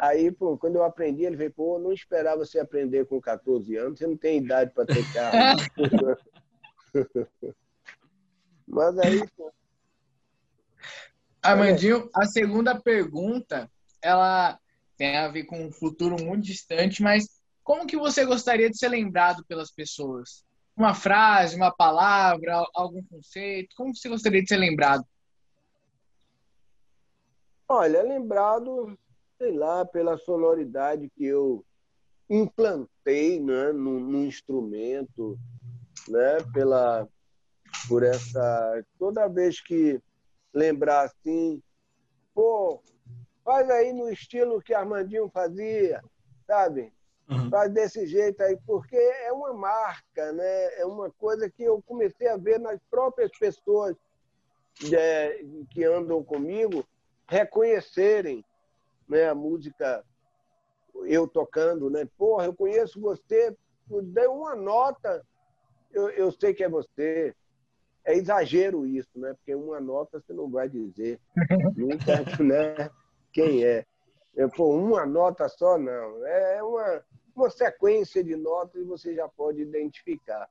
Aí, 0.00 0.30
pô, 0.30 0.56
quando 0.56 0.76
eu 0.76 0.84
aprendi, 0.84 1.24
ele 1.24 1.34
veio, 1.34 1.52
pô, 1.52 1.76
não 1.76 1.92
esperava 1.92 2.46
você 2.46 2.60
aprender 2.60 3.04
com 3.06 3.20
14 3.20 3.74
anos, 3.76 3.98
você 3.98 4.06
não 4.06 4.16
tem 4.16 4.38
idade 4.38 4.70
para 4.72 4.86
ter 4.86 5.04
carro. 5.12 5.56
Mas 8.64 8.96
aí, 9.00 9.28
pô. 9.36 9.50
Armandinho, 11.42 12.08
a 12.14 12.26
segunda 12.26 12.80
pergunta, 12.80 13.68
ela 14.00 14.56
tem 14.96 15.16
a 15.16 15.26
ver 15.26 15.42
com 15.44 15.66
um 15.66 15.72
futuro 15.72 16.14
muito 16.22 16.44
distante, 16.44 17.02
mas 17.02 17.40
como 17.64 17.86
que 17.86 17.96
você 17.96 18.24
gostaria 18.24 18.68
de 18.68 18.76
ser 18.76 18.88
lembrado 18.88 19.44
pelas 19.46 19.70
pessoas? 19.72 20.44
Uma 20.76 20.94
frase, 20.94 21.56
uma 21.56 21.74
palavra, 21.74 22.64
algum 22.74 23.02
conceito? 23.04 23.74
Como 23.76 23.94
você 23.94 24.08
gostaria 24.08 24.42
de 24.42 24.48
ser 24.48 24.58
lembrado? 24.58 25.04
Olha, 27.68 28.02
lembrado 28.02 28.98
sei 29.38 29.56
lá, 29.56 29.84
pela 29.84 30.18
sonoridade 30.18 31.08
que 31.10 31.24
eu 31.24 31.64
implantei 32.28 33.40
né, 33.40 33.72
no, 33.72 34.00
no 34.00 34.24
instrumento, 34.24 35.38
né, 36.08 36.38
pela, 36.52 37.08
por 37.88 38.02
essa. 38.02 38.84
Toda 38.98 39.28
vez 39.28 39.60
que 39.60 40.00
lembrar 40.52 41.02
assim, 41.02 41.62
pô, 42.34 42.82
faz 43.44 43.70
aí 43.70 43.92
no 43.92 44.10
estilo 44.10 44.60
que 44.60 44.74
Armandinho 44.74 45.30
fazia, 45.32 46.02
sabe? 46.46 46.92
Uhum. 47.30 47.50
Faz 47.50 47.72
desse 47.72 48.06
jeito 48.06 48.42
aí, 48.42 48.58
porque 48.66 48.96
é 48.96 49.32
uma 49.32 49.52
marca, 49.52 50.32
né? 50.32 50.80
É 50.80 50.84
uma 50.84 51.10
coisa 51.10 51.48
que 51.48 51.62
eu 51.62 51.82
comecei 51.82 52.26
a 52.28 52.36
ver 52.36 52.58
nas 52.58 52.80
próprias 52.90 53.30
pessoas 53.38 53.94
é, 54.92 55.44
que 55.70 55.84
andam 55.84 56.22
comigo 56.24 56.86
reconhecerem 57.26 58.44
né, 59.08 59.28
a 59.28 59.34
música, 59.34 60.04
eu 61.04 61.26
tocando, 61.26 61.88
né? 61.88 62.06
Porra, 62.16 62.46
eu 62.46 62.54
conheço 62.54 63.00
você, 63.00 63.56
dei 63.88 64.26
uma 64.26 64.54
nota 64.54 65.24
eu, 65.92 66.10
eu 66.10 66.32
sei 66.32 66.54
que 66.54 66.64
é 66.64 66.68
você. 66.68 67.34
É 68.04 68.14
exagero 68.14 68.86
isso, 68.86 69.18
né? 69.18 69.34
Porque 69.34 69.54
uma 69.54 69.80
nota 69.80 70.20
você 70.20 70.32
não 70.32 70.50
vai 70.50 70.68
dizer 70.68 71.20
nunca, 71.76 72.42
né? 72.42 72.90
Quem 73.32 73.64
é? 73.64 73.84
é 74.36 74.48
pô, 74.48 74.74
uma 74.74 75.04
nota 75.04 75.48
só, 75.48 75.76
não. 75.76 76.26
É 76.26 76.62
uma, 76.62 77.04
uma 77.36 77.50
sequência 77.50 78.24
de 78.24 78.34
notas 78.34 78.80
e 78.80 78.84
você 78.84 79.14
já 79.14 79.28
pode 79.28 79.60
identificar. 79.60 80.48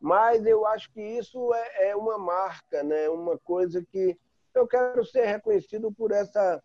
Mas 0.00 0.44
eu 0.46 0.66
acho 0.66 0.90
que 0.92 1.00
isso 1.00 1.52
é, 1.54 1.90
é 1.90 1.96
uma 1.96 2.18
marca, 2.18 2.82
né? 2.82 3.08
Uma 3.08 3.38
coisa 3.38 3.84
que 3.84 4.18
eu 4.54 4.66
quero 4.66 5.04
ser 5.04 5.26
reconhecido 5.26 5.92
por 5.92 6.10
essa 6.10 6.60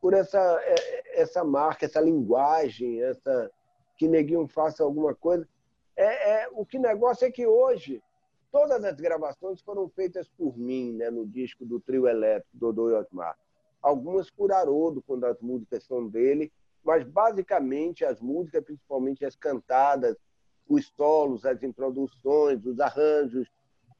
por 0.00 0.14
essa 0.14 0.38
é, 0.62 1.20
essa 1.20 1.44
marca, 1.44 1.86
essa 1.86 2.00
linguagem, 2.00 3.02
essa 3.02 3.50
que 3.96 4.06
neguinho 4.06 4.46
faça 4.46 4.82
alguma 4.82 5.14
coisa. 5.14 5.46
É, 5.96 6.44
é, 6.44 6.48
o 6.52 6.64
que 6.64 6.78
negócio 6.78 7.26
é 7.26 7.30
que 7.30 7.46
hoje 7.46 8.00
todas 8.52 8.84
as 8.84 9.00
gravações 9.00 9.60
foram 9.60 9.88
feitas 9.88 10.28
por 10.28 10.56
mim, 10.56 10.92
né, 10.92 11.10
no 11.10 11.26
disco 11.26 11.66
do 11.66 11.80
trio 11.80 12.06
elétrico 12.06 12.48
Dodô 12.52 12.90
e 12.90 12.94
Osmar. 12.94 13.36
Algumas 13.82 14.30
por 14.30 14.52
Haroldo, 14.52 15.02
quando 15.02 15.24
as 15.24 15.40
músicas 15.40 15.84
são 15.84 16.08
dele, 16.08 16.52
mas 16.84 17.04
basicamente 17.04 18.04
as 18.04 18.20
músicas, 18.20 18.64
principalmente 18.64 19.24
as 19.24 19.36
cantadas, 19.36 20.16
os 20.68 20.88
solos, 20.96 21.44
as 21.44 21.62
introduções, 21.62 22.64
os 22.64 22.78
arranjos. 22.78 23.48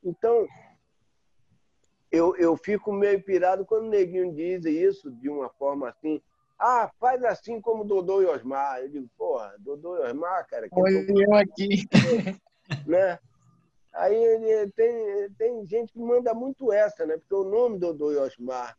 Então, 0.03 0.47
eu, 2.11 2.37
eu 2.37 2.57
fico 2.57 2.93
meio 2.93 3.23
pirado 3.23 3.65
quando 3.65 3.87
o 3.87 3.91
Neguinho 3.91 4.33
diz 4.33 4.65
isso 4.65 5.11
de 5.11 5.29
uma 5.29 5.49
forma 5.51 5.89
assim. 5.89 6.21
Ah, 6.59 6.91
faz 6.99 7.23
assim 7.25 7.61
como 7.61 7.85
Dodô 7.85 8.23
e 8.23 8.27
Osmar. 8.27 8.81
Eu 8.81 8.89
digo, 8.89 9.09
porra, 9.17 9.55
Dodô 9.59 9.97
e 9.97 10.01
Osmar, 10.09 10.47
cara. 10.49 10.67
Olha 10.73 11.07
tô... 11.07 11.21
eu 11.21 11.35
aqui. 11.35 11.87
Né? 12.87 13.19
Aí 13.95 14.71
tem, 14.77 15.31
tem 15.39 15.67
gente 15.67 15.91
que 15.91 15.99
manda 15.99 16.35
muito 16.35 16.71
essa, 16.71 17.07
né? 17.07 17.17
Porque 17.17 17.35
o 17.35 17.45
nome 17.45 17.79
Dodô 17.79 18.13
e 18.13 18.19
Osmar, 18.19 18.77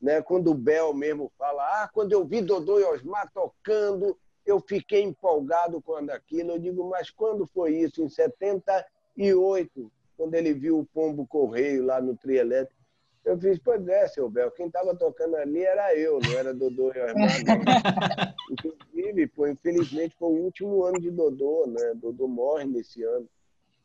né? 0.00 0.22
quando 0.22 0.52
o 0.52 0.54
Bel 0.54 0.94
mesmo 0.94 1.32
fala, 1.36 1.82
ah, 1.82 1.90
quando 1.92 2.12
eu 2.12 2.24
vi 2.24 2.40
Dodô 2.40 2.78
e 2.78 2.84
Osmar 2.84 3.28
tocando, 3.32 4.16
eu 4.46 4.60
fiquei 4.60 5.02
empolgado 5.02 5.82
quando 5.82 6.10
aquilo. 6.10 6.52
Eu 6.52 6.58
digo, 6.60 6.88
mas 6.88 7.10
quando 7.10 7.44
foi 7.44 7.74
isso? 7.76 8.02
Em 8.02 8.08
78, 8.08 9.90
quando 10.16 10.34
ele 10.34 10.52
viu 10.52 10.78
o 10.78 10.86
pombo 10.86 11.26
correio 11.26 11.84
lá 11.84 12.00
no 12.00 12.16
trio 12.16 12.38
elétrico. 12.38 12.82
Eu 13.24 13.38
fiz, 13.38 13.58
pois 13.58 13.86
é, 13.88 14.06
seu 14.06 14.28
Bel, 14.28 14.50
quem 14.50 14.66
estava 14.66 14.94
tocando 14.94 15.36
ali 15.36 15.64
era 15.64 15.96
eu, 15.96 16.20
não 16.20 16.32
era 16.32 16.52
Dodô 16.52 16.92
e 16.94 17.00
Osmar. 17.00 18.34
Inclusive, 18.50 19.26
pô, 19.28 19.46
infelizmente, 19.48 20.14
foi 20.18 20.28
o 20.28 20.42
último 20.42 20.84
ano 20.84 21.00
de 21.00 21.10
Dodô, 21.10 21.66
né? 21.66 21.94
Dodô 21.94 22.28
morre 22.28 22.66
nesse 22.66 23.02
ano. 23.02 23.26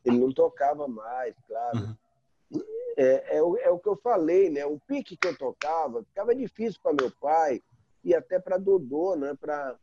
Ele 0.03 0.18
não 0.18 0.34
tocava 0.34 0.88
mais, 0.88 1.34
claro. 1.47 1.95
Uhum. 2.51 2.61
É, 2.97 3.38
é, 3.38 3.41
o, 3.41 3.57
é 3.57 3.69
o 3.69 3.80
que 3.80 3.88
eu 3.88 3.95
falei, 3.95 4.49
né? 4.49 4.65
O 4.65 4.77
pique 4.80 5.15
que 5.15 5.27
eu 5.27 5.38
tocava 5.38 6.03
ficava 6.03 6.35
difícil 6.35 6.80
para 6.84 6.93
meu 6.93 7.11
pai 7.22 7.61
e 8.03 8.14
até 8.14 8.39
para 8.39 8.57
Dodô, 8.57 9.15
né? 9.15 9.34
Para 9.39 9.77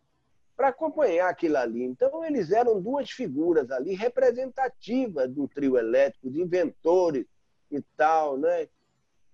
para 0.57 0.69
acompanhar 0.69 1.29
aquilo 1.29 1.59
ali. 1.59 1.83
Então, 1.83 2.25
eles 2.25 2.51
eram 2.51 2.81
duas 2.81 3.11
figuras 3.11 3.71
ali 3.71 3.95
representativas 3.95 5.31
do 5.31 5.47
trio 5.47 5.77
elétrico, 5.77 6.31
de 6.31 6.41
inventores 6.41 7.27
e 7.71 7.83
tal, 7.97 8.39
né? 8.39 8.67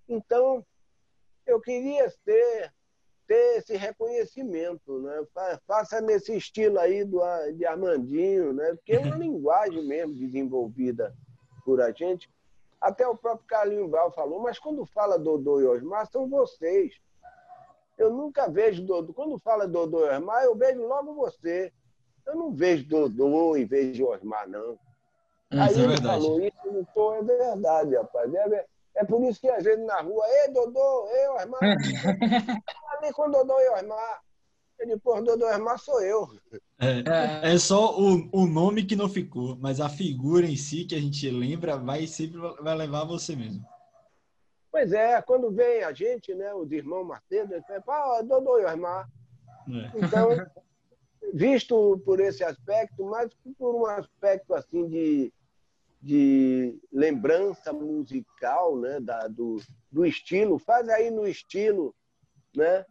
Então, 0.07 0.65
eu 1.45 1.61
queria 1.61 2.11
ter, 2.25 2.73
ter 3.25 3.57
esse 3.57 3.77
reconhecimento, 3.77 4.99
né? 4.99 5.25
Faça 5.65 6.01
nesse 6.01 6.35
estilo 6.35 6.77
aí 6.77 7.05
do, 7.05 7.21
de 7.55 7.65
Armandinho, 7.65 8.51
né? 8.51 8.73
Porque 8.75 8.93
é 8.93 8.99
uma 8.99 9.15
linguagem 9.17 9.85
mesmo 9.85 10.13
desenvolvida 10.13 11.15
por 11.63 11.81
a 11.81 11.91
gente. 11.91 12.29
Até 12.81 13.07
o 13.07 13.15
próprio 13.15 13.47
Carlinho 13.47 13.87
Val 13.87 14.11
falou, 14.11 14.41
mas 14.41 14.59
quando 14.59 14.85
fala 14.85 15.17
Dodô 15.17 15.61
e 15.61 15.65
Osmar, 15.65 16.05
são 16.11 16.27
vocês. 16.27 16.93
Eu 17.97 18.11
nunca 18.11 18.49
vejo 18.49 18.83
Dodô. 18.83 19.13
Quando 19.13 19.39
fala 19.39 19.67
Dodô 19.67 20.05
e 20.05 20.09
Osmar, 20.15 20.43
eu 20.43 20.55
vejo 20.55 20.85
logo 20.85 21.13
você. 21.13 21.71
Eu 22.25 22.35
não 22.35 22.51
vejo 22.51 22.85
Dodô 22.85 23.55
e 23.55 23.65
vejo 23.65 24.07
Osmar, 24.07 24.47
não. 24.47 24.77
Aí 25.51 25.69
é 25.69 25.77
ele 25.77 25.87
verdade. 25.87 26.01
falou 26.23 26.41
isso, 26.41 26.57
não 26.65 26.83
tô, 26.85 27.13
é 27.13 27.21
verdade, 27.21 27.95
rapaz. 27.95 28.33
É, 28.33 28.65
é 28.95 29.03
por 29.03 29.23
isso 29.23 29.39
que 29.39 29.49
a 29.49 29.59
gente 29.59 29.83
na 29.83 30.01
rua, 30.01 30.25
ei, 30.27 30.51
Dodô, 30.51 31.07
ei, 31.09 31.27
Osmar. 31.29 31.59
Ali 32.97 33.13
com 33.13 33.29
Dodô 33.29 33.59
e 33.59 33.69
Osmar. 33.69 34.21
Ele, 34.79 34.97
pô, 34.97 35.21
Dodô 35.21 35.47
e 35.47 35.53
Osmar 35.53 35.77
sou 35.77 36.01
eu. 36.01 36.27
É, 36.79 37.53
é 37.53 37.57
só 37.59 37.97
o, 37.97 38.29
o 38.31 38.45
nome 38.47 38.83
que 38.83 38.95
não 38.95 39.07
ficou, 39.07 39.55
mas 39.57 39.79
a 39.79 39.87
figura 39.87 40.45
em 40.45 40.57
si 40.57 40.85
que 40.85 40.95
a 40.95 40.99
gente 40.99 41.29
lembra 41.29 41.77
vai 41.77 42.07
sempre 42.07 42.39
vai 42.61 42.75
levar 42.75 43.05
você 43.05 43.35
mesmo. 43.35 43.63
Pois 44.73 44.91
é, 44.91 45.21
quando 45.21 45.51
vem 45.51 45.83
a 45.83 45.93
gente, 45.93 46.33
né, 46.33 46.51
os 46.51 46.71
irmãos 46.71 47.05
Macedo, 47.05 47.53
ele 47.53 47.63
fala, 47.85 48.17
ah, 48.17 48.21
Dodô 48.23 48.57
e 48.57 48.65
Osmar. 48.65 49.07
É. 49.69 49.99
Então, 49.99 50.29
visto 51.31 52.01
por 52.03 52.19
esse 52.19 52.43
aspecto, 52.43 53.05
mas 53.05 53.29
por 53.55 53.75
um 53.75 53.85
aspecto 53.85 54.51
assim 54.55 54.89
de, 54.89 55.31
de 56.01 56.75
lembrança 56.91 57.71
musical, 57.71 58.75
né, 58.79 58.99
da, 58.99 59.27
do, 59.27 59.61
do 59.91 60.07
estilo, 60.07 60.57
faz 60.57 60.89
aí 60.89 61.11
no 61.11 61.27
estilo, 61.27 61.93
né? 62.55 62.83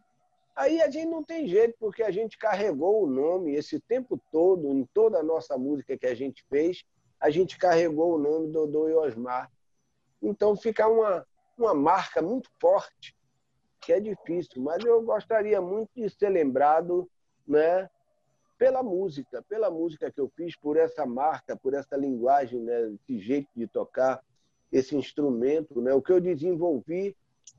Aí 0.55 0.81
a 0.81 0.89
gente 0.89 1.09
não 1.09 1.21
tem 1.21 1.49
jeito, 1.49 1.75
porque 1.77 2.01
a 2.01 2.11
gente 2.11 2.37
carregou 2.37 3.03
o 3.03 3.07
nome 3.07 3.55
esse 3.55 3.77
tempo 3.81 4.17
todo, 4.31 4.71
em 4.71 4.85
toda 4.93 5.19
a 5.19 5.23
nossa 5.23 5.57
música 5.57 5.97
que 5.97 6.07
a 6.07 6.15
gente 6.15 6.45
fez, 6.49 6.85
a 7.19 7.29
gente 7.29 7.57
carregou 7.57 8.15
o 8.15 8.17
nome 8.17 8.53
Dodô 8.53 8.87
e 8.87 8.93
Osmar. 8.93 9.51
Então 10.21 10.55
fica 10.55 10.87
uma, 10.87 11.27
uma 11.57 11.73
marca 11.73 12.21
muito 12.21 12.49
forte, 12.59 13.15
que 13.81 13.91
é 13.91 13.99
difícil, 13.99 14.61
mas 14.61 14.83
eu 14.83 15.01
gostaria 15.01 15.61
muito 15.61 15.89
de 15.95 16.09
ser 16.09 16.29
lembrado 16.29 17.09
né, 17.47 17.89
pela 18.57 18.81
música, 18.81 19.41
pela 19.43 19.69
música 19.69 20.11
que 20.11 20.19
eu 20.19 20.31
fiz, 20.35 20.55
por 20.55 20.77
essa 20.77 21.05
marca, 21.05 21.55
por 21.55 21.73
essa 21.73 21.97
linguagem, 21.97 22.59
né, 22.61 22.93
esse 22.93 23.19
jeito 23.19 23.49
de 23.55 23.67
tocar 23.67 24.23
esse 24.71 24.95
instrumento, 24.95 25.81
né, 25.81 25.93
o 25.93 26.01
que 26.01 26.11
eu 26.11 26.21
desenvolvi, 26.21 27.15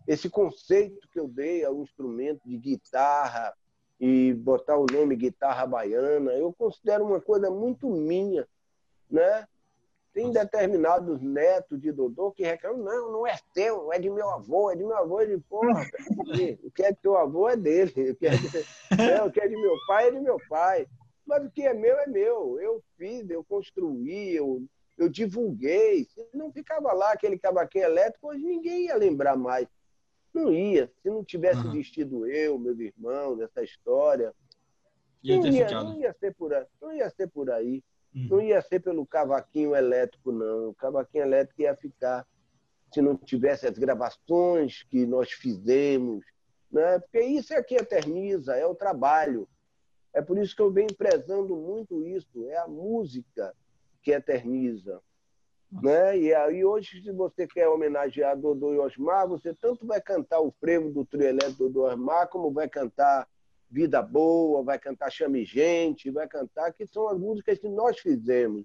esse 0.06 0.28
conceito 0.28 1.08
que 1.08 1.18
eu 1.18 1.28
dei 1.28 1.64
ao 1.64 1.82
instrumento 1.82 2.40
de 2.44 2.56
guitarra 2.56 3.54
e 4.00 4.34
botar 4.34 4.76
o 4.76 4.86
nome 4.90 5.16
guitarra 5.16 5.66
baiana, 5.66 6.32
eu 6.32 6.52
considero 6.52 7.06
uma 7.06 7.20
coisa 7.20 7.50
muito 7.50 7.88
minha, 7.88 8.46
né? 9.10 9.46
Tem 10.14 10.30
determinados 10.30 11.20
netos 11.20 11.80
de 11.80 11.90
Dodô 11.90 12.30
que 12.30 12.44
reclamam, 12.44 12.84
não, 12.84 13.12
não 13.12 13.26
é 13.26 13.36
teu, 13.52 13.92
é 13.92 13.98
de 13.98 14.08
meu 14.08 14.30
avô, 14.30 14.70
é 14.70 14.76
de 14.76 14.84
meu 14.84 14.96
avô. 14.96 15.20
Ele, 15.20 15.38
porra, 15.40 15.84
o 16.62 16.70
que 16.70 16.84
é 16.84 16.92
de 16.92 16.98
teu 16.98 17.16
avô 17.16 17.48
é 17.48 17.56
dele, 17.56 18.12
o 18.12 18.14
que 18.14 18.26
é 18.28 18.30
de, 18.30 18.48
né, 18.96 19.22
o 19.24 19.32
que 19.32 19.40
é 19.40 19.48
de 19.48 19.56
meu 19.56 19.76
pai 19.88 20.06
é 20.06 20.10
de 20.12 20.20
meu 20.20 20.38
pai. 20.48 20.86
Mas 21.26 21.44
o 21.44 21.50
que 21.50 21.62
é 21.62 21.74
meu 21.74 21.98
é 21.98 22.06
meu. 22.06 22.60
Eu 22.60 22.80
fiz, 22.96 23.28
eu 23.28 23.42
construí, 23.42 24.36
eu, 24.36 24.62
eu 24.96 25.08
divulguei. 25.08 26.04
Se 26.04 26.24
não 26.32 26.52
ficava 26.52 26.92
lá 26.92 27.10
aquele 27.10 27.36
cavaquinho 27.36 27.86
elétrico, 27.86 28.28
hoje 28.28 28.44
ninguém 28.44 28.84
ia 28.84 28.94
lembrar 28.94 29.36
mais. 29.36 29.66
Não 30.32 30.52
ia. 30.52 30.92
Se 31.02 31.10
não 31.10 31.24
tivesse 31.24 31.66
uhum. 31.66 31.72
vestido 31.72 32.24
eu, 32.24 32.56
meus 32.56 32.78
irmãos, 32.78 33.40
essa 33.40 33.64
história, 33.64 34.32
ia 35.24 35.38
não, 35.38 35.46
ia, 35.48 35.70
não, 35.70 35.98
ia 35.98 36.12
ser 36.12 36.32
por 36.34 36.54
aí, 36.54 36.66
não 36.80 36.92
ia 36.94 37.10
ser 37.10 37.28
por 37.28 37.50
aí. 37.50 37.82
Uhum. 38.14 38.28
Não 38.30 38.40
ia 38.40 38.62
ser 38.62 38.80
pelo 38.80 39.04
cavaquinho 39.04 39.74
elétrico, 39.74 40.30
não. 40.30 40.70
O 40.70 40.74
cavaquinho 40.74 41.24
elétrico 41.24 41.62
ia 41.62 41.74
ficar 41.74 42.26
se 42.92 43.02
não 43.02 43.16
tivesse 43.16 43.66
as 43.66 43.76
gravações 43.76 44.84
que 44.84 45.04
nós 45.04 45.32
fizemos, 45.32 46.24
né? 46.70 47.00
porque 47.00 47.20
isso 47.20 47.52
é 47.52 47.60
que 47.60 47.74
eterniza, 47.74 48.54
é 48.54 48.64
o 48.64 48.74
trabalho. 48.74 49.48
É 50.12 50.22
por 50.22 50.38
isso 50.38 50.54
que 50.54 50.62
eu 50.62 50.70
venho 50.70 50.94
prezando 50.94 51.56
muito 51.56 52.06
isso, 52.06 52.48
é 52.48 52.56
a 52.56 52.68
música 52.68 53.52
que 54.00 54.12
eterniza. 54.12 55.00
Né? 55.72 56.18
E 56.20 56.34
aí 56.34 56.64
hoje, 56.64 57.02
se 57.02 57.10
você 57.10 57.48
quer 57.48 57.68
homenagear 57.68 58.38
Dodô 58.38 58.72
e 58.72 58.78
Osmar, 58.78 59.26
você 59.26 59.52
tanto 59.52 59.84
vai 59.84 60.00
cantar 60.00 60.38
o 60.38 60.52
frevo 60.60 60.88
do 60.88 61.04
trio 61.04 61.26
elétrico 61.26 61.64
Dodô 61.64 61.88
e 61.88 61.94
Osmar, 61.94 62.28
como 62.28 62.52
vai 62.52 62.68
cantar 62.68 63.26
Vida 63.70 64.00
Boa, 64.00 64.62
vai 64.62 64.78
cantar 64.78 65.10
Chame 65.10 65.44
Gente, 65.44 66.10
vai 66.10 66.28
cantar, 66.28 66.72
que 66.72 66.86
são 66.86 67.08
as 67.08 67.18
músicas 67.18 67.58
que 67.58 67.68
nós 67.68 67.98
fizemos. 67.98 68.64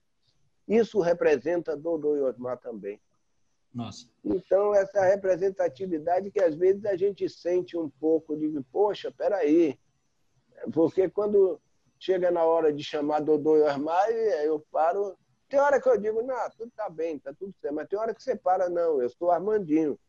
Isso 0.67 0.99
representa 0.99 1.75
Dodô 1.75 2.15
e 2.15 2.21
Osmar 2.21 2.59
também. 2.59 3.01
Nossa. 3.73 4.07
Então, 4.23 4.73
essa 4.73 5.03
representatividade 5.03 6.31
que 6.31 6.41
às 6.41 6.55
vezes 6.55 6.85
a 6.85 6.95
gente 6.95 7.27
sente 7.29 7.77
um 7.77 7.89
pouco 7.89 8.35
de, 8.35 8.49
poxa, 8.71 9.11
peraí. 9.11 9.77
Porque 10.73 11.09
quando 11.09 11.59
chega 11.99 12.31
na 12.31 12.43
hora 12.43 12.71
de 12.71 12.83
chamar 12.83 13.21
Dodô 13.21 13.57
e 13.57 13.63
Osmar, 13.63 14.09
eu 14.09 14.59
paro. 14.71 15.17
Tem 15.47 15.59
hora 15.59 15.81
que 15.81 15.89
eu 15.89 15.97
digo, 15.97 16.21
não, 16.21 16.49
tudo 16.51 16.71
tá 16.75 16.87
bem, 16.89 17.17
tá 17.17 17.33
tudo 17.33 17.53
certo. 17.59 17.73
Mas 17.73 17.87
tem 17.87 17.97
hora 17.97 18.13
que 18.13 18.21
você 18.21 18.35
para, 18.35 18.69
não, 18.69 19.01
eu 19.01 19.09
sou 19.09 19.31
Armandinho. 19.31 19.99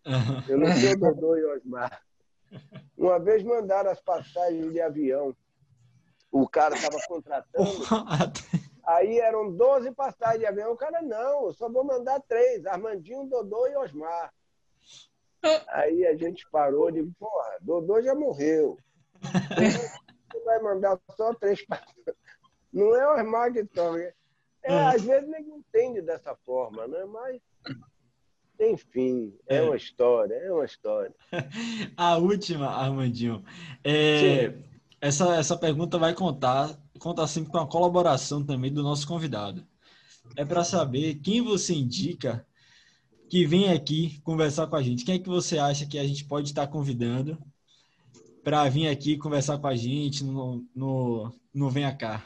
Eu 0.47 0.59
não 0.59 0.67
sou 0.77 0.97
Dodô 0.99 1.37
e 1.37 1.45
Osmar. 1.45 2.03
Uma 2.97 3.19
vez 3.19 3.43
mandaram 3.43 3.91
as 3.91 4.01
passagens 4.01 4.73
de 4.73 4.81
avião. 4.81 5.35
O 6.31 6.49
cara 6.49 6.75
estava 6.75 6.99
contratando. 7.09 7.69
Aí 8.85 9.19
eram 9.19 9.55
12 9.55 9.93
passagens 9.93 10.41
de 10.41 10.47
avião. 10.47 10.73
O 10.73 10.77
cara, 10.77 11.03
não, 11.03 11.47
eu 11.47 11.53
só 11.53 11.69
vou 11.69 11.85
mandar 11.85 12.21
três: 12.21 12.67
Armandinho, 12.67 13.29
Dodô 13.29 13.67
e 13.67 13.77
Osmar. 13.77 14.33
Aí 15.69 16.07
a 16.07 16.15
gente 16.17 16.49
parou 16.51 16.91
de, 16.91 17.03
porra, 17.19 17.59
Dodô 17.61 18.01
já 18.03 18.15
morreu. 18.15 18.77
Você 20.31 20.45
vai 20.45 20.61
mandar 20.61 20.99
só 21.17 21.35
três 21.35 21.65
passagens. 21.67 22.17
Não 22.73 22.95
é 22.95 23.15
Osmar 23.15 23.53
que 23.53 23.65
toca. 23.65 24.15
É, 24.63 24.73
é, 24.73 24.87
às 24.87 25.03
vezes 25.03 25.29
ninguém 25.29 25.57
entende 25.57 26.03
dessa 26.03 26.35
forma, 26.45 26.87
né? 26.87 27.05
Mas, 27.07 27.41
enfim, 28.61 29.35
é, 29.49 29.57
é. 29.57 29.63
uma 29.63 29.77
história, 29.77 30.35
é 30.35 30.53
uma 30.53 30.65
história. 30.65 31.15
A 31.97 32.17
última, 32.19 32.67
Armandinho. 32.69 33.43
É, 33.83 34.55
essa, 35.01 35.35
essa 35.37 35.57
pergunta 35.57 35.99
vai 35.99 36.15
contar, 36.15 36.79
conta 36.99 37.23
assim 37.23 37.45
com 37.45 37.59
a 37.59 37.67
colaboração 37.67 38.45
também 38.45 38.73
do 38.73 38.83
nosso 38.83 39.07
convidado. 39.09 39.67
É 40.37 40.45
para 40.45 40.63
saber 40.63 41.17
quem 41.17 41.41
você 41.41 41.75
indica 41.75 42.47
que 43.29 43.47
vem 43.47 43.73
aqui 43.73 44.21
conversar 44.23 44.67
com 44.67 44.77
a 44.77 44.83
gente. 44.83 45.05
Quem 45.05 45.17
é 45.17 45.19
que 45.19 45.29
você 45.29 45.59
acha 45.59 45.87
que 45.87 45.99
a 45.99 46.07
gente 46.07 46.25
pode 46.25 46.49
estar 46.49 46.67
convidando 46.67 47.39
para 48.45 48.69
vir 48.69 48.89
aqui 48.89 49.17
conversar 49.17 49.59
com 49.59 49.67
a 49.67 49.75
gente 49.75 50.25
no, 50.25 50.65
no, 50.75 51.33
no 51.53 51.71
Venha 51.71 51.95
Cá? 51.95 52.25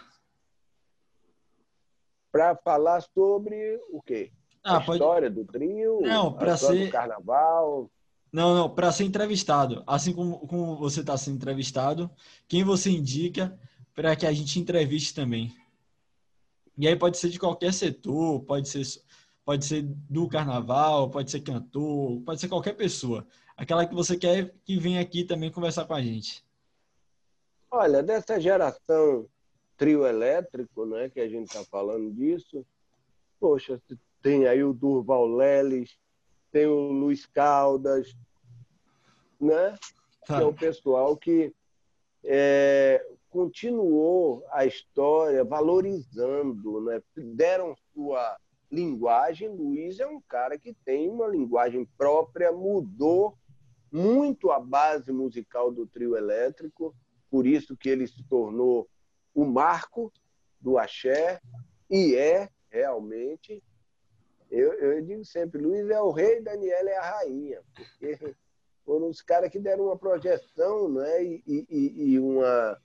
para 2.34 2.56
falar 2.56 3.00
sobre 3.00 3.80
o 3.92 4.02
quê? 4.02 4.32
Ah, 4.64 4.78
a 4.78 4.80
pode... 4.80 4.98
história 4.98 5.30
do 5.30 5.44
trio, 5.44 6.00
não, 6.00 6.32
para 6.32 6.56
ser 6.56 6.86
do 6.86 6.90
carnaval. 6.90 7.90
Não, 8.32 8.54
não, 8.54 8.70
para 8.70 8.90
ser 8.90 9.04
entrevistado. 9.04 9.84
Assim 9.86 10.12
como, 10.12 10.38
como 10.48 10.76
você 10.76 11.00
está 11.00 11.16
sendo 11.16 11.36
entrevistado, 11.36 12.10
quem 12.48 12.64
você 12.64 12.90
indica 12.90 13.56
para 13.94 14.16
que 14.16 14.26
a 14.26 14.32
gente 14.32 14.58
entreviste 14.58 15.14
também? 15.14 15.54
E 16.76 16.88
aí 16.88 16.96
pode 16.96 17.18
ser 17.18 17.28
de 17.28 17.38
qualquer 17.38 17.72
setor, 17.72 18.40
pode 18.40 18.68
ser, 18.68 18.82
pode 19.44 19.64
ser 19.64 19.82
do 19.82 20.26
carnaval, 20.26 21.08
pode 21.10 21.30
ser 21.30 21.40
cantor, 21.40 22.20
pode 22.22 22.40
ser 22.40 22.48
qualquer 22.48 22.72
pessoa. 22.72 23.24
Aquela 23.56 23.86
que 23.86 23.94
você 23.94 24.16
quer 24.16 24.52
que 24.64 24.78
venha 24.78 25.00
aqui 25.00 25.22
também 25.24 25.52
conversar 25.52 25.84
com 25.84 25.94
a 25.94 26.02
gente. 26.02 26.44
Olha, 27.70 28.02
dessa 28.02 28.40
geração 28.40 29.28
trio 29.76 30.06
elétrico, 30.06 30.86
né, 30.86 31.08
que 31.08 31.20
a 31.20 31.28
gente 31.28 31.46
está 31.46 31.64
falando 31.64 32.10
disso, 32.12 32.64
poxa, 33.38 33.80
tem 34.24 34.46
aí 34.46 34.64
o 34.64 34.72
Durval 34.72 35.26
Leles, 35.26 35.98
tem 36.50 36.64
o 36.66 36.90
Luiz 36.90 37.26
Caldas, 37.26 38.16
né? 39.38 39.78
Que 40.24 40.32
é 40.32 40.44
o 40.46 40.54
pessoal 40.54 41.14
que 41.14 41.54
é, 42.24 43.06
continuou 43.28 44.42
a 44.50 44.64
história 44.64 45.44
valorizando, 45.44 46.80
né? 46.80 47.02
deram 47.34 47.76
sua 47.92 48.38
linguagem. 48.72 49.46
Luiz 49.50 50.00
é 50.00 50.06
um 50.06 50.22
cara 50.22 50.58
que 50.58 50.72
tem 50.72 51.06
uma 51.06 51.28
linguagem 51.28 51.86
própria, 51.98 52.50
mudou 52.50 53.36
muito 53.92 54.50
a 54.50 54.58
base 54.58 55.12
musical 55.12 55.70
do 55.70 55.86
trio 55.86 56.16
elétrico, 56.16 56.96
por 57.30 57.46
isso 57.46 57.76
que 57.76 57.90
ele 57.90 58.06
se 58.06 58.24
tornou 58.24 58.88
o 59.34 59.44
marco 59.44 60.10
do 60.58 60.78
axé 60.78 61.42
e 61.90 62.14
é 62.14 62.48
realmente 62.70 63.62
eu, 64.54 64.72
eu 64.74 65.02
digo 65.02 65.24
sempre, 65.24 65.60
Luiz 65.60 65.88
é 65.90 66.00
o 66.00 66.10
rei, 66.10 66.40
Daniela 66.40 66.88
é 66.88 66.96
a 66.96 67.10
rainha, 67.18 67.60
porque 67.74 68.34
foram 68.84 69.08
os 69.08 69.20
caras 69.20 69.50
que 69.50 69.58
deram 69.58 69.86
uma 69.86 69.98
projeção 69.98 70.88
né, 70.88 71.24
e, 71.24 71.42
e, 71.46 72.12
e 72.12 72.18
uma, 72.18 72.80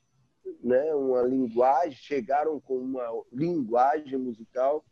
né, 0.64 0.95
uma 0.95 1.22
linguagem, 1.22 1.98
chegaram 1.98 2.59
com 2.59 2.77
uma 2.77 3.06
linguagem 3.31 4.17
musical. 4.17 4.83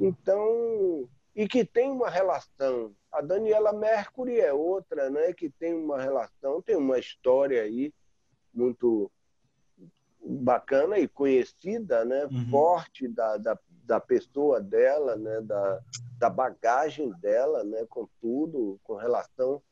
Então, 0.00 1.08
e 1.34 1.46
que 1.46 1.64
tem 1.64 1.90
uma 1.90 2.10
relação. 2.10 2.94
A 3.12 3.20
Daniela 3.20 3.72
Mercury 3.72 4.40
é 4.40 4.52
outra, 4.52 5.10
né, 5.10 5.32
que 5.32 5.48
tem 5.50 5.74
uma 5.74 6.00
relação, 6.00 6.60
tem 6.60 6.76
uma 6.76 6.98
história 6.98 7.62
aí 7.62 7.92
muito 8.52 9.10
bacana 10.26 10.98
e 10.98 11.06
conhecida, 11.06 12.04
né? 12.04 12.24
Uhum. 12.24 12.50
forte 12.50 13.06
da, 13.06 13.36
da, 13.36 13.58
da, 13.86 14.00
pessoa 14.00 14.60
dela, 14.60 15.16
né? 15.16 15.40
da, 15.40 15.80
da 16.18 16.30
bagagem 16.30 17.10
dela, 17.20 17.64
né? 17.64 17.86
com 17.88 18.08
tudo, 18.20 18.78
com 18.82 18.94
relação 18.94 19.62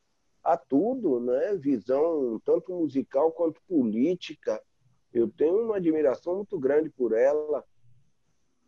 a 0.42 0.56
tudo, 0.56 1.20
né? 1.20 1.56
visão 1.56 2.40
tanto 2.44 2.72
musical 2.72 3.32
quanto 3.32 3.60
política. 3.62 4.62
Eu 5.12 5.28
tenho 5.28 5.64
uma 5.64 5.76
admiração 5.76 6.36
muito 6.36 6.58
grande 6.58 6.90
por 6.90 7.12
ela. 7.12 7.64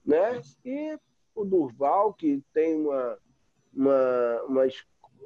Né? 0.04 0.40
E 0.64 0.98
o 1.34 1.44
Durval, 1.44 2.14
que 2.14 2.42
tem 2.52 2.76
uma, 2.76 3.18
uma, 3.72 4.42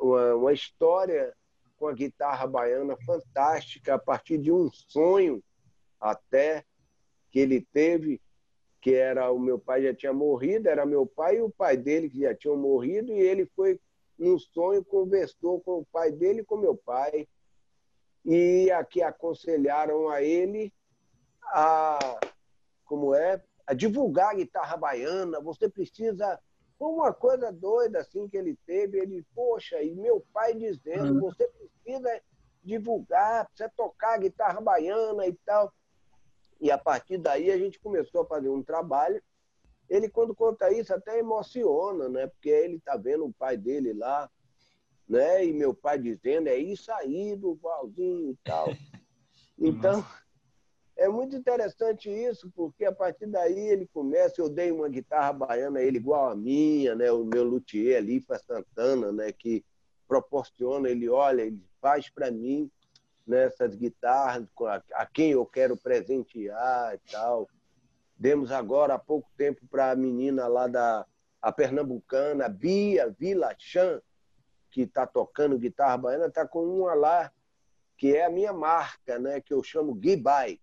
uma, 0.01 0.35
uma 0.35 0.53
história 0.53 1.35
com 1.77 1.89
a 1.89 1.95
guitarra 1.95 2.47
baiana 2.47 2.97
fantástica, 3.07 3.95
a 3.95 3.99
partir 3.99 4.37
de 4.39 4.53
um 4.53 4.71
sonho 4.71 5.43
até 5.99 6.65
que 7.31 7.39
ele 7.39 7.67
teve, 7.73 8.21
que 8.81 8.95
era 8.95 9.31
o 9.31 9.39
meu 9.39 9.59
pai 9.59 9.83
já 9.83 9.95
tinha 9.95 10.13
morrido, 10.13 10.69
era 10.69 10.87
meu 10.87 11.07
pai 11.07 11.37
e 11.37 11.43
o 11.43 11.51
pai 11.51 11.77
dele 11.77 12.09
que 12.09 12.21
já 12.21 12.35
tinham 12.35 12.57
morrido, 12.57 13.13
e 13.13 13.21
ele 13.21 13.47
foi 13.55 13.79
num 14.19 14.39
sonho, 14.39 14.85
conversou 14.85 15.61
com 15.61 15.79
o 15.79 15.87
pai 15.87 16.11
dele 16.11 16.41
e 16.41 16.45
com 16.45 16.57
meu 16.57 16.77
pai, 16.77 17.27
e 18.25 18.71
aqui 18.71 19.03
aconselharam 19.03 20.09
a 20.09 20.23
ele 20.23 20.73
a, 21.45 22.21
como 22.85 23.15
é, 23.15 23.43
a 23.67 23.75
divulgar 23.75 24.31
a 24.31 24.35
guitarra 24.35 24.77
baiana, 24.77 25.41
você 25.41 25.69
precisa 25.69 26.39
uma 26.79 27.13
coisa 27.13 27.53
doida 27.53 28.01
assim 28.01 28.27
que 28.29 28.37
ele 28.37 28.59
teve, 28.67 28.99
ele, 28.99 29.25
poxa, 29.35 29.83
e 29.83 29.95
meu 29.95 30.25
pai 30.33 30.55
dizendo, 30.55 31.15
uhum. 31.15 31.21
você 31.21 31.47
precisa 31.49 32.23
divulgar, 32.65 33.47
precisa 33.47 33.71
tocar 33.77 34.15
a 34.15 34.19
guitarra 34.19 34.61
baiana 34.61 35.27
e 35.27 35.33
tal. 35.45 35.73
E 36.61 36.71
a 36.71 36.79
partir 36.79 37.19
daí 37.19 37.51
a 37.51 37.59
gente 37.59 37.81
começou 37.81 38.23
a 38.23 38.27
fazer 38.27 38.49
um 38.49 38.63
trabalho. 38.63 39.23
Ele, 39.89 40.09
quando 40.09 40.35
conta 40.35 40.73
isso, 40.73 40.95
até 40.95 41.19
emociona, 41.19 42.09
né? 42.09 42.27
Porque 42.27 42.51
ele 42.51 42.77
está 42.77 42.97
vendo 42.97 43.25
o 43.25 43.33
pai 43.33 43.57
dele 43.57 43.93
lá, 43.93 44.31
né? 45.09 45.45
E 45.45 45.53
meu 45.53 45.75
pai 45.75 45.99
dizendo, 45.99 46.49
é 46.49 46.57
isso 46.57 46.93
aí 46.93 47.35
do 47.35 47.55
Valzinho 47.55 48.31
e 48.33 48.37
tal. 48.45 48.67
Então, 49.63 50.03
é 50.97 51.07
muito 51.07 51.37
interessante 51.37 52.09
isso, 52.09 52.51
porque 52.57 52.87
a 52.87 52.93
partir 52.93 53.27
daí 53.27 53.59
ele 53.59 53.87
começa, 53.87 54.41
eu 54.41 54.49
dei 54.49 54.73
uma 54.73 54.89
guitarra 54.89 55.35
baiana 55.35 55.81
a 55.81 55.83
ele 55.83 55.99
igual 55.99 56.31
a 56.31 56.35
minha, 56.35 56.95
né? 56.95 57.13
O 57.13 57.27
meu 57.27 57.45
luthier 57.45 57.99
ali 57.99 58.23
para 58.23 58.39
Santana, 58.39 59.13
né? 59.13 59.31
Que 59.33 59.63
proporciona, 60.09 60.89
ele 60.89 61.11
olha, 61.11 61.43
ele 61.43 61.63
faz 61.79 62.09
para 62.09 62.31
mim 62.31 62.71
nessas 63.31 63.77
guitarras, 63.77 64.45
a, 64.95 65.07
quem 65.07 65.31
eu 65.31 65.47
quero 65.47 65.77
presentear 65.77 66.95
e 66.95 66.99
tal. 67.11 67.49
Demos 68.17 68.51
agora 68.51 68.95
há 68.95 68.99
pouco 68.99 69.31
tempo 69.37 69.67
para 69.71 69.93
a 69.93 69.97
menina 69.97 70.47
lá 70.49 70.67
da 70.67 71.07
a 71.41 71.51
pernambucana, 71.51 72.51
Bia 72.51 73.09
Vilachan, 73.19 74.03
que 74.71 74.83
está 74.83 75.07
tocando 75.07 75.59
guitarra 75.59 75.97
baiana, 75.97 76.27
está 76.27 76.47
com 76.47 76.63
uma 76.63 76.93
lá 76.93 77.33
que 77.97 78.15
é 78.15 78.27
a 78.27 78.31
minha 78.31 78.53
marca, 78.53 79.19
né, 79.19 79.41
que 79.41 79.55
eu 79.55 79.63
chamo 79.63 79.95
Guibai. 79.95 80.61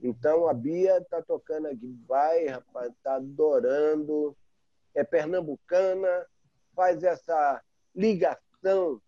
Então 0.00 0.46
a 0.46 0.52
Bia 0.52 0.98
está 0.98 1.22
tocando 1.22 1.68
a 1.68 1.72
Guibai, 1.72 2.46
rapaz, 2.48 2.92
está 2.92 3.14
adorando, 3.14 4.36
é 4.94 5.04
pernambucana, 5.04 6.26
faz 6.74 7.02
essa 7.02 7.62
ligação 7.94 9.00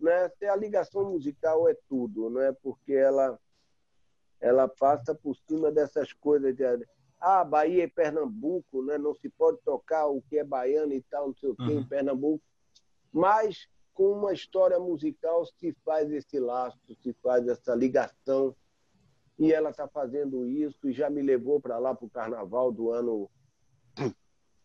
né? 0.00 0.30
A 0.50 0.56
ligação 0.56 1.10
musical 1.10 1.68
é 1.68 1.76
tudo, 1.88 2.30
né? 2.30 2.52
Porque 2.62 2.92
ela 2.92 3.38
ela 4.40 4.66
passa 4.66 5.14
por 5.14 5.36
cima 5.36 5.70
dessas 5.70 6.14
coisas 6.14 6.56
de 6.56 6.64
ah, 7.20 7.44
Bahia 7.44 7.84
e 7.84 7.88
Pernambuco, 7.88 8.82
né? 8.82 8.96
Não 8.96 9.14
se 9.14 9.28
pode 9.28 9.58
tocar 9.62 10.06
o 10.06 10.22
que 10.22 10.38
é 10.38 10.44
baiano 10.44 10.94
e 10.94 11.02
tal, 11.02 11.28
não 11.28 11.34
sei 11.34 11.50
o 11.50 11.56
que 11.56 11.62
uhum. 11.62 11.80
em 11.80 11.86
Pernambuco. 11.86 12.42
Mas 13.12 13.68
com 13.92 14.12
uma 14.12 14.32
história 14.32 14.78
musical 14.78 15.44
se 15.44 15.76
faz 15.84 16.10
esse 16.10 16.38
laço, 16.40 16.78
se 17.02 17.12
faz 17.22 17.46
essa 17.46 17.74
ligação. 17.74 18.56
E 19.38 19.52
ela 19.52 19.70
está 19.70 19.86
fazendo 19.86 20.46
isso 20.46 20.88
e 20.88 20.92
já 20.92 21.10
me 21.10 21.22
levou 21.22 21.60
para 21.60 21.78
lá 21.78 21.94
para 21.94 22.06
o 22.06 22.10
carnaval 22.10 22.72
do 22.72 22.90
ano 22.90 23.30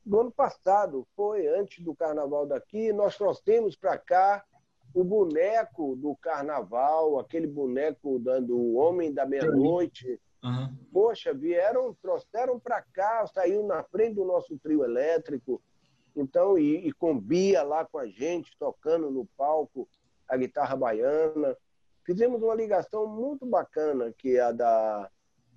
do 0.06 0.20
ano 0.20 0.32
passado, 0.32 1.08
foi 1.16 1.48
antes 1.48 1.84
do 1.84 1.96
carnaval 1.96 2.46
daqui, 2.46 2.94
nós 2.94 3.18
trouxemos 3.18 3.76
para 3.76 3.98
cá 3.98 4.46
o 4.96 5.04
boneco 5.04 5.94
do 5.98 6.16
carnaval, 6.16 7.20
aquele 7.20 7.46
boneco 7.46 8.18
do 8.18 8.76
Homem 8.76 9.14
da 9.14 9.26
Meia-Noite. 9.26 10.20
Uhum. 10.42 10.74
Poxa, 10.94 11.34
vieram, 11.34 11.94
trouxeram 12.02 12.58
para 12.58 12.82
cá, 12.82 13.28
saiu 13.28 13.68
na 13.68 13.84
frente 13.84 14.16
do 14.16 14.24
nosso 14.24 14.58
trio 14.58 14.86
elétrico. 14.86 15.62
Então, 16.16 16.58
e, 16.58 16.88
e 16.88 16.94
com 16.94 17.20
Bia 17.20 17.62
lá 17.62 17.84
com 17.84 17.98
a 17.98 18.08
gente, 18.08 18.56
tocando 18.58 19.12
no 19.12 19.26
palco 19.38 19.86
a 20.30 20.38
guitarra 20.38 20.78
baiana. 20.78 21.58
Fizemos 22.06 22.42
uma 22.42 22.56
ligação 22.56 23.06
muito 23.06 23.46
bacana, 23.46 24.14
que 24.18 24.38
é 24.38 24.42
a 24.42 24.52
da 24.54 25.12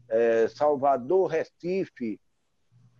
é, 0.08 0.48
Salvador 0.48 1.30
Recife, 1.30 2.20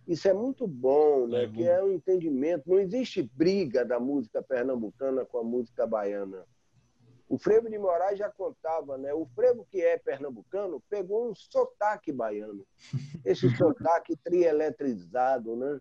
Isso 0.09 0.27
é 0.27 0.33
muito 0.33 0.67
bom, 0.67 1.27
né? 1.27 1.43
É 1.43 1.47
que 1.47 1.67
é 1.67 1.83
um 1.83 1.93
entendimento. 1.93 2.67
Não 2.67 2.79
existe 2.79 3.21
briga 3.21 3.85
da 3.85 3.99
música 3.99 4.41
pernambucana 4.41 5.23
com 5.23 5.37
a 5.37 5.43
música 5.43 5.85
baiana. 5.85 6.47
O 7.27 7.37
Frevo 7.37 7.69
de 7.69 7.77
Moraes 7.77 8.17
já 8.17 8.27
contava, 8.27 8.97
né? 8.97 9.13
O 9.13 9.27
frevo 9.35 9.67
que 9.69 9.79
é 9.79 9.99
pernambucano 9.99 10.81
pegou 10.89 11.29
um 11.29 11.35
sotaque 11.35 12.11
baiano. 12.11 12.65
Esse 13.23 13.55
sotaque 13.55 14.17
trieletrizado, 14.17 15.55
né? 15.55 15.79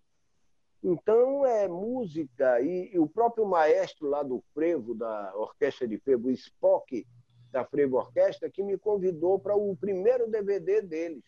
Então 0.85 1.47
é 1.47 1.67
música 1.67 2.61
e, 2.61 2.91
e 2.93 2.99
o 2.99 3.09
próprio 3.09 3.47
maestro 3.47 4.11
lá 4.11 4.23
do 4.23 4.45
frevo 4.53 4.95
da 4.95 5.33
orquestra 5.37 5.89
de 5.89 5.97
frevo, 5.99 6.29
o 6.29 6.33
Spock 6.33 7.07
da 7.51 7.65
Frevo 7.65 7.97
Orquestra, 7.97 8.51
que 8.51 8.63
me 8.63 8.77
convidou 8.77 9.39
para 9.39 9.57
o 9.57 9.75
primeiro 9.75 10.31
DVD 10.31 10.83
deles. 10.83 11.25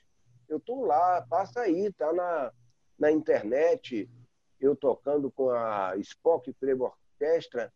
Eu 0.46 0.58
estou 0.58 0.84
lá, 0.84 1.24
passa 1.30 1.60
aí, 1.60 1.90
tá 1.94 2.12
na, 2.12 2.52
na 3.00 3.10
internet, 3.10 4.08
eu 4.60 4.76
tocando 4.76 5.30
com 5.30 5.50
a 5.50 5.96
Spock 5.96 6.52
Frevo 6.52 6.84
Orquestra 6.84 7.72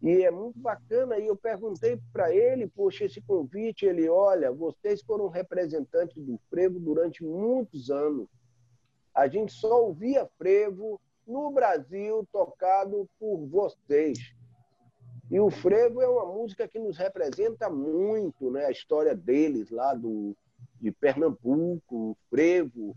e 0.00 0.22
é 0.22 0.30
muito 0.30 0.58
bacana. 0.58 1.18
E 1.18 1.26
eu 1.26 1.36
perguntei 1.36 2.00
para 2.12 2.32
ele, 2.32 2.68
poxa, 2.68 3.04
esse 3.04 3.20
convite, 3.20 3.84
ele, 3.84 4.08
olha, 4.08 4.52
vocês 4.52 5.02
foram 5.02 5.28
representantes 5.28 6.22
do 6.22 6.38
frevo 6.48 6.78
durante 6.78 7.24
muitos 7.24 7.90
anos. 7.90 8.28
A 9.12 9.26
gente 9.26 9.52
só 9.52 9.86
ouvia 9.86 10.28
frevo 10.38 11.00
no 11.26 11.50
Brasil 11.50 12.26
tocado 12.30 13.08
por 13.18 13.46
vocês. 13.46 14.18
E 15.30 15.40
o 15.40 15.50
frevo 15.50 16.00
é 16.00 16.08
uma 16.08 16.26
música 16.26 16.68
que 16.68 16.78
nos 16.78 16.96
representa 16.96 17.68
muito, 17.68 18.50
né? 18.50 18.66
A 18.66 18.70
história 18.70 19.16
deles 19.16 19.70
lá 19.70 19.94
do 19.94 20.36
de 20.80 20.92
Pernambuco, 20.92 22.10
o 22.10 22.16
frevo, 22.28 22.94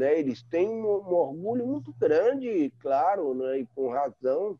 né? 0.00 0.18
Eles 0.18 0.42
têm 0.44 0.66
um, 0.66 0.86
um 0.86 1.12
orgulho 1.12 1.66
muito 1.66 1.92
grande, 1.92 2.72
claro, 2.80 3.34
né? 3.34 3.58
E 3.58 3.66
com 3.66 3.90
razão, 3.90 4.58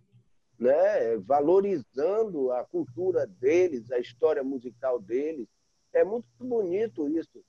né? 0.59 1.17
Valorizando 1.17 2.53
a 2.53 2.63
cultura 2.63 3.27
deles, 3.27 3.91
a 3.91 3.99
história 3.99 4.45
musical 4.45 5.01
deles. 5.01 5.49
É 5.95 6.05
muito 6.05 6.29
bonito 6.39 7.09
isso. 7.09 7.43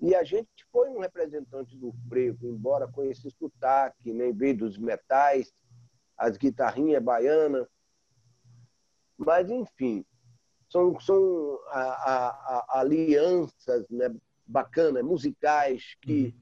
E 0.00 0.14
a 0.14 0.24
gente 0.24 0.48
foi 0.72 0.88
um 0.88 1.00
representante 1.00 1.76
do 1.76 1.92
frevo, 2.08 2.46
embora 2.46 2.88
com 2.88 3.04
esse 3.04 3.30
sotaque, 3.32 4.10
né? 4.14 4.32
vez 4.32 4.56
dos 4.56 4.78
metais, 4.78 5.52
as 6.16 6.38
guitarrinhas 6.38 7.02
baianas. 7.02 7.68
Mas, 9.18 9.50
enfim, 9.50 10.02
são, 10.70 10.98
são 10.98 11.60
a, 11.68 11.82
a, 11.82 12.28
a 12.70 12.80
alianças 12.80 13.86
né? 13.90 14.12
bacanas, 14.46 15.04
musicais, 15.04 15.94
que, 16.00 16.34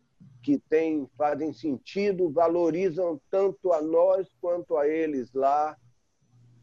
que 0.42 0.58
tem, 0.58 1.08
fazem 1.18 1.52
sentido, 1.52 2.30
valorizam 2.30 3.20
tanto 3.30 3.72
a 3.72 3.82
nós 3.82 4.26
quanto 4.40 4.76
a 4.76 4.88
eles 4.88 5.32
lá. 5.32 5.76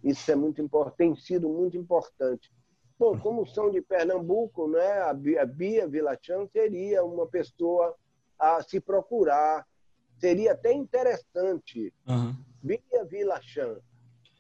Isso 0.04 0.32
é 0.32 0.36
muito 0.36 0.62
importante, 0.62 0.98
tem 0.98 1.16
sido 1.16 1.48
muito 1.50 1.78
importante. 1.78 2.52
Bom, 2.98 3.18
como 3.20 3.46
são 3.46 3.70
de 3.70 3.82
Pernambuco, 3.82 4.68
né, 4.68 5.02
a 5.02 5.14
Bia, 5.14 5.46
Bia 5.46 5.88
Vilachan 5.88 6.48
seria 6.48 7.04
uma 7.04 7.28
pessoa 7.28 7.96
a 8.40 8.62
se 8.64 8.80
procurar. 8.80 9.66
Seria 10.18 10.54
até 10.54 10.72
interessante. 10.74 11.94
Aham. 12.08 12.36
Bia 12.64 13.06
Vilachan, 13.08 13.78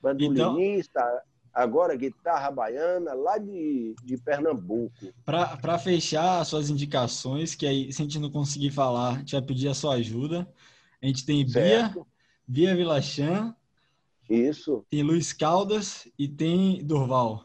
bandolinista, 0.01 0.99
Então- 0.99 1.22
agora 1.58 1.95
guitarra 1.95 2.52
baiana, 2.52 3.16
lá 3.16 3.40
de, 3.40 3.95
de 4.03 4.16
Pernambuco. 4.16 4.94
Para 5.26 5.80
fechar 5.80 6.40
as 6.40 6.48
suas 6.50 6.69
indicações, 6.69 7.56
que 7.56 7.66
aí, 7.66 7.92
se 7.92 8.02
a 8.02 8.06
gente 8.06 8.19
não 8.19 8.30
conseguir 8.30 8.69
falar, 8.69 9.16
a 9.16 9.18
gente 9.18 9.32
vai 9.32 9.42
pedir 9.42 9.68
a 9.68 9.74
sua 9.74 9.95
ajuda. 9.95 10.48
A 11.02 11.08
gente 11.08 11.26
tem 11.26 11.44
Bia, 11.44 11.53
Certo? 11.53 12.08
Bia 12.48 12.76
Vilachan, 12.76 13.56
Isso. 14.30 14.86
tem 14.88 15.02
Luiz 15.02 15.34
Caldas 15.34 16.08
e 16.18 16.27
tem 16.27 16.86
Durval. 16.86 17.44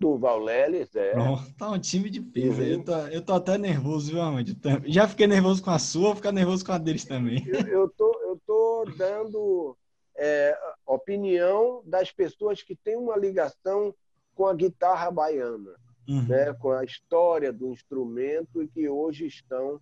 Durval 0.00 0.40
Leles, 0.40 0.94
é. 0.96 1.12
Pronto, 1.12 1.54
tá 1.56 1.70
um 1.70 1.78
time 1.78 2.10
de 2.10 2.20
peso. 2.20 2.60
Uhum. 2.60 2.66
Eu, 2.66 2.84
tô, 2.84 2.96
eu 2.98 3.22
tô 3.22 3.32
até 3.34 3.56
nervoso, 3.56 4.10
viu, 4.10 4.20
Amanda? 4.20 4.52
Já 4.86 5.06
fiquei 5.06 5.28
nervoso 5.28 5.62
com 5.62 5.70
a 5.70 5.78
sua, 5.78 6.08
vou 6.08 6.16
ficar 6.16 6.32
nervoso 6.32 6.64
com 6.64 6.72
a 6.72 6.78
deles 6.78 7.04
também. 7.04 7.46
Eu, 7.46 7.66
eu 7.66 7.88
tô, 7.90 8.20
eu 8.22 8.40
tô 8.44 8.84
dando 8.96 9.76
é, 10.18 10.58
opinião 10.86 11.82
das 11.86 12.12
pessoas 12.12 12.62
que 12.62 12.76
têm 12.76 12.96
uma 12.96 13.16
ligação 13.16 13.94
com 14.34 14.46
a 14.46 14.54
guitarra 14.54 15.10
baiana. 15.10 15.74
Uhum. 16.08 16.22
né, 16.22 16.54
com 16.54 16.70
a 16.70 16.82
história 16.84 17.52
do 17.52 17.70
instrumento 17.70 18.62
e 18.62 18.68
que 18.68 18.88
hoje 18.88 19.26
estão 19.26 19.78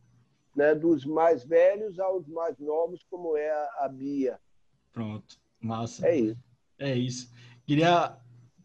né, 0.57 0.75
dos 0.75 1.05
mais 1.05 1.45
velhos 1.45 2.01
aos 2.01 2.27
mais 2.27 2.59
novos, 2.59 3.01
como 3.09 3.37
é 3.37 3.49
a, 3.49 3.85
a 3.85 3.89
Bia. 3.89 4.41
Pronto, 4.93 5.39
massa. 5.61 6.05
É 6.09 6.17
isso. 6.17 6.41
É 6.79 6.97
isso. 6.97 7.33
Queria, 7.65 8.17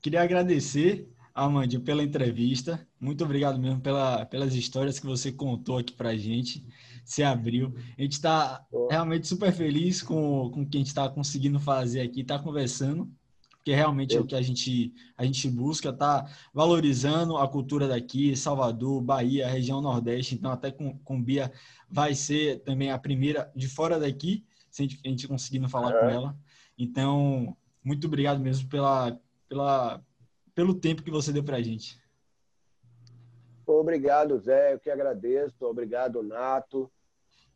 queria 0.02 0.24
agradecer, 0.24 1.08
Amandinho, 1.36 1.84
pela 1.84 2.02
entrevista. 2.02 2.88
Muito 3.00 3.24
obrigado 3.24 3.60
mesmo 3.60 3.82
pela, 3.82 4.26
pelas 4.26 4.56
histórias 4.56 5.00
que 5.00 5.06
você 5.06 5.32
contou 5.32 5.78
aqui 5.78 5.94
pra 5.94 6.16
gente, 6.16 6.66
se 7.04 7.24
abriu. 7.24 7.74
A 7.98 8.02
gente 8.02 8.14
está 8.14 8.66
realmente 8.90 9.28
super 9.28 9.52
feliz 9.52 10.02
com, 10.02 10.50
com 10.52 10.62
o 10.62 10.66
que 10.66 10.78
a 10.78 10.80
gente 10.80 10.88
está 10.88 11.10
conseguindo 11.10 11.60
fazer 11.60 12.02
aqui, 12.02 12.22
está 12.22 12.40
conversando, 12.40 13.10
porque 13.62 13.76
realmente 13.76 14.18
é 14.18 14.20
o 14.20 14.26
que 14.26 14.36
a 14.36 14.42
gente, 14.42 14.92
a 15.16 15.24
gente 15.24 15.48
busca, 15.48 15.94
tá 15.94 16.28
valorizando 16.52 17.38
a 17.38 17.48
cultura 17.48 17.88
daqui, 17.88 18.36
Salvador, 18.36 19.02
Bahia, 19.02 19.48
região 19.48 19.82
Nordeste. 19.82 20.34
Então, 20.34 20.52
até 20.52 20.72
com, 20.72 20.98
com 21.00 21.22
Bia 21.22 21.52
vai 21.88 22.16
ser 22.16 22.62
também 22.62 22.90
a 22.90 22.98
primeira 22.98 23.52
de 23.56 23.68
fora 23.68 24.00
daqui, 24.00 24.44
se 24.72 24.82
a 24.82 24.88
gente, 24.88 25.00
a 25.06 25.08
gente 25.10 25.28
conseguindo 25.28 25.70
falar 25.70 25.92
com 25.92 26.06
Aham. 26.06 26.12
ela. 26.12 26.38
Então, 26.76 27.56
muito 27.84 28.08
obrigado 28.08 28.40
mesmo 28.40 28.68
pela, 28.68 29.20
pela, 29.48 30.02
pelo 30.56 30.74
tempo 30.74 31.04
que 31.04 31.12
você 31.12 31.32
deu 31.32 31.44
pra 31.44 31.62
gente. 31.62 32.01
Obrigado, 33.80 34.38
Zé. 34.40 34.74
Eu 34.74 34.80
que 34.80 34.90
agradeço. 34.90 35.66
Obrigado, 35.66 36.22
Nato. 36.22 36.92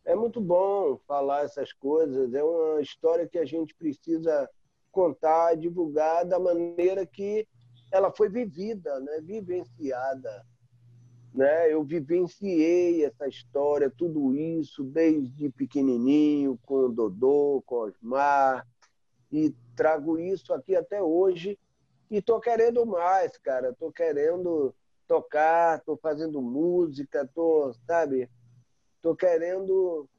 É 0.03 0.15
muito 0.15 0.39
bom 0.39 0.97
falar 1.07 1.43
essas 1.43 1.73
coisas. 1.73 2.33
É 2.33 2.43
uma 2.43 2.81
história 2.81 3.27
que 3.27 3.39
a 3.39 3.45
gente 3.45 3.73
precisa 3.73 4.49
contar, 4.91 5.55
divulgar 5.55 6.25
da 6.25 6.39
maneira 6.39 7.05
que 7.05 7.47
ela 7.91 8.11
foi 8.11 8.29
vivida, 8.29 8.99
né? 8.99 9.19
vivenciada. 9.21 10.45
Né? 11.33 11.73
Eu 11.73 11.83
vivenciei 11.83 13.03
essa 13.03 13.27
história, 13.27 13.89
tudo 13.89 14.33
isso, 14.33 14.83
desde 14.83 15.49
pequenininho, 15.49 16.57
com 16.65 16.85
o 16.85 16.89
Dodô, 16.89 17.61
com 17.65 17.75
o 17.75 17.79
Osmar, 17.79 18.65
e 19.31 19.53
trago 19.75 20.17
isso 20.17 20.53
aqui 20.53 20.75
até 20.75 21.01
hoje. 21.01 21.59
E 22.09 22.17
estou 22.17 22.39
querendo 22.39 22.85
mais, 22.85 23.37
cara. 23.37 23.71
Estou 23.71 23.91
querendo 23.91 24.73
tocar, 25.07 25.77
estou 25.77 25.97
fazendo 25.97 26.41
música, 26.41 27.23
estou, 27.23 27.73
sabe? 27.85 28.29
Estou 28.95 29.15
querendo 29.15 30.09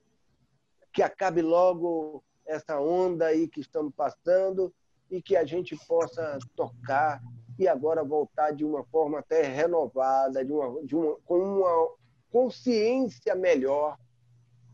que 0.93 1.03
acabe 1.03 1.43
logo 1.43 2.23
essa 2.47 2.81
onda 2.81 3.27
aí 3.27 3.49
que 3.49 3.61
estamos 3.61 3.93
passando 3.95 4.73
e 5.11 5.21
que 5.21 5.37
a 5.37 5.45
gente 5.45 5.77
possa 5.87 6.39
tocar 6.55 7.21
e 7.59 7.67
agora 7.67 8.05
voltar 8.05 8.53
de 8.53 8.65
uma 8.65 8.85
forma 8.85 9.19
até 9.19 9.43
renovada, 9.43 10.45
de 10.45 10.53
uma, 10.53 10.83
de 10.85 10.95
uma, 10.95 11.17
com 11.25 11.39
uma 11.39 11.95
consciência 12.31 13.35
melhor 13.35 13.97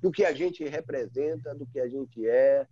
do 0.01 0.11
que 0.11 0.25
a 0.25 0.33
gente 0.33 0.65
representa, 0.65 1.55
do 1.55 1.67
que 1.67 1.79
a 1.79 1.89
gente 1.89 2.27
é, 2.29 2.67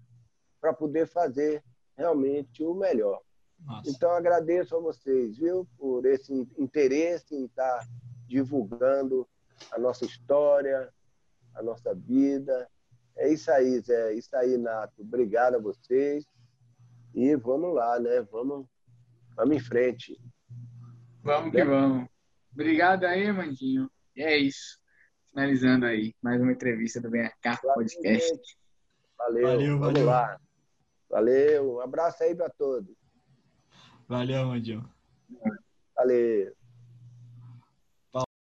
para 0.60 0.72
poder 0.72 1.06
fazer 1.06 1.62
realmente 1.96 2.64
o 2.64 2.74
melhor. 2.74 3.20
Nossa. 3.64 3.90
Então, 3.90 4.10
agradeço 4.12 4.76
a 4.76 4.80
vocês, 4.80 5.38
viu, 5.38 5.66
por 5.78 6.04
esse 6.06 6.32
interesse 6.58 7.34
em 7.34 7.44
estar 7.44 7.86
divulgando 8.26 9.28
a 9.70 9.78
nossa 9.78 10.04
história, 10.04 10.92
a 11.54 11.62
nossa 11.62 11.94
vida. 11.94 12.68
É 13.16 13.28
isso 13.28 13.50
aí, 13.50 13.80
Zé. 13.80 14.12
É 14.12 14.14
isso 14.14 14.34
aí, 14.36 14.56
Nato. 14.56 15.02
Obrigado 15.02 15.56
a 15.56 15.58
vocês. 15.58 16.24
E 17.14 17.34
vamos 17.36 17.74
lá, 17.74 17.98
né? 17.98 18.22
Vamos, 18.30 18.66
vamos 19.36 19.56
em 19.56 19.60
frente. 19.60 20.16
Vamos 21.22 21.50
que 21.52 21.64
vamos. 21.64 22.08
Obrigado 22.52 23.04
aí, 23.04 23.30
Mandinho. 23.32 23.90
E 24.16 24.22
é 24.22 24.36
isso. 24.38 24.78
Finalizando 25.28 25.86
aí 25.86 26.14
mais 26.22 26.40
uma 26.40 26.52
entrevista 26.52 27.00
do 27.00 27.10
Venha 27.10 27.32
Cá 27.42 27.56
Podcast. 27.56 28.58
Valeu, 29.18 29.42
Valeu, 29.42 29.78
vamos 29.78 29.86
valeu. 29.86 30.06
lá. 30.06 30.40
Valeu, 31.08 31.74
um 31.74 31.80
abraço 31.80 32.22
aí 32.22 32.34
para 32.34 32.48
todos. 32.48 32.99
Valeu, 34.10 34.42
Amandinho. 34.42 34.84
Valeu. 35.94 36.59